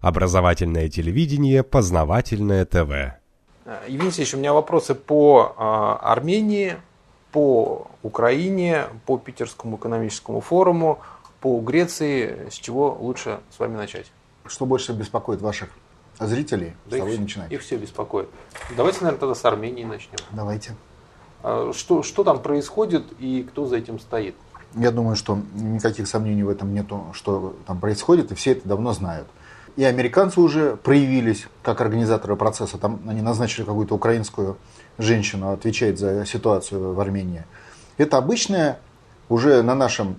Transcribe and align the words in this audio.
Образовательное 0.00 0.88
телевидение, 0.88 1.62
познавательное 1.64 2.64
ТВ. 2.64 3.16
Евгений 3.86 4.04
Алексеевич, 4.04 4.34
у 4.34 4.38
меня 4.38 4.52
вопросы 4.52 4.94
по 4.94 5.54
а, 5.56 5.96
Армении, 6.02 6.76
по 7.32 7.88
Украине, 8.02 8.84
по 9.06 9.18
Питерскому 9.18 9.76
экономическому 9.76 10.40
форуму, 10.40 11.00
по 11.40 11.58
Греции. 11.60 12.48
С 12.48 12.54
чего 12.54 12.96
лучше 12.98 13.40
с 13.54 13.58
вами 13.58 13.76
начать? 13.76 14.06
Что 14.46 14.66
больше 14.66 14.92
беспокоит 14.92 15.42
ваших 15.42 15.68
зрителей? 16.20 16.74
Да 16.86 16.96
с 16.96 17.00
того 17.00 17.12
их, 17.12 17.20
начинайте. 17.20 17.54
их 17.56 17.60
все 17.60 17.76
беспокоит. 17.76 18.28
Давайте, 18.76 19.00
наверное, 19.00 19.20
тогда 19.20 19.34
с 19.34 19.44
Армении 19.44 19.84
начнем. 19.84 20.18
Давайте. 20.30 20.76
А, 21.42 21.72
Что, 21.74 22.04
что 22.04 22.22
там 22.22 22.40
происходит 22.40 23.04
и 23.18 23.42
кто 23.42 23.66
за 23.66 23.76
этим 23.78 23.98
стоит? 23.98 24.36
Я 24.74 24.92
думаю, 24.92 25.16
что 25.16 25.38
никаких 25.54 26.06
сомнений 26.06 26.44
в 26.44 26.48
этом 26.48 26.72
нету, 26.72 27.06
что 27.14 27.56
там 27.66 27.80
происходит, 27.80 28.30
и 28.32 28.34
все 28.34 28.52
это 28.52 28.68
давно 28.68 28.92
знают. 28.92 29.26
И 29.78 29.84
американцы 29.84 30.40
уже 30.40 30.74
проявились 30.74 31.46
как 31.62 31.80
организаторы 31.80 32.34
процесса. 32.34 32.78
Там 32.78 32.98
они 33.06 33.22
назначили 33.22 33.64
какую-то 33.64 33.94
украинскую 33.94 34.56
женщину, 34.98 35.52
отвечает 35.52 36.00
за 36.00 36.26
ситуацию 36.26 36.94
в 36.94 36.98
Армении. 36.98 37.44
Это 37.96 38.16
обычная, 38.16 38.80
уже 39.28 39.62
на 39.62 39.76
нашем 39.76 40.16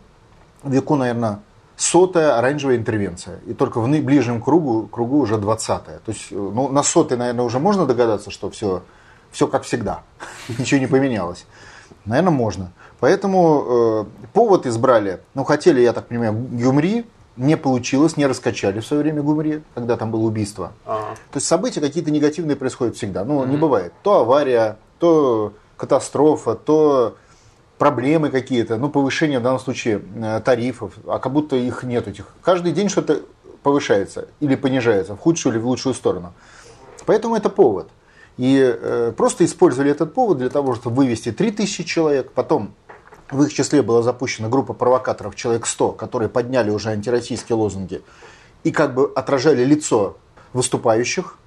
веку, 0.63 0.95
наверное, 0.95 1.41
сотая 1.75 2.37
оранжевая 2.37 2.77
интервенция. 2.77 3.41
И 3.47 3.53
только 3.53 3.81
в 3.81 4.01
ближнем 4.01 4.41
кругу, 4.41 4.87
кругу 4.87 5.19
уже 5.19 5.37
двадцатая. 5.37 5.99
То 6.05 6.11
есть 6.13 6.31
ну, 6.31 6.69
на 6.69 6.81
сотой, 6.81 7.17
наверное, 7.17 7.43
уже 7.43 7.59
можно 7.59 7.85
догадаться, 7.85 8.31
что 8.31 8.49
все, 8.49 8.83
все 9.29 9.45
как 9.45 9.63
всегда. 9.63 10.03
Ничего 10.57 10.79
не 10.79 10.87
поменялось. 10.87 11.45
Наверное, 12.05 12.31
можно. 12.31 12.71
Поэтому 13.01 13.65
э, 13.67 14.05
повод 14.31 14.65
избрали, 14.65 15.19
ну, 15.33 15.43
хотели, 15.43 15.81
я 15.81 15.91
так 15.91 16.07
понимаю, 16.07 16.31
Гюмри, 16.31 17.05
не 17.39 17.55
получилось, 17.55 18.17
не 18.17 18.27
раскачали 18.27 18.81
в 18.81 18.85
свое 18.85 19.01
время 19.01 19.21
Гюмри, 19.21 19.63
когда 19.73 19.95
там 19.95 20.11
было 20.11 20.21
убийство. 20.21 20.73
Ага. 20.85 21.15
То 21.31 21.37
есть 21.37 21.47
события 21.47 21.79
какие-то 21.79 22.11
негативные 22.11 22.57
происходят 22.57 22.97
всегда. 22.97 23.23
Ну, 23.23 23.43
не 23.45 23.55
бывает. 23.55 23.93
То 24.03 24.19
авария, 24.19 24.77
то 24.99 25.53
катастрофа, 25.77 26.55
то 26.55 27.15
проблемы 27.77 28.29
какие-то, 28.29 28.75
ну, 28.75 28.89
повышение 28.89 29.39
в 29.39 29.43
данном 29.43 29.59
случае 29.59 30.01
э, 30.17 30.41
тарифов, 30.43 30.93
а 31.07 31.17
как 31.19 31.31
будто 31.31 31.55
их 31.55 31.83
нет 31.83 32.09
этих. 32.09 32.27
Каждый 32.43 32.73
день 32.73 32.89
что-то 32.89 33.21
повышается 33.63 34.27
или 34.41 34.55
понижается, 34.55 35.15
в 35.15 35.19
худшую 35.19 35.53
или 35.53 35.61
в 35.61 35.67
лучшую 35.67 35.95
сторону. 35.95 36.33
Поэтому 37.05 37.35
это 37.37 37.49
повод. 37.49 37.89
И 38.35 38.59
э, 38.59 39.13
просто 39.15 39.45
использовали 39.45 39.91
этот 39.91 40.13
повод 40.13 40.39
для 40.39 40.49
того, 40.49 40.75
чтобы 40.75 40.97
вывести 40.97 41.31
3000 41.31 41.83
человек, 41.85 42.31
потом 42.33 42.73
в 43.31 43.43
их 43.43 43.53
числе 43.53 43.81
была 43.81 44.01
запущена 44.01 44.49
группа 44.49 44.73
провокаторов, 44.73 45.35
человек 45.35 45.65
100, 45.65 45.93
которые 45.93 46.29
подняли 46.29 46.69
уже 46.69 46.89
антироссийские 46.89 47.55
лозунги 47.55 48.01
и 48.63 48.71
как 48.71 48.93
бы 48.93 49.11
отражали 49.15 49.63
лицо 49.63 50.17
выступающих, 50.53 51.37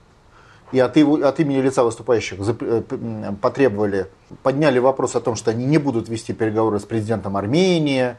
и 0.70 0.78
от, 0.78 0.96
его, 0.96 1.16
от 1.16 1.38
имени 1.38 1.60
лица 1.60 1.84
выступающих 1.84 2.38
э, 2.40 3.32
потребовали, 3.40 4.06
подняли 4.42 4.78
вопрос 4.78 5.14
о 5.14 5.20
том, 5.20 5.36
что 5.36 5.50
они 5.50 5.66
не 5.66 5.76
будут 5.76 6.08
вести 6.08 6.32
переговоры 6.32 6.80
с 6.80 6.84
президентом 6.84 7.36
Армении 7.36 8.16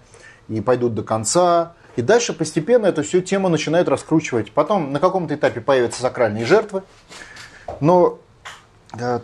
и 0.49 0.61
пойдут 0.61 0.93
до 0.93 1.01
конца. 1.01 1.73
И 1.95 2.03
дальше 2.03 2.33
постепенно 2.33 2.85
эту 2.85 3.01
всю 3.01 3.21
тему 3.21 3.49
начинают 3.49 3.87
раскручивать. 3.87 4.51
Потом 4.51 4.93
на 4.93 4.99
каком-то 4.99 5.33
этапе 5.33 5.61
появятся 5.61 6.01
сакральные 6.01 6.45
жертвы. 6.45 6.83
Но 7.79 8.19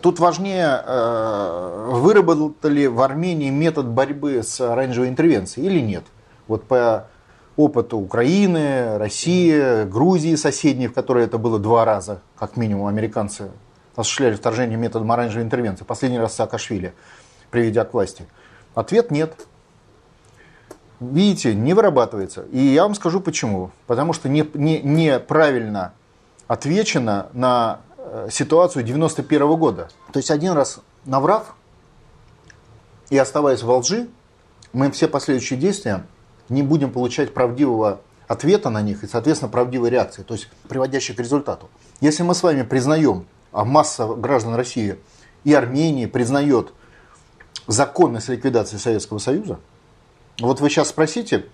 тут 0.02 0.18
важнее, 0.18 0.82
э, 0.84 1.88
выработали 1.92 2.86
в 2.86 3.00
Армении 3.00 3.50
метод 3.50 3.86
борьбы 3.86 4.42
с 4.42 4.60
оранжевой 4.60 5.08
интервенцией 5.08 5.66
или 5.66 5.80
нет. 5.80 6.04
Вот 6.48 6.64
по 6.64 7.06
опыту 7.56 7.98
Украины, 7.98 8.98
России, 8.98 9.84
Грузии 9.84 10.34
соседней, 10.34 10.88
в 10.88 10.92
которой 10.92 11.24
это 11.24 11.38
было 11.38 11.58
два 11.58 11.84
раза, 11.84 12.20
как 12.36 12.56
минимум, 12.56 12.86
американцы 12.86 13.50
осуществляли 13.94 14.34
вторжение 14.34 14.78
методом 14.78 15.12
оранжевой 15.12 15.44
интервенции. 15.44 15.84
Последний 15.84 16.18
раз 16.18 16.34
Саакашвили, 16.34 16.94
приведя 17.50 17.84
к 17.84 17.92
власти. 17.92 18.26
Ответ 18.74 19.10
нет. 19.10 19.34
Видите, 21.00 21.54
не 21.54 21.74
вырабатывается. 21.74 22.42
И 22.52 22.58
я 22.58 22.82
вам 22.82 22.94
скажу 22.94 23.20
почему. 23.20 23.70
Потому 23.86 24.12
что 24.12 24.28
не, 24.28 24.48
не, 24.54 24.80
неправильно 24.80 25.92
отвечено 26.46 27.28
на 27.32 27.80
э, 27.88 27.89
ситуацию 28.30 28.84
91 28.84 29.56
года. 29.56 29.88
То 30.12 30.18
есть 30.18 30.30
один 30.30 30.52
раз 30.52 30.80
наврав 31.04 31.54
и 33.08 33.16
оставаясь 33.16 33.62
во 33.62 33.78
лжи, 33.78 34.08
мы 34.72 34.90
все 34.90 35.08
последующие 35.08 35.58
действия 35.58 36.06
не 36.48 36.62
будем 36.62 36.92
получать 36.92 37.34
правдивого 37.34 38.00
ответа 38.28 38.70
на 38.70 38.80
них 38.82 39.02
и, 39.02 39.08
соответственно, 39.08 39.50
правдивой 39.50 39.90
реакции, 39.90 40.22
то 40.22 40.34
есть 40.34 40.48
приводящей 40.68 41.14
к 41.14 41.18
результату. 41.18 41.68
Если 42.00 42.22
мы 42.22 42.34
с 42.34 42.42
вами 42.42 42.62
признаем, 42.62 43.26
а 43.52 43.64
масса 43.64 44.06
граждан 44.06 44.54
России 44.54 44.98
и 45.42 45.52
Армении 45.52 46.06
признает 46.06 46.72
законность 47.66 48.28
ликвидации 48.28 48.76
Советского 48.76 49.18
Союза, 49.18 49.58
вот 50.38 50.60
вы 50.60 50.70
сейчас 50.70 50.88
спросите 50.88 51.46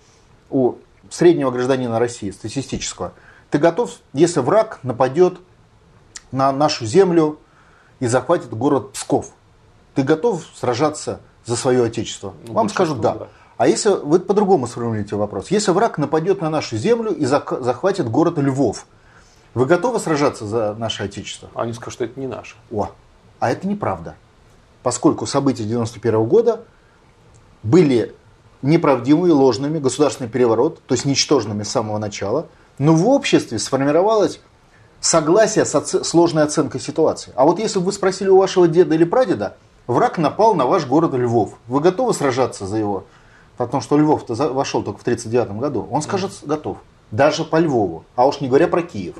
у 0.49 0.75
среднего 1.09 1.49
гражданина 1.51 1.97
России, 1.97 2.29
статистического, 2.31 3.13
ты 3.49 3.57
готов, 3.57 3.97
если 4.13 4.41
враг 4.41 4.79
нападет 4.83 5.39
на 6.31 6.51
нашу 6.51 6.85
землю 6.85 7.39
и 7.99 8.07
захватит 8.07 8.49
город 8.49 8.93
Псков, 8.93 9.31
ты 9.95 10.03
готов 10.03 10.43
сражаться 10.55 11.19
за 11.45 11.55
свое 11.55 11.83
отечество? 11.83 12.33
Ну, 12.45 12.53
Вам 12.53 12.69
скажут 12.69 13.01
да. 13.01 13.15
да. 13.15 13.27
А 13.57 13.67
если 13.67 13.89
вы 13.89 14.19
по-другому 14.19 14.67
сформулируете 14.67 15.15
вопрос, 15.15 15.49
если 15.49 15.71
враг 15.71 15.97
нападет 15.97 16.41
на 16.41 16.49
нашу 16.49 16.77
землю 16.77 17.11
и 17.11 17.25
захватит 17.25 18.07
город 18.09 18.37
Львов, 18.37 18.85
вы 19.55 19.65
готовы 19.65 19.99
сражаться 19.99 20.45
за 20.45 20.75
наше 20.75 21.03
отечество? 21.03 21.49
Они 21.55 21.73
скажут, 21.73 21.93
что 21.93 22.05
это 22.05 22.19
не 22.19 22.27
наше. 22.27 22.55
О, 22.71 22.91
а 23.39 23.51
это 23.51 23.67
неправда. 23.67 24.15
Поскольку 24.83 25.25
события 25.25 25.63
91 25.63 26.23
года 26.25 26.63
были 27.63 28.13
неправдивыми, 28.61 29.31
ложными, 29.31 29.79
государственный 29.79 30.29
переворот, 30.29 30.81
то 30.85 30.93
есть 30.93 31.05
ничтожными 31.05 31.63
с 31.63 31.69
самого 31.69 31.97
начала, 31.97 32.47
но 32.77 32.93
в 32.93 33.07
обществе 33.07 33.57
сформировалось 33.57 34.39
согласие 34.99 35.65
с 35.65 35.75
оце- 35.75 36.03
сложной 36.03 36.43
оценкой 36.43 36.81
ситуации. 36.81 37.31
А 37.35 37.45
вот 37.45 37.59
если 37.59 37.79
бы 37.79 37.85
вы 37.85 37.91
спросили 37.93 38.29
у 38.29 38.37
вашего 38.37 38.67
деда 38.67 38.95
или 38.95 39.03
прадеда, 39.03 39.55
враг 39.87 40.17
напал 40.17 40.53
на 40.55 40.65
ваш 40.65 40.85
город 40.85 41.13
Львов, 41.13 41.53
вы 41.67 41.79
готовы 41.79 42.13
сражаться 42.13 42.65
за 42.65 42.77
его? 42.77 43.05
Потому 43.57 43.81
что 43.81 43.97
Львов-то 43.97 44.35
за- 44.35 44.49
вошел 44.49 44.83
только 44.83 44.99
в 44.99 45.01
1939 45.03 45.59
году. 45.59 45.87
Он 45.91 46.01
скажет, 46.01 46.31
готов. 46.43 46.77
Даже 47.11 47.43
по 47.43 47.57
Львову. 47.57 48.03
А 48.15 48.27
уж 48.27 48.41
не 48.41 48.47
говоря 48.47 48.67
про 48.67 48.81
Киев. 48.81 49.15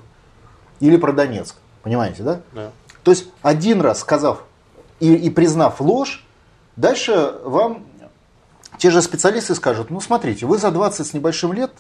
Или 0.80 0.98
про 0.98 1.12
Донецк. 1.12 1.56
Понимаете, 1.84 2.22
да? 2.24 2.42
Да. 2.54 2.72
То 3.04 3.12
есть 3.12 3.26
один 3.42 3.82
раз 3.82 4.00
сказав 4.00 4.44
и, 5.00 5.14
и 5.16 5.30
признав 5.30 5.80
ложь, 5.80 6.26
дальше 6.76 7.34
вам 7.46 7.86
те 8.78 8.92
же 8.92 9.02
специалисты 9.02 9.56
скажут, 9.56 9.90
ну 9.90 10.02
смотрите, 10.02 10.46
вы 10.46 10.58
за 10.58 10.70
20 10.70 11.08
с 11.08 11.14
небольшим 11.14 11.54
лет 11.54 11.72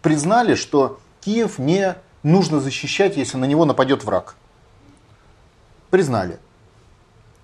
признали, 0.00 0.54
что 0.54 1.00
Киев 1.20 1.58
не 1.58 1.96
нужно 2.22 2.60
защищать, 2.60 3.16
если 3.16 3.36
на 3.36 3.44
него 3.44 3.64
нападет 3.64 4.04
враг. 4.04 4.36
Признали. 5.90 6.38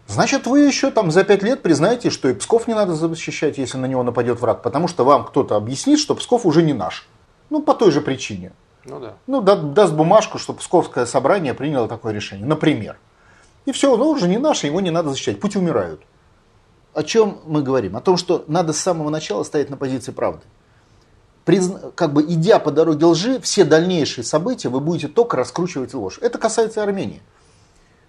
Значит, 0.07 0.47
вы 0.47 0.61
еще 0.61 0.91
там 0.91 1.11
за 1.11 1.25
5 1.25 1.43
лет 1.43 1.63
признаете, 1.63 2.11
что 2.11 2.29
и 2.29 2.35
Псков 2.35 2.69
не 2.69 2.75
надо 2.75 2.95
защищать, 2.95 3.59
если 3.59 3.77
на 3.77 3.87
него 3.87 4.03
нападет 4.05 4.41
враг, 4.41 4.63
потому 4.63 4.87
что 4.87 5.05
вам 5.05 5.25
кто-то 5.25 5.57
объяснит, 5.57 5.99
что 5.99 6.15
Псков 6.15 6.47
уже 6.47 6.63
не 6.63 6.73
наш. 6.73 7.09
Ну, 7.51 7.61
по 7.61 7.75
той 7.75 7.91
же 7.91 8.01
причине. 8.01 8.53
Ну 8.85 9.01
да. 9.01 9.15
Ну, 9.27 9.41
да- 9.41 9.57
даст 9.57 9.93
бумажку, 9.93 10.39
что 10.39 10.53
Псковское 10.53 11.07
собрание 11.07 11.55
приняло 11.55 11.89
такое 11.89 12.13
решение, 12.13 12.47
например. 12.47 12.99
И 13.65 13.73
все, 13.73 13.97
ну 13.97 14.09
уже 14.09 14.29
не 14.29 14.39
наше, 14.39 14.67
его 14.69 14.81
не 14.81 14.91
надо 14.91 15.11
защищать, 15.11 15.41
пусть 15.41 15.57
умирают. 15.57 16.01
О 16.95 17.03
чем 17.03 17.41
мы 17.45 17.63
говорим? 17.63 17.97
О 17.97 18.01
том, 18.01 18.17
что 18.17 18.45
надо 18.47 18.73
с 18.73 18.79
самого 18.79 19.11
начала 19.11 19.43
стоять 19.43 19.71
на 19.71 19.77
позиции 19.77 20.13
правды. 20.13 20.45
Как 21.95 22.13
бы 22.13 22.23
идя 22.23 22.59
по 22.59 22.73
дороге 22.73 23.07
лжи, 23.07 23.41
все 23.41 23.65
дальнейшие 23.65 24.25
события 24.25 24.69
вы 24.69 24.81
будете 24.81 25.07
только 25.07 25.37
раскручивать 25.37 25.95
ложь. 25.95 26.19
Это 26.21 26.39
касается 26.39 26.83
Армении. 26.83 27.23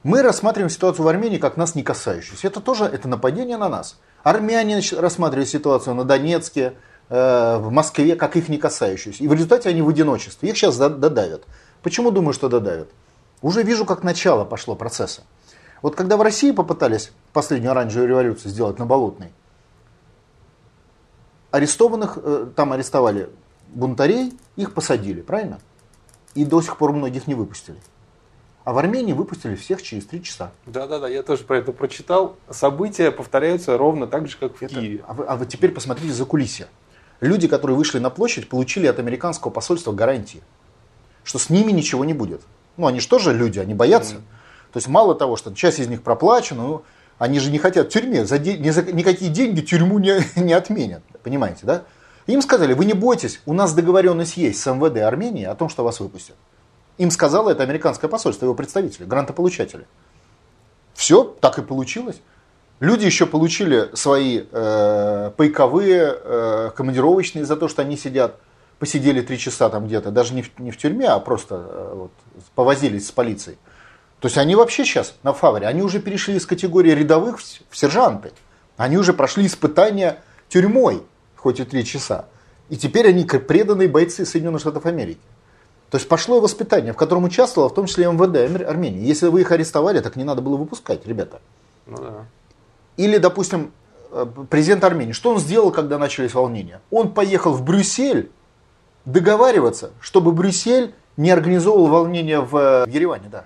Мы 0.01 0.23
рассматриваем 0.23 0.71
ситуацию 0.71 1.05
в 1.05 1.07
Армении 1.07 1.37
как 1.37 1.55
нас 1.55 1.75
не 1.75 1.83
касающуюся. 1.83 2.47
Это 2.47 2.61
тоже 2.61 2.85
это 2.85 3.07
нападение 3.07 3.57
на 3.57 3.69
нас. 3.69 3.99
Армяне 4.23 4.81
рассматривают 4.97 5.49
ситуацию 5.49 5.93
на 5.93 6.03
Донецке, 6.03 6.73
э, 7.09 7.57
в 7.57 7.71
Москве, 7.71 8.15
как 8.15 8.35
их 8.35 8.49
не 8.49 8.57
касающуюся. 8.57 9.23
И 9.23 9.27
в 9.27 9.33
результате 9.33 9.69
они 9.69 9.81
в 9.81 9.89
одиночестве. 9.89 10.49
Их 10.49 10.57
сейчас 10.57 10.77
до- 10.77 10.89
додавят. 10.89 11.43
Почему 11.83 12.09
думаю, 12.09 12.33
что 12.33 12.49
додавят? 12.49 12.89
Уже 13.41 13.61
вижу, 13.61 13.85
как 13.85 14.03
начало 14.03 14.45
пошло 14.45 14.75
процесса. 14.75 15.21
Вот 15.83 15.95
когда 15.95 16.17
в 16.17 16.21
России 16.23 16.51
попытались 16.51 17.11
последнюю 17.33 17.71
оранжевую 17.71 18.09
революцию 18.09 18.49
сделать 18.49 18.79
на 18.79 18.85
Болотной, 18.85 19.31
арестованных, 21.57 22.17
э, 22.21 22.47
там 22.55 22.71
арестовали 22.73 23.29
бунтарей, 23.69 24.33
их 24.55 24.73
посадили, 24.73 25.21
правильно? 25.21 25.59
И 26.35 26.45
до 26.45 26.61
сих 26.61 26.77
пор 26.77 26.93
многих 26.93 27.27
не 27.27 27.35
выпустили. 27.35 27.77
А 28.63 28.73
в 28.73 28.77
Армении 28.77 29.13
выпустили 29.13 29.55
всех 29.55 29.81
через 29.81 30.05
три 30.05 30.21
часа. 30.21 30.51
Да-да-да, 30.65 31.07
я 31.07 31.23
тоже 31.23 31.43
про 31.43 31.57
это 31.57 31.71
прочитал. 31.71 32.35
События 32.49 33.11
повторяются 33.11 33.77
ровно 33.77 34.07
так 34.07 34.27
же, 34.27 34.37
как 34.37 34.57
в 34.57 34.61
Это- 34.61 34.75
Киеве. 34.75 35.03
а, 35.07 35.13
вы, 35.13 35.25
а 35.25 35.35
вы 35.35 35.45
теперь 35.45 35.71
посмотрите 35.71 36.13
за 36.13 36.25
кулисья. 36.25 36.67
Люди, 37.21 37.47
которые 37.47 37.77
вышли 37.77 37.99
на 37.99 38.09
площадь, 38.09 38.49
получили 38.49 38.85
от 38.87 38.99
американского 38.99 39.51
посольства 39.51 39.91
гарантии, 39.93 40.41
что 41.23 41.39
с 41.39 41.49
ними 41.49 41.71
ничего 41.71 42.05
не 42.05 42.13
будет. 42.13 42.41
Ну, 42.75 42.87
они 42.87 42.99
же 42.99 43.07
тоже 43.07 43.33
люди, 43.33 43.57
они 43.57 43.73
боятся. 43.73 44.15
Mm. 44.15 44.21
То 44.73 44.77
есть 44.77 44.87
мало 44.87 45.15
того, 45.15 45.37
что 45.37 45.53
часть 45.55 45.79
из 45.79 45.87
них 45.87 46.03
проплачена, 46.03 46.61
ну, 46.61 46.83
они 47.17 47.39
же 47.39 47.51
не 47.51 47.57
хотят 47.57 47.87
в 47.87 47.89
тюрьме, 47.89 48.25
за 48.25 48.37
де... 48.37 48.57
ни 48.57 48.69
за... 48.69 48.83
никакие 48.83 49.31
деньги 49.31 49.61
тюрьму 49.61 49.99
не, 49.99 50.19
не 50.35 50.53
отменят, 50.53 51.03
понимаете, 51.23 51.61
да? 51.63 51.83
Им 52.27 52.41
сказали, 52.41 52.73
вы 52.73 52.85
не 52.85 52.93
бойтесь, 52.93 53.41
у 53.45 53.53
нас 53.53 53.73
договоренность 53.73 54.37
есть 54.37 54.61
с 54.61 54.71
МВД 54.71 54.97
Армении 54.97 55.45
о 55.45 55.55
том, 55.55 55.69
что 55.69 55.83
вас 55.83 55.99
выпустят. 55.99 56.35
Им 56.97 57.11
сказало 57.11 57.51
это 57.51 57.63
американское 57.63 58.09
посольство, 58.09 58.45
его 58.45 58.55
представители, 58.55 59.05
грантополучатели. 59.05 59.87
Все 60.93 61.23
так 61.23 61.59
и 61.59 61.61
получилось. 61.61 62.21
Люди 62.79 63.05
еще 63.05 63.25
получили 63.25 63.89
свои 63.93 64.43
э, 64.51 65.31
пайковые, 65.35 66.15
э, 66.15 66.71
командировочные 66.75 67.45
за 67.45 67.55
то, 67.55 67.67
что 67.67 67.81
они 67.81 67.97
сидят, 67.97 68.35
посидели 68.77 69.21
три 69.21 69.37
часа 69.39 69.69
там 69.69 69.87
где-то, 69.87 70.11
даже 70.11 70.33
не 70.33 70.43
в, 70.43 70.59
не 70.59 70.71
в 70.71 70.77
тюрьме, 70.77 71.07
а 71.07 71.19
просто 71.19 71.55
э, 71.55 71.91
вот, 71.95 72.11
повозились 72.55 73.07
с 73.07 73.11
полицией. 73.11 73.57
То 74.19 74.27
есть 74.27 74.37
они 74.37 74.55
вообще 74.55 74.83
сейчас 74.83 75.15
на 75.23 75.33
фаворе, 75.33 75.67
они 75.67 75.81
уже 75.81 75.99
перешли 75.99 76.35
из 76.35 76.45
категории 76.45 76.91
рядовых 76.91 77.39
в 77.39 77.77
сержанты. 77.77 78.31
Они 78.75 78.97
уже 78.97 79.13
прошли 79.13 79.45
испытания 79.45 80.19
тюрьмой, 80.49 81.03
хоть 81.35 81.59
и 81.59 81.63
три 81.63 81.85
часа. 81.85 82.25
И 82.69 82.77
теперь 82.77 83.07
они 83.07 83.23
преданные 83.25 83.87
бойцы 83.87 84.25
Соединенных 84.25 84.61
Штатов 84.61 84.85
Америки. 84.85 85.21
То 85.89 85.97
есть 85.97 86.07
пошло 86.07 86.41
воспитание, 86.41 86.93
в 86.93 86.97
котором 86.97 87.23
участвовало 87.23 87.69
в 87.69 87.73
том 87.73 87.85
числе 87.85 88.07
МВД 88.07 88.67
Армении. 88.67 89.05
Если 89.05 89.27
вы 89.27 89.41
их 89.41 89.51
арестовали, 89.51 89.99
так 90.01 90.15
не 90.15 90.23
надо 90.23 90.41
было 90.41 90.57
выпускать, 90.57 91.05
ребята. 91.07 91.39
Ну 91.85 91.97
да. 91.97 92.25
Или, 92.97 93.17
допустим, 93.17 93.71
э, 94.11 94.25
президент 94.49 94.83
Армении, 94.83 95.13
что 95.13 95.31
он 95.31 95.39
сделал, 95.39 95.71
когда 95.71 95.97
начались 95.97 96.33
волнения? 96.33 96.81
Он 96.91 97.13
поехал 97.13 97.53
в 97.53 97.63
Брюссель 97.63 98.31
договариваться, 99.05 99.91
чтобы 100.01 100.33
Брюссель 100.33 100.93
не 101.15 101.31
организовывал 101.31 101.87
волнения 101.87 102.41
в 102.41 102.57
э, 102.57 102.89
Ереване, 102.89 103.29
да. 103.31 103.45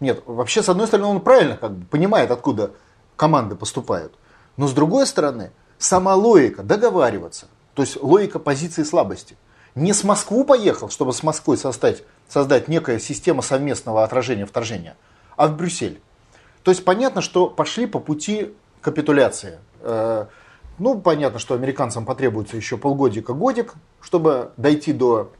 Нет, 0.00 0.22
вообще, 0.26 0.62
с 0.62 0.68
одной 0.68 0.86
стороны, 0.86 1.08
он 1.08 1.20
правильно 1.20 1.56
как 1.56 1.72
бы 1.72 1.86
понимает, 1.86 2.30
откуда 2.30 2.72
команды 3.16 3.56
поступают. 3.56 4.14
Но 4.56 4.66
с 4.66 4.72
другой 4.72 5.06
стороны, 5.06 5.52
сама 5.78 6.14
логика 6.14 6.62
договариваться, 6.62 7.46
то 7.74 7.82
есть 7.82 8.00
логика 8.02 8.38
позиции 8.38 8.82
слабости. 8.82 9.36
Не 9.74 9.92
с 9.92 10.04
Москву 10.04 10.44
поехал, 10.44 10.88
чтобы 10.88 11.12
с 11.12 11.22
Москвой 11.22 11.58
создать, 11.58 12.02
создать 12.28 12.68
некая 12.68 12.98
система 12.98 13.42
совместного 13.42 14.04
отражения 14.04 14.46
вторжения, 14.46 14.96
а 15.36 15.48
в 15.48 15.56
Брюссель. 15.56 16.00
То 16.62 16.70
есть 16.70 16.84
понятно, 16.84 17.20
что 17.20 17.48
пошли 17.48 17.86
по 17.86 18.00
пути 18.00 18.54
капитуляции. 18.80 19.58
Э, 19.80 20.26
ну, 20.78 20.98
понятно, 21.00 21.38
что 21.38 21.54
американцам 21.54 22.06
потребуется 22.06 22.56
еще 22.56 22.76
полгодика-годик, 22.76 23.74
чтобы 24.00 24.52
дойти 24.56 24.92
до 24.92 25.32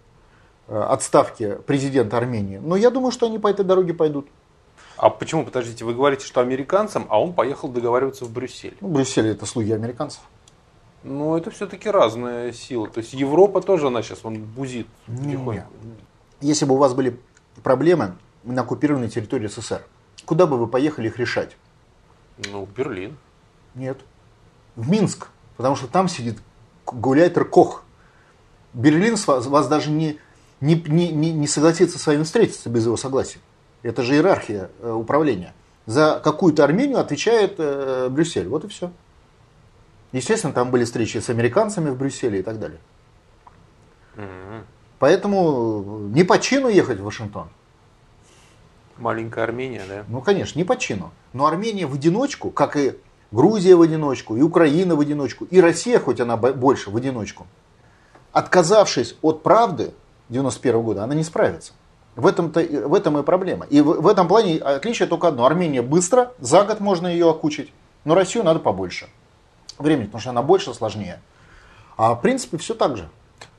э, 0.68 0.78
отставки 0.78 1.56
президента 1.66 2.18
Армении. 2.18 2.58
Но 2.58 2.76
я 2.76 2.90
думаю, 2.90 3.12
что 3.12 3.26
они 3.26 3.38
по 3.38 3.48
этой 3.48 3.64
дороге 3.64 3.94
пойдут. 3.94 4.28
А 4.96 5.10
почему, 5.10 5.44
подождите, 5.44 5.84
вы 5.84 5.94
говорите, 5.94 6.24
что 6.24 6.40
американцам, 6.40 7.06
а 7.10 7.20
он 7.20 7.34
поехал 7.34 7.68
договариваться 7.68 8.24
в 8.24 8.32
Брюссель? 8.32 8.76
Ну, 8.80 8.88
Брюссель 8.88 9.28
это 9.28 9.44
слуги 9.44 9.72
американцов. 9.72 10.22
Ну, 11.02 11.36
это 11.36 11.50
все-таки 11.50 11.90
разная 11.90 12.52
сила. 12.52 12.88
То 12.88 12.98
есть 12.98 13.12
Европа 13.12 13.60
тоже, 13.60 13.88
она 13.88 14.02
сейчас, 14.02 14.20
он 14.24 14.42
бузит 14.42 14.86
потихоньку. 15.06 15.66
Если 16.40 16.64
бы 16.64 16.74
у 16.74 16.78
вас 16.78 16.94
были 16.94 17.18
проблемы 17.62 18.16
на 18.42 18.62
оккупированной 18.62 19.08
территории 19.08 19.48
СССР, 19.48 19.86
куда 20.24 20.46
бы 20.46 20.56
вы 20.56 20.66
поехали 20.66 21.08
их 21.08 21.18
решать? 21.18 21.56
Ну, 22.50 22.64
в 22.64 22.70
Берлин. 22.70 23.16
Нет. 23.74 23.98
В 24.74 24.90
Минск. 24.90 25.28
Потому 25.56 25.76
что 25.76 25.86
там 25.86 26.08
сидит 26.08 26.38
гуляйтер 26.86 27.44
Кох. 27.44 27.84
Берлин 28.72 29.16
вас, 29.26 29.46
вас 29.46 29.68
даже 29.68 29.90
не, 29.90 30.18
не, 30.60 30.74
не, 30.74 31.32
не 31.32 31.46
согласится 31.46 31.98
с 31.98 32.06
вами 32.06 32.24
встретиться 32.24 32.68
без 32.68 32.84
его 32.84 32.96
согласия. 32.96 33.38
Это 33.86 34.02
же 34.02 34.14
иерархия 34.14 34.70
э, 34.80 34.90
управления. 34.90 35.54
За 35.86 36.20
какую-то 36.22 36.64
Армению 36.64 36.98
отвечает 36.98 37.54
э, 37.58 38.08
Брюссель. 38.10 38.48
Вот 38.48 38.64
и 38.64 38.68
все. 38.68 38.90
Естественно, 40.10 40.52
там 40.52 40.72
были 40.72 40.84
встречи 40.84 41.18
с 41.18 41.30
американцами 41.30 41.90
в 41.90 41.96
Брюсселе 41.96 42.40
и 42.40 42.42
так 42.42 42.58
далее. 42.58 42.80
Угу. 44.16 44.64
Поэтому 44.98 46.08
не 46.12 46.24
по 46.24 46.40
чину 46.40 46.66
ехать 46.68 46.98
в 46.98 47.04
Вашингтон. 47.04 47.48
Маленькая 48.98 49.44
Армения, 49.44 49.82
да? 49.88 50.04
Ну, 50.08 50.20
конечно, 50.20 50.58
не 50.58 50.64
по 50.64 50.76
чину. 50.76 51.12
Но 51.32 51.46
Армения 51.46 51.86
в 51.86 51.94
одиночку, 51.94 52.50
как 52.50 52.76
и 52.76 52.98
Грузия 53.30 53.76
в 53.76 53.82
одиночку, 53.82 54.36
и 54.36 54.42
Украина 54.42 54.96
в 54.96 55.00
одиночку, 55.00 55.44
и 55.44 55.60
Россия, 55.60 56.00
хоть 56.00 56.18
она 56.18 56.36
больше, 56.36 56.90
в 56.90 56.96
одиночку, 56.96 57.46
отказавшись 58.32 59.16
от 59.22 59.44
правды 59.44 59.92
91 60.28 60.82
года, 60.82 61.04
она 61.04 61.14
не 61.14 61.22
справится. 61.22 61.72
В 62.16 62.26
этом-то, 62.26 62.60
в 62.60 62.94
этом 62.94 63.18
и 63.18 63.22
проблема. 63.22 63.66
И 63.66 63.80
в, 63.82 64.00
в 64.00 64.08
этом 64.08 64.26
плане 64.26 64.56
отличие 64.58 65.06
только 65.06 65.28
одно. 65.28 65.44
Армения 65.44 65.82
быстро, 65.82 66.32
за 66.40 66.64
год 66.64 66.80
можно 66.80 67.06
ее 67.06 67.28
окучить, 67.30 67.72
но 68.04 68.14
Россию 68.14 68.44
надо 68.44 68.58
побольше 68.58 69.08
времени, 69.78 70.06
потому 70.06 70.20
что 70.20 70.30
она 70.30 70.42
больше, 70.42 70.72
сложнее. 70.72 71.20
А 71.98 72.14
в 72.14 72.22
принципе 72.22 72.56
все 72.56 72.74
так 72.74 72.96
же. 72.96 73.08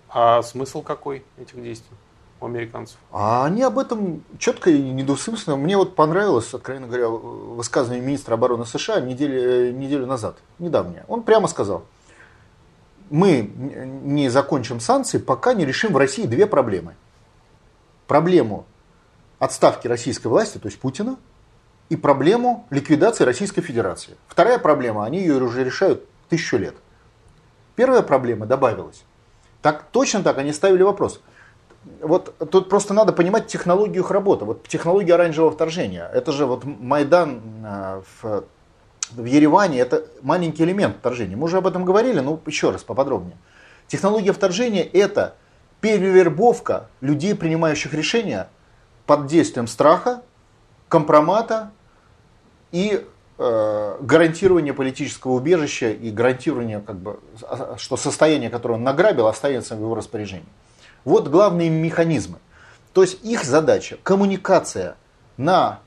А 0.10 0.42
смысл 0.42 0.82
какой 0.82 1.24
этих 1.38 1.62
действий? 1.62 1.96
у 2.40 2.46
американцев? 2.46 2.98
А 3.12 3.46
они 3.46 3.64
об 3.64 3.80
этом 3.80 4.24
четко 4.38 4.70
и 4.70 4.80
недвусмысленно. 4.80 5.56
Мне 5.56 5.76
вот 5.76 5.96
понравилось, 5.96 6.54
откровенно 6.54 6.86
говоря, 6.86 7.10
высказывание 7.10 8.06
министра 8.06 8.36
обороны 8.36 8.64
США 8.66 9.00
недели, 9.00 9.72
неделю 9.72 10.06
назад, 10.06 10.38
недавнее. 10.60 11.04
Он 11.08 11.24
прямо 11.24 11.48
сказал, 11.48 11.86
мы 13.10 13.42
не 13.42 14.30
закончим 14.30 14.80
санкции, 14.80 15.18
пока 15.18 15.54
не 15.54 15.66
решим 15.66 15.94
в 15.94 15.98
России 15.98 16.26
две 16.26 16.46
проблемы– 16.46 16.96
проблему 18.08 18.66
отставки 19.40 19.88
российской 19.88 20.28
власти, 20.28 20.58
то 20.58 20.68
есть 20.68 20.80
Путина, 20.80 21.18
и 21.90 21.96
проблему 21.96 22.66
ликвидации 22.70 23.24
Российской 23.24 23.62
Федерации. 23.62 24.18
Вторая 24.28 24.60
проблема, 24.60 25.06
они 25.06 25.20
ее 25.20 25.36
уже 25.36 25.64
решают 25.64 26.06
тысячу 26.30 26.58
лет. 26.58 26.76
Первая 27.76 28.02
проблема 28.02 28.46
добавилась. 28.46 29.04
Так, 29.62 29.86
точно 29.92 30.24
так 30.24 30.38
они 30.38 30.52
ставили 30.52 30.84
вопрос. 30.84 31.22
Вот 32.02 32.36
тут 32.52 32.70
просто 32.70 32.94
надо 32.94 33.14
понимать 33.14 33.48
технологию 33.48 34.04
их 34.04 34.12
работы. 34.12 34.44
Вот 34.44 34.68
технология 34.68 35.14
оранжевого 35.14 35.52
вторжения. 35.52 36.10
Это 36.14 36.32
же 36.34 36.46
вот 36.46 36.66
Майдан 36.66 37.42
э, 37.64 38.02
в, 38.22 38.44
в 39.12 39.26
Ереване, 39.26 39.80
это 39.80 40.06
маленький 40.22 40.64
элемент 40.64 40.98
вторжения. 40.98 41.38
Мы 41.38 41.46
уже 41.46 41.58
об 41.58 41.68
этом 41.68 41.86
говорили, 41.86 42.20
но 42.20 42.40
еще 42.46 42.72
раз 42.72 42.84
поподробнее. 42.84 43.38
Технология 43.88 44.34
вторжения 44.34 44.84
это 44.84 45.36
перевербовка 45.82 46.90
людей, 47.02 47.36
принимающих 47.36 47.94
решения 47.94 48.50
под 49.06 49.28
действием 49.28 49.68
страха, 49.68 50.22
компромата 50.90 51.72
и 52.72 53.06
э, 53.38 53.98
гарантирование 54.02 54.74
политического 54.74 55.34
убежища 55.34 55.92
и 55.92 56.12
гарантирование, 56.12 56.80
как 56.80 56.98
бы, 56.98 57.20
что 57.78 57.98
состояние, 57.98 58.50
которое 58.50 58.76
он 58.76 58.84
награбил, 58.84 59.28
останется 59.28 59.76
в 59.76 59.80
его 59.80 59.96
распоряжении. 59.96 60.48
Вот 61.06 61.28
главные 61.28 61.70
механизмы. 61.70 62.40
То 62.94 63.02
есть 63.02 63.24
их 63.24 63.44
задача 63.44 63.98
коммуникация 64.04 64.98
на 65.38 65.80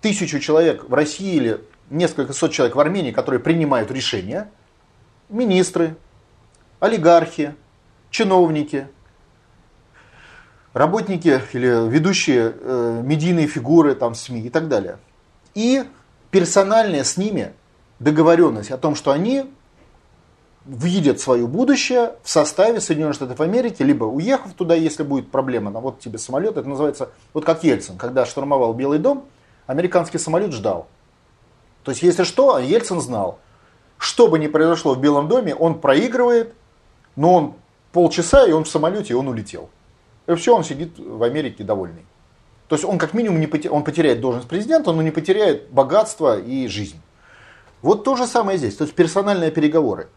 тысячу 0.00 0.38
человек 0.38 0.88
в 0.88 0.94
России 0.94 1.34
или 1.34 1.60
несколько 1.90 2.32
сот 2.32 2.52
человек 2.52 2.76
в 2.76 2.80
Армении, 2.80 3.10
которые 3.10 3.40
принимают 3.40 3.90
решения, 3.90 4.50
министры, 5.28 5.96
олигархи, 6.80 7.54
чиновники, 8.10 8.88
работники 10.72 11.40
или 11.52 11.88
ведущие 11.88 12.54
э, 12.58 13.02
медийные 13.04 13.46
фигуры 13.46 13.94
там, 13.94 14.14
СМИ 14.14 14.42
и 14.42 14.50
так 14.50 14.68
далее. 14.68 14.98
И 15.54 15.84
персональная 16.30 17.04
с 17.04 17.16
ними 17.16 17.52
договоренность 17.98 18.70
о 18.70 18.78
том, 18.78 18.94
что 18.94 19.10
они 19.10 19.50
видят 20.64 21.20
свое 21.20 21.46
будущее 21.46 22.14
в 22.22 22.30
составе 22.30 22.80
Соединенных 22.80 23.16
Штатов 23.16 23.40
Америки, 23.40 23.82
либо 23.82 24.04
уехав 24.04 24.52
туда, 24.54 24.74
если 24.74 25.02
будет 25.02 25.30
проблема, 25.30 25.70
ну, 25.70 25.80
вот 25.80 26.00
тебе 26.00 26.18
самолет, 26.18 26.56
это 26.56 26.68
называется, 26.68 27.10
вот 27.34 27.44
как 27.44 27.64
Ельцин, 27.64 27.96
когда 27.96 28.24
штурмовал 28.24 28.72
Белый 28.72 28.98
дом, 28.98 29.24
американский 29.66 30.18
самолет 30.18 30.52
ждал. 30.52 30.86
То 31.82 31.90
есть, 31.90 32.02
если 32.02 32.22
что, 32.22 32.58
Ельцин 32.58 33.00
знал, 33.00 33.40
что 33.98 34.28
бы 34.28 34.38
ни 34.38 34.46
произошло 34.46 34.94
в 34.94 35.00
Белом 35.00 35.28
доме, 35.28 35.54
он 35.54 35.80
проигрывает, 35.80 36.54
но 37.16 37.34
он 37.34 37.54
полчаса, 37.92 38.46
и 38.46 38.52
он 38.52 38.64
в 38.64 38.68
самолете, 38.68 39.14
и 39.14 39.16
он 39.16 39.28
улетел. 39.28 39.68
И 40.26 40.34
все, 40.34 40.54
он 40.54 40.64
сидит 40.64 40.98
в 40.98 41.22
Америке 41.22 41.64
довольный. 41.64 42.06
То 42.68 42.76
есть 42.76 42.84
он 42.84 42.98
как 42.98 43.12
минимум 43.12 43.40
не 43.40 43.46
потеряет, 43.46 43.74
он 43.74 43.84
потеряет 43.84 44.20
должность 44.20 44.48
президента, 44.48 44.92
но 44.92 45.02
не 45.02 45.10
потеряет 45.10 45.70
богатство 45.70 46.38
и 46.38 46.68
жизнь. 46.68 47.00
Вот 47.82 48.04
то 48.04 48.16
же 48.16 48.26
самое 48.26 48.56
здесь, 48.56 48.76
то 48.76 48.84
есть 48.84 48.94
персональные 48.94 49.50
переговоры. 49.50 50.08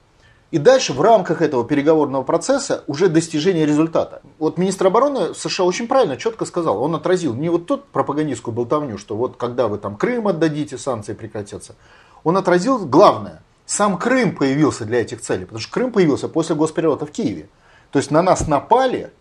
И 0.52 0.58
дальше 0.58 0.94
в 0.94 1.02
рамках 1.02 1.42
этого 1.42 1.66
переговорного 1.66 2.24
процесса 2.24 2.84
уже 2.88 3.10
достижение 3.10 3.66
результата. 3.66 4.22
Вот 4.38 4.58
министр 4.58 4.88
обороны 4.88 5.34
США 5.34 5.66
очень 5.66 5.88
правильно, 5.88 6.16
четко 6.16 6.46
сказал, 6.46 6.82
он 6.82 6.96
отразил 6.96 7.34
не 7.34 7.50
вот 7.50 7.66
тот 7.66 7.88
пропагандистскую 7.88 8.54
болтовню, 8.54 8.98
что 8.98 9.18
вот 9.18 9.36
когда 9.38 9.68
вы 9.68 9.80
там 9.80 9.98
Крым 9.98 10.28
отдадите, 10.28 10.78
санкции 10.78 11.14
прекратятся. 11.14 11.76
Он 12.24 12.38
отразил 12.38 12.86
главное, 12.86 13.42
сам 13.66 13.98
Крым 13.98 14.36
появился 14.36 14.86
для 14.86 15.02
этих 15.02 15.22
целей, 15.22 15.46
потому 15.46 15.60
что 15.60 15.74
Крым 15.74 15.92
появился 15.92 16.30
после 16.30 16.56
госпереворота 16.56 17.08
в 17.08 17.12
Киеве. 17.12 17.50
То 17.92 17.98
есть 18.00 18.12
на 18.12 18.22
нас 18.22 18.48
напали, 18.48 19.12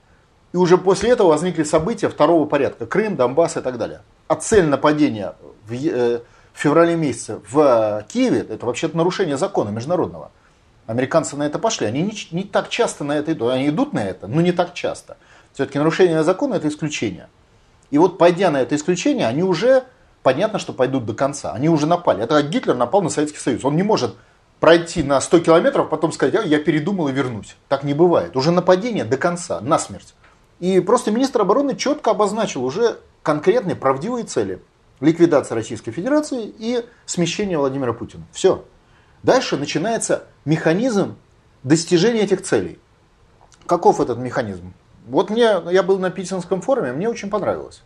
И 0.55 0.57
уже 0.57 0.79
после 0.79 1.11
этого 1.11 1.31
возникли 1.31 1.65
события 1.65 2.09
второго 2.09 2.47
порядка. 2.47 2.87
Крым, 2.87 3.17
Донбасс 3.17 3.57
и 3.57 3.61
так 3.61 3.77
далее. 3.77 4.03
А 4.29 4.37
цель 4.37 4.67
нападения 4.67 5.35
в, 5.67 5.73
э, 5.73 6.21
в 6.53 6.59
феврале 6.59 6.95
месяце 6.95 7.41
в 7.51 8.07
Киеве, 8.09 8.47
это 8.49 8.65
вообще-то 8.65 8.97
нарушение 8.97 9.37
закона 9.37 9.71
международного. 9.71 10.31
Американцы 10.87 11.37
на 11.37 11.43
это 11.43 11.59
пошли. 11.59 11.89
Они 11.89 12.03
не, 12.03 12.15
не 12.31 12.45
так 12.45 12.69
часто 12.69 13.03
на 13.03 13.17
это 13.17 13.33
идут. 13.33 13.51
Они 13.51 13.69
идут 13.69 13.93
на 13.95 14.05
это, 14.05 14.29
но 14.29 14.41
не 14.41 14.53
так 14.53 14.75
часто. 14.75 15.17
Все-таки 15.55 15.77
нарушение 15.77 16.23
закона 16.23 16.55
это 16.55 16.69
исключение. 16.69 17.27
И 17.91 17.99
вот 17.99 18.17
пойдя 18.17 18.53
на 18.53 18.61
это 18.61 18.77
исключение, 18.77 19.27
они 19.27 19.43
уже, 19.43 19.83
понятно, 20.23 20.61
что 20.61 20.73
пойдут 20.73 21.05
до 21.05 21.15
конца. 21.15 21.51
Они 21.51 21.69
уже 21.69 21.89
напали. 21.89 22.23
Это 22.23 22.41
как 22.41 22.51
Гитлер 22.51 22.77
напал 22.77 23.03
на 23.03 23.11
Советский 23.11 23.41
Союз. 23.41 23.65
Он 23.65 23.75
не 23.75 23.83
может 23.83 24.15
пройти 24.61 25.03
на 25.03 25.21
100 25.21 25.41
километров, 25.41 25.89
потом 25.89 26.13
сказать, 26.13 26.47
я 26.47 26.59
передумал 26.61 27.09
и 27.09 27.13
вернусь. 27.13 27.57
Так 27.67 27.83
не 27.83 27.93
бывает. 27.93 28.37
Уже 28.37 28.53
нападение 28.53 29.05
до 29.05 29.17
конца, 29.17 29.61
насмерть. 29.61 30.15
И 30.61 30.81
просто 30.81 31.11
министр 31.11 31.43
обороны 31.43 31.77
четко 31.77 32.13
обозначил 32.13 32.65
уже 32.65 32.99
конкретные 33.23 33.77
правдивые 33.77 34.25
цели. 34.25 34.63
Ликвидация 35.01 35.57
Российской 35.57 35.91
Федерации 35.91 36.53
и 36.59 36.85
смещение 37.05 37.59
Владимира 37.59 37.93
Путина. 37.93 38.25
Все. 38.33 38.65
Дальше 39.23 39.57
начинается 39.57 40.25
механизм 40.45 41.17
достижения 41.63 42.21
этих 42.21 42.43
целей. 42.43 42.79
Каков 43.67 44.01
этот 44.01 44.19
механизм? 44.19 44.73
Вот 45.07 45.31
мне, 45.31 45.57
я 45.71 45.83
был 45.83 45.99
на 45.99 46.11
Питерском 46.11 46.61
форуме, 46.61 46.93
мне 46.93 47.09
очень 47.09 47.31
понравилось. 47.31 47.83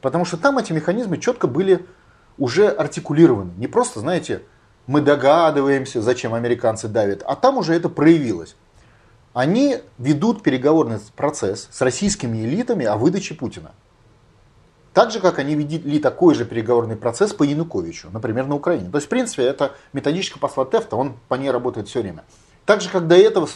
Потому 0.00 0.24
что 0.24 0.36
там 0.36 0.58
эти 0.58 0.72
механизмы 0.72 1.18
четко 1.18 1.46
были 1.46 1.86
уже 2.38 2.68
артикулированы. 2.68 3.52
Не 3.56 3.66
просто, 3.66 4.00
знаете, 4.00 4.42
мы 4.86 5.00
догадываемся, 5.00 6.02
зачем 6.02 6.34
американцы 6.34 6.88
давят, 6.88 7.22
а 7.26 7.36
там 7.36 7.58
уже 7.58 7.74
это 7.74 7.88
проявилось 7.88 8.56
они 9.36 9.82
ведут 9.98 10.42
переговорный 10.42 10.98
процесс 11.14 11.68
с 11.70 11.82
российскими 11.82 12.38
элитами 12.38 12.86
о 12.86 12.96
выдаче 12.96 13.34
Путина. 13.34 13.72
Так 14.94 15.10
же, 15.10 15.20
как 15.20 15.38
они 15.38 15.54
вели 15.54 15.98
такой 15.98 16.34
же 16.34 16.46
переговорный 16.46 16.96
процесс 16.96 17.34
по 17.34 17.42
Януковичу, 17.42 18.08
например, 18.10 18.46
на 18.46 18.54
Украине. 18.54 18.88
То 18.88 18.96
есть, 18.96 19.08
в 19.08 19.10
принципе, 19.10 19.42
это 19.42 19.74
методичка 19.92 20.38
посла 20.38 20.64
Тефта, 20.64 20.96
он 20.96 21.18
по 21.28 21.34
ней 21.34 21.50
работает 21.50 21.86
все 21.86 22.00
время. 22.00 22.24
Так 22.64 22.80
же, 22.80 22.88
как 22.88 23.08
до 23.08 23.14
этого, 23.14 23.46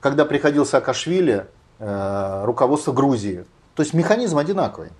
когда 0.00 0.24
приходил 0.24 0.66
Саакашвили, 0.66 1.46
э, 1.78 2.42
руководство 2.44 2.92
Грузии. 2.92 3.44
То 3.76 3.84
есть, 3.84 3.94
механизм 3.94 4.38
одинаковый. 4.38 4.90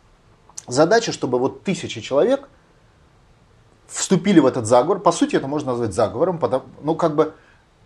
Задача, 0.68 1.10
чтобы 1.10 1.40
вот 1.40 1.64
тысячи 1.64 2.00
человек 2.00 2.48
вступили 3.88 4.38
в 4.38 4.46
этот 4.46 4.66
заговор. 4.66 5.00
По 5.00 5.10
сути, 5.10 5.34
это 5.34 5.48
можно 5.48 5.72
назвать 5.72 5.94
заговором, 5.94 6.38
потому, 6.38 6.62
ну, 6.80 6.94
как 6.94 7.16
бы 7.16 7.34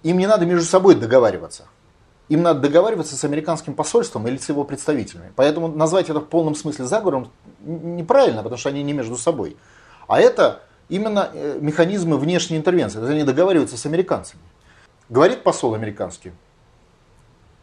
им 0.03 0.19
не 0.19 0.27
надо 0.27 0.45
между 0.45 0.67
собой 0.67 0.97
договариваться. 0.97 1.65
Им 2.31 2.43
надо 2.43 2.61
договариваться 2.61 3.17
с 3.17 3.25
американским 3.25 3.75
посольством 3.75 4.29
или 4.29 4.37
с 4.37 4.49
его 4.49 4.63
представителями. 4.63 5.33
Поэтому 5.35 5.67
назвать 5.67 6.11
это 6.11 6.21
в 6.21 6.27
полном 6.27 6.55
смысле 6.55 6.85
заговором 6.85 7.33
неправильно, 7.61 8.45
потому 8.45 8.57
что 8.57 8.69
они 8.69 8.85
не 8.85 8.93
между 8.93 9.17
собой. 9.17 9.57
А 10.07 10.21
это 10.21 10.63
именно 10.89 11.29
э, 11.35 11.59
механизмы 11.61 12.19
внешней 12.19 12.57
интервенции. 12.57 13.01
То 13.01 13.07
они 13.07 13.25
договариваются 13.25 13.77
с 13.77 13.85
американцами. 13.85 14.41
Говорит 15.09 15.43
посол 15.43 15.75
американский, 15.75 16.31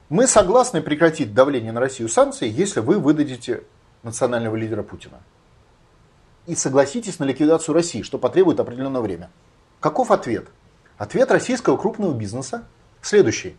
мы 0.10 0.28
согласны 0.28 0.82
прекратить 0.82 1.34
давление 1.34 1.72
на 1.72 1.80
Россию 1.80 2.10
санкции, 2.10 2.50
если 2.50 2.82
вы 2.82 3.00
выдадите 3.00 3.64
национального 4.04 4.58
лидера 4.58 4.84
Путина. 4.84 5.22
И 6.46 6.56
согласитесь 6.56 7.20
на 7.20 7.24
ликвидацию 7.24 7.74
России, 7.74 8.02
что 8.02 8.18
потребует 8.18 8.60
определенное 8.60 9.00
время. 9.00 9.30
Каков 9.80 10.12
ответ? 10.12 10.48
Ответ 10.98 11.32
российского 11.32 11.78
крупного 11.78 12.14
бизнеса 12.14 12.66
следующий 13.02 13.56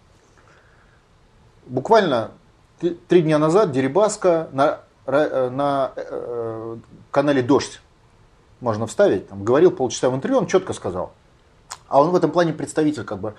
буквально 1.68 2.32
три 2.80 3.22
дня 3.22 3.38
назад 3.38 3.72
Дерибаска 3.72 4.48
на, 4.52 4.80
э, 5.06 5.50
на 5.50 5.92
э, 5.96 6.76
канале 7.10 7.42
«Дождь» 7.42 7.80
можно 8.60 8.86
вставить, 8.86 9.28
там, 9.28 9.44
говорил 9.44 9.70
полчаса 9.70 10.10
в 10.10 10.16
интервью, 10.16 10.38
он 10.38 10.46
четко 10.46 10.72
сказал. 10.72 11.12
А 11.86 12.00
он 12.00 12.10
в 12.10 12.16
этом 12.16 12.30
плане 12.30 12.52
представитель 12.52 13.04
как 13.04 13.20
бы 13.20 13.34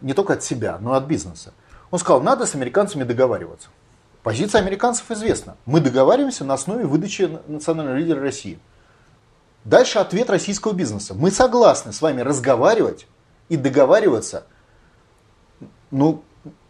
не 0.00 0.12
только 0.12 0.34
от 0.34 0.42
себя, 0.42 0.78
но 0.80 0.94
и 0.94 0.98
от 0.98 1.04
бизнеса. 1.04 1.52
Он 1.90 1.98
сказал, 1.98 2.20
надо 2.20 2.46
с 2.46 2.54
американцами 2.54 3.04
договариваться. 3.04 3.68
Позиция 4.22 4.60
американцев 4.60 5.08
известна. 5.12 5.56
Мы 5.66 5.80
договариваемся 5.80 6.44
на 6.44 6.54
основе 6.54 6.84
выдачи 6.84 7.38
национального 7.46 7.96
лидера 7.96 8.20
России. 8.20 8.58
Дальше 9.64 10.00
ответ 10.00 10.30
российского 10.30 10.72
бизнеса. 10.72 11.14
Мы 11.14 11.30
согласны 11.30 11.92
с 11.92 12.02
вами 12.02 12.22
разговаривать 12.22 13.06
и 13.48 13.56
договариваться 13.56 14.44
ну, 15.92 16.22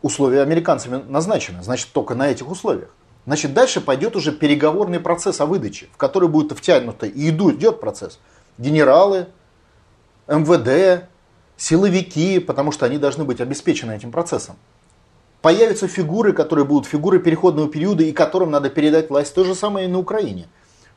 условия 0.03 0.43
американцами 0.43 1.03
назначены, 1.09 1.63
значит, 1.63 1.89
только 1.93 2.15
на 2.15 2.29
этих 2.29 2.51
условиях. 2.51 2.91
Значит, 3.27 3.55
дальше 3.55 3.81
пойдет 3.81 4.15
уже 4.15 4.33
переговорный 4.33 5.01
процесс 5.01 5.41
о 5.41 5.47
выдаче, 5.47 5.89
в 5.93 5.97
который 5.97 6.29
будет 6.29 6.57
втянуто 6.57 7.07
и 7.07 7.31
идет 7.31 7.81
процесс. 7.81 8.21
Генералы, 8.57 9.27
МВД, 10.29 11.09
силовики, 11.57 12.39
потому 12.39 12.71
что 12.71 12.87
они 12.87 12.99
должны 12.99 13.25
быть 13.25 13.41
обеспечены 13.41 13.93
этим 13.93 14.13
процессом. 14.13 14.57
Появятся 15.43 15.89
фигуры, 15.89 16.33
которые 16.33 16.65
будут 16.65 16.87
фигуры 16.87 17.19
переходного 17.19 17.69
периода 17.69 18.05
и 18.05 18.13
которым 18.13 18.51
надо 18.51 18.71
передать 18.71 19.11
власть. 19.11 19.35
То 19.35 19.45
же 19.45 19.55
самое 19.55 19.87
и 19.87 19.91
на 19.91 19.99
Украине. 19.99 20.49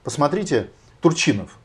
Посмотрите, 0.04 0.70
Турчинов. 1.02 1.58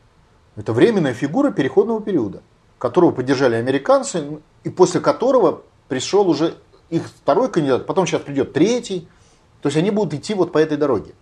Это 0.57 0.73
временная 0.73 1.15
фигура 1.15 1.51
переходного 1.51 2.01
периода, 2.01 2.43
которого 2.79 3.11
поддержали 3.11 3.57
американцы 3.57 4.39
и 4.63 4.71
после 4.71 5.01
которого 5.01 5.63
пришел 5.89 6.29
уже 6.29 6.55
их 6.91 7.07
второй 7.07 7.51
кандидат, 7.51 7.87
потом 7.87 8.07
сейчас 8.07 8.23
придет 8.23 8.53
третий. 8.53 9.09
То 9.63 9.69
есть 9.69 9.77
они 9.77 9.91
будут 9.91 10.15
идти 10.15 10.35
вот 10.35 10.53
по 10.53 10.59
этой 10.59 10.77
дороге. 10.77 11.15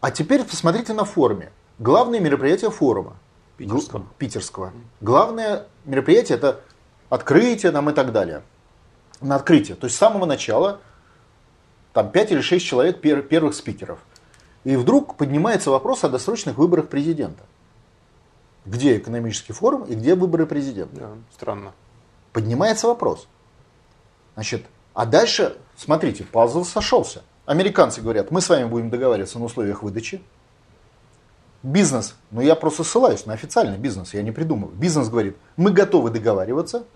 А 0.00 0.10
теперь 0.10 0.44
посмотрите 0.44 0.92
на 0.94 1.04
форуме. 1.04 1.52
Главное 1.78 2.20
мероприятие 2.20 2.70
форума. 2.70 3.16
Питерского. 3.56 4.06
Питерского. 4.18 4.72
Главное 5.00 5.66
мероприятие 5.84 6.38
это 6.38 6.60
открытие 7.10 7.72
там 7.72 7.90
и 7.90 7.92
так 7.92 8.12
далее. 8.12 8.42
На 9.20 9.36
открытие. 9.36 9.76
То 9.76 9.84
есть 9.86 9.96
с 9.96 9.98
самого 9.98 10.24
начала 10.24 10.80
там 11.92 12.10
5 12.10 12.32
или 12.32 12.40
6 12.40 12.64
человек 12.64 13.00
пер, 13.00 13.22
первых 13.22 13.54
спикеров. 13.54 13.98
И 14.64 14.76
вдруг 14.76 15.16
поднимается 15.16 15.70
вопрос 15.70 16.04
о 16.04 16.08
досрочных 16.08 16.56
выборах 16.56 16.88
президента. 16.88 17.44
Где 18.64 18.96
экономический 18.96 19.52
форум 19.52 19.84
и 19.84 19.94
где 19.94 20.14
выборы 20.14 20.46
президента? 20.46 20.94
Да, 20.94 21.08
странно. 21.34 21.72
Поднимается 22.32 22.86
вопрос. 22.86 23.26
Значит, 24.40 24.64
а 24.94 25.04
дальше, 25.04 25.58
смотрите, 25.76 26.24
пазл 26.24 26.64
сошелся. 26.64 27.24
Американцы 27.44 28.00
говорят, 28.00 28.30
мы 28.30 28.40
с 28.40 28.48
вами 28.48 28.64
будем 28.64 28.88
договариваться 28.88 29.38
на 29.38 29.44
условиях 29.44 29.82
выдачи. 29.82 30.22
Бизнес, 31.62 32.16
ну 32.30 32.40
я 32.40 32.54
просто 32.54 32.82
ссылаюсь 32.82 33.26
на 33.26 33.34
официальный 33.34 33.76
бизнес, 33.76 34.14
я 34.14 34.22
не 34.22 34.30
придумываю. 34.32 34.74
Бизнес 34.74 35.10
говорит, 35.10 35.36
мы 35.58 35.72
готовы 35.72 36.08
договариваться. 36.08 36.86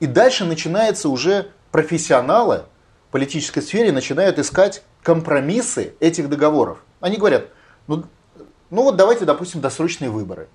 И 0.00 0.06
дальше 0.06 0.46
начинается 0.46 1.10
уже 1.10 1.50
профессионалы 1.70 2.64
в 3.08 3.12
политической 3.12 3.60
сфере 3.60 3.92
начинают 3.92 4.38
искать 4.38 4.82
компромиссы 5.02 5.96
этих 6.00 6.30
договоров. 6.30 6.82
Они 7.00 7.18
говорят, 7.18 7.48
ну, 7.88 8.04
ну 8.70 8.84
вот 8.84 8.96
давайте, 8.96 9.26
допустим, 9.26 9.60
досрочные 9.60 10.08
выборы. 10.08 10.48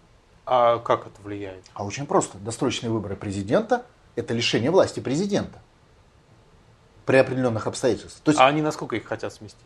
А 0.48 0.80
как 0.80 1.02
это 1.06 1.22
влияет? 1.22 1.64
А 1.76 1.86
очень 1.86 2.08
просто. 2.08 2.40
Досрочные 2.40 2.90
выборы 2.90 3.16
президента– 3.16 3.86
это 4.16 4.34
лишение 4.34 4.72
власти 4.72 5.00
президента 5.00 5.62
при 7.06 7.18
определенных 7.18 7.68
обстоятельствах. 7.68 8.22
То 8.24 8.32
есть, 8.32 8.42
а 8.42 8.48
они 8.48 8.62
насколько 8.62 8.96
их 8.96 9.06
хотят 9.06 9.34
сместить? 9.34 9.60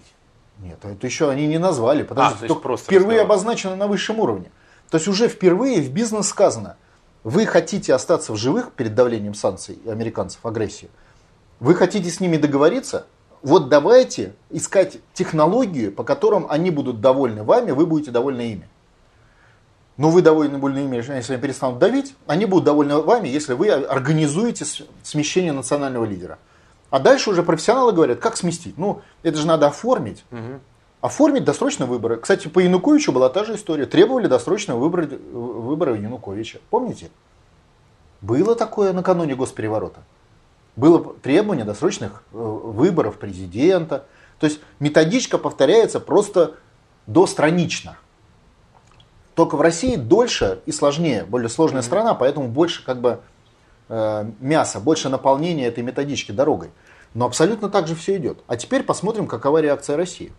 Нет, 0.59 0.79
это 0.83 1.05
еще 1.05 1.29
они 1.29 1.47
не 1.47 1.59
назвали, 1.59 2.03
потому 2.03 2.29
а, 2.29 2.35
что 2.35 2.55
просто 2.55 2.85
впервые 2.87 3.19
разговор. 3.19 3.31
обозначено 3.31 3.75
на 3.75 3.87
высшем 3.87 4.19
уровне. 4.19 4.51
То 4.89 4.97
есть 4.97 5.07
уже 5.07 5.27
впервые 5.27 5.81
в 5.81 5.91
бизнес 5.91 6.27
сказано, 6.27 6.77
вы 7.23 7.45
хотите 7.45 7.93
остаться 7.93 8.33
в 8.33 8.37
живых 8.37 8.71
перед 8.71 8.95
давлением 8.95 9.33
санкций 9.33 9.79
американцев, 9.85 10.45
агрессии, 10.45 10.89
вы 11.59 11.75
хотите 11.75 12.09
с 12.09 12.19
ними 12.19 12.37
договориться, 12.37 13.05
вот 13.41 13.69
давайте 13.69 14.33
искать 14.49 14.97
технологию, 15.13 15.91
по 15.91 16.03
которым 16.03 16.47
они 16.49 16.71
будут 16.71 17.01
довольны 17.01 17.43
вами, 17.43 17.71
вы 17.71 17.85
будете 17.85 18.11
довольны 18.11 18.51
ими. 18.53 18.67
Но 19.97 20.09
вы 20.11 20.21
довольны 20.21 20.57
больны 20.57 20.79
ими, 20.79 20.97
если 20.97 21.33
они 21.33 21.41
перестанут 21.41 21.79
давить, 21.79 22.15
они 22.27 22.45
будут 22.45 22.65
довольны 22.65 22.97
вами, 22.97 23.27
если 23.27 23.53
вы 23.53 23.69
организуете 23.69 24.65
смещение 25.03 25.51
национального 25.51 26.05
лидера. 26.05 26.37
А 26.89 26.99
дальше 26.99 27.29
уже 27.29 27.43
профессионалы 27.43 27.91
говорят, 27.91 28.19
как 28.19 28.37
сместить. 28.37 28.77
Ну, 28.77 29.01
это 29.23 29.37
же 29.37 29.47
надо 29.47 29.67
оформить. 29.67 30.23
Угу. 30.31 30.59
Оформить 31.01 31.43
досрочные 31.43 31.87
выборы. 31.87 32.17
Кстати, 32.17 32.47
по 32.47 32.59
Януковичу 32.59 33.11
была 33.11 33.29
та 33.29 33.43
же 33.43 33.55
история. 33.55 33.85
Требовали 33.85 34.27
досрочного 34.27 34.79
выбора, 34.79 35.05
выбора 35.05 35.95
Януковича. 35.95 36.59
Помните? 36.69 37.09
Было 38.21 38.55
такое 38.55 38.93
накануне 38.93 39.35
госпереворота. 39.35 39.99
Было 40.75 41.13
требование 41.21 41.65
досрочных 41.65 42.23
э, 42.31 42.37
выборов 42.37 43.17
президента. 43.17 44.05
То 44.39 44.47
есть 44.47 44.59
методичка 44.79 45.37
повторяется 45.37 45.99
просто 45.99 46.55
достранично. 47.05 47.97
Только 49.35 49.55
в 49.55 49.61
России 49.61 49.95
дольше 49.95 50.61
и 50.65 50.71
сложнее, 50.71 51.23
более 51.25 51.49
сложная 51.49 51.83
страна, 51.83 52.15
поэтому 52.15 52.47
больше 52.47 52.83
как 52.83 53.01
бы 53.01 53.19
мяса, 53.89 54.79
больше 54.79 55.09
наполнения 55.09 55.67
этой 55.67 55.83
методички 55.83 56.31
дорогой. 56.31 56.71
Но 57.13 57.25
абсолютно 57.25 57.69
так 57.69 57.87
же 57.87 57.95
все 57.95 58.17
идет. 58.17 58.39
А 58.47 58.57
теперь 58.57 58.83
посмотрим, 58.83 59.27
какова 59.27 59.59
реакция 59.59 59.97
России. 59.97 60.31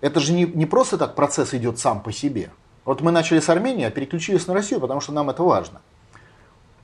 Это 0.00 0.20
же 0.20 0.32
не, 0.32 0.44
не 0.44 0.66
просто 0.66 0.98
так 0.98 1.14
процесс 1.14 1.54
идет 1.54 1.78
сам 1.78 2.02
по 2.02 2.12
себе. 2.12 2.50
Вот 2.84 3.00
мы 3.00 3.10
начали 3.10 3.40
с 3.40 3.48
Армении, 3.48 3.84
а 3.84 3.90
переключились 3.90 4.46
на 4.46 4.54
Россию, 4.54 4.80
потому 4.80 5.00
что 5.00 5.12
нам 5.12 5.30
это 5.30 5.42
важно. 5.42 5.80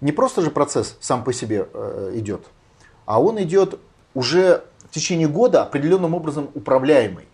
Не 0.00 0.12
просто 0.12 0.42
же 0.42 0.50
процесс 0.50 0.96
сам 1.00 1.24
по 1.24 1.32
себе 1.32 1.68
э, 1.72 2.12
идет, 2.16 2.44
а 3.06 3.22
он 3.22 3.42
идет 3.42 3.78
уже 4.12 4.64
в 4.90 4.94
течение 4.94 5.28
года 5.28 5.62
определенным 5.62 6.14
образом 6.14 6.50
управляемый. 6.54 7.26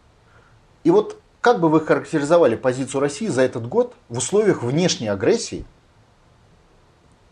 И 0.84 0.90
вот 0.90 1.20
как 1.40 1.60
бы 1.60 1.68
вы 1.68 1.80
характеризовали 1.80 2.54
позицию 2.54 3.00
России 3.00 3.26
за 3.26 3.42
этот 3.42 3.66
год 3.68 3.94
в 4.08 4.18
условиях 4.18 4.62
внешней 4.62 5.08
агрессии 5.08 5.64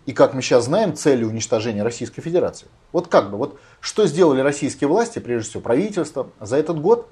и, 0.08 0.14
как 0.14 0.32
мы 0.32 0.40
сейчас 0.40 0.64
знаем, 0.64 0.96
цели 0.96 1.22
уничтожения 1.22 1.82
Российской 1.82 2.22
Федерации? 2.22 2.66
Вот 2.92 3.08
как 3.08 3.30
бы, 3.30 3.36
вот 3.36 3.60
что 3.82 4.06
сделали 4.06 4.40
российские 4.40 4.88
власти, 4.88 5.18
прежде 5.18 5.50
всего 5.50 5.62
правительство, 5.62 6.30
за 6.40 6.56
этот 6.56 6.80
год 6.80 7.10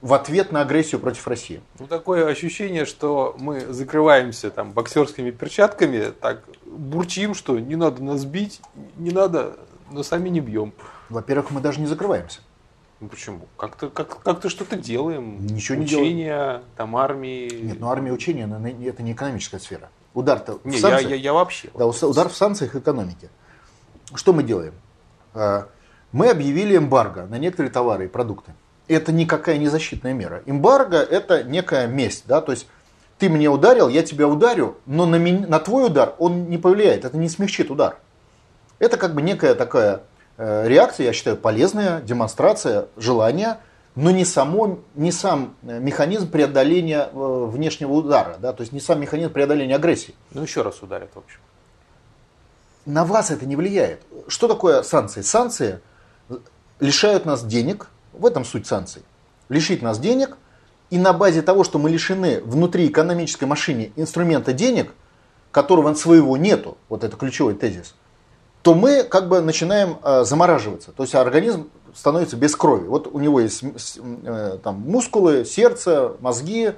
в 0.00 0.14
ответ 0.14 0.50
на 0.50 0.62
агрессию 0.62 1.02
против 1.02 1.28
России? 1.28 1.60
Ну, 1.78 1.86
такое 1.86 2.26
ощущение, 2.26 2.86
что 2.86 3.36
мы 3.38 3.66
закрываемся 3.66 4.50
там 4.50 4.72
боксерскими 4.72 5.32
перчатками, 5.32 6.14
так 6.18 6.42
бурчим, 6.64 7.34
что 7.34 7.58
не 7.58 7.76
надо 7.76 8.02
нас 8.02 8.24
бить, 8.24 8.62
не 8.96 9.10
надо, 9.10 9.58
но 9.90 10.02
сами 10.02 10.30
не 10.30 10.40
бьем. 10.40 10.72
Во-первых, 11.10 11.50
мы 11.50 11.60
даже 11.60 11.78
не 11.78 11.86
закрываемся. 11.88 12.40
Ну 13.00 13.08
почему? 13.08 13.48
Как-то 13.58 13.90
как, 13.90 14.22
как 14.22 14.50
что-то 14.50 14.78
делаем. 14.78 15.46
Ничего 15.46 15.76
не 15.76 15.84
Учения, 15.84 16.62
там 16.78 16.96
армии. 16.96 17.50
Нет, 17.50 17.80
ну 17.80 17.90
армия 17.90 18.12
учения 18.12 18.48
это 18.88 19.02
не 19.02 19.12
экономическая 19.12 19.58
сфера. 19.58 19.90
Удар-то 20.14 20.58
не, 20.64 20.76
в 20.76 20.80
санкциях, 20.80 21.10
я, 21.10 21.16
я, 21.16 21.22
я 21.22 21.32
вообще. 21.32 21.68
Да, 21.74 21.86
удар 21.86 22.28
в 22.28 22.36
санкциях 22.36 22.74
экономики. 22.74 23.30
Что 24.14 24.32
мы 24.32 24.42
делаем? 24.42 24.74
А, 25.34 25.68
мы 26.12 26.28
объявили 26.28 26.76
эмбарго 26.76 27.26
на 27.26 27.38
некоторые 27.38 27.70
товары 27.70 28.06
и 28.06 28.08
продукты. 28.08 28.52
Это 28.88 29.12
никакая 29.12 29.58
не 29.58 29.68
защитная 29.68 30.12
мера. 30.12 30.42
Эмбарго 30.46 30.96
это 30.96 31.44
некая 31.44 31.86
месть. 31.86 32.24
Да? 32.26 32.40
То 32.40 32.52
есть 32.52 32.66
ты 33.18 33.28
мне 33.28 33.48
ударил, 33.48 33.88
я 33.88 34.02
тебя 34.02 34.26
ударю, 34.26 34.78
но 34.86 35.06
на, 35.06 35.16
меня, 35.16 35.46
на 35.46 35.60
твой 35.60 35.86
удар 35.86 36.14
он 36.18 36.48
не 36.48 36.58
повлияет, 36.58 37.04
это 37.04 37.16
не 37.16 37.28
смягчит 37.28 37.70
удар. 37.70 37.98
Это 38.80 38.96
как 38.96 39.14
бы 39.14 39.22
некая 39.22 39.54
такая 39.54 40.02
Э, 40.42 40.66
реакция, 40.66 41.04
я 41.04 41.12
считаю, 41.12 41.36
полезная, 41.36 42.00
демонстрация 42.00 42.86
желания, 42.96 43.58
но 44.00 44.10
не, 44.10 44.24
само, 44.24 44.78
не 44.94 45.12
сам 45.12 45.54
э, 45.62 45.78
механизм 45.78 46.30
преодоления 46.30 47.10
э, 47.12 47.46
внешнего 47.50 47.92
удара, 47.92 48.36
да, 48.38 48.54
то 48.54 48.62
есть 48.62 48.72
не 48.72 48.80
сам 48.80 48.98
механизм 48.98 49.30
преодоления 49.30 49.76
агрессии. 49.76 50.14
Ну 50.32 50.42
еще 50.42 50.62
раз 50.62 50.82
ударят, 50.82 51.10
в 51.14 51.18
общем. 51.18 51.38
На 52.86 53.04
вас 53.04 53.30
это 53.30 53.44
не 53.44 53.56
влияет. 53.56 54.00
Что 54.26 54.48
такое 54.48 54.82
санкции? 54.82 55.20
Санкции 55.20 55.80
лишают 56.80 57.26
нас 57.26 57.44
денег, 57.44 57.88
в 58.14 58.24
этом 58.24 58.46
суть 58.46 58.66
санкций. 58.66 59.02
Лишить 59.50 59.82
нас 59.82 59.98
денег, 59.98 60.38
и 60.88 60.96
на 60.96 61.12
базе 61.12 61.42
того, 61.42 61.62
что 61.62 61.78
мы 61.78 61.90
лишены 61.90 62.40
внутри 62.40 62.86
экономической 62.86 63.44
машины 63.44 63.92
инструмента 63.96 64.54
денег, 64.54 64.94
которого 65.50 65.92
своего 65.92 66.38
нету, 66.38 66.78
вот 66.88 67.04
это 67.04 67.18
ключевой 67.18 67.52
тезис, 67.52 67.94
то 68.62 68.74
мы 68.74 69.04
как 69.04 69.28
бы 69.28 69.42
начинаем 69.42 69.98
э, 70.02 70.24
замораживаться. 70.24 70.92
То 70.92 71.02
есть 71.02 71.14
организм 71.14 71.68
становится 71.94 72.36
без 72.36 72.56
крови. 72.56 72.86
Вот 72.86 73.06
у 73.06 73.18
него 73.18 73.40
есть 73.40 73.62
э, 73.98 74.58
там, 74.62 74.80
мускулы, 74.80 75.44
сердце, 75.44 76.16
мозги, 76.20 76.72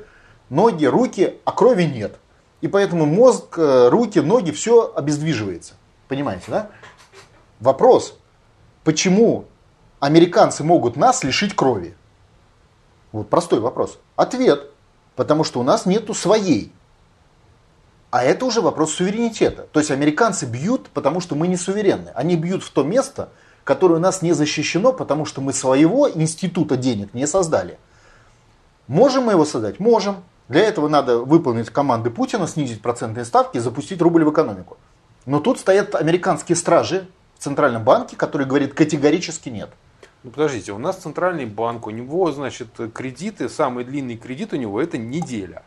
ноги, 0.50 0.86
руки, 0.86 1.38
а 1.44 1.52
крови 1.52 1.84
нет. 1.84 2.18
И 2.60 2.68
поэтому 2.68 3.06
мозг, 3.06 3.58
э, 3.58 3.88
руки, 3.88 4.20
ноги, 4.20 4.50
все 4.50 4.92
обездвиживается. 4.94 5.74
Понимаете, 6.08 6.44
да? 6.48 6.70
Вопрос, 7.60 8.18
почему 8.84 9.46
американцы 10.00 10.62
могут 10.64 10.96
нас 10.96 11.24
лишить 11.24 11.54
крови? 11.54 11.96
Вот 13.12 13.28
простой 13.28 13.60
вопрос. 13.60 13.98
Ответ, 14.16 14.70
потому 15.16 15.44
что 15.44 15.60
у 15.60 15.62
нас 15.62 15.86
нету 15.86 16.14
своей. 16.14 16.72
А 18.10 18.22
это 18.24 18.44
уже 18.44 18.60
вопрос 18.60 18.94
суверенитета. 18.94 19.66
То 19.72 19.80
есть 19.80 19.90
американцы 19.90 20.44
бьют, 20.44 20.90
потому 20.90 21.20
что 21.20 21.34
мы 21.34 21.48
не 21.48 21.56
суверенны. 21.56 22.10
Они 22.14 22.36
бьют 22.36 22.62
в 22.62 22.70
то 22.70 22.82
место, 22.82 23.30
которое 23.64 23.94
у 23.96 24.00
нас 24.00 24.22
не 24.22 24.32
защищено, 24.32 24.92
потому 24.92 25.24
что 25.24 25.40
мы 25.40 25.52
своего 25.52 26.10
института 26.10 26.76
денег 26.76 27.14
не 27.14 27.26
создали. 27.26 27.78
Можем 28.88 29.24
мы 29.24 29.32
его 29.32 29.44
создать? 29.44 29.80
Можем. 29.80 30.16
Для 30.48 30.62
этого 30.62 30.88
надо 30.88 31.18
выполнить 31.18 31.70
команды 31.70 32.10
Путина, 32.10 32.46
снизить 32.46 32.82
процентные 32.82 33.24
ставки 33.24 33.56
и 33.56 33.60
запустить 33.60 34.02
рубль 34.02 34.24
в 34.24 34.32
экономику. 34.32 34.76
Но 35.24 35.38
тут 35.38 35.58
стоят 35.58 35.94
американские 35.94 36.56
стражи 36.56 37.06
в 37.38 37.42
Центральном 37.42 37.84
банке, 37.84 38.16
которые 38.16 38.46
говорят 38.46 38.74
категорически 38.74 39.48
нет. 39.48 39.70
Ну 40.24 40.30
подождите, 40.30 40.72
у 40.72 40.78
нас 40.78 40.96
центральный 40.96 41.46
банк, 41.46 41.86
у 41.86 41.90
него, 41.90 42.30
значит, 42.32 42.68
кредиты, 42.92 43.48
самый 43.48 43.84
длинный 43.84 44.16
кредит 44.16 44.52
у 44.52 44.56
него 44.56 44.80
это 44.80 44.98
неделя. 44.98 45.62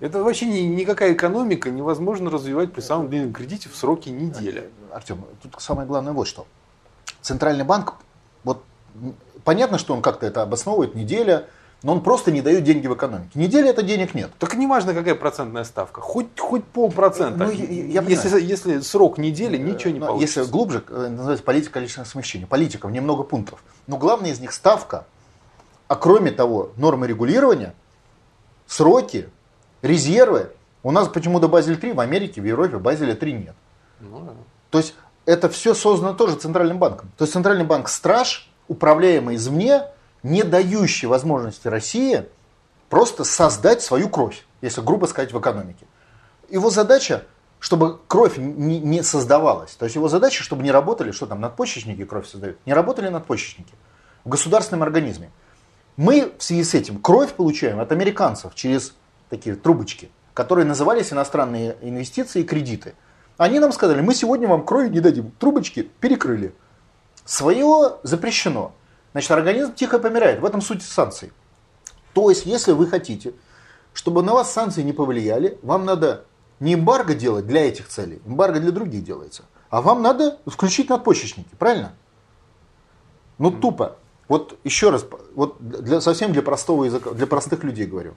Это 0.00 0.22
вообще 0.22 0.46
ни, 0.46 0.60
никакая 0.60 1.12
экономика 1.12 1.70
невозможно 1.70 2.30
развивать 2.30 2.72
при 2.72 2.80
самом 2.80 3.08
длинном 3.08 3.32
кредите 3.32 3.68
в 3.68 3.74
сроке 3.74 4.10
недели. 4.10 4.70
Артем, 4.92 5.24
тут 5.42 5.56
самое 5.58 5.88
главное 5.88 6.12
вот 6.12 6.28
что. 6.28 6.46
Центральный 7.22 7.64
банк, 7.64 7.94
вот 8.44 8.62
понятно, 9.44 9.78
что 9.78 9.94
он 9.94 10.02
как-то 10.02 10.26
это 10.26 10.42
обосновывает, 10.42 10.94
неделя, 10.94 11.46
но 11.82 11.92
он 11.92 12.02
просто 12.02 12.32
не 12.32 12.42
дает 12.42 12.64
деньги 12.64 12.86
в 12.86 12.94
экономике. 12.94 13.30
Неделя 13.34 13.70
это 13.70 13.82
денег 13.82 14.14
нет. 14.14 14.30
Так 14.38 14.54
не 14.54 14.66
важно, 14.66 14.94
какая 14.94 15.14
процентная 15.14 15.64
ставка, 15.64 16.00
хоть, 16.00 16.38
хоть 16.38 16.64
полпроцента. 16.64 17.44
Ну, 17.44 17.50
я, 17.50 18.00
я 18.00 18.02
если, 18.02 18.40
если 18.40 18.80
срок 18.80 19.18
недели, 19.18 19.56
ничего 19.56 19.92
не 19.92 20.00
получится. 20.00 20.40
Если 20.40 20.50
глубже, 20.50 20.82
э, 20.88 21.08
называется 21.08 21.44
политика 21.44 21.74
количественного 21.74 22.08
смещения. 22.08 22.46
Политиков 22.46 22.90
немного 22.90 23.22
пунктов. 23.22 23.62
Но 23.86 23.96
главное 23.96 24.32
из 24.32 24.40
них 24.40 24.52
ставка, 24.52 25.06
а 25.86 25.94
кроме 25.94 26.32
того, 26.32 26.72
нормы 26.76 27.06
регулирования, 27.06 27.74
сроки, 28.66 29.28
резервы. 29.82 30.50
У 30.82 30.90
нас 30.90 31.08
почему-то 31.08 31.48
Базель 31.48 31.76
3 31.76 31.92
в 31.92 32.00
Америке, 32.00 32.40
в 32.40 32.44
Европе 32.44 32.78
Базеля 32.78 33.14
3 33.14 33.32
нет. 33.32 33.54
Ну, 34.00 34.20
да. 34.20 34.32
То 34.70 34.78
есть 34.78 34.94
это 35.28 35.50
все 35.50 35.74
создано 35.74 36.14
тоже 36.14 36.36
Центральным 36.36 36.78
банком. 36.78 37.12
То 37.18 37.24
есть 37.24 37.34
Центральный 37.34 37.66
банк 37.66 37.90
страж, 37.90 38.50
управляемый 38.66 39.36
извне, 39.36 39.82
не 40.22 40.42
дающий 40.42 41.06
возможности 41.06 41.68
России 41.68 42.24
просто 42.88 43.24
создать 43.24 43.82
свою 43.82 44.08
кровь, 44.08 44.46
если 44.62 44.80
грубо 44.80 45.04
сказать, 45.04 45.34
в 45.34 45.38
экономике. 45.38 45.86
Его 46.48 46.70
задача, 46.70 47.24
чтобы 47.58 47.98
кровь 48.08 48.38
не, 48.38 48.80
не 48.80 49.02
создавалась. 49.02 49.72
То 49.72 49.84
есть 49.84 49.96
его 49.96 50.08
задача, 50.08 50.42
чтобы 50.42 50.62
не 50.62 50.70
работали, 50.70 51.10
что 51.10 51.26
там, 51.26 51.42
надпочечники 51.42 52.06
кровь 52.06 52.26
создают, 52.26 52.56
не 52.64 52.72
работали 52.72 53.10
надпочечники 53.10 53.74
в 54.24 54.30
государственном 54.30 54.82
организме. 54.82 55.30
Мы 55.98 56.32
в 56.38 56.42
связи 56.42 56.64
с 56.64 56.72
этим 56.72 57.02
кровь 57.02 57.34
получаем 57.34 57.80
от 57.80 57.92
американцев 57.92 58.54
через 58.54 58.94
такие 59.28 59.56
трубочки, 59.56 60.10
которые 60.32 60.64
назывались 60.64 61.12
иностранные 61.12 61.76
инвестиции 61.82 62.40
и 62.40 62.44
кредиты. 62.44 62.94
Они 63.38 63.60
нам 63.60 63.72
сказали, 63.72 64.00
мы 64.00 64.14
сегодня 64.14 64.48
вам 64.48 64.66
крови 64.66 64.88
не 64.88 65.00
дадим. 65.00 65.30
Трубочки 65.38 65.88
перекрыли. 66.00 66.54
Свое 67.24 67.96
запрещено. 68.02 68.72
Значит, 69.12 69.30
организм 69.30 69.74
тихо 69.74 69.98
помирает. 69.98 70.40
В 70.40 70.44
этом 70.44 70.60
суть 70.60 70.82
санкций. 70.82 71.32
То 72.12 72.30
есть, 72.30 72.46
если 72.46 72.72
вы 72.72 72.88
хотите, 72.88 73.32
чтобы 73.94 74.22
на 74.24 74.34
вас 74.34 74.52
санкции 74.52 74.82
не 74.82 74.92
повлияли, 74.92 75.56
вам 75.62 75.84
надо 75.84 76.24
не 76.58 76.74
эмбарго 76.74 77.14
делать 77.14 77.46
для 77.46 77.66
этих 77.68 77.88
целей, 77.88 78.20
эмбарго 78.26 78.58
для 78.58 78.72
других 78.72 79.04
делается, 79.04 79.44
а 79.70 79.82
вам 79.82 80.02
надо 80.02 80.38
включить 80.46 80.88
надпочечники, 80.88 81.54
правильно? 81.58 81.94
Ну, 83.38 83.52
тупо. 83.52 83.96
Вот 84.26 84.58
еще 84.64 84.90
раз, 84.90 85.06
вот 85.36 85.56
для, 85.60 86.00
совсем 86.00 86.32
для 86.32 86.42
простого 86.42 86.84
языка, 86.84 87.10
для 87.10 87.26
простых 87.28 87.62
людей 87.62 87.86
говорю. 87.86 88.14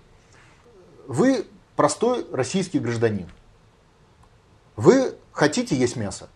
Вы 1.07 1.45
простой 1.75 2.25
российский 2.31 2.79
гражданин. 2.79 3.27
Вы 4.75 5.15
хотите 5.31 5.75
есть 5.75 5.95
мясо? 5.95 6.29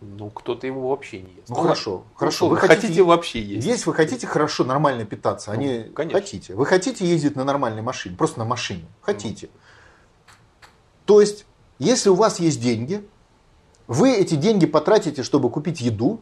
Ну, 0.00 0.30
кто-то 0.30 0.66
его 0.66 0.90
вообще 0.90 1.22
не 1.22 1.32
ест. 1.32 1.48
Ну, 1.48 1.54
хорошо, 1.54 1.90
ну, 1.90 2.04
хорошо. 2.16 2.48
Вы 2.48 2.56
хотите, 2.56 2.80
хотите 2.82 3.02
вообще 3.02 3.42
есть? 3.42 3.66
Есть 3.66 3.86
вы 3.86 3.94
хотите 3.94 4.26
хорошо, 4.26 4.64
нормально 4.64 5.04
питаться, 5.04 5.52
а 5.52 5.54
ну, 5.54 5.62
не 5.62 5.84
конечно. 5.84 6.20
хотите. 6.20 6.54
Вы 6.54 6.66
хотите 6.66 7.06
ездить 7.06 7.36
на 7.36 7.44
нормальной 7.44 7.82
машине, 7.82 8.16
просто 8.16 8.38
на 8.38 8.44
машине. 8.44 8.84
Хотите. 9.00 9.48
То 11.06 11.20
есть, 11.20 11.46
если 11.78 12.10
у 12.10 12.14
вас 12.14 12.38
есть 12.38 12.60
деньги, 12.60 13.06
вы 13.86 14.12
эти 14.12 14.34
деньги 14.34 14.66
потратите, 14.66 15.22
чтобы 15.22 15.50
купить 15.50 15.80
еду, 15.80 16.20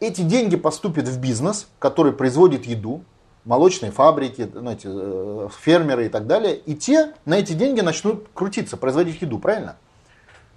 эти 0.00 0.22
деньги 0.22 0.56
поступят 0.56 1.08
в 1.08 1.18
бизнес, 1.20 1.68
который 1.78 2.12
производит 2.12 2.66
еду, 2.66 3.04
молочные 3.44 3.92
фабрики, 3.92 4.50
знаете, 4.52 4.88
э, 4.90 5.48
фермеры 5.60 6.06
и 6.06 6.08
так 6.08 6.26
далее, 6.26 6.56
и 6.56 6.74
те 6.74 7.12
на 7.24 7.38
эти 7.38 7.52
деньги 7.52 7.80
начнут 7.80 8.28
крутиться, 8.34 8.76
производить 8.76 9.20
еду, 9.22 9.38
правильно? 9.38 9.76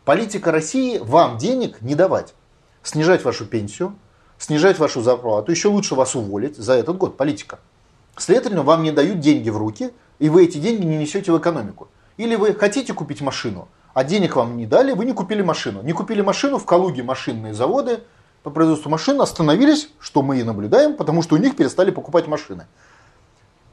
Политика 0.06 0.52
России 0.52 1.00
вам 1.00 1.38
денег 1.38 1.82
не 1.82 1.96
давать, 1.96 2.34
снижать 2.82 3.24
вашу 3.26 3.46
пенсию, 3.46 3.96
снижать 4.38 4.80
вашу 4.80 5.02
зарплату, 5.02 5.52
еще 5.52 5.68
лучше 5.68 5.96
вас 5.96 6.16
уволить 6.16 6.56
за 6.56 6.74
этот 6.74 6.98
год, 6.98 7.18
политика. 7.18 7.60
Следовательно, 8.16 8.64
вам 8.64 8.84
не 8.84 8.92
дают 8.92 9.20
деньги 9.20 9.50
в 9.50 9.58
руки, 9.58 9.92
и 10.20 10.30
вы 10.30 10.46
эти 10.46 10.58
деньги 10.58 10.86
не 10.86 10.98
несете 10.98 11.32
в 11.32 11.38
экономику. 11.38 11.90
Или 12.16 12.36
вы 12.36 12.54
хотите 12.54 12.94
купить 12.94 13.22
машину, 13.22 13.68
а 13.94 14.04
денег 14.04 14.36
вам 14.36 14.58
не 14.58 14.66
дали, 14.66 14.94
вы 14.94 15.06
не 15.06 15.14
купили 15.14 15.42
машину. 15.42 15.84
Не 15.84 15.92
купили 15.92 16.22
машину, 16.22 16.58
в 16.58 16.66
Калуге 16.66 17.04
машинные 17.04 17.54
заводы, 17.54 18.00
по 18.48 18.52
производству 18.52 18.90
машин 18.90 19.20
остановились, 19.20 19.90
что 20.00 20.22
мы 20.22 20.40
и 20.40 20.44
наблюдаем, 20.44 20.96
потому 20.96 21.22
что 21.22 21.36
у 21.36 21.38
них 21.38 21.58
перестали 21.58 21.92
покупать 21.92 22.28
машины. 22.28 22.66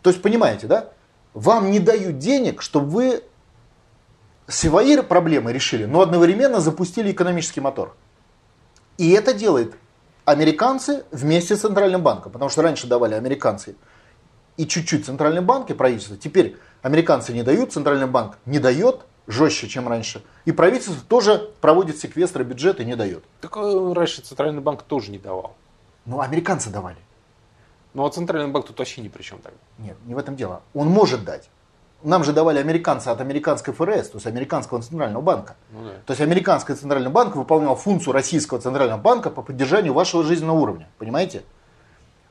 То 0.02 0.10
есть, 0.10 0.20
понимаете, 0.20 0.66
да? 0.66 0.88
Вам 1.32 1.70
не 1.70 1.78
дают 1.78 2.18
денег, 2.18 2.60
чтобы 2.60 2.90
вы 2.90 3.22
свои 4.48 5.00
проблемы 5.00 5.52
решили, 5.52 5.84
но 5.84 6.00
одновременно 6.00 6.58
запустили 6.58 7.12
экономический 7.12 7.60
мотор. 7.60 7.94
И 8.98 9.12
это 9.12 9.32
делает 9.32 9.76
американцы 10.24 11.04
вместе 11.12 11.54
с 11.54 11.60
Центральным 11.60 12.02
банком, 12.02 12.32
потому 12.32 12.48
что 12.50 12.62
раньше 12.62 12.88
давали 12.88 13.14
американцы 13.14 13.76
и 14.56 14.66
чуть-чуть 14.66 15.06
Центральный 15.06 15.40
банк 15.40 15.70
и 15.70 15.74
правительство. 15.74 16.16
Теперь 16.16 16.56
американцы 16.82 17.32
не 17.32 17.44
дают, 17.44 17.72
Центральный 17.72 18.08
банк 18.08 18.38
не 18.44 18.58
дает, 18.58 19.02
жестче, 19.26 19.68
чем 19.68 19.88
раньше. 19.88 20.22
И 20.44 20.52
правительство 20.52 20.96
тоже 21.08 21.50
проводит 21.60 21.98
секвестры 21.98 22.44
бюджета 22.44 22.82
и 22.82 22.86
не 22.86 22.96
дает. 22.96 23.24
Так 23.40 23.56
э, 23.56 23.92
раньше 23.92 24.22
Центральный 24.22 24.60
банк 24.60 24.82
тоже 24.82 25.10
не 25.10 25.18
давал. 25.18 25.54
Ну, 26.04 26.20
американцы 26.20 26.70
давали. 26.70 26.98
Ну, 27.94 28.04
а 28.04 28.10
Центральный 28.10 28.50
банк 28.50 28.66
тут 28.66 28.78
вообще 28.78 29.00
ни 29.00 29.08
при 29.08 29.22
чем 29.22 29.38
тогда. 29.38 29.58
Нет, 29.78 29.96
не 30.06 30.14
в 30.14 30.18
этом 30.18 30.36
дело. 30.36 30.62
Он 30.74 30.88
может 30.88 31.24
дать. 31.24 31.48
Нам 32.02 32.22
же 32.22 32.34
давали 32.34 32.58
американцы 32.58 33.08
от 33.08 33.22
американской 33.22 33.72
ФРС, 33.72 34.10
то 34.10 34.16
есть 34.16 34.26
американского 34.26 34.82
центрального 34.82 35.22
банка. 35.22 35.56
Ну, 35.72 35.84
да. 35.84 35.90
То 36.04 36.10
есть 36.10 36.20
американский 36.20 36.74
центральный 36.74 37.10
банк 37.10 37.34
выполнял 37.34 37.76
функцию 37.76 38.12
российского 38.12 38.60
центрального 38.60 39.00
банка 39.00 39.30
по 39.30 39.40
поддержанию 39.40 39.94
вашего 39.94 40.22
жизненного 40.22 40.58
уровня. 40.58 40.88
Понимаете? 40.98 41.44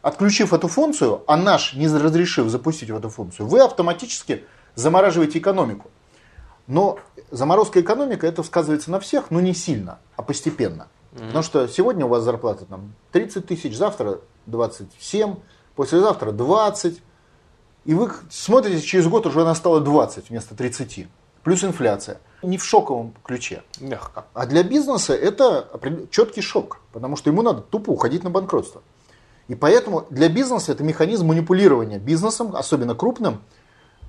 Отключив 0.04 0.54
эту 0.54 0.68
функцию, 0.68 1.24
а 1.26 1.38
наш 1.38 1.74
не 1.74 1.88
разрешив 1.88 2.50
запустить 2.50 2.92
в 2.92 2.96
эту 2.96 3.10
функцию, 3.10 3.48
вы 3.48 3.62
автоматически 3.62 4.44
замораживаете 4.76 5.40
экономику. 5.40 5.90
Но 6.68 7.00
заморозка 7.32 7.82
экономика, 7.82 8.26
это 8.26 8.44
сказывается 8.44 8.92
на 8.92 9.00
всех, 9.00 9.32
но 9.32 9.40
не 9.42 9.54
сильно, 9.54 10.00
а 10.16 10.24
постепенно. 10.24 10.88
Mm-hmm. 11.12 11.28
Потому 11.28 11.44
что 11.44 11.68
сегодня 11.68 12.06
у 12.06 12.10
вас 12.10 12.24
зарплата 12.24 12.66
там 12.66 12.94
30 13.12 13.46
тысяч, 13.46 13.76
завтра 13.76 14.20
27, 14.46 15.36
послезавтра 15.76 16.32
20. 16.32 17.02
И 17.86 17.94
вы 17.94 18.12
смотрите, 18.30 18.82
через 18.82 19.08
год 19.08 19.26
уже 19.26 19.42
она 19.42 19.56
стала 19.56 19.82
20 19.82 20.30
вместо 20.30 20.56
30. 20.56 21.08
Плюс 21.44 21.64
инфляция. 21.64 22.20
Не 22.42 22.58
в 22.58 22.64
шоковом 22.64 23.14
ключе. 23.24 23.64
Мягко. 23.80 24.26
А 24.34 24.46
для 24.46 24.64
бизнеса 24.64 25.14
это 25.14 25.70
четкий 26.10 26.42
шок, 26.42 26.80
потому 26.94 27.18
что 27.18 27.30
ему 27.30 27.42
надо 27.42 27.62
тупо 27.62 27.92
уходить 27.92 28.24
на 28.24 28.30
банкротство. 28.30 28.82
И 29.50 29.56
поэтому 29.56 30.06
для 30.10 30.30
бизнеса 30.30 30.72
это 30.72 30.84
механизм 30.84 31.28
манипулирования 31.28 32.00
бизнесом, 32.00 32.56
особенно 32.56 32.96
крупным, 32.96 33.42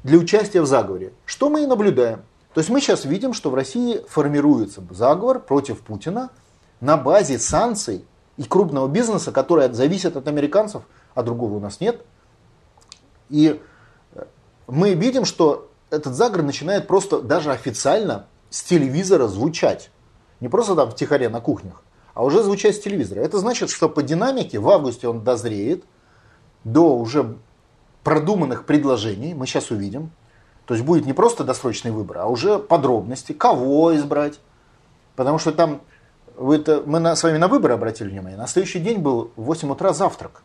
для 0.05 0.19
участия 0.19 0.61
в 0.61 0.67
заговоре. 0.67 1.13
Что 1.25 1.51
мы 1.51 1.65
и 1.65 1.67
наблюдаем. 1.67 2.23
То 2.55 2.61
есть 2.61 2.71
мы 2.71 2.81
сейчас 2.81 3.05
видим, 3.05 3.33
что 3.33 3.51
в 3.51 3.55
России 3.55 4.01
формируется 4.09 4.83
заговор 4.91 5.41
против 5.41 5.81
Путина 5.81 6.31
на 6.81 6.97
базе 6.97 7.39
санкций 7.39 8.05
и 8.37 8.45
крупного 8.45 8.87
бизнеса, 8.87 9.33
который 9.33 9.73
зависит 9.73 10.17
от 10.17 10.29
американцев, 10.29 10.83
а 11.15 11.25
другого 11.25 11.57
у 11.57 11.61
нас 11.61 11.81
нет. 11.81 12.01
И 13.29 13.61
э, 14.15 14.25
мы 14.69 14.95
видим, 14.95 15.25
что 15.25 15.69
этот 15.91 16.15
заговор 16.15 16.45
начинает 16.45 16.87
просто 16.87 17.21
даже 17.21 17.51
официально 17.51 18.27
с 18.51 18.63
телевизора 18.63 19.27
звучать. 19.27 19.91
Не 20.39 20.49
просто 20.49 20.77
там 20.77 20.93
втихаря 20.93 21.31
на 21.31 21.41
кухнях, 21.41 21.83
а 22.15 22.25
уже 22.25 22.45
звучать 22.45 22.77
с 22.77 22.81
телевизора. 22.81 23.21
Это 23.21 23.39
значит, 23.39 23.71
что 23.71 23.89
по 23.89 24.03
динамике 24.03 24.61
в 24.61 24.69
августе 24.71 25.09
он 25.09 25.25
дозреет 25.25 25.85
до 26.63 26.97
уже 26.97 27.37
продуманных 28.05 28.65
предложений, 28.65 29.35
мы 29.35 29.47
сейчас 29.47 29.73
увидим, 29.73 30.13
то 30.67 30.75
есть 30.75 30.87
будет 30.87 31.07
не 31.07 31.13
просто 31.13 31.45
досрочный 31.45 31.91
выбор, 31.91 32.19
а 32.19 32.27
уже 32.27 32.59
подробности, 32.59 33.33
кого 33.33 33.95
избрать. 33.97 34.41
Потому 35.17 35.39
что 35.39 35.53
там, 35.53 35.83
вы 36.37 36.57
это, 36.57 36.83
мы 36.85 37.01
на, 37.01 37.15
с 37.15 37.23
вами 37.23 37.37
на 37.37 37.49
выборы 37.49 37.75
обратили 37.75 38.09
внимание, 38.09 38.39
на 38.39 38.47
следующий 38.47 38.81
день 38.81 38.99
был 38.99 39.31
в 39.37 39.43
8 39.43 39.71
утра 39.71 39.93
завтрак 39.93 40.43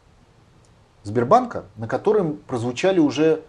Сбербанка, 1.03 1.65
на 1.77 1.87
котором 1.87 2.37
прозвучали 2.37 2.99
уже 2.99 3.41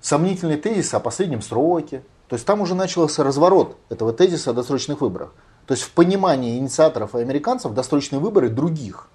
сомнительные 0.00 0.58
тезисы 0.58 0.94
о 0.94 1.00
последнем 1.00 1.42
сроке. 1.42 2.02
То 2.28 2.34
есть 2.34 2.46
там 2.46 2.60
уже 2.60 2.74
начался 2.74 3.24
разворот 3.24 3.76
этого 3.88 4.12
тезиса 4.12 4.50
о 4.50 4.52
досрочных 4.52 5.00
выборах. 5.00 5.32
То 5.66 5.74
есть 5.74 5.84
в 5.84 5.90
понимании 5.92 6.58
инициаторов 6.58 7.14
и 7.14 7.20
американцев 7.20 7.72
досрочные 7.72 8.20
выборы 8.20 8.50
других. 8.50 9.08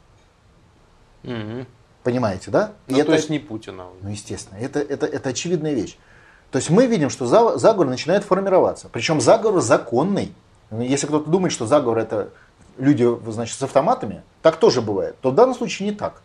Угу. 1.24 1.66
Понимаете, 2.04 2.52
да? 2.52 2.74
Ну, 2.88 2.98
и 2.98 3.02
то 3.02 3.08
это, 3.08 3.14
есть 3.14 3.30
не 3.30 3.40
Путина. 3.40 3.86
Ну, 4.02 4.10
естественно, 4.10 4.58
это, 4.58 4.80
это, 4.80 5.06
это 5.06 5.30
очевидная 5.30 5.74
вещь. 5.74 5.98
То 6.52 6.58
есть 6.58 6.70
мы 6.70 6.86
видим, 6.86 7.10
что 7.10 7.26
заговор 7.58 7.88
начинает 7.88 8.24
формироваться. 8.26 8.90
Причем 8.92 9.22
заговор 9.22 9.62
законный. 9.62 10.34
Если 10.70 11.08
кто-то 11.08 11.30
думает, 11.30 11.54
что 11.54 11.66
заговор 11.66 12.00
это 12.00 12.30
люди 12.78 13.08
значит, 13.32 13.58
с 13.58 13.64
автоматами, 13.64 14.22
так 14.42 14.58
тоже 14.58 14.82
бывает. 14.82 15.16
То 15.22 15.32
в 15.32 15.36
данном 15.36 15.56
случае 15.56 15.90
не 15.90 15.96
так. 15.96 16.22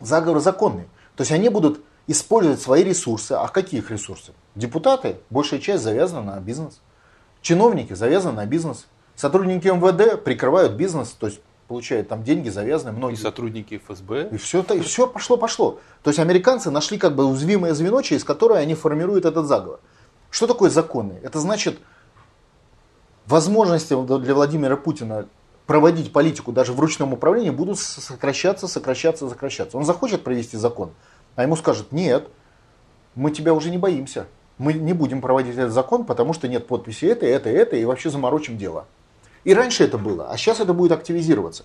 Заговор 0.00 0.40
законный. 0.40 0.84
То 1.16 1.22
есть 1.22 1.32
они 1.32 1.48
будут 1.48 1.80
использовать 2.06 2.60
свои 2.60 2.84
ресурсы. 2.84 3.32
А 3.32 3.48
какие 3.48 3.80
их 3.80 3.90
ресурсы? 3.90 4.32
Депутаты, 4.54 5.16
большая 5.30 5.60
часть 5.60 5.82
завязана 5.82 6.34
на 6.34 6.40
бизнес. 6.40 6.80
Чиновники 7.40 7.94
завязаны 7.94 8.36
на 8.36 8.46
бизнес. 8.46 8.86
Сотрудники 9.16 9.68
МВД 9.68 10.22
прикрывают 10.22 10.72
бизнес, 10.72 11.10
то 11.10 11.26
есть 11.26 11.40
получают 11.72 12.08
там 12.08 12.22
деньги 12.22 12.50
завязаны. 12.50 12.92
Многие. 12.92 13.14
И 13.14 13.16
сотрудники 13.16 13.80
ФСБ. 13.86 14.28
И 14.32 14.36
все, 14.36 14.60
и 14.60 14.80
все 14.80 15.06
пошло, 15.06 15.38
пошло. 15.38 15.78
То 16.02 16.10
есть 16.10 16.20
американцы 16.20 16.70
нашли 16.70 16.98
как 16.98 17.14
бы 17.14 17.24
уязвимое 17.24 17.72
звено, 17.72 18.02
через 18.02 18.24
которое 18.24 18.60
они 18.60 18.74
формируют 18.74 19.24
этот 19.24 19.46
заговор. 19.46 19.80
Что 20.30 20.46
такое 20.46 20.68
законный? 20.68 21.16
Это 21.22 21.40
значит 21.40 21.78
возможности 23.26 23.96
для 24.18 24.34
Владимира 24.34 24.76
Путина 24.76 25.28
проводить 25.66 26.12
политику 26.12 26.52
даже 26.52 26.74
в 26.74 26.80
ручном 26.80 27.14
управлении 27.14 27.48
будут 27.48 27.78
сокращаться, 27.78 28.68
сокращаться, 28.68 29.26
сокращаться. 29.30 29.78
Он 29.78 29.86
захочет 29.86 30.22
провести 30.24 30.58
закон, 30.58 30.90
а 31.36 31.42
ему 31.42 31.56
скажут, 31.56 31.90
нет, 31.90 32.28
мы 33.14 33.30
тебя 33.30 33.54
уже 33.54 33.70
не 33.70 33.78
боимся. 33.78 34.26
Мы 34.58 34.74
не 34.74 34.92
будем 34.92 35.22
проводить 35.22 35.56
этот 35.56 35.72
закон, 35.72 36.04
потому 36.04 36.34
что 36.34 36.48
нет 36.48 36.66
подписи 36.66 37.06
это, 37.06 37.24
это, 37.24 37.48
это, 37.48 37.76
и 37.76 37.86
вообще 37.86 38.10
заморочим 38.10 38.58
дело. 38.58 38.84
И 39.44 39.54
раньше 39.54 39.84
это 39.84 39.98
было, 39.98 40.30
а 40.30 40.36
сейчас 40.36 40.60
это 40.60 40.72
будет 40.72 40.92
активизироваться. 40.92 41.64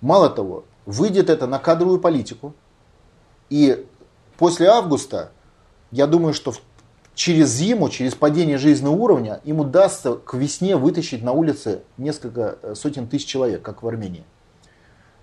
Мало 0.00 0.28
того, 0.28 0.64
выйдет 0.86 1.30
это 1.30 1.46
на 1.46 1.58
кадровую 1.58 1.98
политику. 1.98 2.54
И 3.50 3.86
после 4.36 4.68
августа, 4.68 5.32
я 5.90 6.06
думаю, 6.06 6.34
что 6.34 6.54
через 7.14 7.50
зиму, 7.50 7.88
через 7.88 8.14
падение 8.14 8.58
жизненного 8.58 8.94
уровня, 8.94 9.40
им 9.44 9.60
удастся 9.60 10.14
к 10.14 10.34
весне 10.34 10.76
вытащить 10.76 11.22
на 11.22 11.32
улице 11.32 11.82
несколько 11.96 12.58
э, 12.62 12.74
сотен 12.74 13.08
тысяч 13.08 13.26
человек, 13.26 13.62
как 13.62 13.82
в 13.82 13.88
Армении. 13.88 14.24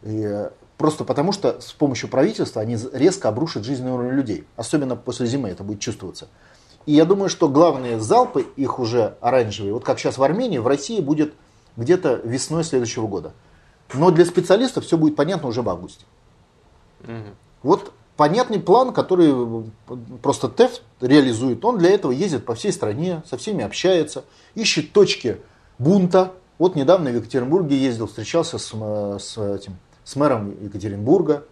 И 0.04 0.22
э, 0.24 0.50
просто 0.78 1.06
потому, 1.06 1.32
что 1.32 1.62
с 1.62 1.72
помощью 1.72 2.10
правительства 2.10 2.62
они 2.62 2.78
резко 2.92 3.30
обрушат 3.30 3.64
жизненный 3.64 3.92
уровень 3.92 4.12
людей. 4.12 4.48
Особенно 4.58 4.96
после 4.96 5.26
зимы 5.28 5.50
это 5.50 5.64
будет 5.64 5.80
чувствоваться. 5.80 6.28
И 6.86 6.94
я 6.94 7.06
думаю, 7.06 7.30
что 7.30 7.50
главные 7.50 8.00
залпы, 8.00 8.46
их 8.56 8.80
уже 8.80 9.18
оранжевые, 9.22 9.74
вот 9.74 9.84
как 9.84 10.00
сейчас 10.00 10.18
в 10.18 10.24
Армении, 10.24 10.60
в 10.60 10.68
России 10.68 11.02
будет 11.02 11.34
где-то 11.78 12.22
весной 12.24 12.64
следующего 12.64 13.08
года. 13.08 13.34
Но 13.94 14.12
для 14.12 14.26
специалистов 14.26 14.86
все 14.86 14.98
будет 14.98 15.16
понятно 15.16 15.48
уже 15.48 15.62
в 15.62 15.70
августе. 15.70 16.06
Угу. 17.04 17.12
Вот 17.64 17.92
понятный 18.18 18.60
план, 18.60 18.94
который 18.94 19.66
просто 20.22 20.48
ТЭФ 20.48 20.80
реализует. 21.02 21.64
Он 21.66 21.78
для 21.78 21.92
этого 21.92 22.12
ездит 22.12 22.46
по 22.46 22.56
всей 22.56 22.72
стране, 22.72 23.24
со 23.28 23.38
всеми 23.38 23.64
общается, 23.64 24.26
ищет 24.54 24.92
точки 24.92 25.38
бунта. 25.78 26.34
Вот 26.58 26.76
недавно 26.76 27.10
в 27.10 27.16
Екатеринбурге 27.16 27.78
ездил, 27.78 28.08
встречался 28.08 28.58
с, 28.58 28.72
с, 28.72 29.38
этим, 29.38 29.78
с 30.04 30.16
мэром 30.16 30.56
Екатеринбурга, 30.64 31.44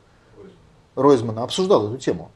Ройзмана, 0.96 1.44
обсуждал 1.44 1.88
эту 1.88 1.98
тему. 1.98 2.32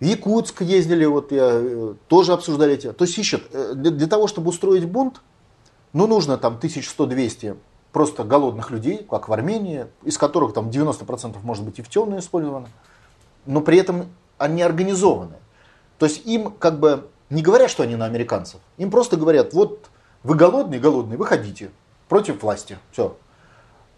В 0.00 0.04
Якутск 0.04 0.62
ездили, 0.62 1.04
вот 1.04 1.30
я 1.30 1.50
э, 1.52 1.94
тоже 2.08 2.32
обсуждали 2.32 2.72
эти. 2.72 2.90
То 2.92 3.04
есть 3.04 3.18
ищет, 3.18 3.42
э, 3.52 3.74
для, 3.74 3.90
для 3.90 4.06
того, 4.06 4.28
чтобы 4.28 4.48
устроить 4.48 4.86
бунт, 4.86 5.20
ну 5.92 6.06
нужно 6.06 6.38
там 6.38 6.58
1100-200 6.60 7.58
просто 7.92 8.24
голодных 8.24 8.70
людей, 8.70 9.06
как 9.08 9.28
в 9.28 9.32
Армении, 9.32 9.86
из 10.02 10.16
которых 10.16 10.54
там 10.54 10.70
90% 10.70 11.36
может 11.42 11.64
быть 11.64 11.78
и 11.80 11.82
в 11.82 11.90
темную 11.90 12.20
использовано, 12.20 12.68
но 13.44 13.60
при 13.60 13.76
этом 13.78 14.06
они 14.38 14.62
организованы. 14.62 15.36
То 15.98 16.06
есть 16.06 16.24
им 16.26 16.50
как 16.52 16.80
бы 16.80 17.08
не 17.28 17.42
говорят, 17.42 17.70
что 17.70 17.82
они 17.82 17.96
на 17.96 18.06
американцев, 18.06 18.60
им 18.78 18.90
просто 18.90 19.18
говорят, 19.18 19.52
вот 19.52 19.90
вы 20.22 20.34
голодные, 20.34 20.80
голодные, 20.80 21.18
выходите 21.18 21.70
против 22.08 22.42
власти, 22.42 22.78
все. 22.92 23.16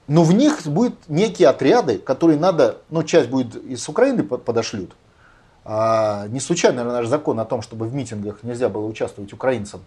Но 0.09 0.25
в 0.25 0.35
них 0.35 0.67
будут 0.67 1.09
некие 1.09 1.49
отряды, 1.49 1.99
которые 1.99 2.39
надо, 2.41 2.79
ну 2.91 3.05
часть 3.05 3.29
будет 3.29 3.55
из 3.55 3.89
Украины 3.89 4.25
подошлют, 4.25 4.97
не 5.65 6.41
случайно, 6.41 6.79
наверное, 6.79 7.01
наш 7.01 7.09
закон 7.09 7.39
о 7.39 7.45
том, 7.45 7.63
чтобы 7.63 7.87
в 7.87 7.95
митингах 7.95 8.43
нельзя 8.43 8.69
было 8.69 8.85
участвовать 8.87 9.33
украинцам, 9.33 9.81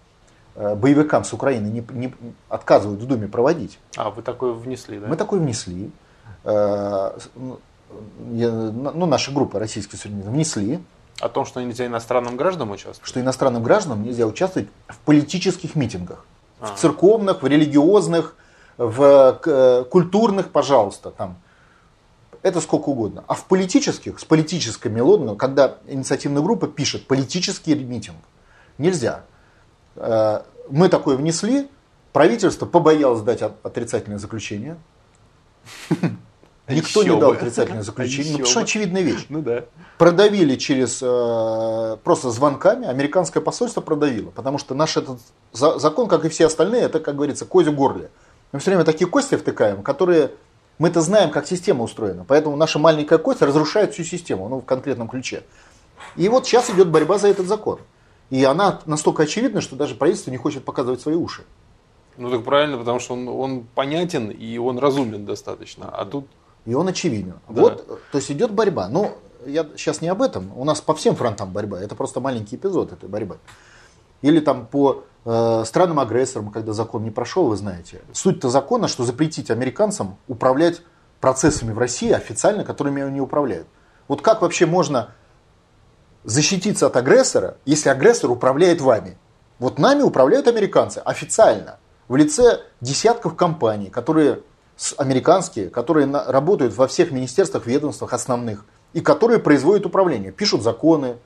э, 0.56 0.74
боевикам 0.76 1.24
с 1.24 1.34
Украины 1.34 1.68
не, 1.68 1.86
не 1.92 2.14
отказывают 2.48 3.02
в 3.02 3.08
Думе 3.08 3.28
проводить. 3.28 3.78
А, 3.98 4.10
вы 4.10 4.22
такое 4.22 4.54
внесли, 4.54 5.00
да? 5.00 5.08
Мы 5.08 5.18
такое 5.18 5.40
внесли. 5.40 5.92
Э, 6.46 7.18
ну, 7.36 9.06
наша 9.06 9.32
группа 9.32 9.60
российских 9.60 10.00
суверенитов 10.00 10.32
внесли. 10.32 10.80
О 11.20 11.30
том, 11.30 11.46
что 11.46 11.62
нельзя 11.62 11.86
иностранным 11.86 12.36
гражданам 12.36 12.72
участвовать? 12.72 13.08
Что 13.08 13.20
иностранным 13.22 13.64
гражданам 13.64 14.04
нельзя 14.04 14.26
участвовать 14.28 14.70
в 14.88 14.98
политических 15.00 15.76
митингах. 15.76 16.26
А. 16.60 16.68
В 16.68 16.76
церковных, 16.76 17.42
в 17.42 17.48
религиозных, 17.48 18.36
в 18.78 19.40
э, 19.46 19.84
культурных, 19.90 20.52
пожалуйста, 20.52 21.12
там, 21.12 21.38
это 22.46 22.62
сколько 22.62 22.90
угодно. 22.90 23.24
А 23.28 23.34
в 23.34 23.46
политических, 23.46 24.20
с 24.20 24.24
политической 24.24 24.90
мелодией, 24.90 25.36
когда 25.36 25.80
инициативная 25.88 26.44
группа 26.44 26.68
пишет 26.68 27.08
политический 27.08 27.74
митинг, 27.74 28.18
нельзя. 28.78 29.24
Э, 29.96 30.42
мы 30.70 30.90
такое 30.90 31.18
внесли, 31.18 31.68
правительство 32.14 32.68
побоялось 32.68 33.22
дать 33.22 33.42
отрицательное 33.42 34.20
заключение. 34.20 34.78
Никто 36.70 37.02
не 37.02 37.20
дал 37.20 37.32
отрицательное 37.32 37.82
заключение, 37.82 38.34
ну, 38.34 38.38
потому 38.38 38.52
что 38.52 38.60
очевидная 38.60 39.02
вещь. 39.02 39.26
Ну 39.30 39.42
да. 39.42 39.66
Продавили 39.98 40.56
через 40.56 41.00
э, 41.02 41.98
просто 42.04 42.30
звонками, 42.30 42.88
американское 42.88 43.42
посольство 43.42 43.82
продавило, 43.82 44.30
потому 44.30 44.60
что 44.60 44.76
наш 44.76 44.98
этот 44.98 45.20
закон, 45.52 46.08
как 46.08 46.26
и 46.26 46.30
все 46.30 46.46
остальные, 46.46 46.84
это, 46.84 47.00
как 47.00 47.16
говорится, 47.16 47.46
козю 47.46 47.72
горле. 47.72 48.12
Мы 48.52 48.60
все 48.60 48.70
время 48.70 48.84
такие 48.84 49.10
кости 49.10 49.36
втыкаем, 49.36 49.82
которые 49.82 50.32
мы-то 50.78 51.02
знаем, 51.02 51.32
как 51.32 51.48
система 51.48 51.84
устроена, 51.84 52.26
поэтому 52.28 52.56
наша 52.56 52.80
маленькая 52.80 53.18
кость 53.18 53.42
разрушает 53.42 53.94
всю 53.94 54.04
систему, 54.04 54.50
ну, 54.50 54.60
в 54.62 54.66
конкретном 54.66 55.08
ключе. 55.08 55.44
И 56.16 56.28
вот 56.30 56.46
сейчас 56.46 56.70
идет 56.70 56.90
борьба 56.90 57.18
за 57.18 57.28
этот 57.30 57.48
закон. 57.48 57.80
И 58.30 58.44
она 58.44 58.82
настолько 58.86 59.24
очевидна, 59.24 59.62
что 59.62 59.76
даже 59.76 59.96
правительство 59.96 60.32
не 60.32 60.38
хочет 60.38 60.66
показывать 60.66 61.02
свои 61.02 61.16
уши. 61.16 61.44
Ну 62.18 62.30
так 62.30 62.44
правильно, 62.44 62.78
потому 62.78 63.00
что 63.00 63.14
он, 63.14 63.28
он 63.28 63.64
понятен 63.76 64.30
и 64.30 64.58
он 64.58 64.80
разумен 64.80 65.26
достаточно. 65.26 65.90
А 65.90 66.06
тут 66.06 66.28
и 66.66 66.74
он 66.74 66.88
очевиден. 66.88 67.36
Да. 67.50 67.62
Вот, 67.62 67.88
то 68.12 68.18
есть 68.18 68.32
идет 68.32 68.52
борьба. 68.52 68.88
Ну, 68.88 69.12
я 69.46 69.66
сейчас 69.76 70.02
не 70.02 70.08
об 70.08 70.22
этом. 70.22 70.52
У 70.58 70.64
нас 70.64 70.82
по 70.82 70.96
всем 70.96 71.16
фронтам 71.16 71.52
борьба. 71.52 71.80
Это 71.80 71.96
просто 71.96 72.20
маленький 72.20 72.56
эпизод 72.56 72.94
этой 72.94 73.08
борьбы. 73.08 73.38
Или 74.22 74.40
там 74.40 74.66
по 74.66 75.04
э, 75.26 75.64
странам-агрессорам, 75.66 76.52
когда 76.52 76.74
закон 76.74 77.04
не 77.04 77.12
прошел, 77.12 77.48
вы 77.48 77.58
знаете. 77.58 78.02
Суть-то 78.14 78.50
закона, 78.50 78.88
что 78.88 79.04
запретить 79.04 79.52
американцам 79.52 80.18
управлять 80.28 80.82
процессами 81.20 81.72
в 81.72 81.80
России 81.80 82.12
официально, 82.12 82.64
которыми 82.64 83.02
они 83.02 83.20
управляют. 83.20 83.68
Вот 84.08 84.22
как 84.22 84.42
вообще 84.42 84.66
можно 84.66 85.12
защититься 86.24 86.88
от 86.88 86.96
агрессора, 86.98 87.58
если 87.66 87.90
агрессор 87.90 88.32
управляет 88.32 88.82
вами? 88.82 89.18
Вот 89.60 89.80
нами 89.80 90.02
управляют 90.02 90.48
американцы 90.48 91.00
официально, 91.00 91.80
в 92.08 92.16
лице 92.16 92.62
десятков 92.82 93.36
компаний, 93.36 93.90
которые 93.90 94.42
американские, 94.98 95.70
которые 95.70 96.06
работают 96.08 96.76
во 96.76 96.88
всех 96.88 97.12
министерствах, 97.12 97.66
ведомствах 97.66 98.14
основных, 98.14 98.66
и 98.94 99.02
которые 99.02 99.40
производят 99.40 99.86
управление, 99.86 100.32
пишут 100.32 100.62
законы, 100.62 101.18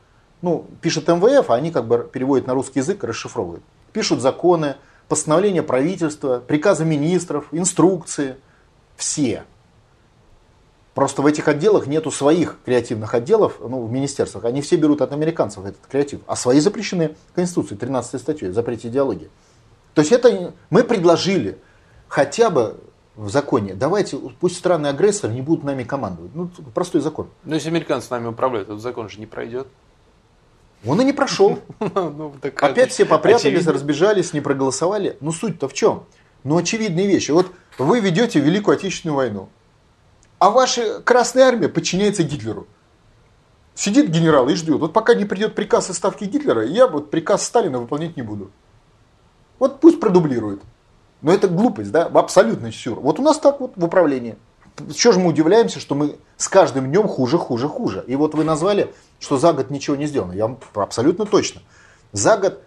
ну, 0.42 0.66
пишет 0.82 1.08
МВФ, 1.08 1.50
а 1.50 1.56
они 1.56 1.72
как 1.72 1.88
бы 1.88 2.10
переводят 2.12 2.48
на 2.48 2.54
русский 2.54 2.80
язык 2.80 3.04
и 3.04 3.08
расшифровывают. 3.08 3.64
Пишут 3.92 4.22
законы, 4.22 4.76
постановления 5.08 5.64
правительства, 5.64 6.40
приказы 6.40 6.86
министров, 6.86 7.48
инструкции. 7.52 8.36
Все. 8.96 9.44
Просто 10.94 11.22
в 11.22 11.26
этих 11.26 11.48
отделах 11.48 11.88
нету 11.88 12.12
своих 12.12 12.58
креативных 12.66 13.14
отделов, 13.14 13.58
ну, 13.62 13.86
в 13.86 13.92
министерствах. 13.92 14.46
Они 14.46 14.62
все 14.62 14.76
берут 14.76 15.02
от 15.02 15.14
американцев 15.14 15.64
этот 15.66 15.86
креатив. 15.90 16.22
А 16.28 16.36
свои 16.36 16.60
запрещены 16.60 17.16
Конституцией, 17.36 17.80
13 17.80 18.20
статьей, 18.20 18.52
запрете 18.52 18.90
идеологии. 18.90 19.30
То 19.94 20.02
есть 20.02 20.12
это 20.12 20.54
мы 20.70 20.84
предложили 20.84 21.58
хотя 22.08 22.50
бы 22.50 22.80
в 23.16 23.30
законе. 23.30 23.74
Давайте, 23.74 24.18
пусть 24.18 24.58
страны 24.58 24.88
агрессоры 24.88 25.34
не 25.34 25.42
будут 25.42 25.64
нами 25.64 25.84
командовать. 25.84 26.32
Ну, 26.34 26.50
простой 26.74 27.02
закон. 27.02 27.30
Но 27.44 27.56
если 27.56 27.70
американцы 27.70 28.08
нами 28.12 28.28
управляют, 28.28 28.70
этот 28.70 28.82
закон 28.82 29.10
же 29.10 29.20
не 29.20 29.26
пройдет. 29.26 29.68
Он 30.86 31.02
и 31.02 31.04
не 31.04 31.14
прошел. 31.14 31.60
ну, 31.80 32.34
Опять 32.42 32.92
все 32.92 33.06
попрятались, 33.06 33.68
разбежались, 33.68 34.34
не 34.34 34.42
проголосовали. 34.42 35.18
Ну 35.20 35.32
суть-то 35.32 35.68
в 35.68 35.74
чем? 35.74 36.06
Ну 36.44 36.58
очевидные 36.58 37.08
вещи. 37.08 37.32
Вот 37.32 37.52
вы 37.78 38.00
ведете 38.00 38.40
Великую 38.40 38.76
Отечественную 38.76 39.18
войну, 39.18 39.50
а 40.38 40.50
ваша 40.50 41.02
Красная 41.02 41.46
Армия 41.46 41.68
подчиняется 41.68 42.24
Гитлеру. 42.24 42.68
Сидит 43.76 44.10
генерал 44.10 44.50
и 44.50 44.56
ждет. 44.56 44.80
Вот 44.80 44.94
пока 44.94 45.14
не 45.14 45.26
придет 45.26 45.56
приказ 45.56 45.90
о 45.90 45.94
ставке 45.94 46.26
Гитлера, 46.26 46.66
я 46.66 46.88
вот 46.88 47.12
приказ 47.12 47.46
Сталина 47.46 47.80
выполнять 47.80 48.18
не 48.18 48.24
буду. 48.24 48.52
Вот 49.58 49.80
пусть 49.80 50.00
продублирует. 50.00 50.62
Но 51.22 51.34
это 51.34 51.48
глупость, 51.48 51.92
да, 51.92 52.06
абсолютно 52.06 52.72
сюр. 52.72 53.00
Вот 53.00 53.20
у 53.20 53.22
нас 53.22 53.40
так 53.40 53.60
вот 53.60 53.74
в 53.76 53.84
управлении. 53.84 54.38
Чего 54.96 55.14
же 55.14 55.20
мы 55.20 55.30
удивляемся, 55.30 55.80
что 55.80 55.96
мы 55.96 56.18
с 56.38 56.48
каждым 56.48 56.88
днем 56.88 57.08
хуже, 57.08 57.38
хуже, 57.38 57.68
хуже. 57.68 58.04
И 58.08 58.16
вот 58.16 58.36
вы 58.36 58.44
назвали, 58.44 58.94
что 59.20 59.38
за 59.38 59.54
год 59.54 59.70
ничего 59.70 59.96
не 59.96 60.08
сделано. 60.08 60.34
Я 60.34 60.48
вам 60.48 60.60
абсолютно 60.76 61.26
точно. 61.26 61.62
За 62.12 62.38
год 62.38 62.62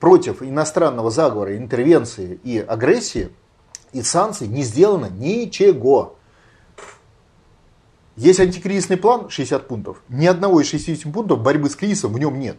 против 0.00 0.42
иностранного 0.42 1.10
заговора, 1.10 1.56
интервенции 1.56 2.40
и 2.42 2.58
агрессии 2.58 3.30
и 3.92 4.02
санкций 4.02 4.48
не 4.48 4.62
сделано 4.62 5.06
ничего. 5.06 6.16
Есть 8.16 8.40
антикризисный 8.40 8.96
план 8.96 9.30
60 9.30 9.68
пунктов. 9.68 10.02
Ни 10.08 10.26
одного 10.26 10.60
из 10.60 10.68
60 10.68 11.12
пунктов 11.12 11.40
борьбы 11.40 11.70
с 11.70 11.76
кризисом 11.76 12.12
в 12.12 12.18
нем 12.18 12.38
нет. 12.38 12.56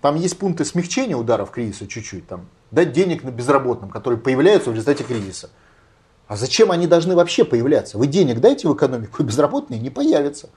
Там 0.00 0.16
есть 0.16 0.38
пункты 0.38 0.64
смягчения 0.64 1.16
ударов 1.16 1.50
кризиса 1.50 1.86
чуть-чуть, 1.86 2.26
там, 2.26 2.46
дать 2.70 2.92
денег 2.92 3.22
на 3.22 3.30
безработным, 3.30 3.90
которые 3.90 4.18
появляются 4.18 4.70
в 4.70 4.72
результате 4.72 5.04
кризиса. 5.04 5.50
А 6.30 6.36
зачем 6.36 6.70
они 6.70 6.86
должны 6.86 7.16
вообще 7.16 7.44
появляться? 7.44 7.98
Вы 7.98 8.06
денег 8.06 8.38
дайте 8.38 8.68
в 8.68 8.74
экономику, 8.76 9.20
и 9.20 9.26
безработные 9.26 9.80
не 9.80 9.90
появятся. 9.90 10.48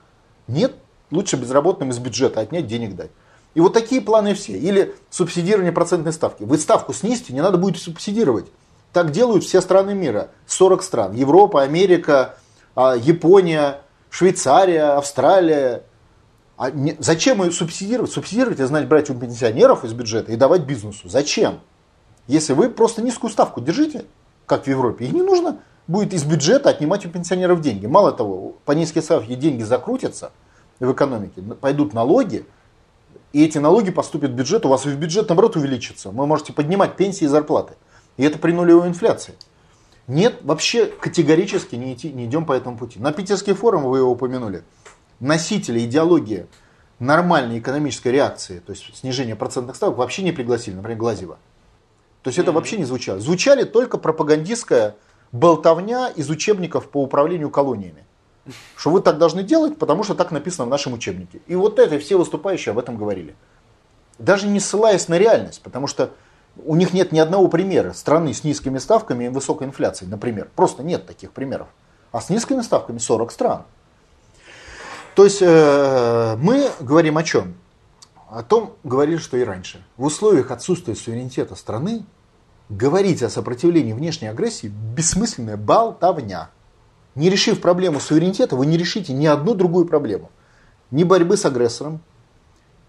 Нет, 0.47 0.75
лучше 1.09 1.35
безработным 1.35 1.89
из 1.89 1.97
бюджета 1.97 2.41
отнять 2.41 2.67
денег 2.67 2.95
дать. 2.95 3.09
И 3.55 3.59
вот 3.59 3.73
такие 3.73 3.99
планы 3.99 4.35
все. 4.35 4.53
Или 4.53 4.93
субсидирование 5.09 5.71
процентной 5.71 6.13
ставки. 6.13 6.43
Вы 6.43 6.59
ставку 6.59 6.93
снизьте, 6.93 7.33
не 7.33 7.41
надо 7.41 7.57
будет 7.57 7.81
субсидировать. 7.81 8.45
Так 8.91 9.09
делают 9.09 9.43
все 9.43 9.61
страны 9.61 9.95
мира. 9.95 10.29
40 10.45 10.83
стран. 10.83 11.13
Европа, 11.13 11.63
Америка, 11.63 12.37
а, 12.75 12.95
Япония, 12.95 13.81
Швейцария, 14.11 14.95
Австралия, 14.95 15.81
а 16.55 16.69
не, 16.69 16.95
зачем 16.99 17.41
ее 17.41 17.49
субсидировать? 17.49 18.11
Субсидировать 18.11 18.59
это 18.59 18.67
значит 18.67 18.89
брать 18.89 19.09
у 19.09 19.15
пенсионеров 19.15 19.83
из 19.83 19.93
бюджета 19.93 20.31
и 20.31 20.35
давать 20.35 20.65
бизнесу. 20.65 21.09
Зачем? 21.09 21.61
Если 22.27 22.53
вы 22.53 22.69
просто 22.69 23.01
низкую 23.01 23.31
ставку 23.31 23.59
держите, 23.59 24.05
как 24.45 24.65
в 24.65 24.67
Европе, 24.67 25.05
и 25.05 25.11
не 25.11 25.21
нужно 25.21 25.59
будет 25.87 26.13
из 26.13 26.23
бюджета 26.23 26.69
отнимать 26.69 27.05
у 27.05 27.09
пенсионеров 27.09 27.61
деньги. 27.61 27.85
Мало 27.85 28.11
того, 28.11 28.55
по 28.65 28.71
низкой 28.71 29.01
ставке 29.01 29.35
деньги 29.35 29.63
закрутятся 29.63 30.31
в 30.79 30.91
экономике, 30.91 31.41
пойдут 31.41 31.93
налоги, 31.93 32.45
и 33.31 33.43
эти 33.43 33.57
налоги 33.57 33.91
поступят 33.91 34.31
в 34.31 34.35
бюджет, 34.35 34.65
у 34.65 34.69
вас 34.69 34.85
и 34.85 34.89
в 34.89 34.97
бюджет, 34.97 35.29
наоборот, 35.29 35.55
увеличится. 35.55 36.09
Вы 36.11 36.27
можете 36.27 36.53
поднимать 36.53 36.95
пенсии 36.95 37.25
и 37.25 37.27
зарплаты. 37.27 37.73
И 38.17 38.23
это 38.23 38.37
при 38.37 38.51
нулевой 38.51 38.87
инфляции. 38.87 39.33
Нет, 40.07 40.39
вообще 40.43 40.85
категорически 40.85 41.75
не, 41.75 41.93
идти, 41.93 42.11
не 42.11 42.25
идем 42.25 42.45
по 42.45 42.53
этому 42.53 42.77
пути. 42.77 42.99
На 42.99 43.11
Питерский 43.11 43.53
форум, 43.53 43.83
вы 43.83 43.99
его 43.99 44.11
упомянули, 44.11 44.63
носители 45.19 45.79
идеологии 45.79 46.45
нормальной 46.99 47.59
экономической 47.59 48.09
реакции, 48.09 48.59
то 48.59 48.71
есть 48.71 48.95
снижение 48.95 49.35
процентных 49.35 49.75
ставок, 49.75 49.97
вообще 49.97 50.21
не 50.21 50.31
пригласили, 50.31 50.75
например, 50.75 50.97
Глазева. 50.97 51.37
То 52.23 52.29
есть 52.29 52.39
это 52.39 52.51
вообще 52.51 52.77
не 52.77 52.85
звучало. 52.85 53.19
Звучали 53.19 53.63
только 53.63 53.97
пропагандистская 53.97 54.95
болтовня 55.31 56.07
из 56.07 56.29
учебников 56.29 56.89
по 56.89 57.03
управлению 57.03 57.49
колониями. 57.49 58.05
Что 58.75 58.91
вы 58.91 59.01
так 59.01 59.17
должны 59.17 59.43
делать, 59.43 59.77
потому 59.77 60.03
что 60.03 60.15
так 60.15 60.31
написано 60.31 60.65
в 60.65 60.69
нашем 60.69 60.93
учебнике. 60.93 61.41
И 61.47 61.55
вот 61.55 61.79
это 61.79 61.99
все 61.99 62.17
выступающие 62.17 62.71
об 62.71 62.79
этом 62.79 62.97
говорили. 62.97 63.35
Даже 64.19 64.47
не 64.47 64.59
ссылаясь 64.59 65.07
на 65.07 65.17
реальность, 65.17 65.61
потому 65.61 65.87
что 65.87 66.11
у 66.65 66.75
них 66.75 66.93
нет 66.93 67.11
ни 67.11 67.19
одного 67.19 67.47
примера 67.47 67.93
страны 67.93 68.33
с 68.33 68.43
низкими 68.43 68.77
ставками 68.77 69.25
и 69.25 69.29
высокой 69.29 69.67
инфляцией, 69.67 70.09
например. 70.09 70.49
Просто 70.55 70.83
нет 70.83 71.05
таких 71.05 71.31
примеров. 71.31 71.67
А 72.11 72.21
с 72.21 72.29
низкими 72.29 72.61
ставками 72.61 72.99
40 72.99 73.31
стран. 73.31 73.63
То 75.15 75.25
есть 75.25 75.41
э, 75.41 76.35
мы 76.37 76.69
говорим 76.79 77.17
о 77.17 77.23
чем? 77.23 77.55
О 78.33 78.41
том 78.41 78.73
говорили, 78.83 79.17
что 79.17 79.37
и 79.37 79.43
раньше. 79.43 79.85
В 79.95 80.05
условиях 80.05 80.49
отсутствия 80.49 80.95
суверенитета 80.95 81.53
страны 81.53 82.03
говорить 82.67 83.21
о 83.21 83.29
сопротивлении 83.29 83.93
внешней 83.93 84.27
агрессии 84.27 84.73
бессмысленная 84.95 85.55
болтовня. 85.55 86.49
Не 87.13 87.29
решив 87.29 87.61
проблему 87.61 87.99
суверенитета, 87.99 88.55
вы 88.55 88.65
не 88.65 88.75
решите 88.75 89.13
ни 89.13 89.27
одну 89.27 89.53
другую 89.53 89.85
проблему. 89.85 90.31
Ни 90.89 91.03
борьбы 91.03 91.37
с 91.37 91.45
агрессором, 91.45 92.01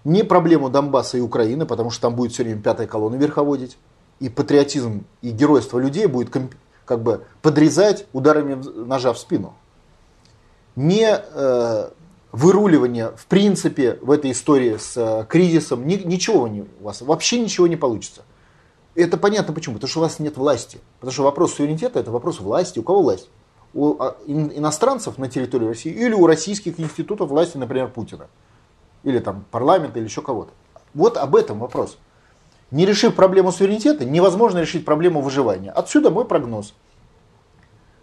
ни 0.04 0.22
проблему 0.22 0.70
Донбасса 0.70 1.18
и 1.18 1.20
Украины, 1.20 1.66
потому 1.66 1.90
что 1.90 2.00
там 2.00 2.16
будет 2.16 2.33
все 2.33 2.42
время 2.42 2.62
пятая 2.62 2.87
колонна 2.87 3.16
верховодить. 3.16 3.76
И 4.20 4.30
патриотизм 4.30 5.04
и 5.20 5.30
геройство 5.30 5.78
людей 5.78 6.07
будет 6.07 6.35
как 6.87 7.02
бы 7.02 7.26
подрезать 7.42 8.07
ударами 8.14 8.54
ножа 8.87 9.12
в 9.12 9.18
спину. 9.18 9.52
Не 10.74 11.07
э, 11.07 11.90
выруливание, 12.35 13.12
в 13.16 13.27
принципе, 13.27 13.97
в 14.03 14.11
этой 14.11 14.33
истории 14.33 14.77
с 14.77 14.97
э, 14.97 15.25
кризисом, 15.29 15.87
ни, 15.87 15.94
ничего 15.94 16.49
не, 16.49 16.62
у 16.81 16.85
вас 16.85 17.01
вообще 17.01 17.38
ничего 17.38 17.68
не 17.68 17.77
получится. 17.77 18.23
Это 18.97 19.16
понятно 19.16 19.55
почему, 19.55 19.77
потому 19.77 19.88
что 19.88 20.01
у 20.01 20.03
вас 20.03 20.18
нет 20.18 20.37
власти. 20.37 20.81
Потому 20.99 21.12
что 21.12 21.23
вопрос 21.23 21.55
суверенитета 21.55 22.01
это 22.01 22.11
вопрос 22.11 22.40
власти. 22.40 22.81
У 22.81 22.83
кого 22.83 23.03
власть? 23.03 23.29
У 23.73 24.03
а, 24.03 24.16
иностранцев 24.27 25.16
на 25.16 25.29
территории 25.29 25.66
России 25.66 25.92
или 25.92 26.12
у 26.12 26.27
российских 26.27 26.81
институтов 26.81 27.31
власти, 27.31 27.57
например, 27.57 27.88
Путина. 27.88 28.27
Или 29.05 29.20
там 29.20 29.44
парламента, 29.53 30.01
или 30.01 30.07
еще 30.07 30.20
кого-то. 30.20 30.51
Вот 30.92 31.16
об 31.16 31.37
этом 31.37 31.61
вопрос. 31.61 31.99
Не 32.73 32.85
решив 32.85 33.14
проблему 33.14 33.53
суверенитета, 33.53 34.05
невозможно 34.05 34.59
решить 34.59 34.85
проблему 34.85 35.20
выживания. 35.20 35.70
Отсюда 35.70 36.11
мой 36.11 36.25
прогноз. 36.25 36.75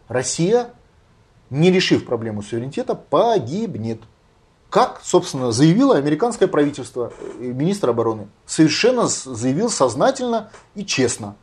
Россия, 0.08 0.70
не 1.50 1.70
решив 1.70 2.06
проблему 2.06 2.42
суверенитета, 2.42 2.96
погибнет. 2.96 4.00
Как, 4.72 5.02
собственно, 5.04 5.52
заявило 5.52 5.98
американское 5.98 6.48
правительство, 6.48 7.12
министр 7.38 7.90
обороны, 7.90 8.30
совершенно 8.46 9.06
заявил 9.06 9.70
сознательно 9.70 10.50
и 10.76 10.86
честно, 10.86 11.36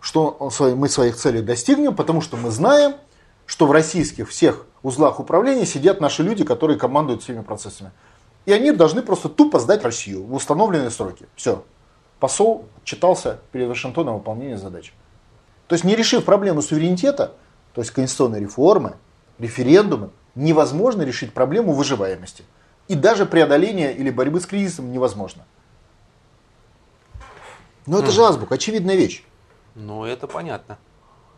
что 0.00 0.52
мы 0.76 0.88
своих 0.88 1.16
целей 1.16 1.42
достигнем, 1.42 1.96
потому 1.96 2.20
что 2.20 2.36
мы 2.36 2.52
знаем, 2.52 2.94
что 3.46 3.66
в 3.66 3.72
российских 3.72 4.28
всех 4.28 4.64
узлах 4.84 5.18
управления 5.18 5.66
сидят 5.66 6.00
наши 6.00 6.22
люди, 6.22 6.44
которые 6.44 6.78
командуют 6.78 7.24
всеми 7.24 7.42
процессами. 7.42 7.90
И 8.44 8.52
они 8.52 8.70
должны 8.70 9.02
просто 9.02 9.28
тупо 9.28 9.58
сдать 9.58 9.82
Россию 9.82 10.22
в 10.22 10.32
установленные 10.32 10.90
сроки. 10.90 11.26
Все. 11.34 11.64
Посол 12.20 12.66
читался 12.84 13.40
перед 13.50 13.66
Вашингтоном 13.66 14.18
выполнение 14.18 14.56
задач. 14.56 14.94
То 15.66 15.74
есть 15.74 15.84
не 15.84 15.96
решив 15.96 16.24
проблему 16.24 16.62
суверенитета, 16.62 17.34
то 17.74 17.80
есть 17.80 17.90
конституционной 17.90 18.38
реформы, 18.38 18.94
референдумы, 19.40 20.10
невозможно 20.36 21.02
решить 21.02 21.32
проблему 21.32 21.72
выживаемости. 21.72 22.44
И 22.86 22.94
даже 22.94 23.26
преодоление 23.26 23.92
или 23.92 24.10
борьбы 24.10 24.40
с 24.40 24.46
кризисом 24.46 24.92
невозможно. 24.92 25.44
Но 27.86 27.98
это 27.98 28.10
же 28.10 28.22
азбука, 28.22 28.54
очевидная 28.54 28.96
вещь. 28.96 29.24
Ну, 29.74 30.04
это 30.04 30.26
понятно. 30.26 30.78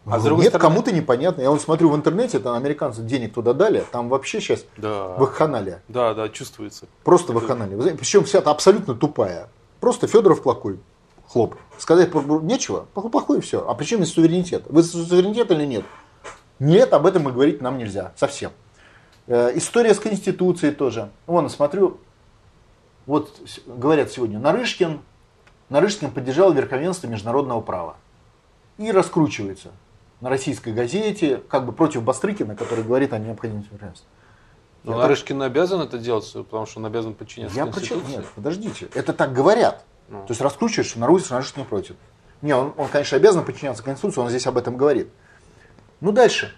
А 0.04 0.18
ну, 0.18 0.36
нет, 0.36 0.48
стороны... 0.48 0.58
кому-то 0.58 0.92
непонятно. 0.92 1.42
Я 1.42 1.50
вот 1.50 1.60
смотрю 1.60 1.90
в 1.90 1.96
интернете, 1.96 2.38
там 2.38 2.54
американцы 2.54 3.02
денег 3.02 3.34
туда 3.34 3.52
дали, 3.52 3.84
там 3.92 4.08
вообще 4.08 4.40
сейчас 4.40 4.64
да. 4.78 5.08
вакханалия. 5.08 5.82
Да, 5.88 6.14
да, 6.14 6.28
чувствуется. 6.30 6.86
Просто 7.04 7.32
вакханалия. 7.32 7.94
Причем 7.94 8.24
вся 8.24 8.38
это 8.38 8.50
абсолютно 8.50 8.94
тупая. 8.94 9.48
Просто 9.80 10.06
Федоров 10.06 10.42
плохой. 10.42 10.80
Хлоп. 11.26 11.56
Сказать 11.76 12.14
нечего, 12.14 12.86
плохой 12.94 13.42
все. 13.42 13.68
А 13.68 13.74
причем 13.74 14.02
из 14.02 14.12
суверенитет? 14.12 14.64
Вы 14.68 14.82
суверенитет 14.82 15.50
или 15.50 15.66
нет? 15.66 15.84
Нет, 16.58 16.94
об 16.94 17.04
этом 17.04 17.24
мы 17.24 17.32
говорить 17.32 17.60
нам 17.60 17.76
нельзя. 17.76 18.12
Совсем. 18.16 18.52
Э, 19.28 19.52
история 19.54 19.94
с 19.94 20.00
Конституцией 20.00 20.74
тоже. 20.74 21.10
Вон, 21.26 21.50
смотрю, 21.50 21.98
вот 23.04 23.40
говорят 23.66 24.10
сегодня, 24.10 24.38
Нарышкин, 24.38 25.00
Нарышкин 25.68 26.10
поддержал 26.10 26.52
верховенство 26.52 27.06
международного 27.08 27.60
права. 27.60 27.96
И 28.78 28.90
раскручивается 28.90 29.72
на 30.22 30.30
российской 30.30 30.72
газете, 30.72 31.42
как 31.48 31.66
бы 31.66 31.72
против 31.72 32.02
Бастрыкина, 32.02 32.56
который 32.56 32.82
говорит 32.82 33.12
о 33.12 33.18
необходимости 33.18 33.70
верховенства. 33.70 34.08
Но 34.84 34.92
это... 34.92 35.02
Нарышкин 35.02 35.42
обязан 35.42 35.82
это 35.82 35.98
делать, 35.98 36.30
потому 36.32 36.64
что 36.64 36.80
он 36.80 36.86
обязан 36.86 37.12
подчиняться 37.12 37.56
Я 37.56 37.64
Конституции. 37.64 37.98
Прочит... 37.98 38.16
Нет, 38.16 38.26
подождите. 38.34 38.88
Это 38.94 39.12
так 39.12 39.34
говорят. 39.34 39.84
Ну. 40.08 40.20
То 40.22 40.30
есть 40.30 40.40
раскручиваешь, 40.40 40.88
что 40.88 41.00
Нарышкин, 41.00 41.34
Нарышкин 41.34 41.62
не 41.62 41.68
против. 41.68 41.96
Не, 42.40 42.54
он, 42.54 42.72
он, 42.78 42.88
конечно, 42.88 43.16
обязан 43.18 43.44
подчиняться 43.44 43.82
Конституции, 43.82 44.20
он 44.20 44.30
здесь 44.30 44.46
об 44.46 44.56
этом 44.56 44.78
говорит. 44.78 45.10
Ну, 46.00 46.12
дальше. 46.12 46.54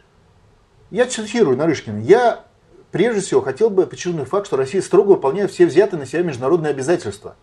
Я 0.90 1.06
цитирую 1.06 1.56
Нарышкина. 1.56 1.98
Я 1.98 2.44
прежде 2.90 3.20
всего 3.20 3.40
хотел 3.40 3.70
бы 3.70 3.86
подчеркнуть 3.86 4.28
факт, 4.28 4.46
что 4.46 4.56
Россия 4.56 4.82
строго 4.82 5.10
выполняет 5.10 5.50
все 5.50 5.66
взятые 5.66 6.00
на 6.00 6.06
себя 6.06 6.22
международные 6.22 6.70
обязательства 6.70 7.36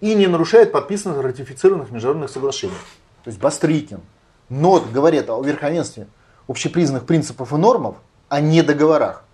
и 0.00 0.14
не 0.14 0.26
нарушает 0.26 0.72
подписанных 0.72 1.22
ратифицированных 1.22 1.90
международных 1.90 2.30
соглашений. 2.30 2.74
То 3.24 3.30
есть 3.30 3.40
Бастрыкин, 3.40 4.00
НОТ 4.48 4.90
говорят 4.92 5.28
о 5.30 5.42
верховенстве 5.42 6.06
общепризнанных 6.46 7.04
принципов 7.04 7.52
и 7.52 7.56
нормов, 7.56 7.96
а 8.28 8.40
не 8.40 8.62
договорах. 8.62 9.24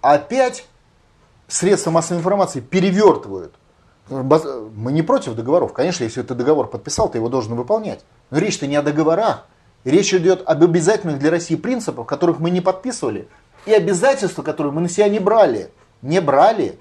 Опять 0.00 0.66
средства 1.46 1.90
массовой 1.90 2.18
информации 2.18 2.60
перевертывают. 2.60 3.54
Мы 4.08 4.92
не 4.92 5.02
против 5.02 5.34
договоров. 5.34 5.72
Конечно, 5.72 6.04
если 6.04 6.22
ты 6.22 6.34
договор 6.34 6.68
подписал, 6.68 7.10
ты 7.10 7.18
его 7.18 7.28
должен 7.28 7.54
выполнять. 7.54 8.04
Но 8.30 8.38
речь-то 8.38 8.66
не 8.66 8.76
о 8.76 8.82
договорах. 8.82 9.46
Речь 9.84 10.12
идет 10.14 10.42
об 10.46 10.62
обязательных 10.62 11.18
для 11.18 11.30
России 11.30 11.56
принципах, 11.56 12.06
которых 12.06 12.38
мы 12.38 12.50
не 12.50 12.62
подписывали, 12.62 13.28
и 13.66 13.72
обязательства, 13.72 14.42
которые 14.42 14.72
мы 14.72 14.80
на 14.80 14.88
себя 14.88 15.08
не 15.08 15.18
брали. 15.18 15.70
Не 16.02 16.20
брали. 16.20 16.78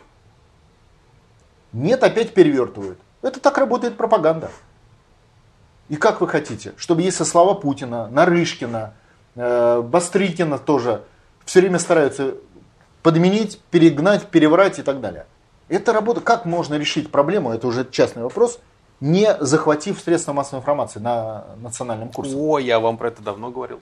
Нет, 1.71 2.03
опять 2.03 2.33
перевертывают. 2.33 2.99
Это 3.21 3.39
так 3.39 3.57
работает 3.57 3.97
пропаганда. 3.97 4.51
И 5.89 5.95
как 5.95 6.21
вы 6.21 6.27
хотите, 6.27 6.73
чтобы 6.77 7.01
если 7.01 7.23
слова 7.23 7.53
Путина, 7.53 8.07
Нарышкина, 8.07 8.93
э, 9.35 9.81
Бастрыкина 9.81 10.57
тоже 10.57 11.03
все 11.45 11.61
время 11.61 11.79
стараются 11.79 12.35
подменить, 13.01 13.59
перегнать, 13.69 14.27
переврать 14.27 14.79
и 14.79 14.81
так 14.81 15.01
далее. 15.01 15.25
Это 15.67 15.93
работа. 15.93 16.21
Как 16.21 16.45
можно 16.45 16.75
решить 16.75 17.11
проблему, 17.11 17.51
это 17.51 17.67
уже 17.67 17.87
частный 17.89 18.23
вопрос, 18.23 18.59
не 18.99 19.35
захватив 19.39 19.99
средства 19.99 20.33
массовой 20.33 20.59
информации 20.59 20.99
на 20.99 21.45
национальном 21.61 22.09
курсе? 22.09 22.35
О, 22.35 22.59
я 22.59 22.79
вам 22.79 22.97
про 22.97 23.09
это 23.09 23.21
давно 23.21 23.51
говорил. 23.51 23.81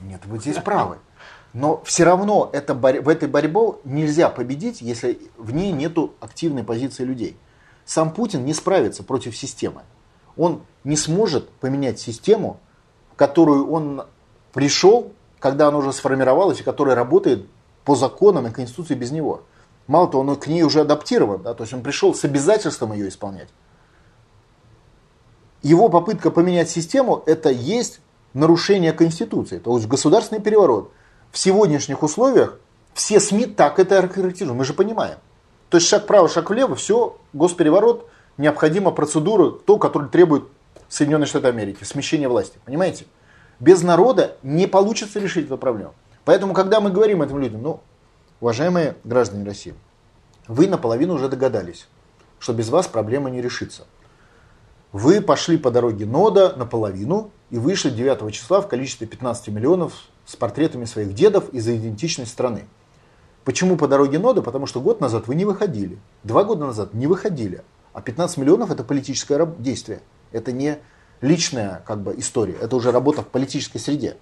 Нет, 0.00 0.20
вы 0.26 0.38
здесь 0.38 0.56
правы. 0.58 0.98
Но 1.56 1.82
все 1.84 2.04
равно 2.04 2.50
это, 2.52 2.74
в 2.74 3.08
этой 3.08 3.28
борьбе 3.28 3.74
нельзя 3.84 4.28
победить, 4.28 4.80
если 4.80 5.18
в 5.36 5.52
ней 5.52 5.72
нет 5.72 5.96
активной 6.20 6.64
позиции 6.64 7.04
людей. 7.04 7.36
Сам 7.84 8.12
Путин 8.12 8.44
не 8.44 8.54
справится 8.54 9.02
против 9.02 9.36
системы 9.36 9.82
он 10.36 10.62
не 10.84 10.96
сможет 10.96 11.48
поменять 11.48 11.98
систему, 11.98 12.60
в 13.12 13.16
которую 13.16 13.70
он 13.70 14.02
пришел, 14.52 15.12
когда 15.38 15.68
она 15.68 15.78
уже 15.78 15.92
сформировалась 15.92 16.60
и 16.60 16.64
которая 16.64 16.94
работает 16.94 17.46
по 17.84 17.94
законам 17.94 18.46
и 18.46 18.50
Конституции 18.50 18.94
без 18.94 19.10
него. 19.10 19.42
Мало 19.86 20.08
того, 20.08 20.22
он 20.22 20.36
к 20.36 20.46
ней 20.46 20.62
уже 20.62 20.80
адаптирован, 20.80 21.42
да, 21.42 21.54
то 21.54 21.62
есть 21.62 21.72
он 21.72 21.82
пришел 21.82 22.14
с 22.14 22.24
обязательством 22.24 22.92
ее 22.92 23.08
исполнять. 23.08 23.48
Его 25.62 25.88
попытка 25.88 26.30
поменять 26.30 26.68
систему– 26.68 27.22
это 27.26 27.50
есть 27.50 28.00
нарушение 28.34 28.92
Конституции, 28.92 29.58
то 29.58 29.74
есть 29.76 29.88
государственный 29.88 30.40
переворот. 30.40 30.92
В 31.32 31.38
сегодняшних 31.38 32.02
условиях 32.02 32.58
все 32.94 33.20
СМИ 33.20 33.46
так 33.46 33.78
это 33.78 33.96
характеризуют, 33.96 34.54
мы 34.54 34.64
же 34.64 34.72
понимаем. 34.72 35.18
То 35.68 35.78
есть 35.78 35.88
шаг 35.88 36.04
вправо, 36.04 36.28
шаг 36.28 36.50
влево, 36.50 36.74
все, 36.74 37.16
госпереворот– 37.32 38.08
необходима 38.38 38.90
процедура, 38.90 39.50
то, 39.50 39.78
которую 39.78 40.10
требует 40.10 40.44
Соединенные 40.88 41.26
Штаты 41.26 41.48
Америки, 41.48 41.84
смещение 41.84 42.28
власти. 42.28 42.58
Понимаете? 42.64 43.06
Без 43.58 43.82
народа 43.82 44.36
не 44.42 44.66
получится 44.66 45.18
решить 45.18 45.46
эту 45.46 45.58
проблему. 45.58 45.94
Поэтому, 46.24 46.54
когда 46.54 46.80
мы 46.80 46.90
говорим 46.90 47.22
этим 47.22 47.38
людям, 47.38 47.62
ну, 47.62 47.80
уважаемые 48.40 48.96
граждане 49.04 49.44
России, 49.44 49.74
вы 50.46 50.68
наполовину 50.68 51.14
уже 51.14 51.28
догадались, 51.28 51.88
что 52.38 52.52
без 52.52 52.68
вас 52.68 52.86
проблема 52.86 53.30
не 53.30 53.40
решится. 53.40 53.86
Вы 54.92 55.20
пошли 55.20 55.56
по 55.56 55.70
дороге 55.70 56.06
нода 56.06 56.54
наполовину 56.56 57.30
и 57.50 57.58
вышли 57.58 57.90
9 57.90 58.32
числа 58.32 58.60
в 58.60 58.68
количестве 58.68 59.06
15 59.06 59.48
миллионов 59.48 59.94
с 60.26 60.36
портретами 60.36 60.84
своих 60.84 61.14
дедов 61.14 61.48
из 61.50 61.66
идентичной 61.66 62.26
страны. 62.26 62.66
Почему 63.44 63.76
по 63.76 63.86
дороге 63.86 64.18
нода? 64.18 64.42
Потому 64.42 64.66
что 64.66 64.80
год 64.80 65.00
назад 65.00 65.28
вы 65.28 65.36
не 65.36 65.44
выходили, 65.44 65.98
два 66.24 66.44
года 66.44 66.66
назад 66.66 66.92
не 66.92 67.06
выходили. 67.06 67.62
А 67.92 68.02
15 68.02 68.36
миллионов 68.36 68.70
это 68.70 68.84
политическое 68.84 69.46
действие. 69.58 70.02
Это 70.32 70.52
не 70.52 70.78
личная 71.20 71.82
как 71.86 72.02
бы, 72.02 72.14
история, 72.18 72.56
это 72.60 72.76
уже 72.76 72.90
работа 72.90 73.22
в 73.22 73.28
политической 73.28 73.78
среде. 73.78 74.16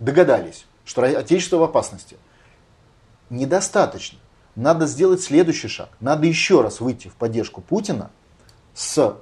Догадались, 0.00 0.66
что 0.84 1.02
Отечество 1.02 1.58
в 1.58 1.62
опасности. 1.62 2.16
Недостаточно. 3.30 4.18
Надо 4.56 4.86
сделать 4.86 5.22
следующий 5.22 5.68
шаг. 5.68 5.90
Надо 6.00 6.26
еще 6.26 6.60
раз 6.60 6.80
выйти 6.80 7.08
в 7.08 7.14
поддержку 7.14 7.60
Путина 7.60 8.10
с, 8.74 9.16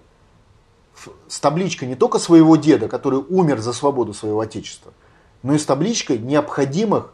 с 1.29 1.41
табличкой 1.41 1.87
не 1.89 1.95
только 1.95 2.19
своего 2.19 2.57
деда, 2.57 2.89
который 2.89 3.21
умер 3.21 3.61
за 3.61 3.73
свободу 3.73 4.15
своего 4.15 4.41
Отечества, 4.41 4.93
но 5.43 5.55
и 5.55 5.59
с 5.59 5.65
табличкой 5.65 6.19
необходимых 6.19 7.13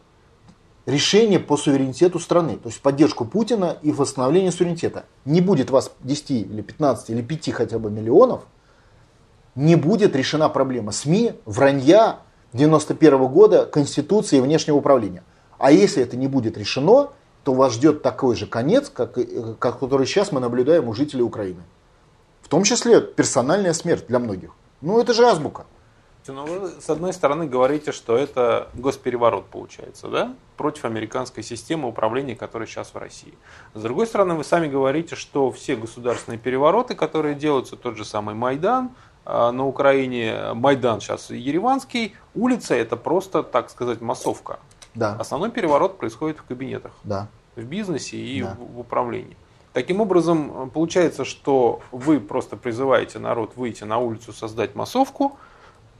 решение 0.85 1.39
по 1.39 1.57
суверенитету 1.57 2.19
страны, 2.19 2.57
то 2.57 2.69
есть 2.69 2.81
поддержку 2.81 3.25
Путина 3.25 3.77
и 3.81 3.91
восстановление 3.91 4.51
суверенитета. 4.51 5.05
Не 5.25 5.41
будет 5.41 5.69
вас 5.69 5.91
10 6.01 6.31
или 6.31 6.61
15 6.61 7.09
или 7.09 7.21
5 7.21 7.51
хотя 7.51 7.79
бы 7.79 7.89
миллионов, 7.89 8.43
не 9.55 9.75
будет 9.75 10.15
решена 10.15 10.49
проблема 10.49 10.91
СМИ, 10.91 11.33
вранья 11.45 12.19
91 12.53 13.13
-го 13.13 13.29
года, 13.29 13.65
Конституции 13.65 14.37
и 14.37 14.41
внешнего 14.41 14.77
управления. 14.77 15.23
А 15.57 15.71
если 15.71 16.03
это 16.03 16.17
не 16.17 16.27
будет 16.27 16.57
решено, 16.57 17.09
то 17.43 17.53
вас 17.53 17.73
ждет 17.73 18.01
такой 18.01 18.35
же 18.35 18.47
конец, 18.47 18.89
как, 18.89 19.17
как 19.59 19.79
который 19.79 20.07
сейчас 20.07 20.31
мы 20.31 20.39
наблюдаем 20.39 20.87
у 20.87 20.93
жителей 20.93 21.23
Украины. 21.23 21.61
В 22.41 22.47
том 22.47 22.63
числе 22.63 23.01
персональная 23.01 23.73
смерть 23.73 24.05
для 24.07 24.19
многих. 24.19 24.51
Ну 24.81 24.99
это 24.99 25.13
же 25.13 25.25
азбука. 25.25 25.65
Но 26.27 26.45
вы, 26.45 26.69
с 26.81 26.89
одной 26.89 27.13
стороны, 27.13 27.45
говорите, 27.45 27.91
что 27.91 28.17
это 28.17 28.69
госпереворот 28.73 29.45
получается, 29.45 30.07
да? 30.07 30.35
Против 30.57 30.85
американской 30.85 31.43
системы 31.43 31.87
управления, 31.87 32.35
которая 32.35 32.67
сейчас 32.67 32.93
в 32.93 32.97
России. 32.97 33.33
С 33.73 33.81
другой 33.81 34.07
стороны, 34.07 34.33
вы 34.33 34.43
сами 34.43 34.67
говорите, 34.67 35.15
что 35.15 35.51
все 35.51 35.75
государственные 35.75 36.39
перевороты, 36.39 36.95
которые 36.95 37.35
делаются, 37.35 37.75
тот 37.75 37.95
же 37.97 38.05
самый 38.05 38.33
Майдан, 38.33 38.91
а, 39.25 39.51
на 39.51 39.65
Украине, 39.67 40.53
Майдан 40.53 41.01
сейчас 41.01 41.29
Ереванский, 41.29 42.15
улица 42.33 42.75
это 42.75 42.95
просто, 42.95 43.43
так 43.43 43.69
сказать, 43.69 44.01
массовка. 44.01 44.59
Да. 44.93 45.15
Основной 45.19 45.51
переворот 45.51 45.97
происходит 45.97 46.39
в 46.39 46.43
кабинетах. 46.43 46.91
Да. 47.03 47.27
В 47.55 47.63
бизнесе 47.63 48.17
и 48.17 48.41
да. 48.41 48.55
в, 48.59 48.75
в 48.75 48.79
управлении. 48.79 49.35
Таким 49.73 49.99
образом, 49.99 50.69
получается, 50.69 51.25
что 51.25 51.81
вы 51.91 52.21
просто 52.21 52.55
призываете 52.55 53.19
народ 53.19 53.57
выйти 53.57 53.83
на 53.83 53.97
улицу, 53.97 54.31
создать 54.31 54.73
массовку, 54.73 55.37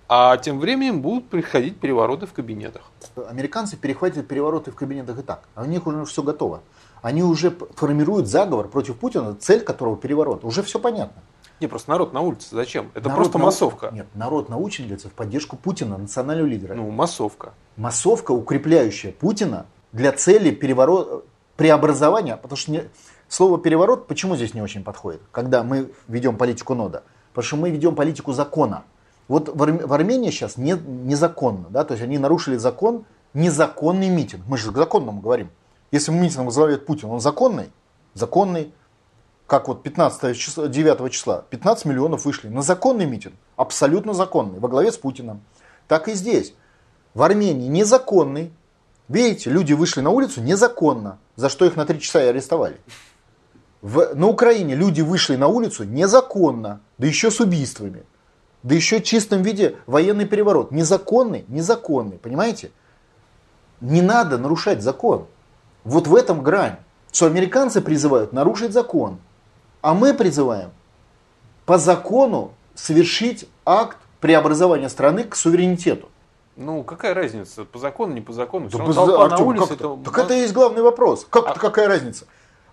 А 0.08 0.38
тем 0.38 0.60
временем 0.60 1.02
будут 1.02 1.30
приходить 1.30 1.80
перевороты 1.80 2.28
в 2.28 2.34
кабинетах. 2.34 2.84
Американцы 3.28 3.76
перехватят 3.76 4.28
перевороты 4.28 4.72
в 4.72 4.76
кабинетах 4.76 5.20
и 5.20 5.22
так. 5.24 5.48
А 5.56 5.64
у 5.64 5.66
них 5.66 5.88
уже 5.88 6.06
все 6.06 6.22
готово. 6.22 6.62
Они 7.02 7.24
уже 7.24 7.52
формируют 7.76 8.28
заговор 8.28 8.68
против 8.68 8.98
Путина, 8.98 9.36
цель 9.36 9.62
которого 9.62 9.98
переворот. 9.98 10.44
Уже 10.46 10.62
все 10.64 10.80
понятно. 10.80 11.22
Не, 11.60 11.68
просто 11.68 11.90
народ 11.90 12.14
на 12.14 12.22
улице 12.22 12.50
зачем? 12.52 12.92
Это 12.94 13.08
Народ 13.10 13.16
просто 13.24 13.38
нау- 13.40 13.46
массовка. 13.46 13.90
Нет, 13.94 14.08
народ 14.14 14.50
научен 14.50 14.84
двигаться 14.86 15.10
в 15.10 15.14
поддержку 15.14 15.56
Путина, 15.56 15.98
национального 15.98 16.46
лидера. 16.48 16.76
Ну, 16.76 16.92
массовка. 16.92 17.54
массовка, 17.78 18.32
укрепляющая 18.32 19.12
Путина 19.12 19.66
для 19.92 20.12
цели 20.12 20.52
переворота, 20.52 21.22
преобразования, 21.56 22.36
потому 22.38 22.58
что 22.58 22.72
не- 22.72 22.84
слово 23.30 23.58
переворот 23.58 24.06
почему 24.08 24.36
здесь 24.36 24.54
не 24.54 24.62
очень 24.62 24.84
подходит, 24.84 25.22
когда 25.32 25.64
мы 25.64 25.92
ведем 26.08 26.38
политику 26.38 26.76
нода? 26.76 27.04
Потому 27.34 27.46
что 27.48 27.56
мы 27.56 27.70
ведем 27.72 27.96
политику 27.96 28.34
закона. 28.34 28.84
Вот 29.28 29.50
в, 29.50 29.62
Арм- 29.62 29.86
в 29.86 29.94
Армении 29.94 30.30
сейчас 30.30 30.58
не, 30.58 30.74
незаконно, 30.74 31.66
да, 31.70 31.84
то 31.84 31.94
есть 31.94 32.04
они 32.04 32.18
нарушили 32.18 32.58
закон, 32.58 33.06
незаконный 33.34 34.10
митинг. 34.10 34.44
Мы 34.48 34.58
же 34.58 34.72
к 34.72 34.78
законному 34.78 35.22
говорим. 35.22 35.50
Если 35.92 36.12
митинг 36.12 36.46
возглавляет 36.46 36.86
Путин, 36.86 37.10
он 37.10 37.20
законный, 37.20 37.72
законный, 38.14 38.74
как 39.48 39.68
вот 39.68 39.84
15 39.84 40.38
числа, 40.38 40.68
9 40.68 41.12
числа, 41.12 41.44
15 41.50 41.86
миллионов 41.86 42.26
вышли 42.26 42.50
на 42.50 42.62
законный 42.62 43.06
митинг, 43.06 43.36
абсолютно 43.56 44.14
законный, 44.14 44.60
во 44.60 44.68
главе 44.68 44.92
с 44.92 44.98
Путиным. 44.98 45.42
Так 45.88 46.08
и 46.08 46.14
здесь. 46.14 46.54
В 47.14 47.22
Армении 47.22 47.68
незаконный. 47.68 48.52
Видите, 49.08 49.50
люди 49.52 49.74
вышли 49.74 50.02
на 50.02 50.10
улицу 50.10 50.42
незаконно, 50.42 51.20
за 51.36 51.50
что 51.50 51.66
их 51.66 51.76
на 51.76 51.86
3 51.86 52.00
часа 52.00 52.24
и 52.24 52.28
арестовали. 52.28 52.78
В, 53.82 54.16
на 54.16 54.28
Украине 54.28 54.74
люди 54.74 55.02
вышли 55.02 55.36
на 55.36 55.48
улицу 55.48 55.84
незаконно, 55.84 56.82
да 56.98 57.06
еще 57.06 57.30
с 57.30 57.40
убийствами. 57.40 58.04
Да 58.66 58.74
еще 58.74 59.00
в 59.00 59.04
чистом 59.04 59.44
виде 59.44 59.76
военный 59.86 60.26
переворот. 60.26 60.72
Незаконный, 60.72 61.46
незаконный, 61.50 62.18
понимаете? 62.18 62.72
Не 63.80 64.02
надо 64.02 64.40
нарушать 64.40 64.82
закон. 64.82 65.28
Вот 65.84 66.08
в 66.08 66.16
этом 66.16 66.42
грань. 66.42 66.78
Что 67.12 67.28
американцы 67.28 67.80
призывают 67.80 68.34
нарушить 68.34 68.74
закон, 68.74 69.20
а 69.82 69.94
мы 69.94 70.16
призываем 70.16 70.72
по 71.68 71.78
закону 71.78 72.54
совершить 72.74 73.48
акт 73.66 73.98
преобразования 74.20 74.90
страны 74.90 75.26
к 75.26 75.36
суверенитету. 75.36 76.10
Ну, 76.56 76.84
какая 76.84 77.14
разница? 77.14 77.66
По 77.66 77.78
закону, 77.78 78.16
не 78.16 78.22
по 78.22 78.34
закону. 78.34 78.68
Да 78.72 78.80
без- 78.80 78.96
толпа 78.96 79.28
на 79.28 79.36
Артем, 79.36 79.46
улице. 79.48 79.68
как 79.68 79.78
это? 79.78 79.98
Так 80.06 80.18
это 80.18 80.34
и 80.34 80.40
есть 80.40 80.54
главный 80.54 80.82
вопрос. 80.82 81.28
Как 81.30 81.48
это 81.52 81.60
какая 81.60 81.88
разница? 81.88 82.26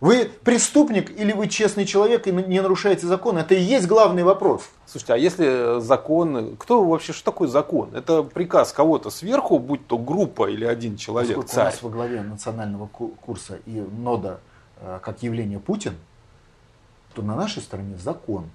Вы 0.03 0.29
преступник 0.43 1.17
или 1.17 1.31
вы 1.31 1.47
честный 1.47 1.87
человек 1.87 2.27
и 2.27 2.33
не 2.33 2.61
нарушаете 2.61 3.07
закон? 3.07 3.39
Это 3.39 3.55
и 3.55 3.61
есть 3.61 3.87
главный 3.87 4.25
вопрос. 4.25 4.69
Слушайте, 4.85 5.13
а 5.13 5.17
если 5.17 5.81
закон... 5.81 6.57
Кто 6.57 6.83
вообще, 6.85 7.13
что 7.13 7.27
такое 7.27 7.47
закон? 7.47 7.95
Это 7.95 8.25
приказ 8.25 8.73
кого-то 8.73 9.11
сверху, 9.11 9.61
будь 9.61 9.87
то 9.87 9.99
группа 9.99 10.51
или 10.51 10.65
один 10.65 10.97
человек, 10.97 11.37
Поскольку 11.37 11.49
у 11.49 11.55
царь. 11.55 11.65
нас 11.67 11.83
во 11.83 11.89
главе 11.89 12.21
национального 12.23 12.89
ку- 12.89 13.15
курса 13.25 13.61
и 13.65 13.81
нода 13.81 14.41
э, 14.81 14.99
как 15.01 15.23
явление 15.23 15.61
Путин, 15.61 15.95
то 17.15 17.23
на 17.23 17.37
нашей 17.37 17.63
стороне 17.63 17.97
закон. 17.97 18.51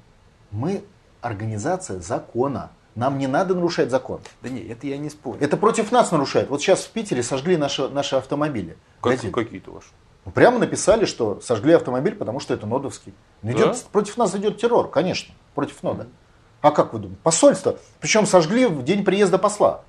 Мы 0.51 0.83
организация 1.21 2.01
закона. 2.01 2.71
Нам 2.95 3.17
не 3.17 3.27
надо 3.27 3.55
нарушать 3.55 3.89
закон. 3.89 4.19
Да 4.41 4.49
не, 4.49 4.59
это 4.59 4.85
я 4.85 4.97
не 4.97 5.09
спорю. 5.09 5.37
Это 5.39 5.55
против 5.55 5.93
нас 5.93 6.11
нарушает. 6.11 6.49
Вот 6.49 6.61
сейчас 6.61 6.81
в 6.81 6.89
Питере 6.89 7.23
сожгли 7.23 7.55
наши, 7.55 7.87
наши 7.87 8.17
автомобили. 8.17 8.75
Как-. 8.99 9.31
Какие-то 9.31 9.71
ваши. 9.71 9.87
Прямо 10.33 10.59
написали, 10.59 11.05
что 11.05 11.39
сожгли 11.41 11.73
автомобиль, 11.73 12.15
потому 12.15 12.39
что 12.39 12.53
это 12.53 12.65
нодовский. 12.65 13.13
Ну, 13.41 13.51
идет- 13.51 13.71
Да? 13.71 13.77
Против 13.91 14.17
нас 14.17 14.35
идет 14.35 14.57
террор, 14.57 14.89
конечно, 14.89 15.33
против 15.55 15.81
нода. 15.83 16.07
А 16.61 16.71
как 16.71 16.93
вы 16.93 16.99
думаете? 16.99 17.19
Посольство. 17.23 17.77
Причем 17.99 18.25
сожгли 18.25 18.65
в 18.65 18.83
день 18.83 19.03
приезда 19.05 19.37
посла 19.37 19.81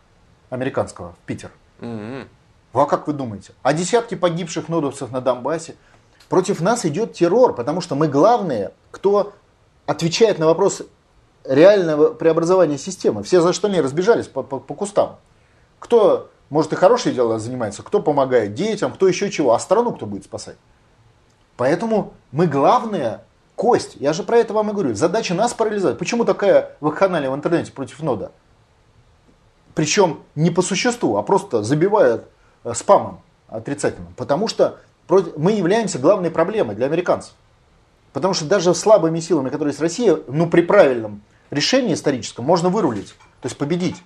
американского 0.50 1.12
в 1.12 1.26
Питер. 1.26 1.50
Ну, 1.80 2.80
А 2.80 2.86
как 2.86 3.06
вы 3.06 3.14
думаете? 3.14 3.52
А 3.62 3.72
десятки 3.72 4.14
погибших 4.14 4.68
нодовцев 4.68 5.10
на 5.10 5.20
Донбассе? 5.20 5.74
Против 6.28 6.60
нас 6.60 6.84
идет 6.84 7.14
террор, 7.14 7.54
потому 7.54 7.80
что 7.80 7.94
мы 7.94 8.06
главные, 8.08 8.72
кто 8.90 9.32
отвечает 9.86 10.38
на 10.38 10.46
вопрос 10.46 10.82
реального 11.44 12.12
преобразования 12.12 12.76
системы. 12.76 13.22
Все 13.22 13.40
за 13.40 13.48
остальные 13.50 13.80
разбежались 13.80 14.26
по, 14.28 14.42
по- 14.42 14.60
по 14.60 14.74
кустам. 14.74 15.16
Кто, 15.78 16.30
может, 16.50 16.72
и 16.72 16.76
хорошие 16.76 17.14
дела 17.14 17.38
занимается, 17.38 17.82
кто 17.82 18.00
помогает 18.00 18.54
детям, 18.54 18.92
кто 18.92 19.06
еще 19.06 19.30
чего, 19.30 19.54
а 19.54 19.58
страну 19.58 19.92
кто 19.92 20.06
будет 20.06 20.24
спасать? 20.24 20.56
Поэтому 21.56 22.14
мы 22.32 22.46
главная 22.46 23.22
кость. 23.56 23.96
Я 23.96 24.12
же 24.12 24.22
про 24.22 24.38
это 24.38 24.54
вам 24.54 24.70
и 24.70 24.72
говорю. 24.72 24.94
Задача 24.94 25.34
нас 25.34 25.52
парализовать. 25.52 25.98
Почему 25.98 26.24
такая 26.24 26.76
вакханалия 26.80 27.30
в 27.30 27.34
интернете 27.34 27.72
против 27.72 28.00
нода? 28.00 28.30
Причем 29.74 30.20
не 30.34 30.50
по 30.50 30.62
существу, 30.62 31.16
а 31.16 31.22
просто 31.22 31.62
забивают 31.62 32.24
э, 32.64 32.72
спамом 32.74 33.20
отрицательным. 33.48 34.14
Потому 34.14 34.48
что 34.48 34.78
мы 35.36 35.52
являемся 35.52 35.98
главной 35.98 36.30
проблемой 36.30 36.76
для 36.76 36.86
американцев. 36.86 37.34
Потому 38.12 38.34
что 38.34 38.44
даже 38.46 38.74
слабыми 38.74 39.20
силами, 39.20 39.50
которые 39.50 39.72
есть 39.72 39.80
Россия, 39.80 40.18
ну 40.28 40.48
при 40.48 40.62
правильном 40.62 41.22
решении 41.50 41.94
историческом 41.94 42.44
можно 42.44 42.68
вырулить, 42.68 43.14
то 43.40 43.46
есть 43.46 43.56
победить. 43.56 43.96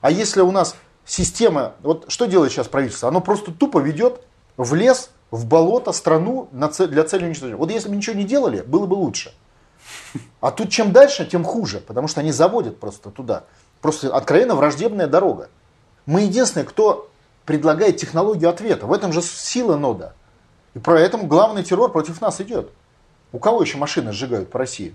А 0.00 0.10
если 0.10 0.40
у 0.40 0.50
нас 0.50 0.76
система, 1.06 1.74
вот 1.82 2.04
что 2.08 2.26
делает 2.26 2.52
сейчас 2.52 2.68
правительство? 2.68 3.08
Оно 3.08 3.20
просто 3.20 3.52
тупо 3.52 3.78
ведет 3.78 4.20
в 4.56 4.74
лес, 4.74 5.10
в 5.30 5.46
болото 5.46 5.92
страну 5.92 6.48
для 6.52 7.04
цели 7.04 7.24
уничтожения. 7.24 7.56
Вот 7.56 7.70
если 7.70 7.88
бы 7.88 7.96
ничего 7.96 8.16
не 8.16 8.24
делали, 8.24 8.60
было 8.60 8.86
бы 8.86 8.94
лучше. 8.94 9.32
А 10.40 10.50
тут 10.50 10.70
чем 10.70 10.92
дальше, 10.92 11.26
тем 11.26 11.44
хуже, 11.44 11.80
потому 11.80 12.08
что 12.08 12.20
они 12.20 12.32
заводят 12.32 12.78
просто 12.78 13.10
туда. 13.10 13.44
Просто 13.80 14.14
откровенно 14.14 14.54
враждебная 14.54 15.06
дорога. 15.06 15.48
Мы 16.06 16.22
единственные, 16.22 16.66
кто 16.66 17.08
предлагает 17.44 17.96
технологию 17.96 18.50
ответа. 18.50 18.86
В 18.86 18.92
этом 18.92 19.12
же 19.12 19.22
сила 19.22 19.76
нода. 19.76 20.14
И 20.74 20.78
поэтому 20.78 21.26
главный 21.26 21.62
террор 21.62 21.92
против 21.92 22.20
нас 22.20 22.40
идет. 22.40 22.70
У 23.32 23.38
кого 23.38 23.62
еще 23.62 23.78
машины 23.78 24.12
сжигают 24.12 24.50
по 24.50 24.58
России? 24.58 24.94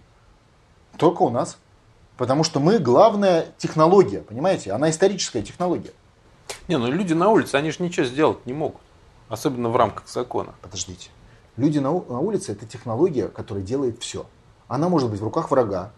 Только 0.97 1.21
у 1.23 1.29
нас. 1.29 1.57
Потому 2.17 2.43
что 2.43 2.59
мы 2.59 2.77
главная 2.77 3.47
технология, 3.57 4.19
понимаете? 4.19 4.73
Она 4.73 4.89
историческая 4.89 5.41
технология. 5.41 5.91
Не, 6.67 6.77
ну 6.77 6.89
люди 6.91 7.13
на 7.13 7.29
улице, 7.29 7.55
они 7.55 7.71
же 7.71 7.83
ничего 7.83 8.05
сделать 8.05 8.45
не 8.45 8.53
могут. 8.53 8.81
Особенно 9.29 9.69
в 9.69 9.75
рамках 9.75 10.07
закона. 10.07 10.53
Подождите. 10.61 11.09
Люди 11.57 11.79
на, 11.79 11.91
на 11.91 12.19
улице 12.19 12.51
это 12.53 12.65
технология, 12.65 13.27
которая 13.27 13.63
делает 13.63 14.01
все. 14.01 14.25
Она 14.67 14.89
может 14.89 15.09
быть 15.09 15.19
в 15.19 15.23
руках 15.23 15.51
врага, 15.51 15.91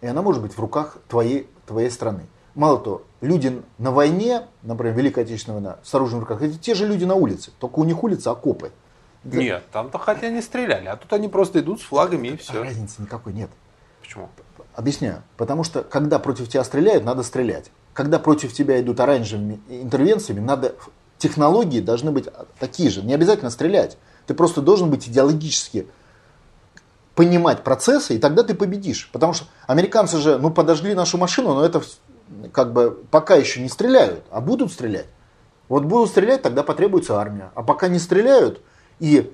и 0.00 0.06
она 0.06 0.22
может 0.22 0.42
быть 0.42 0.52
в 0.54 0.58
руках 0.60 0.98
твоей, 1.08 1.48
твоей 1.66 1.90
страны. 1.90 2.26
Мало 2.54 2.78
того, 2.78 3.02
люди 3.22 3.62
на 3.78 3.90
войне, 3.90 4.42
например, 4.62 4.94
Великая 4.94 5.22
Отечественная 5.22 5.60
война, 5.60 5.76
с 5.82 5.94
оружием 5.94 6.20
в 6.20 6.22
руках, 6.24 6.42
это 6.42 6.58
те 6.58 6.74
же 6.74 6.86
люди 6.86 7.04
на 7.04 7.14
улице, 7.14 7.50
только 7.58 7.78
у 7.78 7.84
них 7.84 8.02
улица 8.04 8.30
окопы. 8.32 8.72
Да- 9.24 9.38
Нет, 9.38 9.64
там-то 9.72 9.98
хотя 9.98 10.28
не 10.28 10.42
стреляли, 10.42 10.86
а 10.88 10.96
тут 10.96 11.10
они 11.14 11.28
просто 11.28 11.60
идут 11.60 11.80
с 11.80 11.84
флагами 11.84 12.28
и 12.28 12.36
все. 12.36 12.62
Разницы 12.62 13.00
никакой 13.00 13.32
нет. 13.32 13.48
Почему? 14.02 14.28
Объясняю. 14.74 15.22
Потому 15.36 15.64
что, 15.64 15.82
когда 15.82 16.18
против 16.18 16.48
тебя 16.48 16.64
стреляют, 16.64 17.04
надо 17.04 17.22
стрелять. 17.22 17.70
Когда 17.94 18.18
против 18.18 18.52
тебя 18.52 18.80
идут 18.80 19.00
оранжевыми 19.00 19.60
интервенциями, 19.68 20.40
надо 20.40 20.74
технологии 21.18 21.80
должны 21.80 22.10
быть 22.10 22.28
такие 22.58 22.90
же. 22.90 23.02
Не 23.02 23.14
обязательно 23.14 23.50
стрелять. 23.50 23.98
Ты 24.26 24.34
просто 24.34 24.60
должен 24.60 24.90
быть 24.90 25.08
идеологически 25.08 25.86
понимать 27.14 27.62
процессы, 27.62 28.16
и 28.16 28.18
тогда 28.18 28.42
ты 28.42 28.54
победишь. 28.54 29.10
Потому 29.12 29.34
что 29.34 29.46
американцы 29.66 30.18
же, 30.18 30.38
ну, 30.38 30.50
подожгли 30.50 30.94
нашу 30.94 31.18
машину, 31.18 31.54
но 31.54 31.64
это 31.64 31.82
как 32.52 32.72
бы 32.72 33.04
пока 33.10 33.34
еще 33.34 33.60
не 33.60 33.68
стреляют, 33.68 34.24
а 34.30 34.40
будут 34.40 34.72
стрелять. 34.72 35.06
Вот 35.68 35.84
будут 35.84 36.10
стрелять, 36.10 36.42
тогда 36.42 36.62
потребуется 36.62 37.18
армия. 37.18 37.50
А 37.54 37.62
пока 37.62 37.88
не 37.88 37.98
стреляют 37.98 38.62
и 38.98 39.30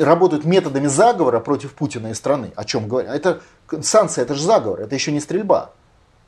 работают 0.00 0.44
методами 0.44 0.86
заговора 0.86 1.40
против 1.40 1.74
Путина 1.74 2.08
и 2.08 2.14
страны, 2.14 2.52
о 2.56 2.64
чем 2.64 2.88
говорят. 2.88 3.14
Это 3.14 3.40
санкции, 3.82 4.22
это 4.22 4.34
же 4.34 4.42
заговор, 4.42 4.80
это 4.80 4.94
еще 4.94 5.12
не 5.12 5.20
стрельба. 5.20 5.72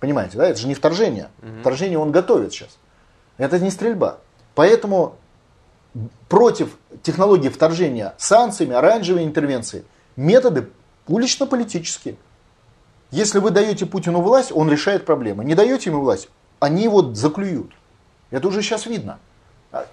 Понимаете, 0.04 0.36
да? 0.36 0.46
Это 0.46 0.60
же 0.60 0.68
не 0.68 0.74
вторжение. 0.74 1.30
Вторжение 1.62 1.98
он 1.98 2.12
готовит 2.12 2.52
сейчас. 2.52 2.76
Это 3.38 3.58
не 3.58 3.70
стрельба. 3.70 4.18
Поэтому 4.54 5.16
против 6.28 6.76
технологии 7.02 7.48
вторжения 7.48 8.12
санкциями, 8.18 8.74
оранжевой 8.74 9.24
интервенции, 9.24 9.86
методы 10.14 10.68
улично-политические. 11.08 12.16
Если 13.12 13.38
вы 13.38 13.50
даете 13.50 13.86
Путину 13.86 14.20
власть, 14.20 14.52
он 14.52 14.70
решает 14.70 15.06
проблемы. 15.06 15.42
Не 15.42 15.54
даете 15.54 15.88
ему 15.88 16.02
власть, 16.02 16.28
они 16.60 16.82
его 16.82 17.14
заклюют. 17.14 17.72
Это 18.30 18.46
уже 18.48 18.60
сейчас 18.60 18.84
видно. 18.84 19.18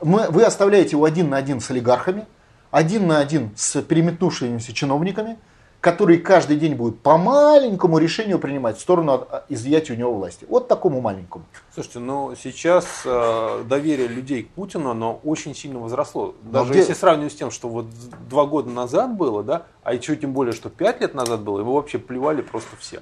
Мы, 0.02 0.28
вы 0.28 0.44
оставляете 0.44 0.98
его 0.98 1.06
один 1.06 1.30
на 1.30 1.38
один 1.38 1.62
с 1.62 1.72
олигархами, 1.72 2.26
один 2.70 3.08
на 3.08 3.20
один 3.20 3.52
с 3.56 3.82
переметнувшимися 3.82 4.74
чиновниками, 4.74 5.38
которые 5.82 6.20
каждый 6.20 6.58
день 6.58 6.76
будут 6.76 7.00
по 7.00 7.18
маленькому 7.18 7.98
решению 7.98 8.38
принимать 8.38 8.78
в 8.78 8.82
сторону 8.82 9.26
а, 9.30 9.46
изъятия 9.50 9.94
у 9.94 9.96
него 9.96 10.14
власти. 10.14 10.46
Вот 10.48 10.68
такому 10.68 11.02
маленькому. 11.02 11.44
Слушайте, 11.74 11.98
ну 12.00 12.36
сейчас 12.42 12.86
э, 13.04 13.64
доверие 13.68 14.08
людей 14.08 14.44
к 14.44 14.50
Путину, 14.50 14.92
оно 14.92 15.20
очень 15.24 15.56
сильно 15.56 15.80
возросло. 15.80 16.36
Но 16.44 16.52
Даже 16.52 16.70
где- 16.70 16.80
если 16.80 16.94
сравнивать 16.94 17.34
с 17.34 17.36
тем, 17.36 17.50
что 17.50 17.68
вот 17.68 17.88
два 18.30 18.46
года 18.46 18.70
назад 18.70 19.18
было, 19.18 19.44
да, 19.44 19.66
а 19.82 19.96
еще 19.96 20.16
тем 20.16 20.34
более, 20.34 20.54
что 20.54 20.70
пять 20.70 21.02
лет 21.02 21.16
назад 21.16 21.42
было, 21.42 21.60
его 21.60 21.74
вообще 21.74 21.98
плевали 21.98 22.42
просто 22.44 22.76
все. 22.78 23.02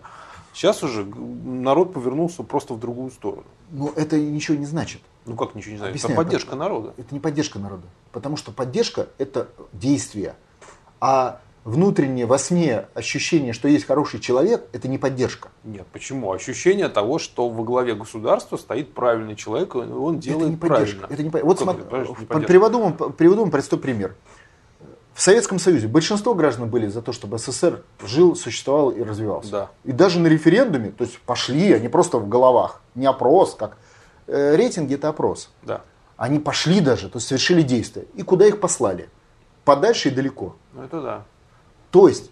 Сейчас 0.54 0.82
уже 0.82 1.04
народ 1.06 1.94
повернулся 1.94 2.44
просто 2.44 2.74
в 2.74 2.80
другую 2.80 3.12
сторону. 3.12 3.44
Но 3.72 3.92
это 3.96 4.18
ничего 4.18 4.58
не 4.58 4.66
значит. 4.66 5.02
Ну 5.26 5.36
как 5.36 5.54
ничего 5.54 5.74
не 5.74 5.78
значит? 5.80 5.92
Объясняю, 5.92 6.14
это 6.14 6.24
поддержка 6.24 6.56
народа. 6.56 6.94
Это 6.98 7.14
не 7.14 7.20
поддержка 7.20 7.60
народа. 7.60 7.84
Потому 8.14 8.38
что 8.38 8.54
поддержка– 8.54 9.08
это 9.18 9.50
действие. 9.74 10.36
А 11.02 11.40
внутреннее 11.64 12.26
во 12.26 12.38
сне 12.38 12.86
ощущение, 12.94 13.54
что 13.54 13.68
есть 13.68 13.86
хороший 13.86 14.20
человек, 14.20 14.66
это 14.72 14.88
не 14.88 14.98
поддержка. 14.98 15.50
Нет, 15.64 15.86
почему? 15.92 16.32
Ощущение 16.32 16.90
того, 16.90 17.20
что 17.20 17.50
во 17.50 17.64
главе 17.64 17.96
государства 17.96 18.58
стоит 18.58 18.94
правильный 18.94 19.36
человек, 19.36 19.76
и 19.76 19.80
он 19.80 20.20
делает 20.20 20.44
это 20.44 20.52
не 20.52 20.58
правильно. 20.58 21.08
Это 21.10 21.24
не, 21.24 21.30
вот 21.30 21.58
Как 21.58 21.64
смотри, 21.64 21.84
поддержка. 21.84 22.26
приведу, 22.48 22.80
вам, 22.80 22.94
приведу 23.14 23.42
вам 23.42 23.52
простой 23.52 23.80
пример. 23.80 24.16
В 25.14 25.22
Советском 25.22 25.60
Союзе 25.60 25.90
большинство 25.90 26.34
граждан 26.34 26.70
были 26.70 26.88
за 26.88 27.02
то, 27.02 27.12
чтобы 27.12 27.40
СССР 27.40 27.84
жил, 28.06 28.38
существовал 28.38 28.90
и 28.90 29.04
развивался. 29.04 29.52
Да. 29.52 29.72
И 29.84 29.92
даже 29.92 30.20
на 30.22 30.28
референдуме, 30.28 30.92
то 30.92 31.04
есть 31.04 31.20
пошли, 31.20 31.74
они 31.74 31.90
просто 31.90 32.20
в 32.20 32.30
головах, 32.30 32.82
не 32.96 33.06
опрос, 33.06 33.56
как 33.56 33.78
э, 34.28 34.56
рейтинги 34.56 34.96
это 34.96 35.10
опрос. 35.10 35.52
Да. 35.64 35.82
Они 36.16 36.40
пошли 36.40 36.80
даже, 36.80 37.10
то 37.10 37.18
есть 37.18 37.28
совершили 37.28 37.64
действия. 37.64 38.06
И 38.16 38.24
куда 38.24 38.46
их 38.46 38.62
послали? 38.62 39.10
Подальше 39.66 40.08
и 40.08 40.12
далеко. 40.12 40.56
Ну 40.74 40.84
это 40.84 41.02
да. 41.02 41.26
То 41.92 42.08
есть 42.08 42.32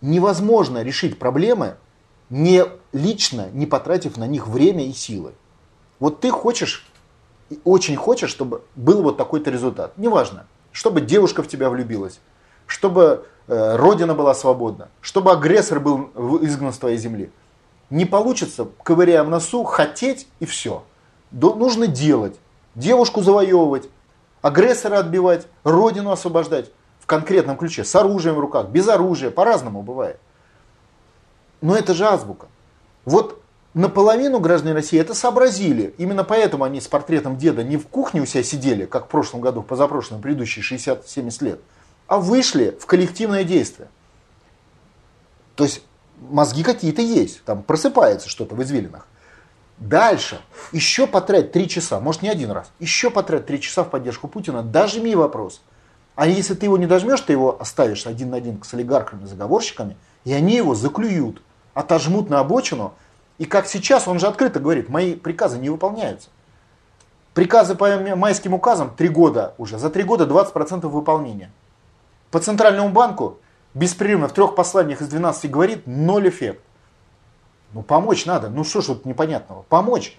невозможно 0.00 0.82
решить 0.82 1.18
проблемы, 1.18 1.76
не 2.30 2.64
лично, 2.92 3.48
не 3.52 3.66
потратив 3.66 4.16
на 4.16 4.26
них 4.26 4.46
время 4.46 4.86
и 4.86 4.92
силы. 4.92 5.32
Вот 6.00 6.20
ты 6.20 6.30
хочешь, 6.30 6.86
очень 7.64 7.96
хочешь, 7.96 8.30
чтобы 8.30 8.62
был 8.74 9.02
вот 9.02 9.16
такой-то 9.16 9.50
результат. 9.50 9.96
Неважно, 9.96 10.46
чтобы 10.72 11.00
девушка 11.00 11.42
в 11.42 11.48
тебя 11.48 11.70
влюбилась, 11.70 12.20
чтобы 12.66 13.26
э, 13.46 13.76
родина 13.76 14.14
была 14.14 14.34
свободна, 14.34 14.88
чтобы 15.00 15.32
агрессор 15.32 15.80
был 15.80 16.10
изгнан 16.42 16.72
с 16.72 16.78
твоей 16.78 16.98
земли. 16.98 17.30
Не 17.90 18.06
получится, 18.06 18.66
ковыряя 18.82 19.22
в 19.22 19.28
носу, 19.28 19.62
хотеть 19.64 20.26
и 20.40 20.46
все. 20.46 20.84
Нужно 21.30 21.86
делать. 21.86 22.36
Девушку 22.74 23.22
завоевывать, 23.22 23.88
агрессора 24.42 24.98
отбивать, 24.98 25.46
родину 25.62 26.10
освобождать 26.10 26.70
в 27.04 27.06
конкретном 27.06 27.58
ключе, 27.58 27.84
с 27.84 27.94
оружием 27.94 28.36
в 28.36 28.40
руках, 28.40 28.68
без 28.68 28.88
оружия, 28.88 29.30
по-разному 29.30 29.82
бывает. 29.82 30.18
Но 31.60 31.76
это 31.76 31.92
же 31.92 32.06
азбука. 32.06 32.46
Вот 33.04 33.42
наполовину 33.74 34.40
граждане 34.40 34.74
России 34.74 34.98
это 34.98 35.12
сообразили. 35.12 35.94
Именно 35.98 36.24
поэтому 36.24 36.64
они 36.64 36.80
с 36.80 36.88
портретом 36.88 37.36
деда 37.36 37.62
не 37.62 37.76
в 37.76 37.88
кухне 37.88 38.22
у 38.22 38.26
себя 38.26 38.42
сидели, 38.42 38.86
как 38.86 39.04
в 39.04 39.08
прошлом 39.08 39.42
году, 39.42 39.62
позапрошлом, 39.62 40.22
предыдущие 40.22 40.64
60-70 40.64 41.44
лет, 41.44 41.60
а 42.06 42.16
вышли 42.16 42.74
в 42.80 42.86
коллективное 42.86 43.44
действие. 43.44 43.88
То 45.54 45.64
есть 45.64 45.82
мозги 46.30 46.62
какие-то 46.62 47.02
есть, 47.02 47.44
там 47.44 47.62
просыпается 47.62 48.30
что-то 48.30 48.54
в 48.54 48.62
извилинах. 48.62 49.06
Дальше, 49.76 50.40
еще 50.72 51.06
потратить 51.06 51.52
три 51.52 51.68
часа, 51.68 52.00
может 52.00 52.22
не 52.22 52.30
один 52.30 52.50
раз, 52.50 52.70
еще 52.78 53.10
потратить 53.10 53.44
три 53.44 53.60
часа 53.60 53.84
в 53.84 53.90
поддержку 53.90 54.26
Путина, 54.26 54.62
дожми 54.62 55.14
вопрос. 55.14 55.60
А 56.16 56.26
если 56.26 56.54
ты 56.54 56.66
его 56.66 56.78
не 56.78 56.86
дожмешь, 56.86 57.20
ты 57.20 57.32
его 57.32 57.60
оставишь 57.60 58.06
один 58.06 58.30
на 58.30 58.36
один 58.36 58.62
с 58.62 58.72
олигархами, 58.72 59.24
заговорщиками, 59.26 59.96
и 60.24 60.32
они 60.32 60.56
его 60.56 60.74
заклюют, 60.74 61.42
отожмут 61.74 62.30
на 62.30 62.40
обочину. 62.40 62.94
И 63.38 63.46
как 63.46 63.66
сейчас, 63.66 64.06
он 64.06 64.20
же 64.20 64.28
открыто 64.28 64.60
говорит, 64.60 64.88
мои 64.88 65.14
приказы 65.14 65.58
не 65.58 65.70
выполняются. 65.70 66.28
Приказы 67.34 67.74
по 67.74 67.98
майским 68.14 68.54
указам 68.54 68.94
три 68.94 69.08
года 69.08 69.54
уже, 69.58 69.76
за 69.76 69.90
три 69.90 70.04
года 70.04 70.24
20% 70.24 70.86
выполнения. 70.86 71.50
По 72.30 72.38
Центральному 72.38 72.90
банку 72.90 73.38
беспрерывно 73.74 74.28
в 74.28 74.32
трех 74.32 74.54
посланиях 74.54 75.00
из 75.00 75.08
12 75.08 75.50
говорит 75.50 75.82
ноль 75.86 76.28
эффект. 76.28 76.62
Ну 77.72 77.82
помочь 77.82 78.24
надо, 78.24 78.48
ну 78.48 78.62
что 78.62 78.80
ж 78.82 78.86
тут 78.86 79.04
непонятного, 79.04 79.62
помочь. 79.62 80.16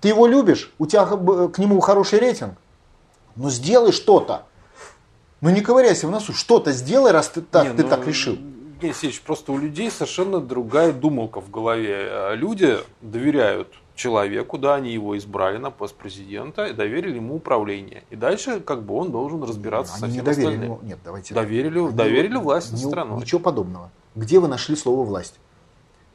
Ты 0.00 0.08
его 0.08 0.26
любишь, 0.26 0.72
у 0.78 0.86
тебя 0.86 1.02
э, 1.02 1.48
к 1.48 1.58
нему 1.58 1.80
хороший 1.80 2.18
рейтинг, 2.18 2.54
ну 3.36 3.50
сделай 3.50 3.92
что-то. 3.92 4.44
Ну 5.40 5.50
не 5.50 5.60
ковыряйся 5.60 6.08
в 6.08 6.10
носу, 6.10 6.32
что-то 6.32 6.72
сделай, 6.72 7.12
раз 7.12 7.28
ты 7.28 7.42
так, 7.42 7.64
Не, 7.64 7.74
ты 7.74 7.84
ну, 7.84 7.88
так 7.88 8.06
решил. 8.06 8.32
Евгений 8.34 8.90
Алексеевич, 8.90 9.20
просто 9.22 9.52
у 9.52 9.58
людей 9.58 9.90
совершенно 9.90 10.40
другая 10.40 10.92
думалка 10.92 11.40
в 11.40 11.50
голове. 11.50 12.08
А 12.10 12.34
Люди 12.34 12.78
доверяют 13.02 13.68
человеку, 13.94 14.58
да, 14.58 14.76
они 14.76 14.92
его 14.92 15.16
избрали 15.18 15.58
на 15.58 15.70
пост 15.70 15.94
президента 15.94 16.66
и 16.66 16.72
доверили 16.72 17.16
ему 17.16 17.36
управление. 17.36 18.04
И 18.10 18.16
дальше 18.16 18.60
как 18.60 18.84
бы 18.84 18.94
он 18.94 19.10
должен 19.10 19.42
разбираться 19.42 19.98
со 19.98 20.06
Они 20.06 20.14
не 20.14 20.20
всем 20.20 20.24
доверили, 20.24 20.54
остальным. 20.54 20.78
ну, 20.82 20.88
нет, 20.88 20.98
давайте. 21.04 21.34
Доверили, 21.34 21.78
Они- 21.78 21.92
доверили 21.92 22.36
власть 22.36 22.72
ни- 22.72 22.76
страной. 22.76 23.20
Ничего 23.20 23.40
подобного. 23.40 23.90
Где 24.14 24.38
вы 24.38 24.48
нашли 24.48 24.76
слово 24.76 25.04
власть? 25.04 25.34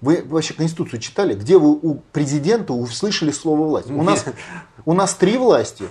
Вы 0.01 0.21
вообще 0.26 0.53
Конституцию 0.53 0.99
читали? 0.99 1.34
Где 1.34 1.57
вы 1.57 1.71
у 1.71 1.95
президента 2.11 2.74
услышали 2.74 3.32
слово 3.32 3.65
власть? 3.67 3.89
У 3.89 4.03
нас, 4.03 4.26
у 4.86 4.93
нас 4.93 5.13
три 5.15 5.38
власти. 5.38 5.86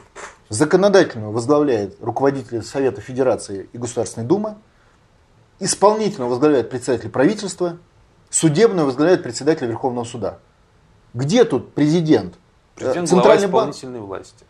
Законодательную 0.53 1.33
возглавляет 1.33 1.97
руководитель 2.03 2.63
Совета 2.63 3.01
Федерации 3.01 3.71
и 3.73 3.79
Государственной 3.79 4.27
Думы. 4.27 4.57
Исполнительную 5.61 6.29
возглавляет 6.29 6.69
председатель 6.69 7.09
правительства. 7.09 7.79
Судебную 8.29 8.85
возглавляет 8.85 9.23
председатель 9.23 9.67
Верховного 9.67 10.05
суда. 10.05 10.41
Где 11.15 11.45
тут 11.45 11.73
президент? 11.73 12.35
Президент 12.75 13.09
Э, 13.09 13.13
глава 13.13 13.23
Центральный 13.23 13.47
банк, 13.47 13.75
исполнительной 13.75 14.07
власти. 14.07 14.45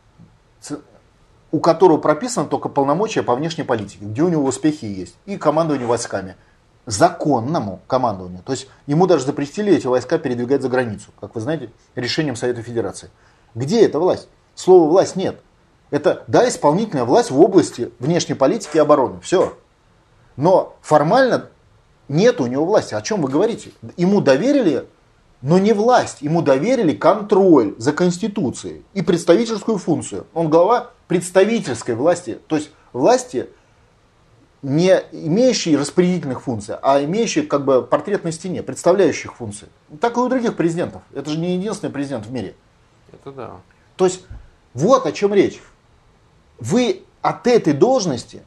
у 1.52 1.60
которого 1.60 1.98
прописано 1.98 2.48
только 2.48 2.68
полномочия 2.68 3.22
по 3.22 3.36
внешней 3.36 3.62
политике, 3.62 4.04
где 4.04 4.22
у 4.22 4.28
него 4.28 4.44
успехи 4.44 4.86
есть, 4.86 5.14
и 5.24 5.36
командование 5.36 5.86
войсками. 5.86 6.34
Законному 6.84 7.80
командованию. 7.86 8.42
То 8.42 8.50
есть 8.50 8.66
ему 8.88 9.06
даже 9.06 9.24
запретили 9.24 9.72
эти 9.72 9.86
войска 9.86 10.18
передвигать 10.18 10.62
за 10.62 10.68
границу, 10.68 11.12
как 11.20 11.36
вы 11.36 11.40
знаете, 11.40 11.70
решением 11.94 12.34
Совета 12.34 12.60
Федерации. 12.60 13.08
Где 13.54 13.86
эта 13.86 14.00
власть? 14.00 14.26
Слова 14.56 14.88
власть 14.88 15.14
нет. 15.14 15.40
Это, 15.92 16.24
да, 16.26 16.48
исполнительная 16.48 17.04
власть 17.04 17.30
в 17.30 17.38
области 17.38 17.92
внешней 17.98 18.34
политики 18.34 18.78
и 18.78 18.80
обороны. 18.80 19.20
Все. 19.20 19.58
Но 20.36 20.74
формально 20.80 21.50
нет 22.08 22.40
у 22.40 22.46
него 22.46 22.64
власти. 22.64 22.94
О 22.94 23.02
чем 23.02 23.20
вы 23.20 23.28
говорите? 23.28 23.72
Ему 23.98 24.22
доверили, 24.22 24.86
но 25.42 25.58
не 25.58 25.74
власть. 25.74 26.22
Ему 26.22 26.40
доверили 26.40 26.94
контроль 26.94 27.74
за 27.76 27.92
Конституцией 27.92 28.86
и 28.94 29.02
представительскую 29.02 29.76
функцию. 29.76 30.26
Он 30.32 30.48
глава 30.48 30.92
представительской 31.08 31.94
власти. 31.94 32.38
То 32.46 32.56
есть 32.56 32.70
власти, 32.94 33.50
не 34.62 34.98
имеющие 35.12 35.76
распорядительных 35.76 36.40
функций, 36.40 36.74
а 36.80 37.04
имеющие 37.04 37.44
как 37.44 37.66
бы 37.66 37.82
портрет 37.82 38.24
на 38.24 38.32
стене, 38.32 38.62
представляющих 38.62 39.34
функции. 39.34 39.68
Так 40.00 40.16
и 40.16 40.20
у 40.20 40.28
других 40.30 40.56
президентов. 40.56 41.02
Это 41.12 41.28
же 41.28 41.38
не 41.38 41.54
единственный 41.56 41.90
президент 41.90 42.24
в 42.24 42.32
мире. 42.32 42.54
Это 43.12 43.30
да. 43.30 43.50
То 43.96 44.06
есть 44.06 44.22
вот 44.72 45.04
о 45.04 45.12
чем 45.12 45.34
речь. 45.34 45.60
Вы 46.62 47.02
от 47.22 47.48
этой 47.48 47.72
должности 47.72 48.44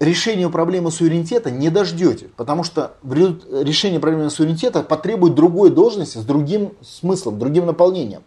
решения 0.00 0.48
проблемы 0.48 0.90
суверенитета 0.90 1.50
не 1.50 1.68
дождете, 1.68 2.30
потому 2.38 2.64
что 2.64 2.94
решение 3.04 4.00
проблемы 4.00 4.30
суверенитета 4.30 4.82
потребует 4.82 5.34
другой 5.34 5.68
должности 5.68 6.16
с 6.16 6.24
другим 6.24 6.72
смыслом, 6.80 7.38
другим 7.38 7.66
наполнением. 7.66 8.22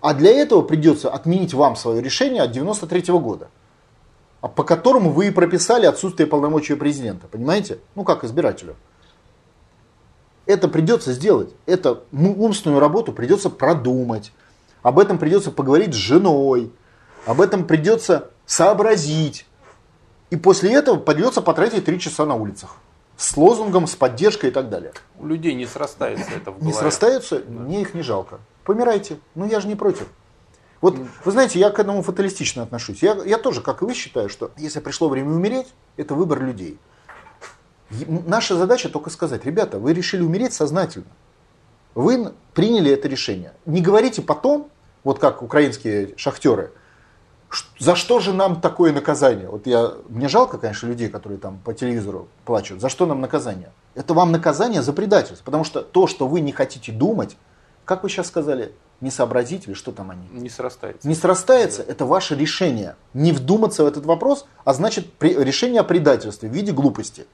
А 0.00 0.14
для 0.14 0.30
этого 0.30 0.62
придется 0.62 1.10
отменить 1.10 1.52
вам 1.52 1.76
свое 1.76 2.00
решение 2.00 2.40
от 2.40 2.50
93 2.50 3.12
года, 3.18 3.50
а 4.40 4.48
по 4.48 4.64
которому 4.64 5.10
вы 5.10 5.26
и 5.26 5.30
прописали 5.30 5.84
отсутствие 5.84 6.26
полномочий 6.26 6.76
президента. 6.76 7.26
Понимаете? 7.26 7.78
Ну 7.94 8.04
как 8.04 8.24
избирателю. 8.24 8.74
Это 10.46 10.68
придется 10.68 11.12
сделать. 11.12 11.50
Это 11.66 12.04
умственную 12.10 12.80
работу 12.80 13.12
придется 13.12 13.50
продумать. 13.50 14.32
Об 14.82 14.98
этом 14.98 15.18
придется 15.18 15.50
поговорить 15.50 15.92
с 15.92 15.98
женой. 15.98 16.72
Об 17.26 17.40
этом 17.40 17.66
придется 17.66 18.30
сообразить. 18.46 19.46
И 20.30 20.36
после 20.36 20.74
этого 20.74 20.96
придется 20.96 21.40
потратить 21.42 21.84
три 21.84 21.98
часа 22.00 22.26
на 22.26 22.34
улицах. 22.34 22.76
С 23.16 23.36
лозунгом, 23.36 23.86
с 23.86 23.94
поддержкой 23.94 24.50
и 24.50 24.52
так 24.52 24.68
далее. 24.68 24.92
У 25.18 25.26
людей 25.26 25.54
не 25.54 25.66
срастается 25.66 26.30
это 26.30 26.50
в 26.50 26.58
голове. 26.58 26.66
Не 26.66 26.72
срастаются, 26.72 27.42
мне 27.46 27.82
их 27.82 27.94
не 27.94 28.02
жалко. 28.02 28.40
Помирайте. 28.64 29.18
Ну 29.34 29.46
я 29.46 29.60
же 29.60 29.68
не 29.68 29.76
против. 29.76 30.08
Вот 30.80 30.96
вы 31.24 31.32
знаете, 31.32 31.58
я 31.58 31.70
к 31.70 31.78
этому 31.78 32.02
фаталистично 32.02 32.62
отношусь. 32.64 33.02
Я, 33.02 33.14
я 33.24 33.38
тоже, 33.38 33.60
как 33.62 33.82
и 33.82 33.84
вы, 33.84 33.94
считаю, 33.94 34.28
что 34.28 34.50
если 34.56 34.80
пришло 34.80 35.08
время 35.08 35.30
умереть, 35.30 35.68
это 35.96 36.14
выбор 36.14 36.42
людей. 36.42 36.78
Наша 37.90 38.56
задача 38.56 38.88
только 38.88 39.10
сказать, 39.10 39.44
ребята, 39.44 39.78
вы 39.78 39.94
решили 39.94 40.22
умереть 40.22 40.52
сознательно. 40.52 41.06
Вы 41.94 42.32
приняли 42.54 42.90
это 42.90 43.06
решение. 43.08 43.52
Не 43.66 43.80
говорите 43.80 44.20
потом, 44.20 44.68
вот 45.04 45.20
как 45.20 45.42
украинские 45.42 46.14
шахтеры, 46.16 46.64
«Ш- 46.66 46.72
за 47.78 47.94
что 47.94 48.20
же 48.20 48.32
нам 48.32 48.60
такое 48.60 48.92
наказание? 48.92 49.48
Вот 49.48 49.66
я, 49.66 49.92
мне 50.08 50.28
жалко, 50.28 50.58
конечно, 50.58 50.86
людей, 50.86 51.08
которые 51.08 51.38
там 51.38 51.58
по 51.64 51.74
телевизору 51.74 52.28
плачут. 52.44 52.80
За 52.80 52.88
что 52.88 53.06
нам 53.06 53.20
наказание? 53.20 53.72
Это 53.94 54.14
вам 54.14 54.32
наказание 54.32 54.82
за 54.82 54.92
предательство. 54.92 55.44
Потому 55.44 55.64
что 55.64 55.82
то, 55.82 56.06
что 56.06 56.26
вы 56.26 56.40
не 56.40 56.52
хотите 56.52 56.92
думать, 56.92 57.36
как 57.84 58.02
вы 58.02 58.08
сейчас 58.08 58.28
сказали, 58.28 58.72
не 59.00 59.10
сообразить 59.10 59.66
или 59.66 59.74
что 59.74 59.92
там 59.92 60.10
они? 60.10 60.26
Не 60.32 60.48
срастается. 60.48 61.06
Не 61.06 61.14
срастается, 61.14 61.82
это 61.82 62.06
ваше 62.06 62.34
решение. 62.34 62.96
Не 63.12 63.32
вдуматься 63.32 63.84
в 63.84 63.86
этот 63.86 64.06
вопрос, 64.06 64.46
а 64.64 64.72
значит 64.72 65.12
при- 65.12 65.34
решение 65.34 65.80
о 65.80 65.84
предательстве 65.84 66.48
в 66.48 66.52
виде 66.52 66.72
глупости. 66.72 67.26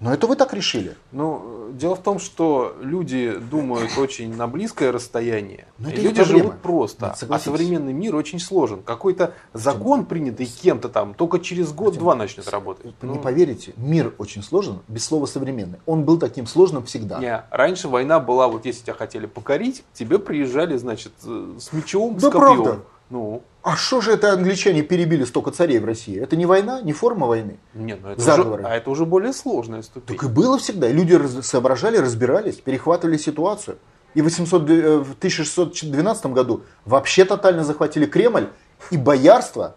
Но 0.00 0.12
это 0.14 0.26
вы 0.26 0.36
так 0.36 0.54
решили. 0.54 0.94
Ну, 1.10 1.70
дело 1.72 1.96
в 1.96 2.02
том, 2.02 2.18
что 2.20 2.76
люди 2.80 3.36
думают 3.50 3.98
очень 3.98 4.34
на 4.34 4.46
близкое 4.46 4.92
расстояние. 4.92 5.66
Но 5.78 5.90
и 5.90 5.96
люди 5.96 6.22
живут 6.22 6.60
просто. 6.60 7.06
Нет, 7.06 7.14
а 7.14 7.16
согласитесь. 7.16 7.52
современный 7.52 7.92
мир 7.92 8.14
очень 8.14 8.38
сложен. 8.38 8.82
Какой-то 8.82 9.34
закон, 9.52 10.04
принятый 10.06 10.46
кем-то 10.46 10.88
там, 10.88 11.14
только 11.14 11.40
через 11.40 11.72
год-два 11.72 12.14
начнет 12.14 12.48
работать. 12.48 12.86
Вы 12.86 12.92
Ну, 13.02 13.14
не 13.14 13.18
поверите, 13.18 13.74
мир 13.76 14.14
очень 14.18 14.42
сложен, 14.42 14.80
без 14.86 15.04
слова 15.04 15.26
современный. 15.26 15.78
Он 15.86 16.04
был 16.04 16.18
таким 16.18 16.46
сложным 16.46 16.84
всегда. 16.84 17.18
не, 17.18 17.44
раньше 17.50 17.88
война 17.88 18.20
была, 18.20 18.48
вот 18.48 18.66
если 18.66 18.82
тебя 18.82 18.94
хотели 18.94 19.26
покорить, 19.26 19.82
тебе 19.94 20.18
приезжали, 20.18 20.76
значит, 20.76 21.12
э, 21.24 21.56
с 21.58 21.72
мечом, 21.72 22.14
Да 22.14 22.28
с 22.28 22.32
копьем. 22.32 22.62
правда? 22.62 22.80
Ну, 23.10 23.42
А 23.62 23.76
что 23.76 24.00
же 24.00 24.12
это 24.12 24.32
англичане 24.32 24.82
перебили 24.82 25.24
столько 25.24 25.50
царей 25.50 25.78
в 25.78 25.84
России? 25.84 26.18
Это 26.20 26.36
не 26.36 26.46
война, 26.46 26.80
не 26.82 26.92
форма 26.92 27.26
войны. 27.26 27.58
нет, 27.74 28.00
ну 28.02 28.10
это 28.10 28.20
Заговоры. 28.20 28.62
уже, 28.62 28.70
а 28.72 28.76
это 28.76 28.90
уже 28.90 29.04
более 29.06 29.32
сложная 29.32 29.82
ступень. 29.82 30.16
Так 30.16 30.26
и 30.26 30.32
было 30.32 30.58
всегда. 30.58 30.88
Люди 30.88 31.14
раз- 31.14 31.46
соображали, 31.46 31.96
разбирались, 31.96 32.56
перехватывали 32.56 33.16
ситуацию. 33.16 33.78
И 34.14 34.20
в 34.20 34.24
800 34.24 34.70
э, 34.70 34.98
в 34.98 35.12
1612 35.18 36.26
году 36.26 36.62
вообще 36.84 37.24
тотально 37.24 37.64
захватили 37.64 38.06
Кремль, 38.06 38.48
и 38.90 38.96
боярство 38.96 39.74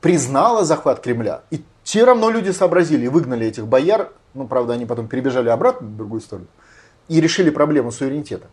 признало 0.00 0.64
захват 0.64 1.00
Кремля. 1.00 1.42
И 1.50 1.62
все 1.82 2.04
равно 2.04 2.30
люди 2.30 2.50
сообразили 2.50 3.06
и 3.06 3.08
выгнали 3.08 3.46
этих 3.46 3.66
бояр, 3.66 4.12
ну, 4.34 4.46
правда, 4.46 4.74
они 4.74 4.86
потом 4.86 5.08
перебежали 5.08 5.48
обратно 5.48 5.86
в 5.86 5.96
другую 5.96 6.20
сторону, 6.20 6.46
и 7.08 7.20
решили 7.20 7.50
проблему 7.50 7.90
суверенитета. 7.92 8.46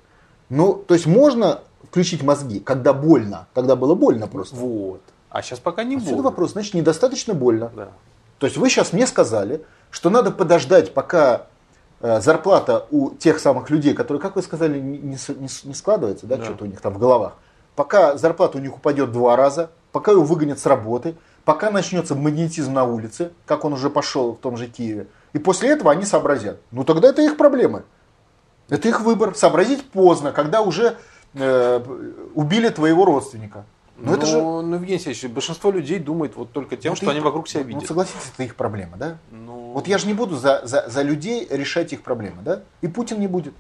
Ну, 0.49 0.73
то 0.73 0.93
есть 0.93 1.05
можно 1.05 1.61
включить 1.83 2.23
мозги, 2.23 2.59
когда 2.59 2.93
больно. 2.93 3.47
Тогда 3.53 3.75
было 3.75 3.95
больно 3.95 4.27
просто. 4.27 4.55
Вот. 4.55 5.01
А 5.29 5.41
сейчас 5.41 5.59
пока 5.59 5.83
не 5.83 5.97
Отсюда 5.97 6.15
будет. 6.15 6.25
вопрос, 6.25 6.51
значит, 6.53 6.73
недостаточно 6.73 7.33
больно. 7.33 7.71
Да. 7.75 7.89
То 8.39 8.45
есть 8.47 8.57
вы 8.57 8.69
сейчас 8.69 8.93
мне 8.93 9.05
сказали, 9.07 9.63
что 9.91 10.09
надо 10.09 10.31
подождать, 10.31 10.93
пока 10.93 11.47
э, 12.01 12.21
зарплата 12.21 12.85
у 12.91 13.11
тех 13.11 13.39
самых 13.39 13.69
людей, 13.69 13.93
которые, 13.93 14.21
как 14.21 14.35
вы 14.35 14.41
сказали, 14.41 14.79
не, 14.79 14.97
не 14.99 15.17
не 15.63 15.73
складывается, 15.73 16.25
да, 16.27 16.37
Да. 16.37 16.43
что-то 16.45 16.65
у 16.65 16.67
них 16.67 16.81
там 16.81 16.93
в 16.93 16.99
головах, 16.99 17.33
пока 17.75 18.17
зарплата 18.17 18.57
у 18.57 18.61
них 18.61 18.75
упадет 18.75 19.11
два 19.11 19.35
раза, 19.35 19.69
пока 19.91 20.11
его 20.11 20.23
выгонят 20.23 20.59
с 20.59 20.65
работы, 20.65 21.15
пока 21.45 21.71
начнется 21.71 22.13
магнетизм 22.15 22.73
на 22.73 22.83
улице, 22.83 23.31
как 23.45 23.65
он 23.65 23.73
уже 23.73 23.89
пошел 23.89 24.33
в 24.33 24.37
том 24.37 24.57
же 24.57 24.67
Киеве, 24.67 25.07
и 25.33 25.39
после 25.39 25.69
этого 25.69 25.91
они 25.91 26.05
сообразят. 26.05 26.59
Ну 26.71 26.83
тогда 26.83 27.09
это 27.09 27.21
их 27.21 27.37
проблемы. 27.37 27.83
Это 28.69 28.87
их 28.89 28.99
выбор. 29.01 29.33
Сообразить 29.33 29.89
поздно, 29.91 30.31
когда 30.33 30.61
уже 30.61 30.97
э, 31.39 31.81
убили 32.35 32.69
твоего 32.69 33.05
родственника. 33.05 33.65
Но 33.97 34.11
Ну, 34.11 34.17
это 34.17 34.25
же... 34.27 34.37
ну, 34.41 34.73
Евгений 34.75 35.01
Алексеевич, 35.03 35.25
большинство 35.33 35.71
людей 35.71 35.97
думает 35.99 36.35
вот 36.35 36.51
только 36.51 36.77
тем, 36.77 36.91
Ну, 36.91 36.95
что 36.95 37.09
они 37.09 37.19
вокруг 37.19 37.47
себя 37.47 37.61
Ну, 37.63 37.67
видят. 37.69 37.87
согласитесь, 37.87 38.31
это 38.33 38.43
их 38.43 38.55
проблема, 38.55 38.95
да? 38.97 39.17
Ну, 39.31 39.71
Вот 39.73 39.87
я 39.87 39.97
же 39.97 40.05
не 40.07 40.13
буду 40.13 40.35
за, 40.35 40.61
за, 40.65 40.87
за 40.87 41.01
людей 41.01 41.47
решать 41.49 41.93
их 41.93 42.03
проблемы, 42.03 42.41
да? 42.43 42.61
И 42.81 42.87
Путин 42.87 43.19
не 43.19 43.27
будет. 43.27 43.53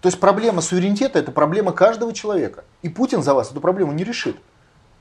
То 0.00 0.06
есть 0.08 0.20
проблема 0.20 0.60
суверенитета– 0.60 1.18
это 1.20 1.32
проблема 1.32 1.72
каждого 1.72 2.12
человека. 2.12 2.62
И 2.82 2.88
Путин 2.88 3.22
за 3.24 3.34
вас 3.34 3.50
эту 3.50 3.60
проблему 3.60 3.90
не 3.92 4.04
решит. 4.04 4.36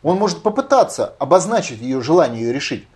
Он 0.01 0.17
может 0.17 0.41
попытаться 0.41 1.13
обозначить 1.19 1.79
ее 1.79 2.01
желание 2.01 2.41
ее 2.41 2.51
решить 2.53 2.87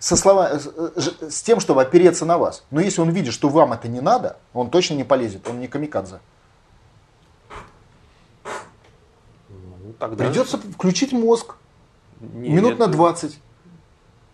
со 0.00 0.16
слова, 0.16 0.58
с, 0.58 0.66
э, 0.66 0.90
ж- 0.96 1.30
с 1.30 1.42
тем, 1.42 1.60
чтобы 1.60 1.82
опереться 1.82 2.24
на 2.24 2.36
вас. 2.36 2.64
Но 2.72 2.80
если 2.80 3.00
он 3.00 3.10
видит, 3.10 3.32
что 3.32 3.48
вам 3.48 3.72
это 3.72 3.86
не 3.86 4.00
надо, 4.00 4.38
он 4.52 4.70
точно 4.70 4.94
не 4.94 5.04
полезет, 5.04 5.48
он 5.48 5.60
не 5.60 5.68
камикадзе. 5.68 6.18
ну, 9.48 9.85
тогда... 9.98 10.24
Придется 10.26 10.58
включить 10.58 11.12
мозг 11.12 11.56
Нет, 12.20 12.52
минут 12.56 12.78
на 12.78 12.86
20 12.86 13.38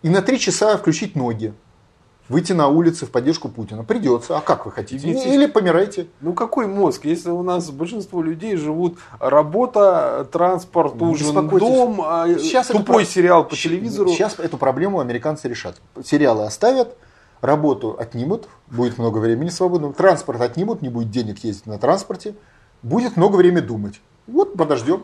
и 0.03 0.09
на 0.09 0.21
3 0.21 0.39
часа 0.39 0.77
включить 0.77 1.15
ноги. 1.15 1.53
Выйти 2.29 2.53
на 2.53 2.69
улицы 2.69 3.05
в 3.05 3.11
поддержку 3.11 3.49
Путина. 3.49 3.83
Придется. 3.83 4.37
А 4.37 4.41
как 4.41 4.65
вы 4.65 4.71
хотите? 4.71 5.11
Идите. 5.11 5.33
Или 5.35 5.45
помирайте. 5.45 6.07
Ну 6.21 6.33
какой 6.33 6.67
мозг, 6.67 7.03
если 7.03 7.29
у 7.29 7.43
нас 7.43 7.69
большинство 7.69 8.21
людей 8.21 8.55
живут 8.55 8.97
работа, 9.19 10.27
транспорт, 10.31 10.95
Ну, 10.95 11.11
ужин, 11.11 11.49
дом, 11.49 12.01
а 12.01 12.27
Сейчас 12.39 12.69
это 12.69 12.79
тупой 12.79 13.03
про- 13.03 13.11
сериал 13.11 13.45
по 13.45 13.57
телевизору. 13.57 14.09
Сейчас 14.09 14.39
эту 14.39 14.57
проблему 14.57 15.01
американцы 15.01 15.49
решат. 15.49 15.81
Сериалы 16.01 16.45
оставят, 16.45 16.95
работу 17.41 17.97
отнимут, 17.99 18.47
будет 18.67 18.97
много 18.97 19.17
времени 19.17 19.49
свободного, 19.49 19.93
транспорт 19.93 20.39
отнимут, 20.39 20.81
не 20.81 20.87
будет 20.87 21.11
денег 21.11 21.43
ездить 21.43 21.65
на 21.65 21.77
транспорте, 21.77 22.35
будет 22.83 23.17
много 23.17 23.35
времени 23.35 23.65
думать. 23.65 23.99
Вот 24.27 24.55
подождем. 24.55 25.03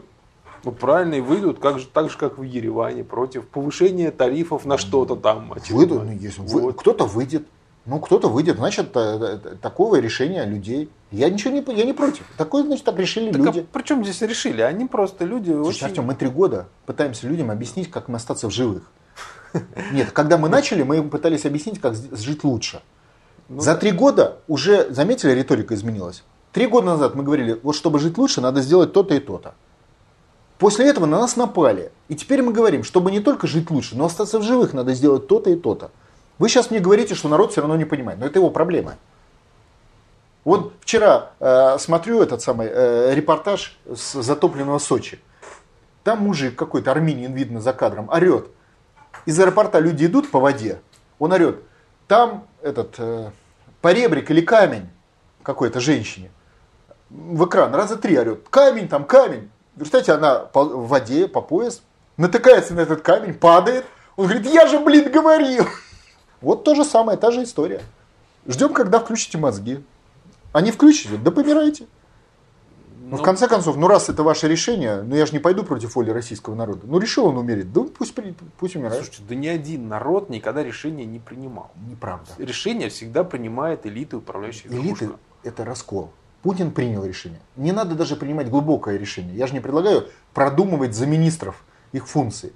Ну 0.64 0.72
правильно, 0.72 1.16
и 1.16 1.22
выйдут 1.22 1.60
как 1.60 1.80
же, 1.80 1.88
так 1.88 2.10
же, 2.10 2.18
как 2.18 2.38
в 2.38 2.44
Ереване, 2.44 3.04
против 3.04 3.48
повышения 3.48 4.12
тарифов 4.12 4.66
на 4.66 4.78
что-то 4.78 5.16
там. 5.16 5.54
Выйдут, 5.70 6.04
ну, 6.04 6.12
если 6.12 6.42
вы- 6.42 6.62
Вот. 6.62 6.80
кто-то 6.80 7.06
выйдет. 7.06 7.48
Ну, 7.86 8.00
кто-то 8.00 8.28
выйдет, 8.28 8.58
значит, 8.58 8.96
э, 8.96 9.40
э, 9.44 9.56
такого 9.62 9.96
решения 9.96 10.46
людей. 10.46 10.92
Я 11.12 11.30
ничего 11.30 11.54
не, 11.54 11.64
я 11.76 11.86
не 11.86 11.94
против. 11.94 12.24
Такое, 12.38 12.64
значит, 12.64 12.86
так 12.86 13.00
решили 13.00 13.32
Так 13.32 13.42
люди. 13.42 13.60
а 13.60 13.74
при 13.74 13.84
чем 13.84 14.04
здесь 14.04 14.22
решили? 14.22 14.62
Они 14.62 14.86
просто 14.86 15.26
люди 15.26 15.52
Слушайте, 15.52 15.70
очень... 15.70 15.86
Артем, 15.88 16.04
мы 16.04 16.14
три 16.14 16.28
года 16.30 16.68
пытаемся 16.86 17.26
людям 17.28 17.50
объяснить, 17.50 17.90
как 17.90 18.08
им 18.10 18.16
остаться 18.16 18.48
в 18.48 18.52
живых. 18.52 18.84
Нет, 19.92 20.12
когда 20.12 20.38
мы 20.38 20.50
начали, 20.50 20.84
мы 20.84 20.98
им 20.98 21.10
пытались 21.10 21.46
объяснить, 21.46 21.80
как 21.80 21.96
жить 21.96 22.44
лучше. 22.44 22.84
Ну 23.48 23.60
За 23.62 23.76
три 23.76 23.92
года 23.92 24.38
уже, 24.48 24.94
заметили, 24.94 25.32
риторика 25.32 25.74
изменилась. 25.74 26.24
Три 26.52 26.68
года 26.68 26.88
назад 26.88 27.16
мы 27.16 27.24
говорили, 27.24 27.60
вот 27.64 27.76
чтобы 27.76 27.98
жить 27.98 28.18
лучше, 28.20 28.42
надо 28.42 28.62
сделать 28.62 28.94
то-то 28.94 29.16
и 29.16 29.20
то-то. 29.20 29.56
После 30.60 30.90
этого 30.90 31.06
на 31.06 31.20
нас 31.20 31.38
напали. 31.38 31.92
И 32.10 32.16
теперь 32.16 32.42
мы 32.42 32.52
говорим, 32.52 32.84
чтобы 32.84 33.12
не 33.12 33.22
только 33.22 33.48
жить 33.48 33.72
лучше, 33.72 33.96
но 33.96 34.06
остаться 34.06 34.40
в 34.40 34.44
живых, 34.44 34.74
надо 34.74 34.94
сделать 34.94 35.28
то-то 35.28 35.50
и 35.50 35.56
то-то. 35.56 35.90
Вы 36.38 36.50
сейчас 36.50 36.70
мне 36.70 36.80
говорите, 36.80 37.16
что 37.16 37.30
народ 37.30 37.52
все 37.52 37.62
равно 37.62 37.78
не 37.78 37.86
понимает. 37.86 38.20
Но 38.20 38.26
это 38.26 38.40
его 38.40 38.50
проблема. 38.50 38.96
Вот 40.44 40.74
вчера 40.82 41.32
э, 41.40 41.78
смотрю 41.80 42.22
этот 42.22 42.42
самый 42.42 42.68
э, 42.70 43.14
репортаж 43.16 43.78
с 43.94 44.22
затопленного 44.22 44.80
Сочи. 44.80 45.20
Там 46.04 46.20
мужик 46.20 46.56
какой-то, 46.56 46.92
армянин, 46.92 47.34
видно 47.34 47.62
за 47.62 47.74
кадром, 47.74 48.10
орет. 48.10 48.48
Из 49.26 49.40
аэропорта 49.40 49.80
люди 49.80 50.06
идут 50.06 50.30
по 50.32 50.40
воде, 50.40 50.82
он 51.20 51.34
орет. 51.34 51.62
Там 52.08 52.48
этот 52.62 52.96
э, 52.98 53.32
поребрик 53.82 54.32
или 54.32 54.42
камень 54.42 54.90
какой-то 55.44 55.80
женщине 55.80 56.32
в 57.10 57.46
экран 57.46 57.74
раза 57.74 57.98
три 57.98 58.18
орет. 58.18 58.48
Камень 58.50 58.88
там, 58.88 59.06
камень. 59.06 59.50
Результате 59.80 60.12
она 60.14 60.50
в 60.54 60.88
воде 60.88 61.28
по 61.28 61.42
пояс, 61.42 61.82
натыкается 62.18 62.74
на 62.74 62.82
этот 62.82 63.02
камень, 63.02 63.34
падает. 63.34 63.86
Он 64.16 64.26
говорит, 64.26 64.46
я 64.46 64.68
же, 64.68 64.80
блин, 64.80 65.12
говорил. 65.12 65.66
Вот 66.42 66.64
то 66.64 66.74
же 66.74 66.86
самое, 66.86 67.18
та 67.18 67.32
же 67.32 67.44
история. 67.44 67.82
Ждем, 68.48 68.74
когда 68.74 69.00
включите 69.00 69.38
мозги. 69.38 69.84
А 70.54 70.62
не 70.62 70.72
включите, 70.72 71.18
да 71.18 71.32
помирайте. 71.32 71.86
Ну, 73.10 73.18
в 73.18 73.24
конце 73.24 73.48
концов, 73.48 73.76
ну 73.76 73.88
раз 73.88 74.08
это 74.10 74.22
ваше 74.22 74.48
решение, 74.48 75.02
ну 75.02 75.16
я 75.16 75.26
же 75.26 75.34
не 75.34 75.40
пойду 75.40 75.64
против 75.64 75.96
воли 75.96 76.12
российского 76.12 76.54
народа. 76.54 76.82
Ну 76.84 77.00
решил 77.00 77.26
он 77.26 77.38
умереть, 77.38 77.74
да 77.74 77.82
пусть, 77.82 78.14
пусть 78.58 78.76
умирает. 78.76 79.04
Слушайте, 79.04 79.24
да 79.28 79.36
ни 79.36 79.48
один 79.48 79.88
народ 79.88 80.30
никогда 80.30 80.64
решения 80.64 81.06
не 81.06 81.20
принимал. 81.20 81.72
Неправда. 81.90 82.30
Решение 82.38 82.90
всегда 82.90 83.24
принимает 83.24 83.86
элиты, 83.86 84.18
управляющие 84.18 84.72
Элиты– 84.72 85.10
это 85.44 85.66
раскол. 85.66 86.12
Путин 86.42 86.72
принял 86.72 87.04
решение. 87.04 87.40
Не 87.58 87.72
надо 87.72 87.96
даже 87.96 88.16
принимать 88.16 88.50
глубокое 88.50 88.98
решение. 88.98 89.36
Я 89.36 89.48
же 89.48 89.54
не 89.54 89.60
предлагаю 89.60 90.08
продумывать 90.34 90.96
за 90.96 91.06
министров 91.06 91.64
их 91.92 92.08
функции. 92.08 92.54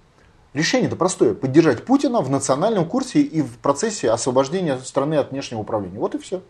Решение-то 0.53 0.95
простое. 0.95 1.33
Поддержать 1.33 1.83
Путина 1.83 2.21
в 2.21 2.29
национальном 2.29 2.85
курсе 2.85 3.21
и 3.21 3.41
в 3.41 3.57
процессе 3.57 4.11
освобождения 4.11 4.77
страны 4.77 5.15
от 5.15 5.31
внешнего 5.31 5.61
управления. 5.61 5.99
Вот 5.99 6.15
и 6.15 6.19
все. 6.19 6.41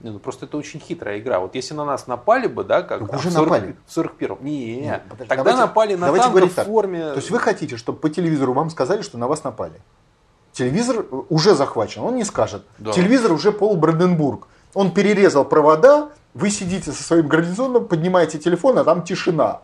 Не, 0.00 0.10
ну 0.10 0.18
просто 0.18 0.46
это 0.46 0.56
очень 0.56 0.80
хитрая 0.80 1.18
игра. 1.18 1.40
Вот 1.40 1.54
если 1.54 1.74
на 1.74 1.84
нас 1.84 2.06
напали 2.06 2.46
бы, 2.46 2.62
да, 2.64 2.82
как 2.82 3.08
Так 3.08 3.18
уже 3.20 3.30
в 3.30 3.32
40 3.32 3.46
напали. 3.46 3.76
В 3.86 3.96
41-м. 3.98 4.44
Не, 4.44 4.76
Нет, 4.76 5.02
подожди, 5.08 5.28
тогда 5.28 5.44
давайте- 5.44 5.60
напали 5.60 5.94
на 5.94 6.06
давайте 6.06 6.28
танк 6.30 6.52
в 6.52 6.54
так. 6.54 6.66
форме. 6.66 7.00
То 7.10 7.16
есть 7.16 7.30
вы 7.30 7.38
хотите, 7.38 7.76
чтобы 7.76 7.98
по 7.98 8.08
телевизору 8.10 8.52
вам 8.52 8.70
сказали, 8.70 9.02
что 9.02 9.18
на 9.18 9.28
вас 9.28 9.44
напали. 9.44 9.80
Телевизор 10.52 11.06
уже 11.30 11.54
захвачен, 11.54 12.02
он 12.02 12.14
не 12.16 12.24
скажет. 12.24 12.64
Да. 12.78 12.92
Телевизор 12.92 13.32
уже 13.32 13.50
пол 13.50 13.76
Бранденбург. 13.76 14.46
Он 14.74 14.92
перерезал 14.92 15.44
провода, 15.44 16.10
вы 16.34 16.50
сидите 16.50 16.92
со 16.92 17.02
своим 17.02 17.28
гарнизоном, 17.28 17.86
поднимаете 17.86 18.38
телефон, 18.38 18.78
а 18.78 18.84
там 18.84 19.02
тишина. 19.04 19.62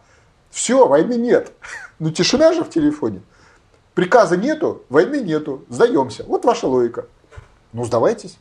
Все, 0.51 0.87
войны 0.87 1.14
нет. 1.14 1.53
Ну 1.99 2.11
тишина 2.11 2.55
же 2.55 2.64
в 2.64 2.71
телефоне. 2.71 3.21
Приказа 3.93 4.37
нету, 4.39 4.83
войны 4.89 5.21
нету, 5.21 5.64
сдаемся. 5.68 6.25
Вот 6.25 6.47
ваша 6.47 6.66
логика. 6.66 7.05
Ну 7.75 7.85
сдавайтесь. 7.85 8.39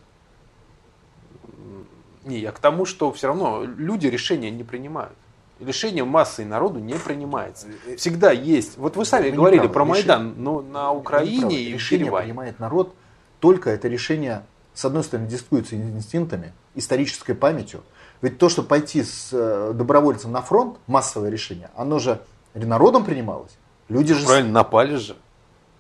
Не, 2.24 2.40
я 2.40 2.52
к 2.52 2.60
тому, 2.60 2.86
что 2.86 3.12
все 3.12 3.28
равно 3.28 3.64
люди 3.66 4.08
решения 4.08 4.52
не 4.52 4.64
принимают. 4.64 5.14
Решение 5.60 6.06
массы 6.06 6.44
и 6.44 6.46
народу 6.46 6.80
не 6.80 6.94
принимается. 6.94 7.68
Всегда 7.98 8.32
есть. 8.32 8.78
Вот 8.78 8.96
вы 8.96 9.04
сами 9.04 9.30
Вы 9.30 9.36
говорили 9.36 9.64
неправы. 9.64 9.74
про 9.74 9.98
Решение- 9.98 10.18
Майдан, 10.18 10.44
но 10.44 10.62
на 10.62 10.92
Украине 10.94 11.38
и 11.38 11.42
правы. 11.42 11.72
в 11.72 11.74
решение 11.74 12.12
принимает 12.12 12.60
народ, 12.60 12.96
только 13.42 13.70
это 13.72 13.90
решение, 13.90 14.46
с 14.74 14.86
одной 14.86 15.04
стороны, 15.04 15.28
дискуется 15.28 15.76
инстинктами, 15.76 16.54
исторической 16.80 17.34
памятью. 17.34 17.82
Ведь 18.22 18.38
то, 18.38 18.50
что 18.50 18.64
пойти 18.64 19.04
с 19.04 19.30
э, 19.32 19.72
добровольцем 19.74 20.32
на 20.32 20.42
фронт, 20.42 20.78
массовое 20.88 21.30
решение, 21.30 21.70
оно 21.76 22.00
же 22.00 22.20
народом 22.54 23.06
принималось. 23.06 23.52
Люди 23.88 24.14
же 24.14 24.26
Правильно, 24.26 24.52
напали 24.52 24.96
же. 24.96 25.16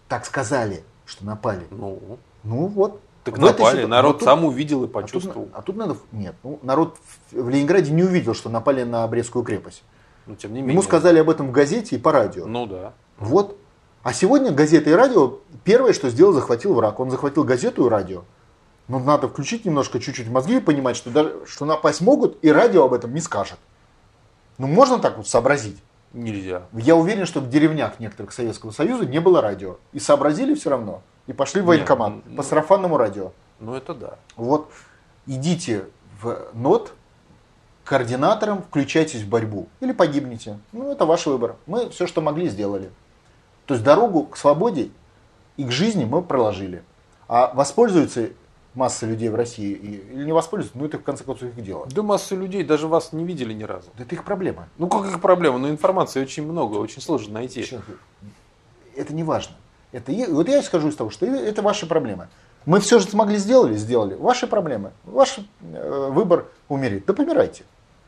так 0.07 0.25
сказали, 0.25 0.83
что 1.05 1.25
напали. 1.25 1.65
Ну, 1.71 2.17
Ну 2.43 2.67
вот, 2.67 3.01
Так 3.25 3.37
В 3.37 3.43
этой 3.45 3.59
напали, 3.59 3.77
ситу- 3.81 3.87
народ 3.89 4.13
вот 4.13 4.19
тут- 4.19 4.25
сам 4.27 4.45
увидел 4.45 4.79
и 4.81 4.85
А 4.85 4.87
тут, 4.87 4.93
почувствовал. 4.93 5.49
а 5.53 5.61
тут 5.61 5.75
надо... 5.75 5.97
Нет, 6.13 6.35
ну, 6.43 6.59
народ 6.63 6.95
в 7.31 7.41
в 7.43 7.49
Ленинграде 7.49 7.91
не 7.91 8.03
увидел, 8.03 8.33
что 8.33 8.49
напали 8.49 8.83
на 8.83 9.05
Брестскую 9.07 9.43
крепость. 9.43 9.83
Но 10.25 10.35
тем 10.35 10.53
не 10.53 10.59
менее. 10.61 10.73
Ему 10.73 10.81
сказали 10.83 11.19
об 11.19 11.29
этом 11.29 11.49
в 11.49 11.51
газете 11.51 11.95
и 11.97 11.99
по 11.99 12.11
радио. 12.13 12.45
Ну 12.45 12.65
да. 12.65 12.93
Вот. 13.17 13.57
А 14.03 14.13
сегодня 14.13 14.51
газета 14.51 14.89
и 14.89 14.93
радио 14.93 15.39
первое, 15.65 15.91
что 15.91 16.09
сделал, 16.09 16.31
захватил 16.31 16.73
враг. 16.73 16.99
Он 17.01 17.11
захватил 17.11 17.43
газету 17.43 17.85
и 17.85 17.89
радио. 17.89 18.23
Но 18.89 18.97
надо 18.97 19.29
включить 19.29 19.65
немножко, 19.65 19.99
чуть-чуть 19.99 20.27
мозги 20.29 20.57
и 20.57 20.59
понимать, 20.59 20.97
что, 20.97 21.11
даже, 21.11 21.45
что 21.45 21.65
напасть 21.65 22.01
могут, 22.01 22.43
и 22.43 22.51
радио 22.51 22.83
об 22.83 22.93
этом 22.93 23.13
не 23.13 23.21
скажет. 23.21 23.59
Ну, 24.57 24.65
можно 24.67 24.97
так 24.97 25.17
вот 25.17 25.27
сообразить? 25.27 25.77
Нельзя. 26.11 26.63
Я 26.73 26.95
уверен, 26.95 27.27
что 27.27 27.39
в 27.39 27.49
деревнях 27.49 27.99
некоторых 27.99 28.33
Советского 28.33 28.71
Союза 28.71 29.05
не 29.05 29.19
было 29.19 29.41
радио. 29.41 29.77
И 29.93 29.99
сообразили 29.99 30.55
все 30.55 30.71
равно. 30.71 31.03
И 31.27 31.33
пошли 31.33 31.61
в 31.61 31.65
Нет, 31.65 31.67
военкомат 31.67 32.13
ну, 32.25 32.35
по 32.35 32.41
сарафанному 32.41 32.97
радио. 32.97 33.31
Ну 33.59 33.75
это 33.75 33.93
да. 33.93 34.17
Вот 34.35 34.71
идите 35.27 35.85
в 36.19 36.47
НОТ 36.53 36.93
координатором, 37.85 38.63
включайтесь 38.63 39.21
в 39.21 39.29
борьбу. 39.29 39.67
Или 39.81 39.91
погибнете. 39.91 40.57
Ну, 40.71 40.91
это 40.91 41.05
ваш 41.05 41.27
выбор. 41.27 41.57
Мы 41.67 41.91
все, 41.91 42.07
что 42.07 42.21
могли, 42.21 42.49
сделали. 42.49 42.89
То 43.67 43.75
есть 43.75 43.85
дорогу 43.85 44.23
к 44.23 44.35
свободе 44.35 44.89
и 45.57 45.63
к 45.63 45.71
жизни 45.71 46.05
мы 46.05 46.23
проложили. 46.23 46.83
А 47.27 47.53
воспользуются 47.53 48.29
масса 48.79 49.05
людей 49.05 49.29
в 49.29 49.35
России 49.35 49.71
и- 49.73 50.13
или 50.13 50.23
не 50.25 50.31
воспользуются, 50.31 50.77
ну 50.79 50.85
это 50.85 50.97
в 50.97 51.03
конце 51.03 51.23
концов 51.23 51.49
их 51.49 51.63
дело. 51.63 51.85
Да 51.91 52.01
масса 52.01 52.35
людей 52.35 52.63
даже 52.63 52.87
вас 52.87 53.11
не 53.13 53.23
видели 53.25 53.53
ни 53.53 53.63
разу. 53.63 53.89
Да 53.97 54.03
это 54.03 54.15
их 54.15 54.23
проблема. 54.23 54.67
Ну 54.77 54.87
как 54.87 55.05
их 55.05 55.19
проблема? 55.21 55.57
Ну 55.59 55.69
информации 55.69 56.21
очень 56.21 56.43
много, 56.49 56.77
очень 56.77 57.01
сложно 57.01 57.33
найти. 57.35 57.65
Это 58.95 59.13
не 59.13 59.23
важно. 59.23 59.55
Это, 59.91 60.11
вот 60.29 60.47
я 60.47 60.61
скажу 60.63 60.87
из 60.89 60.95
того, 60.95 61.09
что 61.09 61.25
это- 61.25 61.61
ваши 61.61 61.85
проблемы. 61.85 62.27
Мы 62.65 62.79
все 62.79 62.99
же 62.99 63.05
смогли 63.09 63.37
сделали, 63.37 63.75
сделали. 63.75 64.15
Ваши 64.15 64.47
проблемы. 64.47 64.91
Ваш 65.05 65.39
э, 65.61 66.09
выбор 66.11 66.45
умереть. 66.67 67.05
Да 67.05 67.13
помирайте. 67.13 67.63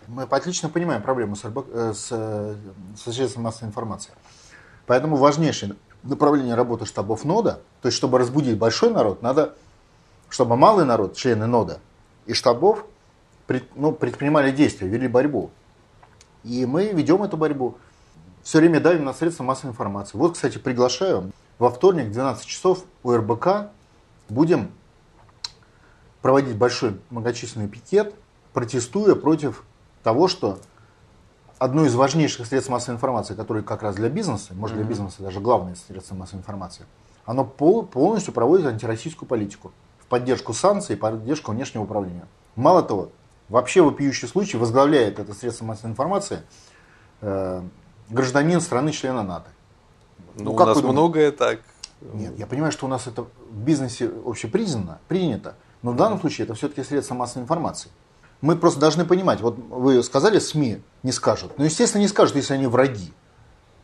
Мы 0.08 0.24
отлично 0.24 0.70
понимаем 0.70 1.02
проблему 1.02 1.36
с, 1.36 1.44
э, 1.46 1.94
с, 1.94 2.08
э, 2.12 2.56
с 2.98 3.14
средством 3.14 3.44
массовой 3.44 3.70
информации. 3.70 4.12
Поэтому 4.88 5.16
важнейшее 5.16 5.76
направление 6.04 6.56
работы 6.56 6.86
штабов 6.86 7.24
НОДа, 7.26 7.62
то 7.82 7.88
есть 7.88 7.98
чтобы 7.98 8.18
разбудить 8.18 8.58
большой 8.58 8.90
народ, 8.92 9.22
надо, 9.22 9.54
чтобы 10.32 10.56
малый 10.56 10.86
народ, 10.86 11.16
члены 11.16 11.46
НОДа 11.46 11.80
и 12.26 12.34
штабов 12.34 12.86
пред- 13.48 13.76
ну, 13.76 13.92
предпринимали 13.92 14.52
действия, 14.52 14.88
вели 14.88 15.08
борьбу. 15.10 15.52
И 16.46 16.66
мы 16.66 16.88
ведем 16.88 17.22
эту 17.22 17.36
борьбу. 17.38 17.76
Все 18.42 18.60
время 18.60 18.80
давим 18.80 19.04
на 19.04 19.14
средства 19.14 19.44
массовой 19.44 19.72
информации. 19.72 20.18
Вот, 20.18 20.34
кстати, 20.34 20.58
приглашаю. 20.58 21.32
Во 21.60 21.70
вторник 21.70 22.08
в 22.08 22.12
12 22.12 22.46
часов 22.46 22.86
у 23.04 23.12
РБК 23.12 23.70
будем 24.30 24.72
проводить 26.22 26.56
большой 26.56 27.00
многочисленный 27.10 27.68
пикет, 27.68 28.16
протестуя 28.54 29.16
против 29.16 29.64
того, 30.02 30.28
что 30.30 30.60
одно 31.60 31.86
из 31.86 31.94
важнейших 31.94 32.48
средств 32.48 32.72
массовой 32.72 32.96
информации, 32.96 33.36
которое 33.36 33.64
как 33.64 33.84
раз 33.84 33.96
для 33.96 34.10
бизнеса, 34.10 34.54
может 34.54 34.78
для 34.78 34.86
бизнеса 34.86 35.18
даже 35.22 35.42
главное 35.42 35.76
средство 35.76 36.16
массовой 36.16 36.40
информации, 36.40 36.86
оно 37.26 37.44
пол- 37.44 37.86
полностью 37.86 38.34
проводит 38.34 38.66
антироссийскую 38.66 39.28
политику 39.28 39.72
поддержку 40.12 40.54
санкций 40.54 40.96
и 40.96 41.00
поддержку 41.00 41.54
внешнего 41.54 41.84
управления. 41.84 42.28
Мало 42.58 42.84
того, 42.84 43.10
вообще 43.48 43.82
вопиющий 43.82 44.28
случай 44.28 44.58
возглавляет 44.58 45.20
это 45.20 45.34
средство 45.34 45.64
массовой 45.64 45.92
информации 45.92 46.42
э, 47.22 47.62
гражданин 48.10 48.60
страны-члена 48.60 49.24
НАТО. 49.24 49.48
Ну, 50.36 50.44
Ну, 50.44 50.52
у 50.52 50.56
как 50.56 50.68
нас 50.68 50.76
вы 50.76 50.82
думаете? 50.82 51.00
многое 51.00 51.32
так. 51.32 51.60
Нет, 52.02 52.38
я 52.38 52.46
понимаю, 52.46 52.74
что 52.74 52.88
у 52.88 52.90
нас 52.90 53.08
это 53.08 53.22
в 53.22 53.58
бизнесе 53.58 54.12
общепризнано, 54.26 55.00
принято, 55.08 55.56
но 55.82 55.92
в 55.92 55.96
данном 55.96 56.20
случае 56.20 56.44
это 56.44 56.56
все-таки 56.56 56.84
средство 56.84 57.16
массовой 57.16 57.44
информации. 57.44 57.90
Мы 58.42 58.58
просто 58.58 58.82
должны 58.82 59.06
понимать, 59.06 59.40
вот 59.40 59.58
вы 59.70 60.04
сказали, 60.04 60.40
СМИ 60.40 60.82
не 61.04 61.12
скажут. 61.14 61.54
Ну, 61.58 61.64
естественно, 61.64 62.02
не 62.02 62.10
скажут, 62.10 62.36
если 62.36 62.56
они 62.56 62.68
враги. 62.68 63.14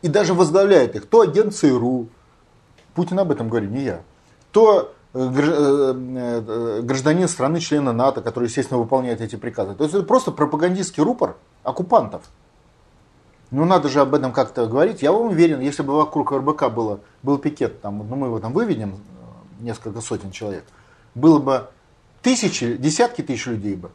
И 0.02 0.08
даже 0.08 0.34
возглавляет 0.34 0.94
их 0.94 1.06
то 1.06 1.22
агент 1.22 1.54
ЦРУ, 1.54 2.08
Путин 2.94 3.18
об 3.18 3.30
этом 3.30 3.48
говорит, 3.48 3.70
не 3.70 3.84
я, 3.84 4.02
то 4.50 4.92
гражданин 5.12 7.28
страны-члена 7.28 7.92
НАТО, 7.92 8.20
который, 8.20 8.44
естественно, 8.44 8.78
выполняет 8.78 9.20
эти 9.20 9.36
приказы. 9.36 9.74
То 9.74 9.84
есть 9.84 9.94
это 9.94 10.04
просто 10.04 10.32
пропагандистский 10.32 11.02
рупор 11.02 11.36
оккупантов. 11.62 12.22
Ну, 13.50 13.64
надо 13.64 13.88
же 13.88 14.00
об 14.00 14.14
этом 14.14 14.32
как-то 14.32 14.66
говорить. 14.66 15.00
Я 15.00 15.12
вам 15.12 15.28
уверен, 15.28 15.60
если 15.60 15.82
бы 15.82 15.96
вокруг 15.96 16.32
РБК 16.32 16.68
было, 16.68 17.00
был 17.22 17.38
пикет, 17.38 17.80
там, 17.80 18.06
ну, 18.08 18.16
мы 18.16 18.26
его 18.26 18.40
там 18.40 18.52
выведем, 18.52 18.90
э, 18.90 19.64
несколько 19.64 20.02
сотен 20.02 20.30
человек, 20.30 20.64
было 21.14 21.38
бы 21.38 21.68
тысячи, 22.20 22.76
десятки 22.76 23.22
тысяч 23.22 23.46
людей 23.46 23.74
бы. 23.74 23.90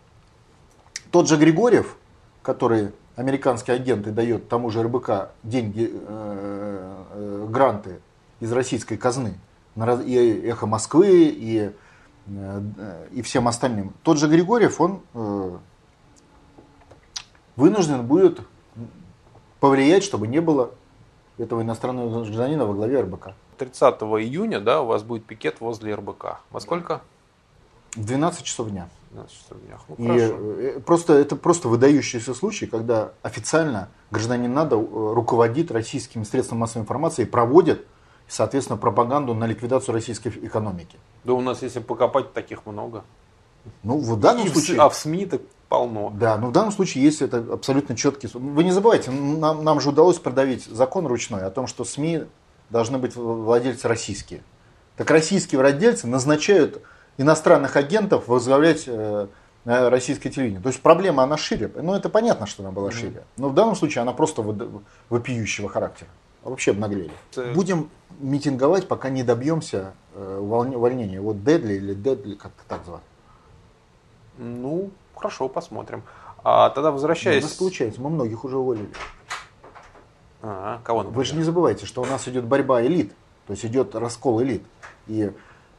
Тот 1.12 1.28
же 1.28 1.38
Григорьев, 1.38 1.98
который 2.42 2.94
американский 3.16 3.72
агент 3.72 4.08
и 4.08 4.12
дает 4.12 4.50
тому 4.50 4.72
же 4.72 4.82
РБК 4.82 5.30
деньги, 5.44 5.92
э, 5.94 7.04
э, 7.12 7.48
гранты 7.48 8.00
из 8.40 8.52
российской 8.52 8.98
казны, 8.98 9.36
и 9.76 10.48
«Эхо 10.48 10.66
Москвы», 10.68 11.26
и, 11.36 11.72
э, 12.28 13.08
и 13.12 13.22
всем 13.22 13.48
остальным. 13.48 13.94
Тот 14.04 14.18
же 14.18 14.28
Григорьев, 14.28 14.80
он 14.80 15.02
э, 15.14 15.58
вынужден 17.56 18.06
будет 18.06 18.42
повлиять, 19.60 20.04
чтобы 20.04 20.28
не 20.28 20.42
было 20.42 20.72
этого 21.38 21.62
иностранного 21.62 22.24
гражданина 22.24 22.66
во 22.66 22.74
главе 22.74 23.02
РБК. 23.02 23.30
30 23.58 23.82
июня, 24.02 24.60
да, 24.60 24.82
у 24.82 24.86
вас 24.86 25.04
будет 25.04 25.26
пикет 25.26 25.62
возле 25.62 25.96
РБК. 25.96 26.40
Во 26.52 26.60
сколько? 26.60 27.02
В 27.96 28.06
12 28.06 28.44
часов 28.44 28.70
дня. 28.70 28.90
12 29.12 29.32
часов 29.32 29.58
дня. 29.62 29.78
Ну, 29.88 30.16
И 30.16 30.20
хорошо. 30.20 30.36
э, 30.60 30.80
просто, 30.80 31.14
это 31.14 31.36
просто 31.36 31.68
выдающийся 31.68 32.34
случай, 32.34 32.66
когда 32.66 33.14
официально 33.22 33.90
гражданин 34.12 34.52
НАТО 34.54 34.76
э, 34.76 35.14
руководит 35.14 35.72
российскими 35.72 36.24
средствами 36.24 36.60
массовой 36.60 36.84
информации 36.84 37.24
и 37.24 37.26
проводит, 37.26 37.86
соответственно, 38.34 38.78
пропаганду 38.78 39.34
на 39.34 39.46
ликвидацию 39.46 39.94
российской 39.94 40.30
экономики. 40.30 40.98
Да 41.24 41.34
у 41.34 41.42
нас, 41.42 41.62
если 41.62 41.80
покопать, 41.80 42.34
таких 42.34 42.66
много. 42.66 43.04
Ну, 43.84 43.98
в 43.98 44.20
данном 44.20 44.48
И 44.48 44.50
случае... 44.50 44.80
А 44.80 44.90
в 44.90 44.96
СМИ 44.96 45.26
так 45.28 45.42
полно. 45.70 46.12
Да, 46.16 46.38
но 46.38 46.48
в 46.48 46.52
данном 46.52 46.72
случае 46.72 47.04
есть 47.04 47.22
это 47.22 47.38
абсолютно 47.38 47.96
четкий... 47.96 48.28
Вы 48.34 48.64
не 48.64 48.72
забывайте, 48.72 49.12
нам, 49.12 49.64
нам 49.64 49.80
же 49.80 49.90
удалось 49.90 50.20
продавить 50.20 50.66
закон 50.66 51.06
ручной 51.06 51.44
о 51.44 51.52
том, 51.52 51.68
что 51.68 51.86
СМИ 51.86 52.24
должны 52.70 52.98
быть 52.98 53.16
владельцы 53.16 53.88
российские. 53.88 54.42
Так 54.98 55.10
российские 55.12 55.62
владельцы 55.62 56.08
назначают 56.08 56.82
иностранных 57.18 57.76
агентов 57.76 58.28
возглавлять 58.28 58.84
э, 58.88 59.28
э, 59.66 59.90
российское 59.90 60.30
телевидение. 60.30 60.62
То 60.62 60.70
есть 60.70 60.82
проблема, 60.82 61.24
она 61.24 61.38
шире. 61.38 61.72
Ну, 61.76 61.94
это 61.94 62.10
понятно, 62.10 62.48
что 62.48 62.64
она 62.64 62.72
была 62.72 62.92
шире. 62.92 63.24
Но 63.38 63.50
в 63.50 63.54
данном 63.54 63.76
случае 63.76 64.02
она 64.02 64.12
просто 64.12 64.44
вопиющего 65.10 65.70
характера. 65.70 66.10
А 66.44 66.50
Вообще 66.50 66.72
обнаглели. 66.72 67.12
Это- 67.32 67.54
Будем 67.54 67.90
митинговать, 68.20 68.88
пока 68.88 69.10
не 69.10 69.24
добьемся 69.24 69.94
э, 70.14 70.40
увольнения. 70.40 71.22
Вот 71.22 71.44
Дедли 71.44 71.74
или 71.74 71.94
Дедли, 71.94 72.36
как-то 72.36 72.64
так 72.68 72.86
звать. 72.86 73.02
Ну, 74.38 74.92
хорошо, 75.16 75.48
посмотрим. 75.48 76.04
А 76.44 76.70
тогда 76.70 76.90
У 76.90 76.94
возвращаясь... 76.94 77.44
нас 77.44 77.54
получается, 77.54 78.02
мы 78.02 78.10
многих 78.10 78.44
уже 78.44 78.58
уволили. 78.58 78.90
А, 80.42 80.82
кого, 80.84 81.00
Вы 81.00 81.06
например? 81.06 81.26
же 81.26 81.36
не 81.36 81.44
забывайте, 81.44 81.86
что 81.86 82.02
у 82.02 82.06
нас 82.06 82.28
идет 82.28 82.44
борьба 82.44 82.86
элит, 82.86 83.14
то 83.48 83.52
есть 83.54 83.66
идет 83.66 83.96
раскол 83.96 84.44
элит. 84.44 84.64
И 85.08 85.32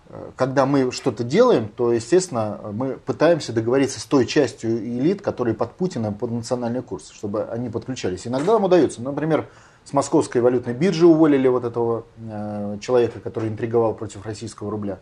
э, 0.08 0.30
когда 0.36 0.64
мы 0.64 0.90
что-то 0.90 1.22
делаем, 1.22 1.68
то, 1.68 1.92
естественно, 1.92 2.60
мы 2.72 2.94
пытаемся 2.94 3.52
договориться 3.52 4.00
с 4.00 4.04
той 4.06 4.24
частью 4.24 4.78
элит, 4.78 5.20
которые 5.20 5.54
под 5.54 5.72
Путиным, 5.72 6.14
под 6.14 6.30
национальный 6.30 6.82
курс, 6.82 7.10
чтобы 7.10 7.44
они 7.44 7.68
подключались. 7.68 8.26
Иногда 8.26 8.54
нам 8.54 8.64
удается. 8.64 9.02
Например, 9.02 9.46
с 9.84 9.92
московской 9.92 10.40
валютной 10.40 10.74
биржи 10.74 11.06
уволили 11.06 11.48
вот 11.48 11.64
этого 11.64 12.04
э, 12.16 12.78
человека, 12.80 13.20
который 13.20 13.48
интриговал 13.48 13.94
против 13.94 14.24
российского 14.24 14.70
рубля. 14.70 14.98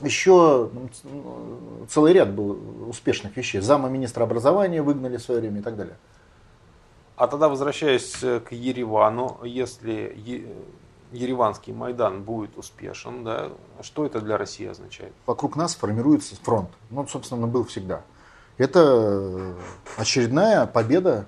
Еще 0.00 0.70
целый 1.88 2.12
ряд 2.12 2.32
был 2.32 2.88
успешных 2.88 3.36
вещей. 3.36 3.60
Зама 3.60 3.88
министра 3.88 4.24
образования 4.24 4.82
выгнали 4.82 5.16
в 5.16 5.22
свое 5.22 5.40
время 5.40 5.60
и 5.60 5.62
так 5.62 5.76
далее. 5.76 5.96
А 7.16 7.28
тогда 7.28 7.48
возвращаясь 7.48 8.22
э, 8.22 8.40
к 8.40 8.52
Еревану, 8.52 9.38
если 9.44 10.12
Е- 10.16 10.48
Ереванский 11.12 11.72
Майдан 11.72 12.22
будет 12.22 12.58
успешен, 12.58 13.22
да, 13.22 13.50
что 13.82 14.04
это 14.04 14.20
для 14.20 14.36
России 14.36 14.66
означает? 14.66 15.12
вокруг 15.26 15.54
нас 15.54 15.74
формируется 15.74 16.34
фронт. 16.42 16.70
Ну, 16.90 17.00
он, 17.00 17.08
собственно, 17.08 17.46
был 17.46 17.64
всегда. 17.64 18.02
Это 18.58 18.80
э, 18.80 19.54
очередная 19.96 20.66
победа 20.66 21.26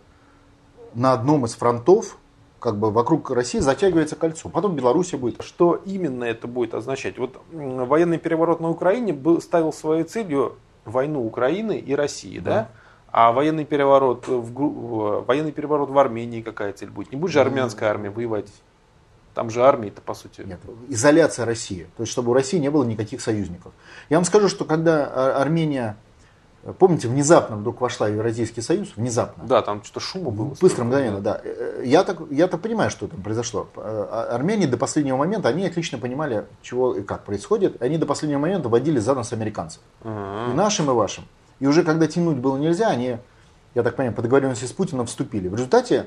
на 0.94 1.12
одном 1.12 1.44
из 1.44 1.55
фронтов, 1.55 2.18
как 2.61 2.78
бы 2.78 2.90
вокруг 2.90 3.30
России 3.30 3.59
затягивается 3.59 4.16
кольцо. 4.16 4.48
Потом 4.48 4.74
Белоруссия 4.74 5.16
будет. 5.16 5.42
Что 5.42 5.80
именно 5.84 6.24
это 6.24 6.46
будет 6.46 6.74
означать? 6.74 7.18
Вот 7.18 7.40
военный 7.52 8.18
переворот 8.18 8.61
на 8.61 8.70
Украине 8.70 9.12
был, 9.12 9.40
ставил 9.40 9.72
своей 9.72 10.04
целью 10.04 10.57
войну 10.84 11.24
Украины 11.24 11.78
и 11.78 11.94
России, 11.94 12.38
да? 12.38 12.50
Да. 12.50 12.68
А 13.12 13.32
военный 13.32 13.64
переворот 13.64 14.28
в, 14.28 15.24
военный 15.26 15.52
переворот 15.52 15.90
в 15.90 15.98
Армении 15.98 16.42
какая 16.42 16.72
цель 16.72 16.90
будет? 16.90 17.12
Не 17.12 17.18
будет 17.18 17.32
же 17.32 17.40
армянская 17.40 17.88
армия 17.88 18.11
воевать? 18.11 18.52
Там 19.34 19.50
же 19.50 19.62
армии-то, 19.62 20.00
по 20.00 20.14
сути. 20.14 20.42
Нет, 20.42 20.61
изоляция 20.88 21.44
России. 21.44 21.86
То 21.96 22.02
есть, 22.02 22.12
чтобы 22.12 22.30
у 22.30 22.34
России 22.34 22.59
не 22.59 22.70
было 22.70 22.84
никаких 22.84 23.20
союзников. 23.20 23.72
Я 24.09 24.16
вам 24.16 24.24
скажу, 24.24 24.48
что 24.48 24.64
когда 24.64 25.07
а, 25.07 25.42
Армения, 25.42 25.96
помните, 26.72 27.08
внезапно 27.08 27.56
вдруг 27.56 27.80
вошла 27.80 28.08
Евразийский 28.08 28.60
союз, 28.60 28.88
внезапно. 28.96 29.44
Да, 29.44 29.62
там 29.62 29.82
что-то 29.84 30.00
шума 30.00 30.30
было. 30.30 30.54
Быстро, 30.60 30.84
мгновенно, 30.84 31.20
да. 31.20 31.40
Э, 31.44 31.82
Я 31.84 32.02
так, 32.04 32.18
я 32.30 32.48
так 32.48 32.60
понимаю, 32.60 32.90
что 32.90 33.06
там 33.08 33.22
произошло. 33.22 33.68
А- 33.76 34.28
Армения 34.32 34.66
до 34.66 34.76
последнего 34.76 35.16
момента, 35.16 35.48
они 35.48 35.66
отлично 35.66 35.98
понимали, 35.98 36.46
чего 36.62 36.94
и 36.94 37.02
как 37.02 37.24
происходит. 37.24 37.80
Они 37.82 37.98
до 37.98 38.06
последнего 38.06 38.38
момента 38.40 38.68
водили 38.68 38.98
за 38.98 39.14
нас 39.14 39.32
американцев. 39.32 39.80
Ага. 40.02 40.52
И 40.52 40.56
нашим, 40.56 40.90
и 40.90 40.94
вашим. 40.94 41.24
И 41.60 41.66
уже 41.66 41.84
когда 41.84 42.06
тянуть 42.06 42.36
было 42.36 42.56
нельзя, 42.56 42.88
они, 42.88 43.18
я 43.74 43.82
так 43.82 43.96
понимаю, 43.96 44.14
по 44.14 44.22
договоренности 44.22 44.64
с 44.64 44.72
Путиным 44.72 45.06
вступили. 45.06 45.48
В 45.48 45.54
результате, 45.54 46.06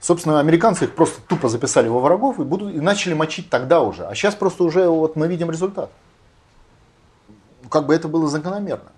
собственно, 0.00 0.40
американцы 0.40 0.84
их 0.84 0.94
просто 0.94 1.20
тупо 1.26 1.48
записали 1.48 1.88
во 1.88 2.00
врагов 2.00 2.38
и, 2.40 2.44
будут, 2.44 2.74
и 2.74 2.80
начали 2.80 3.14
мочить 3.14 3.50
тогда 3.50 3.80
уже. 3.80 4.06
А 4.06 4.14
сейчас 4.14 4.34
просто 4.34 4.64
уже 4.64 4.88
вот 4.88 5.16
мы 5.16 5.26
видим 5.28 5.50
результат. 5.50 5.90
Как 7.68 7.86
бы 7.86 7.94
это 7.94 8.08
было 8.08 8.28
закономерно. 8.28 8.92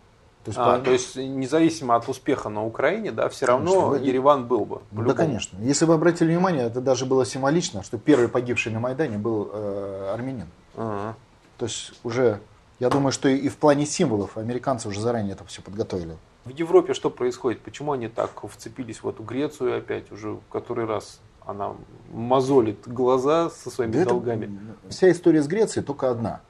То 0.48 0.50
есть, 0.50 0.58
А, 0.58 0.78
по- 0.78 0.84
то 0.84 0.90
есть 0.92 1.16
независимо 1.16 1.94
от 1.96 2.08
успеха 2.08 2.48
на 2.48 2.64
Украине, 2.64 3.12
да, 3.12 3.28
все 3.28 3.46
Конечно, 3.46 3.74
равно 3.74 3.88
вы- 3.90 3.98
Ереван 3.98 4.46
был 4.46 4.64
бы. 4.64 4.80
да, 4.92 5.12
конечно. 5.12 5.58
Если 5.60 5.84
вы 5.84 5.94
обратили 5.94 6.28
внимание, 6.30 6.64
это 6.66 6.80
даже 6.80 7.04
было 7.04 7.26
символично, 7.26 7.82
что 7.82 7.98
первый 7.98 8.28
погибший 8.28 8.72
на 8.72 8.80
Майдане 8.80 9.18
был 9.18 9.50
э, 9.52 10.10
армянин. 10.14 10.46
Ага. 10.76 11.16
То 11.58 11.66
есть 11.66 11.92
уже, 12.02 12.40
я 12.80 12.88
думаю, 12.88 13.12
что 13.12 13.28
и 13.28 13.48
в 13.48 13.56
плане 13.58 13.84
символов 13.84 14.38
американцы 14.38 14.88
уже 14.88 15.00
заранее 15.00 15.32
это 15.32 15.44
все 15.44 15.60
подготовили. 15.60 16.16
В 16.46 16.50
Европе 16.50 16.94
что 16.94 17.10
происходит? 17.10 17.60
Почему 17.60 17.92
они 17.92 18.08
так 18.08 18.30
вцепились 18.48 19.02
в 19.02 19.08
эту 19.08 19.22
Грецию 19.22 19.76
опять 19.76 20.10
уже 20.12 20.30
в 20.30 20.40
который 20.50 20.86
раз? 20.86 21.20
Она 21.44 21.72
мозолит 22.12 22.86
глаза 22.88 23.50
со 23.50 23.70
своими 23.70 23.92
Да 23.92 23.98
это- 24.00 24.10
долгами. 24.10 24.58
Вся 24.88 25.10
история 25.10 25.42
с 25.42 25.46
Грецией 25.46 25.84
только 25.84 26.10
одна. 26.10 26.40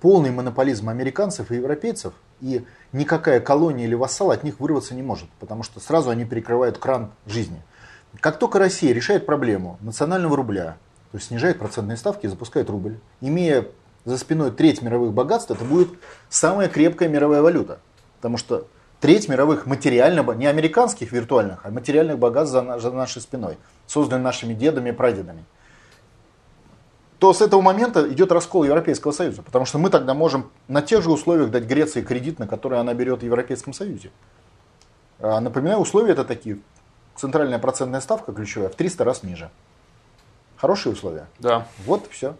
Полный 0.00 0.30
монополизм 0.30 0.88
американцев 0.88 1.50
и 1.50 1.56
европейцев, 1.56 2.12
и 2.40 2.64
никакая 2.92 3.40
колония 3.40 3.86
или 3.86 3.94
вассал 3.94 4.30
от 4.30 4.44
них 4.44 4.60
вырваться 4.60 4.94
не 4.94 5.02
может, 5.02 5.28
потому 5.38 5.62
что 5.62 5.80
сразу 5.80 6.10
они 6.10 6.24
перекрывают 6.24 6.78
кран 6.78 7.10
жизни. 7.26 7.62
Как 8.20 8.38
только 8.38 8.58
Россия 8.58 8.92
решает 8.92 9.26
проблему 9.26 9.78
национального 9.80 10.36
рубля, 10.36 10.76
то 11.12 11.18
есть 11.18 11.28
снижает 11.28 11.58
процентные 11.58 11.96
ставки 11.96 12.26
и 12.26 12.28
запускает 12.28 12.70
рубль, 12.70 12.98
имея 13.20 13.66
за 14.04 14.18
спиной 14.18 14.50
треть 14.50 14.82
мировых 14.82 15.12
богатств, 15.12 15.50
это 15.50 15.64
будет 15.64 15.90
самая 16.28 16.68
крепкая 16.68 17.08
мировая 17.08 17.42
валюта. 17.42 17.80
Потому 18.16 18.36
что 18.36 18.66
треть 19.00 19.28
мировых 19.28 19.66
материальных, 19.66 20.36
не 20.36 20.46
американских 20.46 21.12
виртуальных, 21.12 21.60
а 21.64 21.70
материальных 21.70 22.18
богатств 22.18 22.52
за, 22.52 22.78
за 22.78 22.90
нашей 22.90 23.22
спиной, 23.22 23.58
созданных 23.86 24.24
нашими 24.24 24.54
дедами 24.54 24.90
и 24.90 24.92
прадедами 24.92 25.44
то 27.20 27.34
с 27.34 27.42
этого 27.42 27.60
момента 27.60 28.10
идет 28.10 28.32
раскол 28.32 28.64
Европейского 28.64 29.12
Союза. 29.12 29.42
Потому 29.42 29.66
что 29.66 29.76
мы 29.78 29.90
тогда 29.90 30.14
можем 30.14 30.50
на 30.68 30.80
тех 30.80 31.02
же 31.02 31.10
условиях 31.10 31.50
дать 31.50 31.64
Греции 31.64 32.00
кредит, 32.00 32.38
на 32.38 32.48
который 32.48 32.80
она 32.80 32.94
берет 32.94 33.20
в 33.20 33.22
Европейском 33.22 33.74
Союзе. 33.74 34.10
А, 35.20 35.38
Напоминаю, 35.40 35.80
условия 35.80 36.12
это 36.12 36.24
такие. 36.24 36.58
Центральная 37.14 37.58
процентная 37.58 38.00
ставка 38.00 38.32
ключевая 38.32 38.70
в 38.70 38.74
300 38.74 39.04
раз 39.04 39.22
ниже. 39.22 39.50
Хорошие 40.56 40.94
условия. 40.94 41.26
Да. 41.38 41.66
Вот 41.84 42.08
все. 42.10 42.36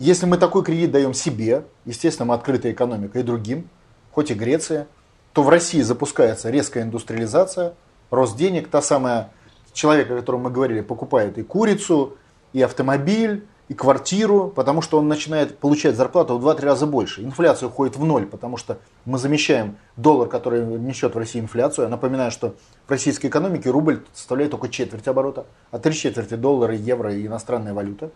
Если 0.00 0.26
мы 0.26 0.36
такой 0.36 0.64
кредит 0.64 0.90
даем 0.90 1.14
себе, 1.14 1.62
естественно, 1.84 2.26
мы 2.26 2.34
открытая 2.34 2.72
экономика 2.72 3.20
и 3.20 3.22
другим, 3.22 3.68
хоть 4.10 4.32
и 4.32 4.34
Греция, 4.34 4.88
то 5.32 5.44
в 5.44 5.48
России 5.48 5.80
запускается 5.80 6.50
резкая 6.50 6.82
индустриализация, 6.82 7.74
рост 8.10 8.36
денег, 8.36 8.66
та 8.66 8.82
самая 8.82 9.30
человек, 9.72 10.10
о 10.10 10.16
котором 10.16 10.40
мы 10.40 10.50
говорили, 10.50 10.80
покупает 10.80 11.38
и 11.38 11.44
курицу, 11.44 12.16
и 12.52 12.60
автомобиль, 12.60 13.46
и 13.68 13.74
квартиру, 13.74 14.52
потому 14.54 14.82
что 14.82 14.98
он 14.98 15.08
начинает 15.08 15.58
получать 15.58 15.96
зарплату 15.96 16.36
в 16.36 16.46
2-3 16.46 16.60
раза 16.62 16.86
больше. 16.86 17.22
Инфляция 17.22 17.68
уходит 17.68 17.96
в 17.96 18.04
ноль, 18.04 18.26
потому 18.26 18.56
что 18.56 18.78
мы 19.04 19.18
замещаем 19.18 19.76
доллар, 19.96 20.28
который 20.28 20.64
несет 20.78 21.14
в 21.14 21.18
России 21.18 21.40
инфляцию. 21.40 21.84
Я 21.84 21.88
напоминаю, 21.88 22.30
что 22.30 22.54
в 22.86 22.90
российской 22.90 23.28
экономике 23.28 23.70
рубль 23.70 24.04
составляет 24.12 24.50
только 24.50 24.68
четверть 24.68 25.06
оборота, 25.08 25.46
а 25.70 25.78
три 25.78 25.94
четверти 25.94 26.34
доллара, 26.34 26.74
евро 26.74 27.14
и 27.14 27.26
иностранная 27.26 27.72
валюта. 27.72 28.10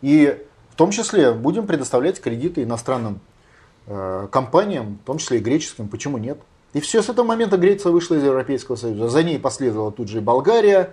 И 0.00 0.40
в 0.70 0.76
том 0.76 0.90
числе 0.90 1.32
будем 1.32 1.66
предоставлять 1.66 2.20
кредиты 2.20 2.62
иностранным 2.62 3.20
э, 3.86 4.28
компаниям, 4.30 4.98
в 5.02 5.06
том 5.06 5.18
числе 5.18 5.38
и 5.38 5.40
греческим, 5.40 5.88
почему 5.88 6.18
нет? 6.18 6.38
И 6.72 6.80
все 6.80 7.02
с 7.02 7.08
этого 7.08 7.24
момента 7.24 7.56
Греция 7.56 7.92
вышла 7.92 8.16
из 8.16 8.24
Европейского 8.24 8.76
Союза. 8.76 9.08
За 9.08 9.22
ней 9.22 9.38
последовала 9.38 9.92
тут 9.92 10.08
же 10.08 10.18
и 10.18 10.20
Болгария, 10.20 10.92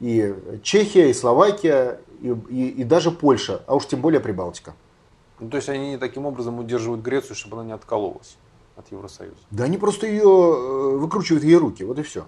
и 0.00 0.34
Чехия, 0.62 1.10
и 1.10 1.12
Словакия, 1.12 1.98
и, 2.20 2.28
и- 2.50 2.68
и 2.80 2.84
даже 2.84 3.10
Польша, 3.10 3.62
а 3.66 3.74
уж 3.74 3.86
тем 3.86 4.00
более 4.00 4.20
Прибалтика. 4.20 4.74
Ну, 5.40 5.48
то 5.50 5.56
есть 5.56 5.68
они 5.68 5.96
таким 5.98 6.26
образом 6.26 6.58
удерживают 6.58 7.02
Грецию, 7.02 7.36
чтобы 7.36 7.56
она 7.58 7.64
не 7.66 7.72
откололась 7.72 8.36
от 8.76 8.90
Евросоюза. 8.90 9.36
Да 9.50 9.64
они 9.64 9.78
просто 9.78 10.06
ее 10.06 10.22
э, 10.24 10.96
выкручивают 10.96 11.44
ей 11.44 11.56
руки, 11.56 11.84
вот 11.84 11.98
и 11.98 12.02
все. 12.02 12.24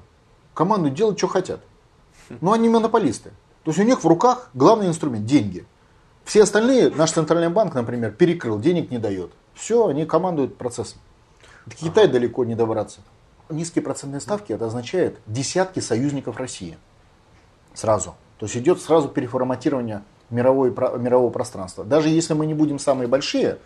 Команду 0.55 0.91
делают, 0.91 1.18
что 1.18 1.26
хотят. 1.28 1.61
Но 2.41 2.53
они 2.53 2.68
монополисты. 2.68 3.30
То 3.64 3.70
есть 3.70 3.78
у 3.80 3.82
них 3.82 4.05
в 4.05 4.07
руках 4.07 4.51
главный 4.55 4.86
инструмент– 4.86 5.24
деньги. 5.26 5.66
Все 6.24 6.43
остальные, 6.45 6.91
наш 6.91 7.11
центральный 7.12 7.49
банк, 7.49 7.74
например, 7.74 8.12
перекрыл, 8.12 8.59
денег 8.61 8.91
не 8.91 8.99
дает. 8.99 9.32
Все, 9.55 9.86
они 9.88 10.07
командуют 10.07 10.57
процессом. 10.57 11.01
До 11.66 11.74
Китая 11.74 12.07
далеко 12.07 12.45
не 12.45 12.55
добраться. 12.55 13.01
Низкие 13.49 13.82
процентные 13.82 14.20
ставки, 14.20 14.53
это 14.53 14.66
означает 14.66 15.18
десятки 15.26 15.80
союзников 15.80 16.36
России. 16.36 16.78
Сразу. 17.74 18.14
То 18.41 18.47
есть 18.47 18.57
идет 18.57 18.80
сразу 18.80 19.09
переформатирование 19.09 20.03
мировой, 20.30 20.70
мирового 20.70 21.28
пространства. 21.28 21.84
Даже 21.84 22.09
если 22.09 22.32
мы 22.32 22.47
не 22.47 22.55
будем 22.55 22.78
самые 22.78 23.07
большие, 23.07 23.59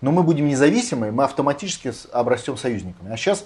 но 0.00 0.12
мы 0.12 0.22
будем 0.22 0.48
независимые, 0.48 1.12
мы 1.12 1.24
автоматически 1.24 1.92
обрастем 2.10 2.56
союзниками. 2.56 3.12
А 3.12 3.18
сейчас 3.18 3.44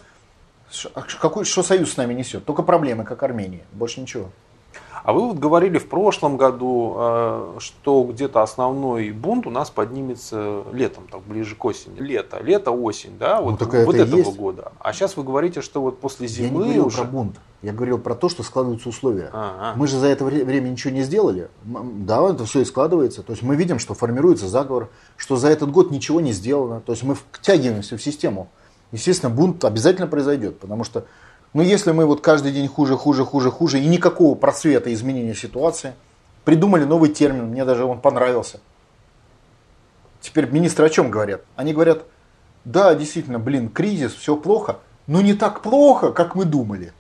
какой, 1.21 1.45
что 1.47 1.65
союз 1.65 1.93
с 1.93 1.97
нами 1.97 2.15
несет? 2.15 2.45
Только 2.45 2.63
проблемы, 2.63 3.03
как 3.03 3.25
Армения. 3.25 3.65
Больше 3.73 4.01
ничего. 4.01 4.31
А 5.05 5.13
вы 5.13 5.29
вот 5.29 5.39
говорили 5.39 5.79
в 5.79 5.89
прошлом 5.89 6.37
году, 6.37 6.95
э, 6.97 7.55
что 7.59 8.05
где-то 8.05 8.43
основной 8.43 9.11
бунт 9.11 9.47
у 9.47 9.51
нас 9.51 9.71
поднимется 9.71 10.63
летом, 10.73 11.05
так 11.11 11.23
ближе 11.23 11.57
к 11.57 11.65
осени. 11.65 11.99
Лето, 11.99 12.41
лето, 12.41 12.71
осень, 12.71 13.19
да, 13.19 13.41
вот, 13.41 13.61
это 13.61 13.85
вот 13.85 13.95
и 13.97 13.99
этого 13.99 14.19
есть. 14.19 14.37
года. 14.37 14.73
А 14.79 14.93
сейчас 14.93 15.17
вы 15.17 15.25
говорите, 15.25 15.61
что 15.61 15.83
вот 15.83 15.99
после 15.99 16.27
Я 16.29 16.45
не 16.45 16.49
зимы 16.49 16.65
говорил 16.65 16.87
уже... 16.87 16.99
про 16.99 17.05
бунт. 17.05 17.37
Я 17.63 17.73
говорил 17.73 17.99
про 17.99 18.15
то, 18.15 18.29
что 18.29 18.43
складываются 18.43 18.89
условия. 18.89 19.31
Ага. 19.33 19.75
Мы 19.77 19.87
же 19.87 19.99
за 19.99 20.07
это 20.07 20.25
вре- 20.25 20.45
время 20.45 20.69
ничего 20.69 20.93
не 20.93 21.03
сделали. 21.03 21.49
Да, 21.65 22.29
это 22.29 22.45
все 22.45 22.61
и 22.61 22.65
складывается. 22.65 23.23
То 23.23 23.33
есть 23.33 23.43
мы 23.43 23.55
видим, 23.55 23.79
что 23.79 23.95
формируется 23.95 24.49
заговор, 24.49 24.89
что 25.17 25.37
за 25.37 25.49
этот 25.49 25.71
год 25.71 25.91
ничего 25.93 26.21
не 26.21 26.33
сделано. 26.33 26.81
То 26.81 26.93
есть 26.93 27.05
мы 27.05 27.17
втягиваемся 27.33 27.97
в 27.97 28.03
систему. 28.03 28.49
Естественно, 28.91 29.33
бунт 29.35 29.65
обязательно 29.65 30.07
произойдет, 30.07 30.59
потому 30.59 30.85
что, 30.85 31.07
ну, 31.55 31.63
если 31.63 31.93
мы 31.93 32.07
вот 32.07 32.23
каждый 32.23 32.53
день 32.53 32.67
хуже, 32.67 32.97
хуже, 32.97 33.25
хуже, 33.25 33.51
хуже, 33.51 33.81
и 33.81 33.87
никакого 33.87 34.35
просвета 34.35 34.93
изменения 34.93 35.35
ситуации, 35.35 35.95
придумали 36.45 36.85
новый 36.85 37.11
термин, 37.11 37.47
мне 37.47 37.65
даже 37.65 37.85
он 37.85 38.01
понравился. 38.01 38.61
Теперь 40.21 40.49
министры 40.49 40.87
о 40.87 40.91
чем 40.91 41.11
говорят? 41.11 41.43
Они 41.57 41.75
говорят, 41.75 42.05
да, 42.65 42.95
действительно, 42.95 43.39
блин, 43.39 43.69
кризис, 43.69 44.15
все 44.15 44.37
плохо, 44.37 44.79
но 45.07 45.21
не 45.21 45.35
так 45.35 45.63
плохо, 45.63 46.13
как 46.13 46.35
мы 46.35 46.45
думали. 46.45 46.93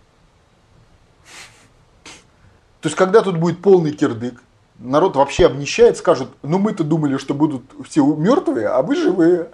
То 2.81 2.89
есть, 2.89 2.97
когда 2.97 3.23
тут 3.23 3.39
будет 3.39 3.63
полный 3.63 3.93
кирдык, 3.93 4.43
народ 4.79 5.17
вообще 5.17 5.47
обнищает, 5.47 5.97
скажут, 5.97 6.31
ну 6.43 6.59
мы-то 6.59 6.85
думали, 6.85 7.17
что 7.17 7.33
будут 7.33 7.63
все 7.89 8.05
мертвые, 8.05 8.67
а 8.69 8.83
вы 8.83 8.97
живые. 8.97 9.51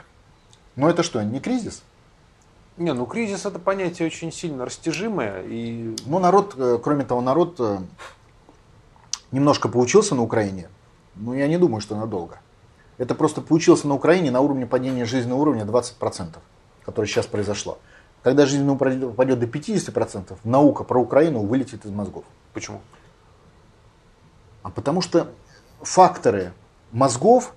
Но 0.77 0.89
это 0.89 1.03
что, 1.03 1.23
не 1.23 1.39
кризис? 1.39 1.83
Не, 2.79 2.93
ну 2.93 3.07
кризис 3.07 3.45
это 3.45 3.59
понятие 3.59 4.07
очень 4.07 4.31
сильно 4.31 4.65
растяжимое. 4.65 5.43
И 5.43 5.97
Ну, 6.07 6.21
народ, 6.21 6.55
э, 6.57 6.79
кроме 6.83 7.05
того, 7.05 7.21
народ 7.21 7.57
э, 7.59 7.79
немножко 9.33 9.69
поучился 9.69 10.15
на 10.15 10.23
Украине, 10.23 10.69
но 11.17 11.35
я 11.35 11.49
не 11.49 11.59
думаю, 11.59 11.81
что 11.81 11.97
надолго. 11.97 12.39
Это 12.97 13.17
просто 13.17 13.41
поучился 13.41 13.89
на 13.89 13.95
Украине 13.95 14.31
на 14.31 14.41
уровне 14.41 14.65
падения 14.65 15.05
жизненного 15.05 15.41
уровня 15.41 15.65
20%, 15.65 16.37
которое 16.85 17.09
сейчас 17.09 17.27
произошло. 17.27 17.79
Когда 18.23 18.47
жизненный 18.47 18.75
уровень 18.75 19.05
упадет 19.05 19.41
до 19.41 19.47
50%, 19.47 20.37
наука 20.45 20.85
про 20.85 21.01
Украину 21.01 21.41
вылетит 21.41 21.85
из 21.85 21.91
мозгов. 21.91 22.25
почему? 22.55 22.81
А 24.63 24.71
потому 24.71 25.01
что 25.01 25.33
факторы 25.81 26.53
мозгов 26.93 27.55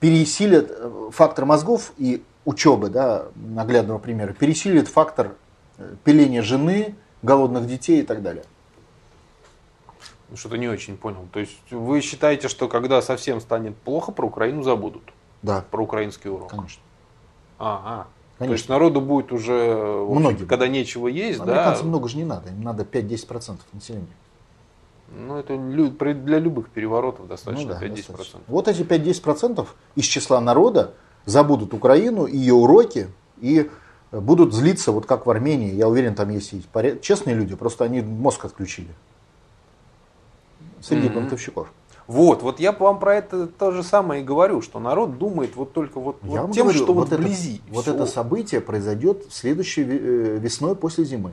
пересилят, 0.00 0.70
э, 0.70 1.10
фактор 1.12 1.44
мозгов 1.44 1.92
и 1.98 2.24
учебы, 2.44 2.90
да, 2.90 3.26
наглядного 3.34 3.98
примера, 3.98 4.32
пересилит 4.32 4.88
фактор 4.88 5.34
э, 5.78 5.94
пиления 6.04 6.42
жены, 6.42 6.94
голодных 7.22 7.66
детей 7.66 8.00
и 8.00 8.02
так 8.04 8.22
далее. 8.22 8.44
Ну, 10.30 10.36
Что-то 10.36 10.56
не 10.58 10.68
очень 10.68 10.96
понял. 10.96 11.26
То 11.32 11.40
есть 11.40 11.58
вы 11.70 12.00
считаете, 12.00 12.48
что 12.48 12.68
когда 12.68 13.00
совсем 13.02 13.40
станет 13.40 13.76
плохо, 13.76 14.12
про 14.12 14.26
Украину 14.26 14.62
забудут? 14.62 15.02
Да, 15.42 15.62
Про 15.70 15.82
украинский 15.82 16.30
урок? 16.30 16.50
конечно. 16.50 16.82
Ага. 17.58 18.04
То 18.04 18.38
Конечно. 18.38 18.54
есть 18.54 18.68
народу 18.68 19.00
будет 19.00 19.30
уже, 19.30 19.76
Многим. 20.08 20.46
когда 20.48 20.66
нечего 20.66 21.06
есть, 21.06 21.38
да? 21.38 21.44
Американцам 21.44 21.88
много 21.88 22.08
же 22.08 22.16
не 22.16 22.24
надо, 22.24 22.48
им 22.48 22.62
надо 22.62 22.82
5-10% 22.82 23.58
населения. 23.72 24.06
Ну, 25.16 25.36
это 25.36 25.56
для 25.56 26.38
любых 26.38 26.70
переворотов 26.70 27.28
достаточно 27.28 27.74
Ну 27.74 27.80
да, 27.80 27.86
5-10%. 27.86 27.94
достаточно. 27.96 28.40
Вот 28.48 28.66
эти 28.66 28.80
5-10% 28.82 29.66
из 29.94 30.04
числа 30.06 30.40
народа 30.40 30.94
забудут 31.26 31.74
Украину, 31.74 32.26
ее 32.26 32.54
уроки 32.54 33.08
и 33.40 33.70
будут 34.12 34.54
злиться, 34.54 34.92
вот 34.92 35.06
как 35.06 35.26
в 35.26 35.30
Армении. 35.30 35.74
Я 35.74 35.88
уверен, 35.88 36.14
там 36.14 36.30
есть 36.30 36.52
и 36.52 36.62
честные 37.02 37.34
люди, 37.34 37.54
просто 37.54 37.84
они 37.84 38.00
мозг 38.00 38.44
отключили. 38.44 38.90
Среди 40.80 41.06
Мгм. 41.06 41.14
бунтовщиков. 41.14 41.72
Вот, 42.06 42.42
вот 42.42 42.60
я 42.60 42.72
вам 42.72 42.98
про 42.98 43.14
это 43.16 43.46
то 43.46 43.70
же 43.70 43.82
самое 43.82 44.20
и 44.20 44.24
говорю, 44.24 44.60
что 44.60 44.78
народ 44.78 45.16
думает 45.18 45.56
вот 45.56 45.72
только 45.72 45.98
вот, 45.98 46.18
Я 46.22 46.42
вот 46.42 46.52
тем, 46.52 46.64
говорю, 46.66 46.82
что 46.84 46.92
вот, 46.92 47.10
это, 47.10 47.16
вблизи. 47.16 47.62
вот 47.70 47.84
Всё. 47.84 47.94
это 47.94 48.04
событие 48.04 48.60
произойдет 48.60 49.24
следующей 49.30 49.82
э, 49.84 50.38
весной 50.38 50.76
после 50.76 51.04
зимы. 51.04 51.32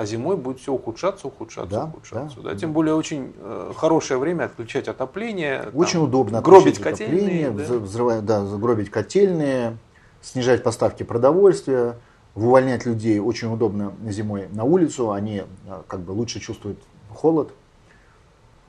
А 0.00 0.06
зимой 0.06 0.38
будет 0.38 0.60
все 0.60 0.72
ухудшаться, 0.72 1.26
ухудшаться, 1.26 1.70
Да, 1.76 1.84
ухудшаться. 1.84 2.40
да. 2.40 2.52
Да, 2.52 2.56
Тем 2.56 2.72
более 2.72 2.94
очень 2.94 3.34
э, 3.36 3.72
хорошее 3.76 4.18
время 4.18 4.44
отключать 4.44 4.88
отопление. 4.88 5.64
там, 5.64 5.76
Очень 5.76 6.00
удобно 6.02 6.40
гробить 6.40 6.78
котельные. 6.78 7.48
отопление, 7.48 7.50
да. 7.68 7.74
взрывать, 7.80 8.24
да, 8.24 8.46
загробить 8.46 8.90
котельные, 8.90 9.76
снижать 10.22 10.62
поставки 10.62 11.02
продовольствия, 11.02 11.96
увольнять 12.34 12.86
людей. 12.86 13.18
Очень 13.18 13.52
удобно 13.52 13.92
зимой 14.06 14.48
на 14.52 14.64
улицу, 14.64 15.10
они 15.12 15.42
а, 15.68 15.82
как 15.86 16.00
бы 16.00 16.12
лучше 16.12 16.40
чувствуют 16.40 16.78
холод. 17.12 17.50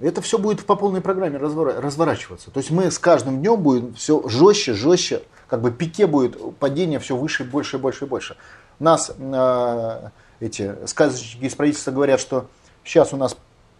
Это 0.01 0.21
все 0.21 0.38
будет 0.38 0.65
по 0.65 0.75
полной 0.75 0.99
программе 0.99 1.38
развора- 1.38 1.79
разворачиваться. 1.79 2.51
То 2.51 2.57
есть 2.59 2.71
мы 2.71 2.91
с 2.91 2.99
каждым 2.99 3.39
днем 3.39 3.55
будем 3.61 3.93
все 3.93 4.21
жестче, 4.27 4.73
жестче, 4.73 5.21
как 5.47 5.61
бы 5.61 5.71
пике 5.71 6.07
будет 6.07 6.57
падение 6.57 6.99
все 6.99 7.15
выше, 7.15 7.45
больше, 7.45 7.77
больше 7.77 8.03
и 8.03 8.07
больше. 8.09 8.36
Нас 8.79 9.13
э, 9.17 10.09
эти 10.41 10.75
сказочники 10.87 11.45
из 11.45 11.55
правительства 11.55 11.91
говорят, 11.91 12.19
что 12.19 12.47
сейчас 12.83 13.13
у 13.13 13.17
нас 13.17 13.37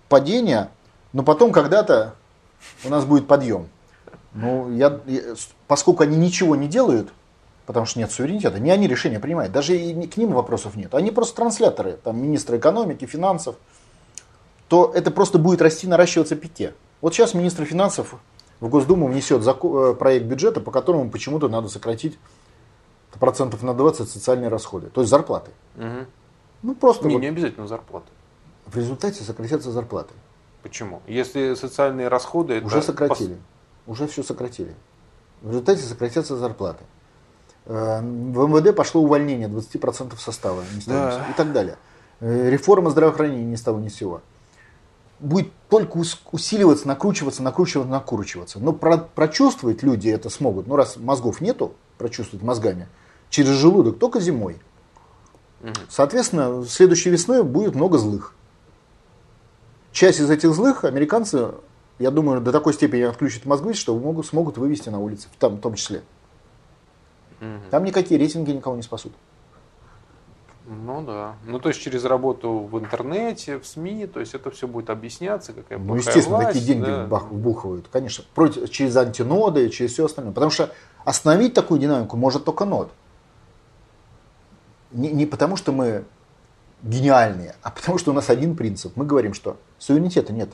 падение, 0.08 0.70
но 1.12 1.24
потом 1.24 1.52
когда-то 1.52 2.16
у 2.86 2.90
нас 2.90 3.04
будет 3.04 3.28
подъем. 3.28 3.68
Ну, 4.34 4.72
я, 4.74 5.00
я- 5.08 5.22
поскольку 5.68 6.04
они 6.04 6.16
ничего 6.16 6.56
не 6.56 6.68
делают, 6.68 7.12
потому 7.66 7.86
что 7.86 8.00
нет 8.00 8.12
суверенитета, 8.12 8.60
не 8.60 8.72
они 8.72 8.88
решения 8.88 9.20
принимают, 9.20 9.52
даже 9.52 9.76
и 9.76 10.08
к 10.08 10.16
ним 10.18 10.32
вопросов 10.32 10.76
нет. 10.76 10.94
Они 10.96 11.12
просто 11.12 11.36
трансляторы, 11.36 11.94
там 12.04 12.22
министры 12.22 12.58
экономики, 12.58 13.06
финансов, 13.06 13.56
то 14.70 14.92
это 14.96 15.12
просто 15.12 15.38
будет 15.38 15.62
расти, 15.62 15.88
наращиваться 15.88 16.36
пике. 16.36 16.74
Вот 17.02 17.14
сейчас 17.14 17.34
министр 17.34 17.66
финансов 17.66 18.16
в 18.62 18.70
Госдуму 18.70 19.08
внесет 19.08 19.46
э, 19.46 19.94
проект 19.96 20.26
бюджета, 20.28 20.62
по 20.62 20.72
которому 20.72 21.10
почему-то 21.10 21.50
надо 21.50 21.68
сократить 21.68 22.18
процентов 23.20 23.64
на 23.64 23.74
20 23.74 24.10
социальные 24.10 24.48
расходы, 24.50 24.88
то 24.88 25.02
есть 25.02 25.10
зарплаты. 25.10 25.52
Мгм. 25.76 26.06
Ну, 26.64 26.76
просто 26.76 27.08
Не, 27.08 27.14
вот 27.16 27.22
не 27.22 27.28
обязательно 27.28 27.68
зарплаты. 27.68 28.08
в 28.68 28.76
результате 28.78 29.24
сократятся 29.24 29.72
зарплаты. 29.72 30.14
Почему? 30.64 31.02
Если 31.08 31.56
социальные 31.56 32.08
расходы... 32.08 32.56
это 32.56 32.68
Уже 32.68 32.82
сократили. 32.84 33.38
Уже 33.88 34.08
все 34.08 34.22
сократили. 34.24 34.76
В 35.42 35.50
результате 35.50 35.82
сократятся 35.82 36.38
зарплаты. 36.38 36.84
Э, 37.66 38.00
В 38.00 38.48
МВД 38.48 38.76
пошло 38.76 39.02
увольнение 39.02 39.48
20% 39.48 40.16
состава 40.20 40.62
с 40.80 40.86
Да. 40.86 41.26
и 41.32 41.34
так 41.34 41.52
далее. 41.52 41.78
Э, 42.20 42.50
Реформа 42.52 42.92
здравоохранения 42.92 43.44
ни 43.46 43.56
с 43.56 43.62
того 43.62 43.80
ни 43.80 43.88
с 43.90 43.96
сего. 43.96 44.22
Будет 45.20 45.52
только 45.70 45.98
ус- 45.98 46.22
усиливаться, 46.32 46.88
накручиваться, 46.88 47.42
накручиваться, 47.44 47.92
накручиваться. 47.92 48.60
Но 48.60 48.72
про- 48.74 48.98
прочувствовать 48.98 49.82
люди 49.84 50.10
это 50.10 50.30
смогут. 50.30 50.68
Ну, 50.68 50.76
раз 50.76 50.98
мозгов 50.98 51.42
нету, 51.42 51.74
прочувствовать 51.98 52.44
мозгами, 52.46 52.88
через 53.30 53.50
желудок 53.52 53.98
только 54.00 54.20
зимой. 54.20 54.60
Соответственно, 55.90 56.66
следующей 56.66 57.10
весной 57.10 57.44
будет 57.44 57.76
много 57.76 57.98
злых. 57.98 58.34
Часть 59.92 60.20
из 60.20 60.30
этих 60.30 60.54
злых 60.54 60.86
американцы, 60.86 61.50
я 62.00 62.12
думаю, 62.12 62.42
до 62.42 62.52
такой 62.52 62.74
степени 62.74 63.02
отключат 63.02 63.46
мозги, 63.46 63.74
что 63.74 63.98
могут, 63.98 64.26
смогут 64.26 64.58
вывести 64.58 64.90
на 64.90 65.00
улицы, 65.00 65.28
в 65.32 65.38
том, 65.38 65.58
в 65.58 65.62
том 65.62 65.76
числе. 65.76 66.02
Там 67.70 67.84
никакие 67.84 68.20
рейтинги 68.20 68.52
никого 68.52 68.76
не 68.76 68.84
спасут. 68.84 69.14
Ну 70.68 71.02
да. 71.02 71.36
Ну 71.46 71.60
то 71.60 71.70
есть 71.70 71.82
через 71.82 72.06
работу 72.06 72.60
в 72.60 72.80
интернете, 72.80 73.58
в 73.58 73.66
СМИ, 73.66 74.06
то 74.08 74.20
есть 74.20 74.36
это 74.36 74.52
все 74.52 74.68
будет 74.68 74.90
объясняться, 74.90 75.54
какая 75.54 75.80
Ну, 75.80 75.96
естественно, 75.96 76.38
власть, 76.38 76.54
такие 76.54 76.66
деньги 76.66 76.86
да. 76.86 77.06
вбухивают, 77.06 77.88
конечно, 77.92 78.24
против, 78.36 78.70
через 78.70 78.96
антиноды, 78.96 79.70
через 79.70 79.94
все 79.94 80.06
остальное. 80.06 80.34
Потому 80.34 80.52
что 80.52 80.72
остановить 81.04 81.56
такую 81.56 81.80
динамику 81.80 82.16
может 82.16 82.46
только 82.46 82.66
нод. 82.66 82.92
Не, 84.92 85.12
не 85.12 85.26
потому, 85.26 85.56
что 85.56 85.72
мы 85.72 86.06
гениальные, 86.84 87.56
а 87.62 87.72
потому, 87.72 87.98
что 87.98 88.12
у 88.12 88.14
нас 88.14 88.30
один 88.30 88.56
принцип. 88.56 88.94
Мы 88.96 89.06
говорим, 89.06 89.34
что 89.34 89.58
суверенитета 89.78 90.34
нет. 90.34 90.50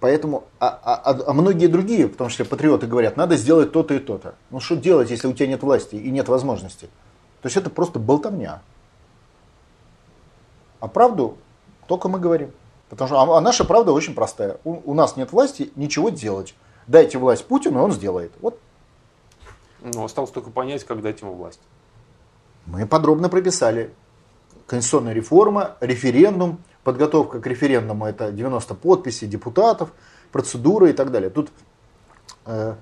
Поэтому, 0.00 0.44
а, 0.58 0.68
а- 0.82 1.12
а- 1.12 1.30
а 1.30 1.32
многие 1.32 1.68
другие, 1.68 2.08
в 2.08 2.16
том 2.16 2.28
числе 2.28 2.44
патриоты, 2.44 2.86
говорят, 2.86 3.16
надо 3.16 3.36
сделать 3.36 3.72
то-то 3.72 3.94
и 3.94 3.98
то-то. 4.00 4.34
Ну 4.50 4.58
что 4.58 4.76
делать, 4.76 5.10
если 5.10 5.28
у 5.28 5.32
тебя 5.32 5.46
нет 5.46 5.62
власти 5.62 5.94
и 5.94 6.10
нет 6.10 6.28
возможности? 6.28 6.86
То 7.40 7.46
есть 7.46 7.56
это 7.56 7.70
просто 7.70 7.98
болтовня. 7.98 8.62
А 10.80 10.88
правду 10.88 11.36
только 11.86 12.08
мы 12.08 12.18
говорим. 12.18 12.52
Потому 12.88 13.08
что 13.08 13.20
а, 13.20 13.38
а 13.38 13.40
наша 13.40 13.64
правда 13.64 13.92
очень 13.92 14.14
простая. 14.14 14.58
У, 14.64 14.90
у 14.90 14.94
нас 14.94 15.16
нет 15.16 15.32
власти 15.32 15.70
ничего 15.76 16.08
делать. 16.08 16.54
Дайте 16.88 17.18
власть 17.18 17.46
Путину, 17.46 17.78
и 17.78 17.82
он 17.82 17.92
сделает. 17.92 18.32
Вот 18.40 18.58
Ну, 19.80 20.04
осталось 20.04 20.30
только 20.30 20.50
понять, 20.50 20.84
как 20.84 21.00
дать 21.00 21.20
ему 21.20 21.34
власть. 21.34 21.60
Мы 22.66 22.86
подробно 22.86 23.28
прописали. 23.28 23.92
Конституционная 24.66 25.12
реформа, 25.12 25.76
референдум, 25.80 26.58
подготовка 26.84 27.40
к 27.40 27.46
референдуму 27.46 28.06
это 28.06 28.32
90 28.32 28.74
подписей 28.74 29.28
депутатов, 29.28 29.92
процедура 30.30 30.88
и 30.88 30.92
так 30.92 31.10
далее. 31.10 31.30
Тут 31.30 31.50
э, 32.46 32.74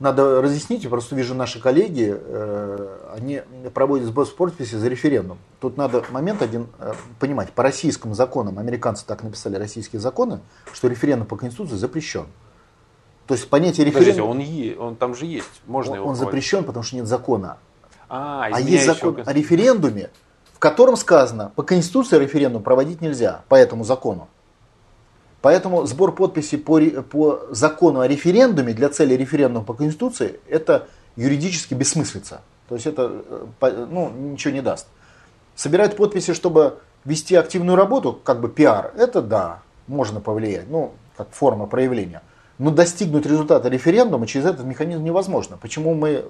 надо 0.00 0.42
разъяснить, 0.42 0.82
я 0.84 0.90
просто 0.90 1.14
вижу 1.14 1.34
наши 1.34 1.60
коллеги, 1.60 2.14
э, 2.14 2.98
они 3.14 3.42
проводят 3.72 4.06
сбор 4.06 4.26
подписей 4.26 4.78
за 4.78 4.88
референдум. 4.88 5.38
Тут 5.60 5.76
надо 5.76 6.04
момент 6.10 6.42
один 6.42 6.68
э, 6.78 6.92
понимать. 7.18 7.52
По 7.52 7.62
российским 7.62 8.14
законам, 8.14 8.58
американцы 8.58 9.04
так 9.06 9.22
написали 9.22 9.56
российские 9.56 10.00
законы, 10.00 10.40
что 10.72 10.88
референдум 10.88 11.26
по 11.26 11.36
Конституции 11.36 11.76
запрещен. 11.76 12.26
То 13.26 13.34
есть 13.34 13.48
понятие 13.48 13.86
Подождите, 13.86 14.16
референдума, 14.18 14.30
он, 14.30 14.38
е- 14.40 14.76
он 14.76 14.96
там 14.96 15.14
же 15.14 15.26
есть, 15.26 15.62
можно 15.66 15.92
он, 15.92 15.98
его 15.98 16.08
он 16.08 16.16
проводить. 16.16 16.26
запрещен, 16.26 16.64
потому 16.64 16.82
что 16.82 16.96
нет 16.96 17.06
закона. 17.06 17.58
А, 18.10 18.48
А 18.52 18.60
есть 18.60 18.86
закон 18.86 19.22
о 19.24 19.32
референдуме, 19.32 20.10
в 20.52 20.58
котором 20.58 20.96
сказано, 20.96 21.52
по 21.54 21.62
Конституции 21.62 22.18
референдум 22.18 22.62
проводить 22.62 23.00
нельзя, 23.00 23.44
по 23.48 23.54
этому 23.54 23.84
закону. 23.84 24.28
Поэтому 25.40 25.86
сбор 25.86 26.12
подписей 26.12 26.58
по, 26.58 26.80
по 27.02 27.46
закону 27.50 28.00
о 28.00 28.08
референдуме 28.08 28.74
для 28.74 28.88
цели 28.88 29.14
референдума 29.14 29.64
по 29.64 29.74
Конституции 29.74 30.40
это 30.48 30.88
юридически 31.16 31.74
бессмыслица. 31.74 32.42
То 32.68 32.74
есть 32.74 32.86
это 32.86 33.22
э, 33.60 33.86
ну, 33.90 34.10
ничего 34.10 34.52
не 34.52 34.60
даст. 34.60 34.88
Собирать 35.54 35.96
подписи, 35.96 36.34
чтобы 36.34 36.80
вести 37.04 37.36
активную 37.36 37.76
работу, 37.76 38.12
как 38.12 38.40
бы 38.40 38.48
пиар, 38.48 38.92
это 38.96 39.22
да, 39.22 39.62
можно 39.86 40.20
повлиять, 40.20 40.68
ну, 40.68 40.92
как 41.16 41.28
форма 41.30 41.66
проявления. 41.66 42.22
Но 42.58 42.70
достигнуть 42.70 43.24
результата 43.24 43.68
референдума 43.68 44.26
через 44.26 44.46
этот 44.46 44.66
механизм 44.66 45.04
невозможно. 45.04 45.56
Почему 45.56 45.94
мы 45.94 46.24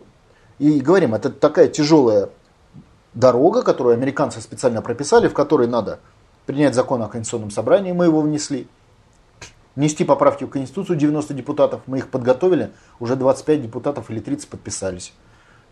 и 0.60 0.78
говорим, 0.78 1.14
это 1.14 1.30
такая 1.30 1.68
тяжелая 1.68 2.28
дорога, 3.14 3.62
которую 3.62 3.94
американцы 3.94 4.42
специально 4.42 4.82
прописали, 4.82 5.26
в 5.26 5.32
которой 5.32 5.66
надо 5.66 6.00
принять 6.44 6.74
закон 6.74 7.02
о 7.02 7.08
Конституционном 7.08 7.50
собрании, 7.50 7.92
мы 7.92 8.04
его 8.04 8.20
внесли, 8.20 8.68
внести 9.74 10.04
поправки 10.04 10.44
в 10.44 10.50
Конституцию 10.50 10.98
90 10.98 11.32
депутатов, 11.32 11.80
мы 11.86 11.98
их 11.98 12.08
подготовили, 12.08 12.72
уже 12.98 13.16
25 13.16 13.62
депутатов 13.62 14.10
или 14.10 14.20
30 14.20 14.50
подписались. 14.50 15.14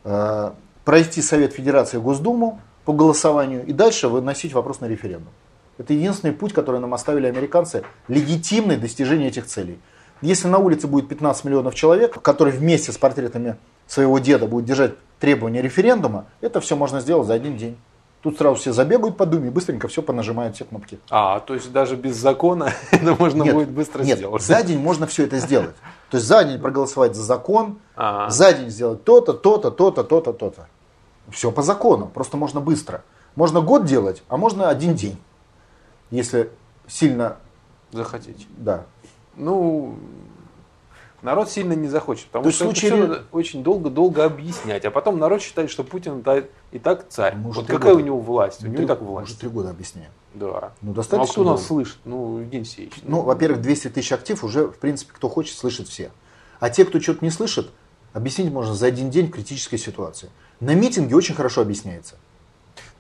Э, 0.05 0.53
Пройти 0.86 1.20
Совет 1.20 1.53
Федерации 1.53 1.99
Госдуму 1.99 2.59
по 2.86 2.95
голосованию 2.95 3.66
и 3.66 3.74
дальше 3.74 4.09
выносить 4.09 4.55
вопрос 4.55 4.80
на 4.80 4.86
референдум. 4.86 5.34
Это 5.76 5.93
единственный 5.93 6.32
путь, 6.32 6.55
который 6.55 6.80
нам 6.80 6.95
оставили 6.95 7.26
американцы, 7.26 7.84
легитимное 8.09 8.78
достижение 8.78 9.28
этих 9.28 9.45
целей. 9.45 9.78
Если 10.21 10.49
на 10.49 10.59
улице 10.59 10.87
будет 10.87 11.09
15 11.09 11.45
миллионов 11.45 11.75
человек, 11.75 12.21
которые 12.21 12.57
вместе 12.59 12.93
с 12.93 12.99
портретами 12.99 13.57
своего 13.87 14.19
деда 14.19 14.47
будут 14.47 14.66
держать 14.66 14.95
требования 15.21 15.62
референдума, 15.62 16.27
это 16.41 16.61
все 16.61 16.77
можно 16.77 17.01
сделать 17.01 17.27
за 17.27 17.35
один 17.35 17.57
день. 17.57 17.77
Тут 18.21 18.37
сразу 18.37 18.57
все 18.57 18.73
забегают 18.73 19.16
по 19.16 19.27
думе 19.27 19.47
и 19.47 19.51
быстренько 19.51 19.87
все 19.87 20.03
понажимают 20.03 20.57
все 20.57 20.64
кнопки. 20.64 20.99
А, 21.09 21.39
то 21.39 21.55
есть 21.55 21.71
даже 21.71 21.95
без 21.95 22.16
закона 22.16 22.73
это 22.91 23.14
можно 23.14 23.45
нет, 23.45 23.55
будет 23.55 23.71
быстро 23.71 24.03
нет, 24.03 24.19
сделать. 24.19 24.43
за 24.43 24.62
день 24.64 24.81
можно 24.81 25.07
все 25.07 25.25
это 25.25 25.39
сделать. 25.39 25.77
То 26.11 26.16
есть 26.16 26.27
за 26.27 26.43
день 26.43 26.59
проголосовать 26.61 27.14
за 27.14 27.23
закон, 27.23 27.79
А. 27.97 28.29
за 28.29 28.53
день 28.53 28.71
сделать 28.71 29.05
то-то, 29.05 29.35
то-то, 29.35 29.71
то-то, 29.71 30.03
то-то, 30.03 30.33
то-то. 30.33 30.66
Все 31.31 31.53
по 31.53 31.62
закону, 31.62 32.11
просто 32.12 32.37
можно 32.37 32.61
быстро. 32.61 33.05
Можно 33.37 33.61
год 33.61 33.85
делать, 33.85 34.25
а 34.29 34.37
можно 34.37 34.69
один 34.69 34.95
день. 34.95 35.16
Если 36.11 36.51
сильно, 36.89 37.37
Захотите. 37.93 38.47
да. 38.57 38.85
Ну, 39.39 39.95
народ 41.22 41.51
сильно 41.51 41.72
не 41.72 41.89
захочет, 41.89 42.26
потому 42.26 42.45
То 42.45 42.51
что 42.51 42.64
случае 42.64 42.91
это 42.91 43.01
надо 43.01 43.24
очень 43.32 43.62
долго-долго 43.62 44.24
объяснять, 44.24 44.84
а 44.84 44.91
потом 44.91 45.18
народ 45.18 45.43
считает, 45.43 45.70
что 45.70 45.84
Путин 45.84 46.22
и 46.72 46.78
так 46.78 47.09
царь. 47.09 47.34
Мы 47.36 47.53
вот 47.53 47.66
какая 47.66 47.93
года. 47.95 48.03
у 48.03 48.07
него 48.07 48.20
власть? 48.20 48.62
У 48.62 48.66
него 48.68 48.82
и 48.82 48.86
так 48.86 49.01
власть. 49.01 49.39
три 49.39 49.49
года 49.49 49.70
объясняем. 49.70 50.11
Да. 50.34 50.72
Ну, 50.82 50.89
Ну, 50.89 50.93
а 50.93 50.95
достаточно 50.95 51.32
кто 51.32 51.45
нас 51.45 51.66
слышит? 51.66 51.99
Ну, 52.05 52.39
Евгений 52.39 52.62
Алексеевич. 52.62 52.95
Ну, 53.03 53.22
во-первых, 53.22 53.61
200 53.62 53.89
тысяч 53.89 54.12
актив 54.12 54.43
уже, 54.45 54.66
в 54.68 54.78
принципе, 54.78 55.12
кто 55.14 55.28
хочет, 55.28 55.57
слышит 55.57 55.89
все. 55.89 56.11
А 56.61 56.70
те, 56.70 56.84
кто 56.84 57.01
что-то 57.01 57.24
не 57.24 57.30
слышит, 57.30 57.70
объяснить 58.12 58.53
можно 58.53 58.74
за 58.74 58.86
один 58.86 59.11
день 59.11 59.28
в 59.28 59.30
критической 59.30 59.78
ситуации. 59.78 60.30
На 60.61 60.74
митинге 60.74 61.14
очень 61.16 61.34
хорошо 61.34 61.62
объясняется. 61.62 62.16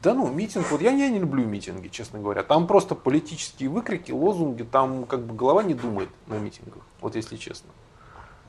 Да 0.02 0.14
ну, 0.14 0.28
митинг, 0.28 0.70
вот 0.70 0.80
я, 0.80 0.92
я 0.92 1.08
не 1.08 1.18
люблю 1.18 1.44
митинги, 1.44 1.88
честно 1.88 2.20
говоря. 2.20 2.42
Там 2.44 2.66
просто 2.66 2.94
политические 2.94 3.68
выкрики, 3.68 4.12
лозунги, 4.12 4.62
там 4.62 5.04
как 5.04 5.24
бы 5.26 5.34
голова 5.34 5.62
не 5.62 5.74
думает 5.74 6.08
на 6.28 6.34
митингах, 6.34 6.82
вот 7.00 7.16
если 7.16 7.36
честно. 7.36 7.70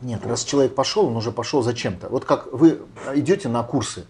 Нет, 0.02 0.26
раз 0.26 0.44
человек 0.44 0.76
пошел, 0.76 1.08
он 1.08 1.16
уже 1.18 1.32
пошел 1.32 1.62
зачем-то. 1.62 2.08
Вот 2.10 2.24
как 2.24 2.54
вы 2.54 2.82
идете 3.16 3.50
на 3.50 3.64
курсы 3.64 4.06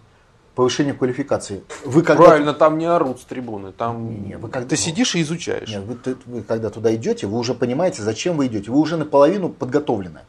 повышения 0.54 0.92
квалификации. 0.92 1.64
Вы 1.84 2.02
когда 2.02 2.24
Правильно, 2.24 2.52
там 2.52 2.76
не 2.76 2.84
орут 2.84 3.20
с 3.20 3.24
трибуны, 3.24 3.72
там 3.72 4.26
Не, 4.28 4.36
вы 4.36 4.48
как- 4.50 4.68
ты 4.68 4.76
сидишь 4.76 5.14
и 5.14 5.22
изучаешь. 5.22 5.68
Нет, 5.70 5.82
вы, 5.84 5.94
ты- 5.94 6.16
вы 6.26 6.42
когда 6.42 6.68
туда 6.70 6.94
идете, 6.94 7.26
вы 7.26 7.38
уже 7.38 7.54
понимаете, 7.54 8.02
зачем 8.02 8.36
вы 8.36 8.46
идете. 8.48 8.70
Вы 8.70 8.78
уже 8.78 8.96
наполовину 8.98 9.48
подготовлены. 9.48 10.20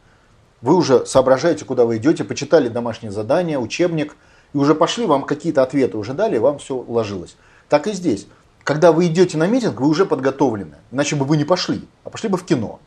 Вы 0.61 0.75
уже 0.75 1.05
соображаете, 1.05 1.65
куда 1.65 1.85
вы 1.85 1.97
идете, 1.97 2.23
почитали 2.23 2.69
домашнее 2.69 3.11
задание, 3.11 3.59
учебник, 3.59 4.15
и 4.53 4.57
уже 4.57 4.75
пошли, 4.75 5.05
вам 5.05 5.23
какие-то 5.23 5.63
ответы 5.63 5.97
уже 5.97 6.13
дали, 6.13 6.37
вам 6.37 6.57
все 6.59 6.75
уложилось. 6.75 7.35
Так 7.69 7.87
и 7.87 7.93
здесь. 7.93 8.27
Когда 8.63 8.91
вы 8.91 9.07
идете 9.07 9.37
на 9.37 9.47
митинг, 9.47 9.79
вы 9.79 9.87
уже 9.87 10.05
подготовлены. 10.05 10.75
Иначе 10.91 11.15
бы 11.15 11.25
вы 11.25 11.37
не 11.37 11.45
пошли, 11.45 11.87
а 12.03 12.09
пошли 12.09 12.29
бы 12.29 12.37
в 12.37 12.45
кино. 12.45 12.79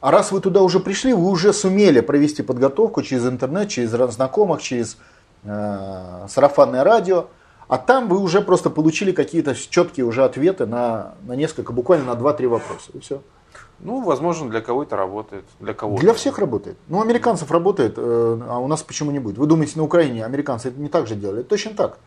А 0.00 0.10
раз 0.10 0.32
вы 0.32 0.40
туда 0.40 0.62
уже 0.62 0.80
пришли, 0.80 1.12
вы 1.12 1.28
уже 1.28 1.52
сумели 1.52 2.00
провести 2.00 2.42
подготовку 2.42 3.02
через 3.02 3.26
интернет, 3.26 3.68
через 3.68 3.90
знакомых, 3.90 4.62
через 4.62 4.96
э, 5.44 6.26
сарафанное 6.28 6.82
радио. 6.82 7.26
А 7.68 7.78
там 7.78 8.08
вы 8.08 8.18
уже 8.18 8.40
просто 8.40 8.68
получили 8.68 9.12
какие-то 9.12 9.54
четкие 9.54 10.04
уже 10.06 10.24
ответы 10.24 10.66
на, 10.66 11.14
на 11.22 11.34
несколько, 11.34 11.72
буквально 11.72 12.14
на 12.14 12.18
2-3 12.18 12.48
вопроса. 12.48 12.90
И 12.94 12.98
все. 13.00 13.22
Ну, 13.82 14.00
возможно, 14.00 14.48
для 14.48 14.60
кого 14.60 14.84
это 14.84 14.96
работает, 14.96 15.44
для 15.58 15.74
кого 15.74 15.98
Для 15.98 16.14
всех 16.14 16.38
работает. 16.38 16.78
Ну, 16.86 17.02
американцев 17.02 17.50
работает, 17.50 17.94
э, 17.96 18.40
а 18.48 18.58
у 18.58 18.68
нас 18.68 18.82
почему 18.82 19.10
не 19.10 19.18
будет? 19.18 19.38
Вы 19.38 19.46
думаете, 19.46 19.72
на 19.76 19.82
Украине 19.82 20.24
американцы 20.24 20.68
это 20.68 20.80
не 20.80 20.88
так 20.88 21.08
же 21.08 21.16
делали? 21.16 21.40
Это 21.40 21.50
точно 21.50 21.74
так. 21.74 21.98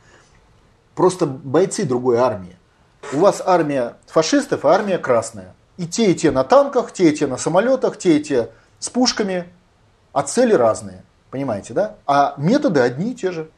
Просто 0.95 1.25
бойцы 1.25 1.83
другой 1.83 2.17
армии. 2.17 2.57
У 3.13 3.17
вас 3.17 3.43
армия 3.45 3.97
фашистов, 4.07 4.63
а 4.63 4.69
армия 4.69 4.97
красная. 4.97 5.53
И 5.75 5.85
те, 5.85 6.11
и 6.11 6.15
те 6.15 6.31
на 6.31 6.45
танках, 6.45 6.93
те, 6.93 7.09
и 7.09 7.15
те 7.15 7.27
на 7.27 7.37
самолетах, 7.37 7.97
те, 7.97 8.17
и 8.17 8.23
те 8.23 8.51
с 8.79 8.89
пушками, 8.89 9.45
а 10.13 10.23
цели 10.23 10.53
разные. 10.53 11.03
Понимаете, 11.29 11.73
да? 11.73 11.97
А 12.07 12.35
методы 12.37 12.79
одни 12.79 13.11
и 13.11 13.15
те 13.15 13.31
же. 13.31 13.49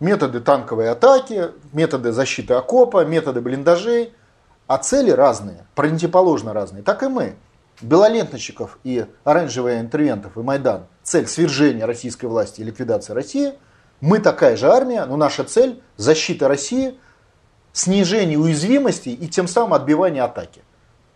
Методы 0.00 0.40
танковой 0.40 0.90
атаки, 0.90 1.50
методы 1.72 2.10
защиты 2.10 2.54
окопа, 2.54 3.04
методы 3.04 3.40
блиндажей, 3.40 4.12
а 4.66 4.78
цели 4.78 5.10
разные, 5.10 5.66
противоположно 5.74 6.52
разные. 6.52 6.82
Так 6.82 7.02
и 7.02 7.08
мы. 7.08 7.36
Белоленточников 7.80 8.78
и 8.84 9.06
оранжевых 9.24 9.80
интервентов 9.80 10.36
и 10.36 10.40
Майдан. 10.40 10.86
Цель 11.02 11.26
свержения 11.26 11.86
российской 11.86 12.26
власти 12.26 12.60
и 12.60 12.64
ликвидация 12.64 13.14
России. 13.14 13.54
Мы 14.00 14.20
такая 14.20 14.56
же 14.56 14.70
армия, 14.70 15.04
но 15.06 15.16
наша 15.16 15.44
цель 15.44 15.82
защита 15.96 16.48
России, 16.48 16.98
снижение 17.72 18.38
уязвимости 18.38 19.08
и 19.08 19.28
тем 19.28 19.48
самым 19.48 19.74
отбивание 19.74 20.22
атаки. 20.22 20.62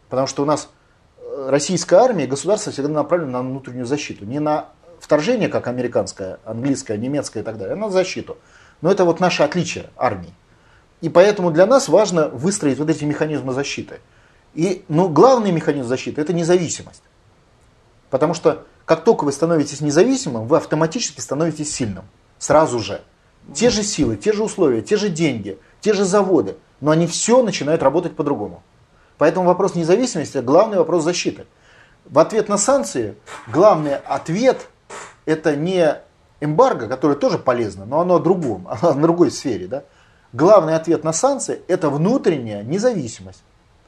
Потому 0.09 0.27
что 0.27 0.43
у 0.43 0.47
нас 0.47 0.69
э, 1.19 1.49
российская 1.51 2.01
армия 2.01 2.25
и 2.25 2.27
государство 2.27 2.73
всегда 2.73 2.89
направлены 2.89 3.33
на 3.33 3.41
внутреннюю 3.41 3.87
защиту. 3.87 4.25
Не 4.25 4.41
на 4.41 4.71
вторжение, 5.01 5.49
как 5.49 5.69
американская, 5.69 6.39
английская, 6.45 6.99
немецкая 6.99 7.41
и 7.41 7.43
так 7.45 7.57
далее, 7.57 7.75
а 7.75 7.77
на 7.77 7.91
защиту. 7.91 8.37
Но 8.81 8.91
это 8.91 9.05
вот 9.05 9.21
наше 9.21 9.43
отличие 9.43 9.91
армии. 9.97 10.35
И 11.01 11.09
поэтому 11.09 11.51
для 11.51 11.67
нас 11.67 11.89
важно 11.89 12.29
выстроить 12.29 12.79
вот 12.79 12.91
эти 12.91 13.05
механизмы 13.05 13.53
защиты. 13.53 14.01
И 14.55 14.85
ну, 14.89 15.09
главный 15.09 15.53
механизм 15.53 15.89
защиты– 15.89 16.21
это 16.23 16.33
независимость. 16.33 17.03
Потому 18.11 18.35
что 18.35 18.65
как 18.85 19.05
только 19.05 19.25
вы 19.25 19.33
становитесь 19.33 19.81
независимым, 19.81 20.47
вы 20.47 20.57
автоматически 20.57 21.21
становитесь 21.21 21.73
сильным. 21.73 22.05
Сразу 22.39 22.79
же. 22.79 23.03
Те 23.55 23.71
же 23.71 23.83
силы, 23.83 24.17
те 24.17 24.33
же 24.33 24.43
условия, 24.43 24.83
те 24.83 24.97
же 24.97 25.09
деньги, 25.09 25.59
те 25.81 25.93
же 25.93 26.05
заводы. 26.05 26.57
Но 26.81 26.91
они 26.91 27.07
все 27.07 27.43
начинают 27.43 27.83
работать 27.83 28.17
по-другому. 28.17 28.63
Поэтому 29.19 29.47
вопрос 29.47 29.75
независимости– 29.75 30.39
главный 30.39 30.79
вопрос 30.79 31.05
защиты. 31.05 31.47
В 32.07 32.19
ответ 32.19 32.49
на 32.49 32.57
санкции 32.57 33.17
главный 33.49 33.97
ответ– 33.97 34.69
это 35.27 35.55
не 35.55 35.97
эмбарго, 36.41 36.89
которое 36.89 37.15
тоже 37.17 37.39
полезно, 37.39 37.85
но 37.85 38.01
оно 38.01 38.17
о 38.17 38.21
другом, 38.21 38.67
оно 38.69 38.91
о 38.91 38.95
другой 38.95 39.31
сфере. 39.31 39.67
Да? 39.67 39.85
Главный 40.33 40.74
ответ 40.74 41.05
на 41.05 41.12
санкции– 41.12 41.62
это 41.68 41.91
внутренняя 41.91 42.62
независимость. 42.62 43.43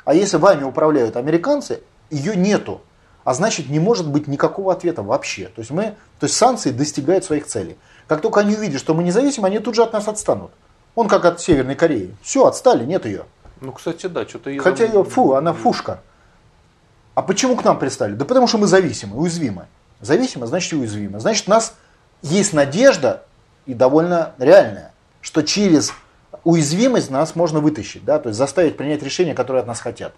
А 0.05 0.14
если 0.14 0.38
вами 0.38 0.64
управляют 0.64 1.16
американцы, 1.16 1.82
ее 2.11 2.34
нету. 2.34 2.80
А 3.24 3.34
значит, 3.34 3.68
не 3.68 3.78
может 3.78 4.09
быть 4.09 4.26
никакого 4.26 4.72
ответа 4.72 5.03
вообще. 5.03 5.47
То 5.47 5.61
есть, 5.61 5.70
мы, 5.70 5.95
то 6.18 6.24
есть 6.24 6.36
санкции 6.36 6.70
достигают 6.70 7.24
своих 7.24 7.47
целей. 7.47 7.76
Как 8.09 8.22
только 8.22 8.41
они 8.41 8.57
увидят, 8.57 8.80
что 8.80 8.95
мы 8.95 9.03
независимы, 9.03 9.49
они 9.49 9.59
тут 9.59 9.74
же 9.74 9.82
от 9.82 9.93
нас 9.93 10.09
отстанут. 10.09 10.51
Он 10.95 11.07
как 11.07 11.24
от 11.26 11.41
Северной 11.41 11.74
Кореи. 11.76 12.16
Все, 12.22 12.47
отстали, 12.47 12.84
нет 12.84 13.05
ее. 13.05 13.26
Ну, 13.61 13.72
кстати, 13.72 14.07
да, 14.07 14.26
что-то 14.26 14.51
ее... 14.51 14.61
Хотя 14.61 14.86
ее, 14.86 15.05
фу, 15.05 15.34
она 15.34 15.53
фушка. 15.53 16.01
А 17.14 17.22
почему 17.22 17.57
к 17.57 17.64
нам 17.64 17.78
пристали? 17.78 18.14
Да 18.14 18.24
потому 18.24 18.47
что 18.47 18.57
мы 18.57 18.66
зависимы, 18.66 19.16
уязвимы. 19.16 19.66
Зависимы, 20.01 20.47
значит 20.47 20.72
уязвимы. 20.72 21.20
Значит, 21.20 21.47
у 21.47 21.51
нас 21.51 21.74
есть 22.22 22.55
надежда, 22.55 23.24
и 23.66 23.74
довольно 23.74 24.32
реальная, 24.38 24.93
что 25.20 25.43
через 25.43 25.93
уязвимость 26.45 27.11
нас 27.11 27.34
можно 27.34 27.61
вытащить, 27.61 28.05
да, 28.05 28.18
то 28.18 28.28
есть 28.28 28.38
заставить 28.38 28.76
принять 28.76 29.03
решения, 29.03 29.34
которые 29.34 29.61
от 29.61 29.66
нас 29.66 29.80
хотят. 29.80 30.14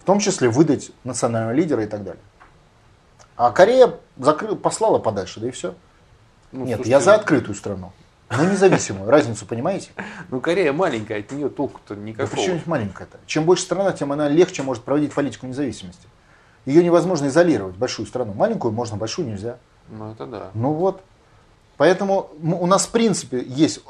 В 0.00 0.04
том 0.04 0.18
числе 0.18 0.48
выдать 0.48 0.92
национального 1.04 1.52
лидера 1.52 1.84
и 1.84 1.86
так 1.86 2.02
далее. 2.02 2.22
А 3.36 3.50
Корея 3.52 3.94
закры... 4.18 4.54
послала 4.54 4.98
подальше, 4.98 5.40
да 5.40 5.48
и 5.48 5.50
все. 5.50 5.74
Ну, 6.52 6.64
Нет, 6.64 6.76
слушайте, 6.76 6.90
я 6.90 7.00
за 7.00 7.14
открытую 7.14 7.54
страну. 7.54 7.92
Но 8.30 8.44
независимую. 8.44 9.10
Разницу 9.10 9.44
понимаете? 9.44 9.90
Ну, 10.30 10.40
Корея 10.40 10.72
маленькая, 10.72 11.20
от 11.20 11.32
нее 11.32 11.48
толку-то 11.48 11.94
Да 11.94 12.00
никакого. 12.00 12.30
почему 12.30 12.60
маленькая-то? 12.66 13.18
Чем 13.26 13.44
больше 13.44 13.64
страна, 13.64 13.92
тем 13.92 14.12
она 14.12 14.28
легче 14.28 14.62
может 14.62 14.84
проводить 14.84 15.12
политику 15.12 15.46
независимости. 15.46 16.06
Ее 16.64 16.84
невозможно 16.84 17.26
изолировать, 17.26 17.76
большую 17.76 18.06
страну. 18.06 18.34
Маленькую 18.34 18.72
можно, 18.72 18.96
большую 18.96 19.28
нельзя. 19.28 19.56
Ну, 19.88 20.12
это 20.12 20.26
да. 20.26 20.50
Ну 20.54 20.72
вот. 20.72 21.02
Поэтому 21.76 22.30
у 22.42 22.66
нас 22.66 22.86
в 22.86 22.90
принципе 22.90 23.42
есть 23.42 23.80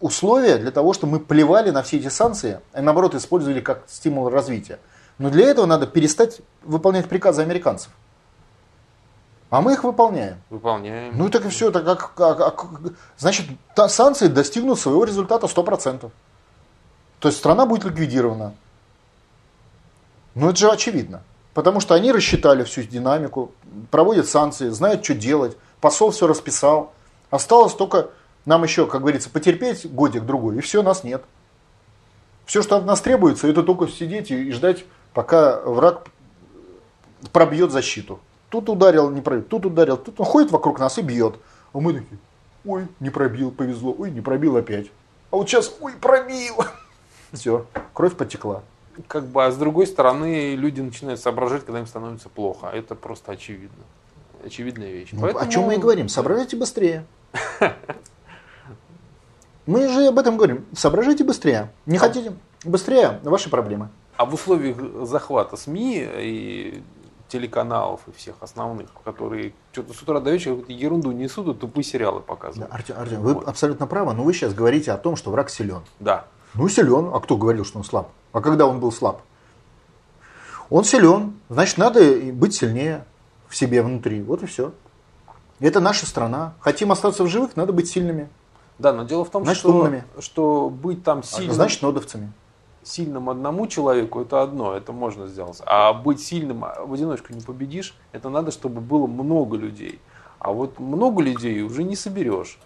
условия 0.00 0.58
для 0.58 0.70
того, 0.70 0.92
чтобы 0.92 1.14
мы 1.14 1.20
плевали 1.20 1.70
на 1.70 1.82
все 1.82 1.98
эти 1.98 2.08
санкции, 2.08 2.60
и 2.76 2.80
наоборот 2.80 3.14
использовали 3.14 3.60
как 3.60 3.82
стимул 3.86 4.28
развития. 4.28 4.78
Но 5.18 5.30
для 5.30 5.46
этого 5.46 5.66
надо 5.66 5.86
перестать 5.86 6.40
выполнять 6.62 7.08
приказы 7.08 7.42
американцев. 7.42 7.90
А 9.48 9.60
мы 9.60 9.72
их 9.74 9.84
выполняем. 9.84 10.38
Выполняем. 10.50 11.16
Ну 11.16 11.28
так 11.30 11.46
и 11.46 11.48
все. 11.48 11.70
Так, 11.70 11.84
как, 11.84 12.14
как- 12.14 12.38
как- 12.56 12.70
значит, 13.16 13.46
та- 13.74 13.88
санкции 13.88 14.26
достигнут 14.26 14.78
своего 14.78 15.04
результата 15.04 15.46
100%. 15.46 16.10
То 17.20 17.28
есть 17.28 17.38
страна 17.38 17.64
будет 17.64 17.84
ликвидирована. 17.84 18.54
Ну 20.34 20.50
это 20.50 20.56
же 20.58 20.70
очевидно. 20.70 21.22
Потому 21.54 21.80
что 21.80 21.94
они 21.94 22.12
рассчитали 22.12 22.64
всю 22.64 22.82
динамику, 22.82 23.52
проводят 23.90 24.28
санкции, 24.28 24.68
знают, 24.68 25.02
что 25.02 25.14
делать. 25.14 25.56
Посол 25.80 26.10
все 26.10 26.26
расписал. 26.26 26.92
Осталось 27.30 27.72
только 27.72 28.10
нам 28.46 28.62
еще, 28.62 28.86
как 28.86 29.02
говорится, 29.02 29.28
потерпеть 29.28 29.92
годик-другой, 29.92 30.56
и 30.58 30.60
все, 30.60 30.82
нас 30.82 31.04
нет. 31.04 31.22
Все, 32.46 32.62
что 32.62 32.76
от 32.76 32.86
нас 32.86 33.00
требуется, 33.00 33.48
это 33.48 33.62
только 33.62 33.88
сидеть 33.88 34.30
и 34.30 34.50
ждать, 34.52 34.84
пока 35.12 35.60
враг 35.60 36.06
пробьет 37.32 37.72
защиту. 37.72 38.20
Тут 38.48 38.68
ударил, 38.68 39.10
не 39.10 39.20
пробил, 39.20 39.44
тут 39.44 39.66
ударил, 39.66 39.96
тут 39.96 40.20
он 40.20 40.26
ходит 40.26 40.52
вокруг 40.52 40.78
нас 40.78 40.96
и 40.96 41.02
бьет. 41.02 41.34
А 41.72 41.80
мы 41.80 41.92
такие, 41.94 42.18
ой, 42.64 42.86
не 43.00 43.10
пробил, 43.10 43.50
повезло, 43.50 43.94
ой, 43.98 44.12
не 44.12 44.20
пробил 44.20 44.56
опять. 44.56 44.86
А 45.32 45.36
вот 45.36 45.48
сейчас, 45.48 45.74
ой, 45.80 45.92
пробил. 46.00 46.54
Все, 47.32 47.66
кровь 47.92 48.16
потекла. 48.16 48.62
Как 49.08 49.26
бы, 49.26 49.44
а 49.44 49.50
с 49.50 49.56
другой 49.56 49.88
стороны, 49.88 50.54
люди 50.54 50.80
начинают 50.80 51.20
соображать, 51.20 51.66
когда 51.66 51.80
им 51.80 51.86
становится 51.86 52.28
плохо. 52.28 52.68
Это 52.68 52.94
просто 52.94 53.32
очевидно. 53.32 53.84
Очевидная 54.44 54.92
вещь. 54.92 55.08
Ну, 55.12 55.22
Поэтому- 55.22 55.44
О 55.44 55.48
чем 55.48 55.62
мы 55.64 55.74
и 55.74 55.78
говорим, 55.78 56.08
соображайте 56.08 56.56
быстрее. 56.56 57.04
Мы 59.66 59.88
же 59.88 60.06
об 60.06 60.18
этом 60.18 60.36
говорим. 60.36 60.64
Соображайте 60.74 61.24
быстрее. 61.24 61.70
Не 61.86 61.98
хотите 61.98 62.32
быстрее, 62.64 63.20
ваши 63.24 63.50
проблемы. 63.50 63.88
А 64.16 64.24
в 64.24 64.32
условиях 64.34 64.76
захвата 65.06 65.56
СМИ 65.56 66.08
и 66.18 66.82
телеканалов 67.28 68.00
и 68.06 68.12
всех 68.12 68.36
основных, 68.40 68.88
которые 69.04 69.52
что-то 69.72 69.92
с 69.92 70.00
утра 70.00 70.20
до 70.20 70.30
вечера 70.30 70.52
какую-то 70.54 70.72
ерунду 70.72 71.10
несут, 71.10 71.48
и 71.48 71.58
тупые 71.58 71.82
сериалы 71.84 72.20
Да, 72.20 72.24
показывают. 72.24 72.72
Артем, 72.72 72.94
Артем, 72.98 73.20
вы 73.20 73.34
Вот. 73.34 73.48
абсолютно 73.48 73.86
правы, 73.88 74.12
но 74.14 74.22
вы 74.22 74.32
сейчас 74.32 74.54
говорите 74.54 74.92
о 74.92 74.96
том, 74.96 75.16
что 75.16 75.30
враг 75.32 75.50
силен. 75.50 75.82
Да. 75.98 76.26
Ну, 76.54 76.68
силен. 76.68 77.10
А 77.12 77.18
кто 77.20 77.36
говорил, 77.36 77.64
что 77.64 77.78
он 77.78 77.84
слаб? 77.84 78.10
А 78.32 78.40
когда 78.40 78.66
он 78.66 78.78
был 78.78 78.92
слаб? 78.92 79.22
Он 80.70 80.84
силен. 80.84 81.34
Значит, 81.48 81.78
надо 81.78 82.00
быть 82.32 82.54
сильнее 82.54 83.04
в 83.48 83.56
себе 83.56 83.82
внутри. 83.82 84.22
Вот 84.22 84.42
и 84.42 84.46
все. 84.46 84.72
Это 85.58 85.80
наша 85.80 86.06
страна. 86.06 86.54
Хотим 86.60 86.92
остаться 86.92 87.24
в 87.24 87.28
живых, 87.28 87.56
надо 87.56 87.72
быть 87.72 87.88
сильными. 87.88 88.28
Да, 88.78 88.92
но 88.92 89.04
дело 89.04 89.24
в 89.24 89.30
том, 89.30 89.44
Значит, 89.44 89.60
что, 89.60 89.70
умными. 89.70 90.04
что 90.18 90.70
быть 90.70 91.02
там 91.02 91.20
А 91.20 91.22
сильным, 91.22 91.54
Значит, 91.54 91.82
нодовцами. 91.82 92.32
сильным 92.82 93.30
одному 93.30 93.66
человеку 93.66 94.20
это 94.20 94.42
одно, 94.42 94.74
это 94.74 94.92
можно 94.92 95.26
сделать. 95.26 95.60
А 95.64 95.92
быть 95.92 96.20
сильным 96.20 96.60
в 96.60 96.92
одиночку 96.92 97.32
не 97.32 97.40
победишь, 97.40 97.96
это 98.12 98.28
надо, 98.28 98.50
чтобы 98.50 98.80
было 98.80 99.06
много 99.06 99.56
людей. 99.56 99.98
А 100.38 100.52
вот 100.52 100.78
много 100.78 101.22
людей 101.22 101.62
уже 101.62 101.82
не 101.84 101.96
соберешь. 101.96 102.58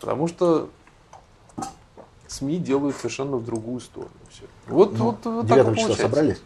Потому 0.00 0.28
что 0.28 0.70
СМИ 2.26 2.58
делают 2.58 2.96
совершенно 2.96 3.36
в 3.36 3.44
другую 3.44 3.80
сторону. 3.80 4.10
Все. 4.30 4.44
Вот, 4.66 4.98
ну, 4.98 5.04
вот, 5.04 5.24
вот 5.24 5.46
9 5.46 5.78
числа 5.78 5.94
собрались? 5.94 6.40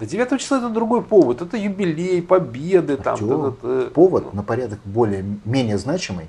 Да 0.00 0.06
9 0.06 0.40
числа 0.40 0.58
это 0.58 0.70
другой 0.70 1.02
повод. 1.02 1.42
Это 1.42 1.56
юбилей, 1.56 2.22
победы. 2.22 2.96
Там, 2.96 3.16
да, 3.20 3.52
да, 3.62 3.86
повод 3.90 4.24
ну. 4.24 4.30
на 4.32 4.42
порядок 4.42 4.78
более, 4.84 5.24
менее 5.44 5.78
значимый, 5.78 6.28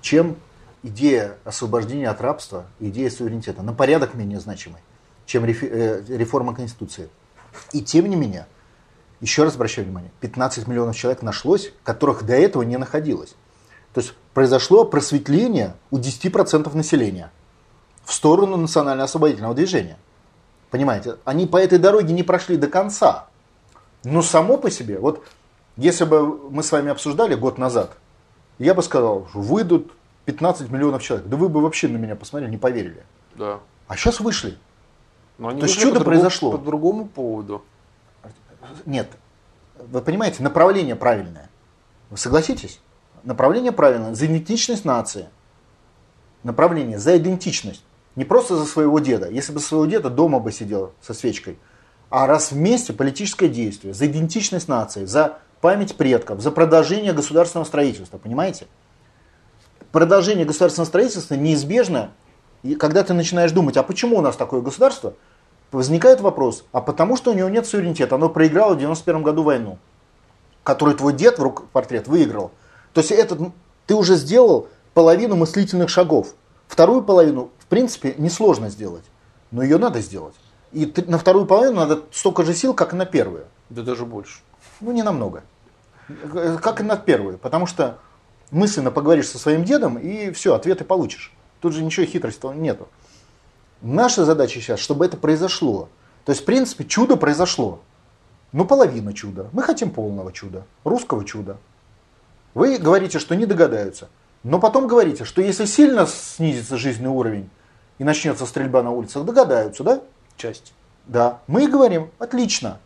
чем 0.00 0.36
идея 0.84 1.38
освобождения 1.44 2.08
от 2.08 2.20
рабства, 2.20 2.66
идея 2.78 3.10
суверенитета. 3.10 3.62
На 3.62 3.72
порядок 3.72 4.14
менее 4.14 4.38
значимый, 4.38 4.80
чем 5.26 5.44
э, 5.44 6.04
реформа 6.08 6.54
Конституции. 6.54 7.08
И 7.72 7.82
тем 7.82 8.06
не 8.08 8.16
менее, 8.16 8.46
еще 9.20 9.44
раз 9.44 9.54
обращаю 9.56 9.86
внимание, 9.86 10.12
15 10.20 10.68
миллионов 10.68 10.94
человек 10.94 11.22
нашлось, 11.22 11.72
которых 11.82 12.24
до 12.24 12.34
этого 12.34 12.62
не 12.62 12.76
находилось. 12.76 13.34
То 13.94 14.00
есть 14.00 14.14
произошло 14.34 14.84
просветление 14.84 15.74
у 15.90 15.98
10% 15.98 16.76
населения 16.76 17.30
в 18.04 18.12
сторону 18.12 18.56
национально-освободительного 18.56 19.54
движения. 19.54 19.96
Понимаете, 20.70 21.16
они 21.24 21.46
по 21.46 21.56
этой 21.56 21.78
дороге 21.78 22.12
не 22.12 22.22
прошли 22.22 22.56
до 22.56 22.66
конца. 22.66 23.28
Но 24.02 24.20
само 24.20 24.58
по 24.58 24.70
себе, 24.70 24.98
вот 24.98 25.24
если 25.76 26.04
бы 26.04 26.50
мы 26.50 26.62
с 26.62 26.72
вами 26.72 26.90
обсуждали 26.90 27.34
год 27.34 27.56
назад, 27.56 27.96
я 28.58 28.74
бы 28.74 28.82
сказал, 28.82 29.28
выйдут 29.32 29.92
15 30.24 30.70
миллионов 30.70 31.02
человек. 31.02 31.26
Да 31.26 31.36
вы 31.36 31.48
бы 31.48 31.60
вообще 31.60 31.88
на 31.88 31.96
меня 31.96 32.16
посмотрели, 32.16 32.50
не 32.50 32.58
поверили. 32.58 33.04
Да. 33.34 33.60
А 33.88 33.96
сейчас 33.96 34.20
вышли. 34.20 34.56
Но 35.38 35.48
они 35.48 35.60
То 35.60 35.66
есть 35.66 35.78
чудо 35.78 35.98
по 35.98 36.06
произошло. 36.06 36.52
По 36.52 36.58
другому 36.58 37.06
поводу. 37.06 37.64
Нет. 38.86 39.08
Вы 39.76 40.00
понимаете, 40.00 40.42
направление 40.42 40.96
правильное. 40.96 41.50
Вы 42.10 42.16
согласитесь? 42.16 42.80
Направление 43.22 43.72
правильное. 43.72 44.14
За 44.14 44.26
идентичность 44.26 44.84
нации. 44.84 45.28
Направление 46.42 46.98
за 46.98 47.16
идентичность. 47.16 47.84
Не 48.16 48.24
просто 48.24 48.56
за 48.56 48.64
своего 48.64 48.98
деда. 49.00 49.28
Если 49.28 49.52
бы 49.52 49.60
своего 49.60 49.86
деда 49.86 50.08
дома 50.08 50.38
бы 50.38 50.52
сидел 50.52 50.92
со 51.02 51.12
свечкой. 51.12 51.58
А 52.10 52.26
раз 52.26 52.52
вместе 52.52 52.92
политическое 52.92 53.48
действие. 53.48 53.92
За 53.92 54.06
идентичность 54.06 54.68
нации. 54.68 55.04
За 55.04 55.38
память 55.60 55.96
предков. 55.96 56.40
За 56.40 56.50
продолжение 56.50 57.12
государственного 57.12 57.66
строительства. 57.66 58.18
Понимаете? 58.18 58.66
Продолжение 59.94 60.44
государственного 60.44 60.88
строительства 60.88 61.34
неизбежно. 61.36 62.10
И 62.64 62.74
когда 62.74 63.04
ты 63.04 63.14
начинаешь 63.14 63.52
думать, 63.52 63.76
а 63.76 63.84
почему 63.84 64.18
у 64.18 64.22
нас 64.22 64.34
такое 64.34 64.60
государство? 64.60 65.14
Возникает 65.70 66.20
вопрос, 66.20 66.64
а 66.72 66.80
потому 66.80 67.16
что 67.16 67.30
у 67.30 67.34
него 67.34 67.48
нет 67.48 67.64
суверенитета. 67.64 68.16
Оно 68.16 68.28
проиграло 68.28 68.74
в 68.74 68.78
91 68.78 69.22
году 69.22 69.44
войну, 69.44 69.78
которую 70.64 70.96
твой 70.96 71.12
дед 71.12 71.38
в 71.38 71.42
рук 71.44 71.68
портрет 71.68 72.08
выиграл. 72.08 72.50
То 72.92 73.02
есть 73.02 73.12
этот, 73.12 73.38
ты 73.86 73.94
уже 73.94 74.16
сделал 74.16 74.66
половину 74.94 75.36
мыслительных 75.36 75.88
шагов. 75.90 76.34
Вторую 76.66 77.04
половину 77.04 77.50
в 77.60 77.66
принципе, 77.66 78.16
несложно 78.18 78.70
сделать, 78.70 79.04
но 79.52 79.62
ее 79.62 79.78
надо 79.78 80.00
сделать. 80.00 80.34
И 80.72 80.92
на 81.06 81.18
вторую 81.18 81.46
половину 81.46 81.76
надо 81.76 82.00
столько 82.10 82.42
же 82.42 82.52
сил, 82.52 82.74
как 82.74 82.94
и 82.94 82.96
на 82.96 83.06
первую. 83.06 83.44
Да 83.70 83.82
даже 83.82 84.04
больше. 84.04 84.40
Ну, 84.80 84.90
не 84.90 85.04
намного. 85.04 85.44
Как 86.60 86.80
и 86.80 86.82
на 86.82 86.96
первую. 86.96 87.38
Потому 87.38 87.66
что 87.66 87.98
мысленно 88.50 88.90
поговоришь 88.90 89.28
со 89.28 89.38
своим 89.38 89.64
дедом, 89.64 89.98
и 89.98 90.30
все, 90.32 90.54
ответы 90.54 90.84
получишь. 90.84 91.32
Тут 91.60 91.72
же 91.72 91.82
ничего 91.82 92.06
хитрости 92.06 92.46
нету. 92.54 92.88
Наша 93.80 94.24
задача 94.24 94.60
сейчас, 94.60 94.80
чтобы 94.80 95.06
это 95.06 95.16
произошло. 95.16 95.88
То 96.24 96.32
есть, 96.32 96.42
в 96.42 96.44
принципе, 96.44 96.84
чудо 96.84 97.16
произошло. 97.16 97.80
Ну, 98.52 98.64
половина 98.64 99.12
чуда. 99.12 99.48
Мы 99.52 99.62
хотим 99.62 99.90
полного 99.90 100.32
чуда. 100.32 100.64
Русского 100.84 101.24
чуда. 101.24 101.58
Вы 102.54 102.78
говорите, 102.78 103.18
что 103.18 103.34
не 103.34 103.46
догадаются. 103.46 104.08
Но 104.42 104.60
потом 104.60 104.86
говорите, 104.86 105.24
что 105.24 105.42
если 105.42 105.64
сильно 105.64 106.06
снизится 106.06 106.76
жизненный 106.76 107.10
уровень 107.10 107.50
и 107.98 108.04
начнется 108.04 108.46
стрельба 108.46 108.82
на 108.82 108.90
улицах, 108.90 109.24
догадаются, 109.24 109.82
да? 109.82 110.02
Часть. 110.36 110.72
Да. 111.06 111.40
Мы 111.46 111.66
говорим, 111.66 112.10
отлично. 112.18 112.78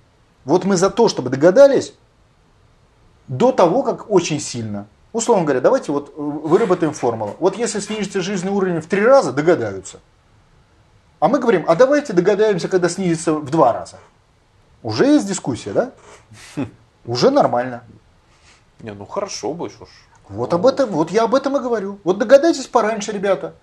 Вот 0.44 0.64
мы 0.64 0.76
за 0.76 0.88
то, 0.88 1.08
чтобы 1.08 1.30
догадались 1.30 1.94
до 3.26 3.52
того, 3.52 3.82
как 3.82 4.10
очень 4.10 4.40
сильно. 4.40 4.86
Условно 5.12 5.44
говоря, 5.44 5.60
давайте 5.60 5.90
вот 5.90 6.12
выработаем 6.16 6.92
формулу. 6.92 7.36
Вот 7.38 7.56
если 7.56 7.80
снизится 7.80 8.20
жизненный 8.20 8.52
уровень 8.52 8.80
в 8.80 8.86
три 8.86 9.04
раза, 9.04 9.32
догадаются. 9.32 10.00
А 11.20 11.28
мы 11.28 11.38
говорим, 11.38 11.64
а 11.66 11.74
давайте 11.74 12.12
догадаемся, 12.12 12.68
когда 12.68 12.88
снизится 12.88 13.32
в 13.34 13.50
два 13.50 13.72
раза. 13.72 13.98
Уже 14.82 15.06
есть 15.06 15.26
дискуссия, 15.26 15.72
да? 15.72 15.92
Уже 17.06 17.30
нормально. 17.30 17.82
Не, 18.80 18.92
ну 18.92 19.06
хорошо 19.06 19.54
бы, 19.54 19.70
что 19.70 19.86
ж. 19.86 19.88
Вот 20.28 20.52
об 20.52 20.66
этом, 20.66 20.90
вот 20.90 21.10
я 21.10 21.24
об 21.24 21.34
этом 21.34 21.56
и 21.56 21.60
говорю. 21.60 21.98
Вот 22.04 22.18
догадайтесь 22.18 22.66
пораньше, 22.66 23.12
ребята. 23.12 23.54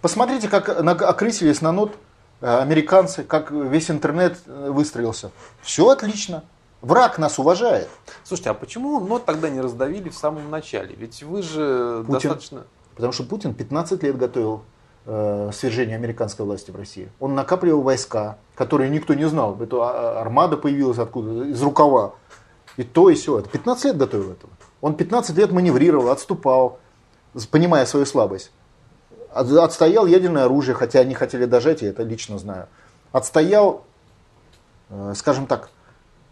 Посмотрите, 0.00 0.48
как 0.48 0.68
окрысились 0.68 1.60
на 1.60 1.72
нот 1.72 1.96
э, 2.40 2.58
американцы, 2.58 3.24
как 3.24 3.50
весь 3.50 3.90
интернет 3.90 4.38
э, 4.46 4.70
выстроился. 4.70 5.32
Все 5.60 5.88
отлично. 5.88 6.44
Враг 6.84 7.18
нас 7.18 7.38
уважает. 7.38 7.88
Слушайте, 8.24 8.50
а 8.50 8.54
почему 8.54 9.00
нот 9.00 9.24
тогда 9.24 9.48
не 9.48 9.62
раздавили 9.62 10.10
в 10.10 10.14
самом 10.14 10.50
начале? 10.50 10.94
Ведь 10.94 11.22
вы 11.22 11.40
же 11.40 12.04
Путин, 12.06 12.12
достаточно... 12.12 12.64
Потому 12.94 13.12
что 13.14 13.24
Путин 13.24 13.54
15 13.54 14.02
лет 14.02 14.18
готовил 14.18 14.64
э, 15.06 15.50
свержение 15.54 15.96
американской 15.96 16.44
власти 16.44 16.70
в 16.70 16.76
России. 16.76 17.10
Он 17.20 17.34
накапливал 17.34 17.80
войска, 17.80 18.36
которые 18.54 18.90
никто 18.90 19.14
не 19.14 19.26
знал. 19.26 19.56
Это 19.58 19.76
а, 19.78 20.20
армада 20.20 20.58
появилась 20.58 20.98
откуда? 20.98 21.44
Из 21.44 21.62
рукава. 21.62 22.16
И 22.76 22.82
то, 22.82 23.08
и 23.08 23.14
все. 23.14 23.38
Это 23.38 23.48
15 23.48 23.84
лет 23.86 23.96
готовил 23.96 24.32
этого. 24.32 24.52
Он 24.82 24.94
15 24.94 25.34
лет 25.38 25.52
маневрировал, 25.52 26.10
отступал, 26.10 26.80
понимая 27.50 27.86
свою 27.86 28.04
слабость. 28.04 28.52
Отстоял 29.32 30.04
ядерное 30.04 30.44
оружие, 30.44 30.74
хотя 30.74 31.00
они 31.00 31.14
хотели 31.14 31.46
дожать, 31.46 31.80
я 31.80 31.88
это 31.88 32.02
лично 32.02 32.38
знаю. 32.38 32.68
Отстоял, 33.10 33.84
э, 34.90 35.14
скажем 35.16 35.46
так, 35.46 35.70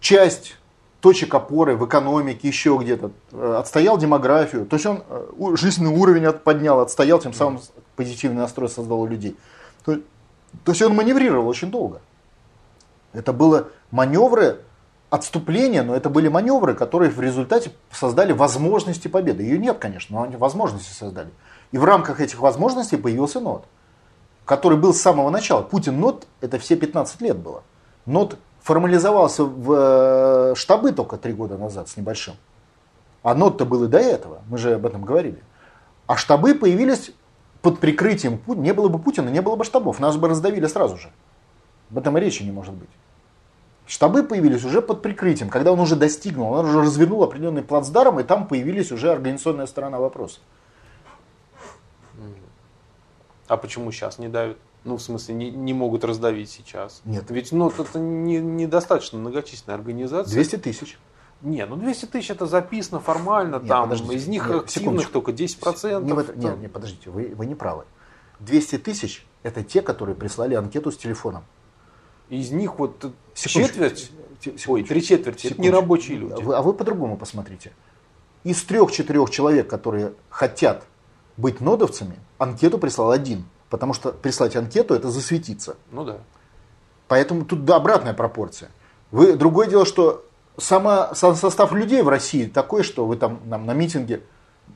часть 0.03 0.57
точек 1.01 1.35
опоры 1.35 1.77
в 1.77 1.87
экономике, 1.87 2.47
еще 2.47 2.79
где-то. 2.81 3.13
Э, 3.33 3.57
отстоял 3.59 3.97
демографию. 3.97 4.67
То 4.67 4.77
есть 4.77 4.85
он 4.85 5.03
э, 5.09 5.57
жизненный 5.57 5.97
уровень 5.97 6.31
поднял, 6.33 6.81
отстоял, 6.81 7.19
тем 7.19 7.33
самым 7.33 7.61
позитивный 7.97 8.43
настрой 8.43 8.69
создал 8.69 9.01
у 9.01 9.07
людей. 9.07 9.37
То, 9.85 9.97
то 10.65 10.73
есть 10.73 10.83
он 10.83 10.95
маневрировал 10.95 11.49
очень 11.49 11.71
долго. 11.71 12.03
Это 13.13 13.33
было 13.33 13.69
маневры 13.91 14.61
отступления, 15.11 15.83
но 15.83 15.95
это 15.95 16.09
были 16.09 16.29
маневры, 16.29 16.75
которые 16.75 17.11
в 17.11 17.21
результате 17.21 17.73
создали 17.91 18.33
возможности 18.33 19.09
победы. 19.09 19.43
Ее 19.43 19.59
нет, 19.59 19.79
конечно, 19.79 20.17
но 20.17 20.23
они 20.25 20.37
возможности 20.37 20.93
создали. 20.93 21.31
И 21.71 21.79
в 21.79 21.85
рамках 21.85 22.21
этих 22.21 22.39
возможностей 22.41 22.97
появился 22.97 23.41
НОТ, 23.41 23.65
который 24.45 24.79
был 24.79 24.95
с 24.95 25.01
самого 25.01 25.31
начала. 25.31 25.63
Путин 25.63 26.01
НОТ, 26.01 26.27
это 26.41 26.59
все 26.59 26.77
15 26.77 27.21
лет 27.23 27.37
было. 27.37 27.63
НОТ 28.07 28.39
формализовался 28.63 29.45
в 29.45 29.73
э, 29.73 30.55
штабы 30.55 30.93
только 30.93 31.17
три 31.17 31.33
года 31.33 31.59
назад 31.59 31.89
с 31.89 31.97
небольшим. 31.97 32.35
А 33.23 33.35
НОТ-то 33.35 33.65
был 33.65 33.85
и 33.85 33.89
до 33.89 33.99
этого, 33.99 34.43
мы 34.49 34.59
же 34.59 34.75
об 34.75 34.87
этом 34.87 35.05
говорили. 35.05 35.43
А 36.07 36.17
штабы 36.17 36.55
появились 36.55 37.13
под 37.61 37.79
прикрытием. 37.79 38.41
Не 38.47 38.73
было 38.73 38.89
бы 38.89 38.99
Путина, 38.99 39.29
не 39.29 39.41
было 39.41 39.57
бы 39.57 39.65
штабов, 39.65 40.01
нас 40.01 40.17
бы 40.17 40.29
раздавили 40.29 40.67
сразу 40.67 40.97
же. 40.97 41.11
Об 41.91 41.99
этом 41.99 42.17
и 42.19 42.21
речи 42.21 42.43
не 42.43 42.53
может 42.53 42.75
быть. 42.75 42.89
Штабы 43.87 44.23
появились 44.23 44.65
уже 44.65 44.81
под 44.81 45.03
прикрытием, 45.03 45.51
когда 45.51 45.73
он 45.73 45.81
уже 45.81 45.97
достигнул, 45.97 46.53
он 46.53 46.67
уже 46.67 46.81
развернул 46.81 47.23
определенный 47.23 47.63
плацдарм, 47.63 48.21
и 48.21 48.23
там 48.23 48.47
появились 48.47 48.93
уже 48.93 49.11
организационная 49.11 49.67
сторона 49.67 49.99
вопроса. 49.99 50.39
А 53.49 53.57
почему 53.57 53.91
сейчас 53.93 54.19
не 54.19 54.29
давят? 54.29 54.57
Ну, 54.85 54.97
в 54.97 55.03
смысле, 55.03 55.35
не, 55.35 55.51
не 55.51 55.73
могут 55.73 56.05
раздавить 56.05 56.51
сейчас. 56.51 57.03
Нет. 57.05 57.31
Ведь 57.31 57.53
ну, 57.53 57.71
это 57.71 57.99
не, 57.99 58.39
недостаточно 58.39 59.19
многочисленная 59.19 59.77
организация. 59.77 60.35
200 60.35 60.57
тысяч. 60.57 60.99
Не, 61.43 61.67
ну 61.67 61.77
200 61.77 62.07
тысяч 62.07 62.31
это 62.31 62.47
записано 62.47 63.01
формально, 63.01 63.57
нет, 63.57 63.67
там 63.67 63.93
из 63.93 64.29
них 64.29 64.47
нет, 64.49 64.63
активных 64.63 65.11
только 65.11 65.33
10%. 65.33 66.05
Не, 66.05 66.13
это, 66.13 66.37
нет, 66.37 66.59
нет, 66.59 66.73
подождите, 66.73 67.11
вы, 67.11 67.33
вы 67.37 67.47
не 67.47 67.57
правы. 67.57 67.85
200 68.41 68.79
тысяч 68.79 69.27
это 69.43 69.65
те, 69.65 69.83
которые 69.83 70.15
прислали 70.15 70.55
анкету 70.55 70.93
с 70.93 70.97
телефоном. 70.97 71.45
Из 72.29 72.51
них 72.51 72.79
вот 72.79 73.13
четверть, 73.35 74.11
ой, 74.67 74.85
три 74.85 75.03
четверти, 75.03 75.49
это 75.49 75.61
не 75.61 75.71
рабочие 75.71 76.17
люди. 76.17 76.41
А 76.41 76.45
вы, 76.45 76.57
а 76.57 76.63
вы 76.63 76.73
по-другому 76.73 77.17
посмотрите. 77.17 77.73
Из 78.45 78.63
трех-четырех 78.63 79.31
человек, 79.31 79.69
которые 79.69 80.15
хотят 80.29 80.85
быть 81.37 81.61
нодовцами, 81.61 82.17
анкету 82.39 82.79
прислал 82.79 83.11
один. 83.11 83.45
Потому 83.73 83.95
что 83.95 84.13
прислать 84.13 84.55
анкету 84.55 84.93
это 84.93 85.11
засветиться. 85.11 85.77
Ну 85.93 86.05
да. 86.05 86.19
Поэтому 87.09 87.47
тут 87.47 87.65
да, 87.65 87.77
обратная 87.77 88.13
пропорция. 88.13 88.69
Вы, 89.11 89.33
другое 89.33 89.67
дело, 89.67 89.87
что 89.87 90.27
сама, 90.59 91.15
сам 91.15 91.35
состав 91.35 91.73
людей 91.73 92.03
в 92.03 92.09
России 92.11 92.45
такой, 92.49 92.83
что 92.83 93.07
вы 93.07 93.17
там 93.17 93.41
нам, 93.47 93.65
на 93.65 93.73
митинге, 93.73 94.21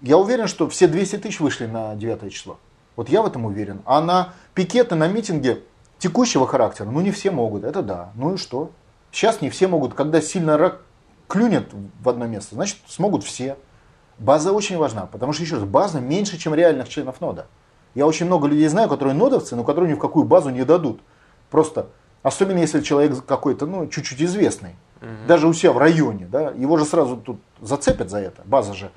я 0.01 0.17
уверен, 0.17 0.47
что 0.47 0.67
все 0.71 0.89
200 0.89 1.19
тысяч 1.19 1.41
вышли 1.41 1.67
на 1.67 1.95
9 1.95 2.33
число. 2.33 2.59
Вот 2.97 3.11
я 3.11 3.21
в 3.21 3.27
этом 3.27 3.45
уверен. 3.45 3.83
А 3.85 4.01
на 4.01 4.33
пикеты, 4.55 4.95
на 4.95 5.09
митинге 5.09 5.61
текущего 5.99 6.47
характера, 6.47 6.87
ну 6.87 7.03
не 7.03 7.11
все 7.11 7.31
могут, 7.31 7.65
это 7.65 7.83
да. 7.83 8.13
Ну 8.15 8.33
и 8.33 8.37
что? 8.39 8.71
Сейчас 9.13 9.43
не 9.43 9.51
все 9.51 9.69
могут. 9.69 9.93
Когда 9.93 10.23
сильно 10.23 10.57
рак 10.57 10.81
клюнет 11.29 11.69
в 12.01 12.09
одно 12.09 12.25
место, 12.25 12.55
значит 12.55 12.79
смогут 12.87 13.25
все. 13.25 13.59
База 14.19 14.53
очень 14.53 14.79
важна, 14.79 15.05
потому 15.05 15.35
что, 15.35 15.43
еще 15.43 15.57
раз, 15.57 15.65
база 15.65 16.01
меньше, 16.01 16.39
чем 16.39 16.55
реальных 16.55 16.89
членов 16.89 17.21
нода. 17.21 17.47
Я 17.97 18.07
очень 18.07 18.27
много 18.27 18.47
людей 18.47 18.69
знаю, 18.69 18.91
которые 18.91 19.15
нодовцы, 19.15 19.57
но 19.57 19.65
которые 19.65 19.91
ни 19.91 19.95
в 19.95 19.99
какую 19.99 20.27
базу 20.27 20.51
не 20.51 20.65
дадут. 20.65 21.01
Просто, 21.51 21.87
особенно 22.23 22.59
если 22.59 22.83
человек 22.83 23.25
какой-то, 23.25 23.65
ну, 23.65 23.87
чуть-чуть 23.87 24.21
известный. 24.21 24.77
Угу. 25.01 25.27
Даже 25.27 25.49
у 25.49 25.55
себя 25.55 25.73
в 25.73 25.79
районе, 25.79 26.29
да, 26.31 26.51
его 26.51 26.77
же 26.77 26.85
сразу 26.85 27.17
тут 27.17 27.41
зацепят 27.63 28.11
за 28.11 28.19
это, 28.19 28.43
база 28.45 28.75
же. 28.75 28.91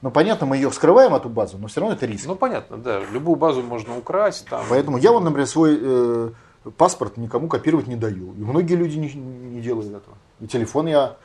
Ну, 0.00 0.10
понятно, 0.10 0.46
мы 0.46 0.56
ее 0.56 0.70
вскрываем, 0.70 1.14
эту 1.14 1.28
базу, 1.28 1.58
но 1.58 1.68
все 1.68 1.80
равно 1.80 1.96
это 1.96 2.06
риск. 2.06 2.26
Ну, 2.26 2.34
понятно, 2.34 2.78
да. 2.78 3.02
Любую 3.12 3.36
базу 3.36 3.62
можно 3.62 3.96
украсть. 3.96 4.46
Там... 4.48 4.64
Поэтому 4.70 4.96
я, 4.96 5.12
вот, 5.12 5.22
например, 5.22 5.46
свой 5.46 5.78
э, 5.78 6.30
паспорт 6.78 7.18
никому 7.18 7.48
копировать 7.48 7.86
не 7.86 7.96
даю. 7.96 8.32
И 8.34 8.40
многие 8.40 8.74
люди 8.74 8.96
не, 8.96 9.12
не 9.12 9.60
делают 9.60 9.88
этого. 9.88 10.16
И 10.40 10.46
телефон 10.46 10.86
я 10.86 11.16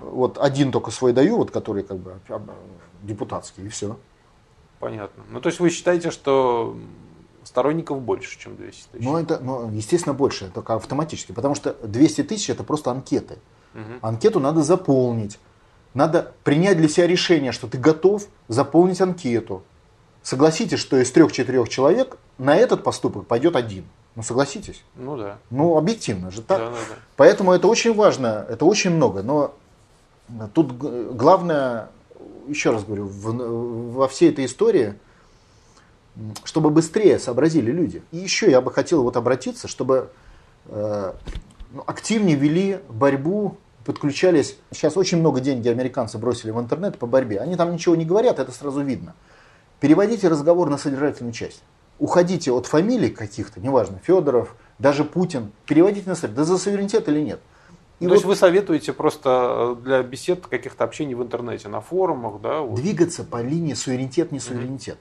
вот 0.00 0.36
один 0.38 0.70
только 0.70 0.90
свой 0.90 1.14
даю, 1.14 1.38
вот 1.38 1.50
который 1.50 1.82
как 1.82 1.98
бы 1.98 2.12
депутатский, 3.02 3.64
и 3.64 3.68
все. 3.68 3.96
Понятно. 4.84 5.22
Ну, 5.30 5.40
то 5.40 5.48
есть 5.48 5.60
вы 5.60 5.70
считаете, 5.70 6.10
что 6.10 6.76
сторонников 7.42 8.02
больше, 8.02 8.38
чем 8.38 8.54
200 8.54 8.88
тысяч? 8.92 9.02
Ну, 9.02 9.16
это, 9.16 9.38
ну, 9.38 9.70
естественно, 9.70 10.12
больше, 10.12 10.50
только 10.52 10.74
автоматически. 10.74 11.32
Потому 11.32 11.54
что 11.54 11.74
200 11.82 12.24
тысяч 12.24 12.50
это 12.50 12.64
просто 12.64 12.90
анкеты. 12.90 13.38
Угу. 13.74 13.82
Анкету 14.02 14.40
надо 14.40 14.62
заполнить. 14.62 15.38
Надо 15.94 16.32
принять 16.42 16.76
для 16.76 16.88
себя 16.88 17.06
решение, 17.06 17.52
что 17.52 17.66
ты 17.66 17.78
готов 17.78 18.26
заполнить 18.48 19.00
анкету. 19.00 19.62
Согласитесь, 20.22 20.80
что 20.80 20.98
из 20.98 21.10
трех-четырех 21.12 21.70
человек 21.70 22.18
на 22.36 22.54
этот 22.54 22.84
поступок 22.84 23.26
пойдет 23.26 23.56
один. 23.56 23.86
Ну 24.16 24.22
согласитесь. 24.22 24.84
Ну 24.96 25.16
да. 25.16 25.38
Ну 25.48 25.78
объективно 25.78 26.30
же 26.30 26.42
так. 26.42 26.58
Да, 26.58 26.70
да, 26.70 26.76
да. 26.76 26.94
Поэтому 27.16 27.52
это 27.52 27.68
очень 27.68 27.94
важно, 27.94 28.44
это 28.50 28.66
очень 28.66 28.90
много. 28.90 29.22
Но 29.22 29.54
тут 30.52 30.72
главное, 30.72 31.88
еще 32.48 32.70
раз 32.70 32.84
говорю, 32.84 33.06
в, 33.06 33.92
во 33.92 34.08
всей 34.08 34.30
этой 34.30 34.44
истории, 34.46 34.94
чтобы 36.44 36.70
быстрее 36.70 37.18
сообразили 37.18 37.70
люди. 37.70 38.02
И 38.12 38.18
еще 38.18 38.50
я 38.50 38.60
бы 38.60 38.72
хотел 38.72 39.02
вот 39.02 39.16
обратиться, 39.16 39.68
чтобы 39.68 40.10
э, 40.66 41.12
ну, 41.72 41.84
активнее 41.86 42.36
вели 42.36 42.80
борьбу, 42.88 43.56
подключались. 43.84 44.56
Сейчас 44.70 44.96
очень 44.96 45.18
много 45.18 45.40
денег 45.40 45.66
американцы 45.66 46.18
бросили 46.18 46.50
в 46.50 46.60
интернет 46.60 46.98
по 46.98 47.06
борьбе. 47.06 47.40
Они 47.40 47.56
там 47.56 47.72
ничего 47.72 47.96
не 47.96 48.04
говорят, 48.04 48.38
это 48.38 48.52
сразу 48.52 48.80
видно. 48.82 49.14
Переводите 49.80 50.28
разговор 50.28 50.70
на 50.70 50.78
содержательную 50.78 51.32
часть 51.32 51.62
уходите 51.98 52.52
от 52.52 52.66
фамилий 52.66 53.10
каких-то, 53.10 53.60
неважно, 53.60 53.98
Федоров, 54.02 54.56
даже 54.78 55.04
Путин, 55.04 55.52
переводите 55.66 56.08
на 56.08 56.14
суверенитет, 56.14 56.36
да 56.36 56.44
за 56.44 56.58
суверенитет 56.58 57.08
или 57.08 57.20
нет. 57.20 57.40
И 58.04 58.06
То 58.06 58.10
вот 58.10 58.14
есть 58.16 58.26
вы 58.26 58.36
советуете 58.36 58.92
просто 58.92 59.76
э, 59.80 59.82
для 59.82 60.02
бесед 60.02 60.46
каких-то 60.46 60.84
общений 60.84 61.14
в 61.14 61.22
интернете, 61.22 61.68
на 61.68 61.80
форумах, 61.80 62.40
да? 62.40 62.60
Вот. 62.60 62.76
Двигаться 62.76 63.24
по 63.24 63.40
линии 63.40 63.74
суверенитет, 63.74 64.30
не 64.30 64.40
суверенитет. 64.40 64.98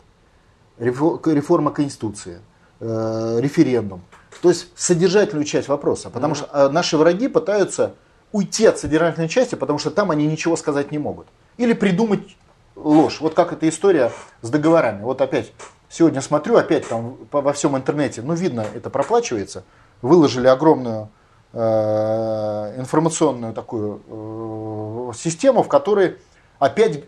Реформа 0.79 1.71
Конституции, 1.71 2.39
э, 2.79 3.39
референдум. 3.41 4.01
То 4.41 4.49
есть 4.49 4.69
содержательную 4.75 5.45
часть 5.45 5.67
вопроса. 5.67 6.09
Потому 6.09 6.35
что 6.35 6.47
э, 6.53 6.69
наши 6.69 6.97
враги 6.97 7.27
пытаются 7.27 7.95
уйти 8.31 8.65
от 8.65 8.79
содержательной 8.79 9.27
части, 9.27 9.55
потому 9.55 9.79
что 9.79 9.91
там 9.91 10.09
они 10.09 10.25
ничего 10.25 10.55
сказать 10.55 10.91
не 10.91 10.97
могут. 10.97 11.27
Или 11.57 11.73
придумать 11.73 12.37
ложь. 12.75 13.19
Вот 13.19 13.33
как 13.33 13.51
эта 13.53 13.67
история 13.67 14.11
с 14.41 14.49
договорами. 14.49 15.03
Вот 15.03 15.21
опять 15.21 15.51
Сегодня 15.93 16.21
смотрю, 16.21 16.57
опять 16.57 16.87
там 16.87 17.17
во 17.31 17.53
всем 17.53 17.77
интернете, 17.77 18.23
ну 18.23 18.33
видно, 18.33 18.65
это 18.73 18.89
проплачивается. 18.89 19.63
Выложили 20.01 20.47
огромную 20.47 21.09
информационную 21.53 23.53
такую 23.53 24.01
э, 24.07 25.11
систему, 25.15 25.61
в 25.61 25.67
которой 25.67 26.17
опять 26.59 27.03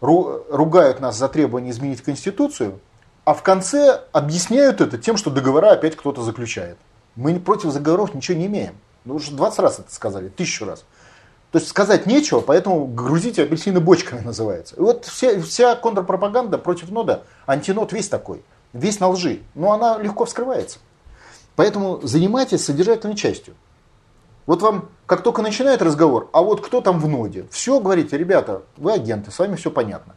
ру, 0.00 0.44
ругают 0.50 1.00
нас 1.00 1.16
за 1.16 1.28
требование 1.28 1.70
изменить 1.70 2.02
Конституцию, 2.02 2.80
а 3.24 3.34
в 3.34 3.42
конце 3.42 4.02
объясняют 4.12 4.80
это 4.80 4.98
тем, 4.98 5.16
что 5.16 5.30
договора 5.30 5.72
опять 5.72 5.96
кто-то 5.96 6.22
заключает. 6.22 6.76
Мы 7.14 7.38
против 7.40 7.72
договоров 7.72 8.14
ничего 8.14 8.38
не 8.38 8.46
имеем. 8.46 8.74
Ну, 9.04 9.16
уже 9.16 9.32
20 9.32 9.58
раз 9.60 9.78
это 9.78 9.94
сказали, 9.94 10.28
тысячу 10.28 10.64
раз. 10.64 10.84
То 11.52 11.58
есть 11.58 11.68
сказать 11.68 12.06
нечего, 12.06 12.40
поэтому 12.40 12.86
грузите 12.86 13.44
апельсины 13.44 13.80
бочками 13.80 14.20
называется. 14.24 14.76
И 14.76 14.80
вот 14.80 15.04
вся, 15.04 15.40
вся 15.40 15.76
контрпропаганда 15.76 16.58
против 16.58 16.90
нода, 16.90 17.22
антинод 17.46 17.92
весь 17.92 18.08
такой, 18.08 18.42
весь 18.72 19.00
на 19.00 19.08
лжи. 19.08 19.40
Но 19.54 19.72
она 19.72 19.98
легко 19.98 20.24
вскрывается. 20.24 20.78
Поэтому 21.54 22.00
занимайтесь 22.02 22.64
содержательной 22.64 23.16
частью. 23.16 23.54
Вот 24.46 24.62
вам, 24.62 24.88
как 25.06 25.22
только 25.22 25.42
начинает 25.42 25.82
разговор, 25.82 26.30
а 26.32 26.42
вот 26.42 26.64
кто 26.64 26.80
там 26.80 27.00
в 27.00 27.08
ноде, 27.08 27.46
все 27.50 27.80
говорите, 27.80 28.16
ребята, 28.16 28.62
вы 28.76 28.92
агенты, 28.92 29.30
с 29.30 29.38
вами 29.38 29.56
все 29.56 29.70
понятно 29.70 30.14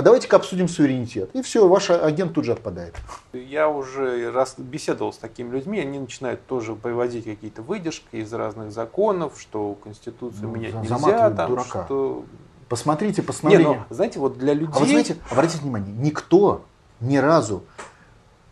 а 0.00 0.02
давайте-ка 0.02 0.36
обсудим 0.36 0.66
суверенитет. 0.66 1.28
И 1.34 1.42
все, 1.42 1.68
ваш 1.68 1.90
агент 1.90 2.32
тут 2.32 2.46
же 2.46 2.52
отпадает. 2.52 2.94
Я 3.34 3.68
уже 3.68 4.30
раз 4.30 4.54
беседовал 4.56 5.12
с 5.12 5.18
такими 5.18 5.50
людьми, 5.50 5.78
они 5.78 5.98
начинают 5.98 6.46
тоже 6.46 6.74
приводить 6.74 7.24
какие-то 7.24 7.60
выдержки 7.60 8.16
из 8.16 8.32
разных 8.32 8.72
законов, 8.72 9.34
что 9.38 9.76
Конституцию 9.82 10.44
ну, 10.48 10.56
менять 10.56 10.74
нельзя. 10.74 11.30
Там, 11.30 11.50
дурака. 11.50 11.84
Что... 11.84 12.24
Посмотрите 12.70 13.22
постановление. 13.22 13.74
Не, 13.74 13.80
ну, 13.90 13.94
знаете, 13.94 14.20
вот 14.20 14.38
для 14.38 14.54
людей... 14.54 14.72
А 14.74 14.78
вы 14.78 14.86
знаете, 14.86 15.16
обратите 15.30 15.60
внимание, 15.60 15.92
никто 15.94 16.62
ни 17.00 17.18
разу, 17.18 17.64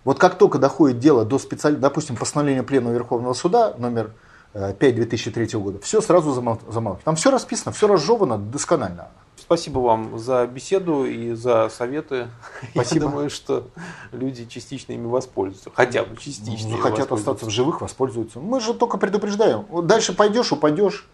вот 0.05 0.19
как 0.19 0.37
только 0.37 0.59
доходит 0.59 0.99
дело 0.99 1.25
до 1.25 1.39
специального, 1.39 1.81
допустим, 1.81 2.17
постановления 2.17 2.63
Пленного 2.63 2.93
Верховного 2.93 3.33
Суда 3.33 3.75
номер 3.79 4.13
5 4.53 4.83
э, 4.83 4.93
2003 4.93 5.59
года, 5.59 5.79
все 5.81 6.01
сразу 6.01 6.33
замалчивают. 6.33 7.05
Там 7.05 7.17
все 7.17 7.31
расписано, 7.31 7.73
все 7.73 7.87
разжевано 7.87 8.39
досконально. 8.39 9.09
Спасибо 9.37 9.79
вам 9.79 10.19
за 10.19 10.47
беседу 10.47 11.05
и 11.05 11.33
за 11.33 11.69
советы. 11.69 12.29
Спасибо. 12.73 13.05
Я 13.05 13.11
думаю, 13.11 13.31
что 13.31 13.69
люди 14.13 14.47
частично 14.47 14.93
ими 14.93 15.07
воспользуются. 15.07 15.71
Хотя 15.73 16.05
бы 16.05 16.17
частично. 16.17 16.71
Ну, 16.71 16.79
хотят 16.79 17.11
остаться 17.13 17.47
в 17.47 17.51
живых, 17.51 17.81
воспользуются. 17.81 18.41
Мы 18.41 18.61
же 18.61 18.75
только 18.75 18.99
предупреждаем. 18.99 19.65
Дальше 19.87 20.15
пойдешь, 20.15 20.53
упадешь. 20.53 21.09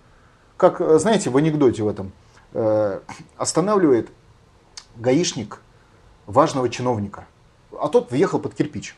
Как, 0.57 0.81
знаете, 0.99 1.31
в 1.31 1.37
анекдоте 1.37 1.83
в 1.83 1.89
этом. 1.89 2.13
Э, 2.55 3.01
останавливает 3.37 4.11
гаишник 4.97 5.61
важного 6.27 6.69
чиновника. 6.69 7.27
А 7.79 7.89
тот 7.89 8.11
въехал 8.11 8.39
под 8.39 8.55
кирпич. 8.55 8.97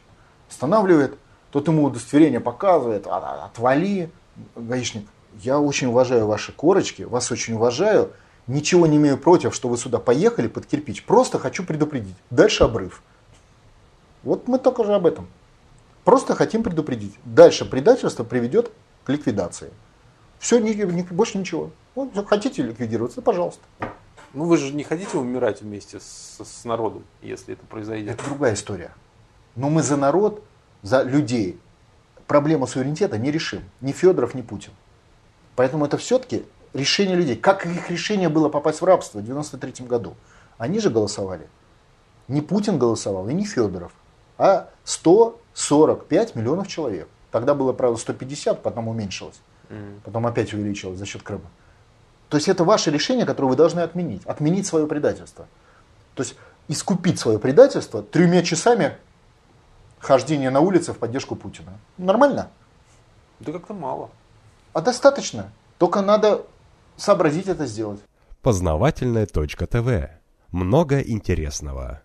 Останавливает, 0.49 1.19
тот 1.51 1.67
ему 1.69 1.85
удостоверение 1.85 2.41
показывает, 2.41 3.07
«А, 3.07 3.17
а, 3.17 3.47
отвали, 3.47 4.11
гаишник. 4.55 5.07
Я 5.43 5.61
очень 5.61 5.89
уважаю 5.89 6.27
ваши 6.27 6.53
корочки, 6.53 7.03
вас 7.03 7.31
очень 7.31 7.55
уважаю 7.55 8.13
Ничего 8.47 8.87
не 8.87 8.97
имею 8.97 9.19
против, 9.19 9.55
что 9.55 9.69
вы 9.69 9.77
сюда 9.77 9.99
поехали 9.99 10.47
под 10.47 10.67
кирпич. 10.67 11.05
Просто 11.05 11.39
хочу 11.39 11.65
предупредить. 11.65 12.15
Дальше 12.31 12.65
обрыв. 12.65 13.03
Вот 14.23 14.47
мы 14.47 14.59
только 14.59 14.85
же 14.85 14.95
об 14.95 15.07
этом. 15.07 15.27
Просто 16.05 16.35
хотим 16.35 16.63
предупредить. 16.63 17.15
Дальше 17.25 17.65
предательство 17.65 18.23
приведет 18.23 18.71
к 19.05 19.09
ликвидации. 19.09 19.73
Все, 20.39 20.61
больше 21.11 21.39
ничего. 21.39 21.71
Вот, 21.97 22.11
хотите 22.29 22.63
ликвидироваться, 22.63 23.21
пожалуйста. 23.21 23.63
Ну 24.33 24.45
вы 24.45 24.59
же 24.59 24.73
не 24.73 24.85
хотите 24.85 25.17
умирать 25.17 25.63
вместе 25.63 25.99
с, 25.99 26.39
с 26.45 26.65
народом, 26.65 27.05
если 27.23 27.55
это 27.55 27.65
произойдет. 27.67 28.15
Это 28.15 28.25
другая 28.27 28.55
история. 28.55 28.93
Но 29.57 29.71
мы 29.71 29.83
за 29.83 29.97
народ, 29.97 30.45
за 30.83 31.03
людей 31.03 31.59
проблему 32.27 32.67
суверенитета 32.67 33.19
не 33.19 33.31
решим. 33.31 33.63
Ни 33.81 33.93
Федоров, 33.93 34.35
ни 34.35 34.43
Путин. 34.43 34.73
Поэтому 35.55 35.87
это 35.87 35.97
все-таки 35.97 36.45
решение 36.73 37.17
людей. 37.17 37.37
Как 37.37 37.67
их 37.67 37.91
решение 37.91 38.29
было 38.29 38.49
попасть 38.49 38.81
в 38.81 38.85
рабство 38.85 39.19
в 39.19 39.25
93 39.25 39.87
году? 39.87 40.15
Они 40.59 40.81
же 40.81 40.91
голосовали. 40.91 41.49
Не 42.29 42.41
Путин 42.41 42.79
голосовал 42.79 43.29
и 43.29 43.35
не 43.35 43.45
Федоров, 43.45 43.93
а 44.37 44.69
145 44.85 46.35
миллионов 46.35 46.69
человек. 46.69 47.09
Тогда 47.31 47.55
было, 47.55 47.73
правда, 47.73 47.99
150, 47.99 48.63
потом 48.63 48.89
уменьшилось. 48.89 49.41
Потом 50.05 50.27
опять 50.27 50.53
увеличилось 50.55 50.99
за 50.99 51.07
счет 51.07 51.23
Крыма. 51.23 51.51
То 52.29 52.37
есть 52.37 52.49
это 52.49 52.65
ваше 52.65 52.91
решение, 52.91 53.27
которое 53.27 53.49
вы 53.49 53.57
должны 53.57 53.81
отменить. 53.81 54.25
Отменить 54.27 54.67
свое 54.67 54.87
предательство. 54.87 55.47
То 56.15 56.23
есть 56.23 56.37
искупить 56.69 57.21
свое 57.21 57.39
предательство 57.39 58.03
тремя 58.03 58.43
часами 58.43 58.97
хождения 60.07 60.51
на 60.51 60.61
улице 60.61 60.93
в 60.93 60.99
поддержку 60.99 61.35
Путина. 61.35 61.73
Нормально? 61.99 62.49
Да 63.41 63.53
как-то 63.53 63.75
мало. 63.75 64.11
А 64.73 64.81
достаточно. 64.81 65.51
Только 65.79 66.01
надо 66.01 66.47
сообразить 66.97 67.49
это 67.49 67.67
сделать. 67.67 68.01
Познавательная 68.41 69.27
точка 69.27 69.67
ТВ. 69.67 70.09
Много 70.53 71.01
интересного. 71.01 72.03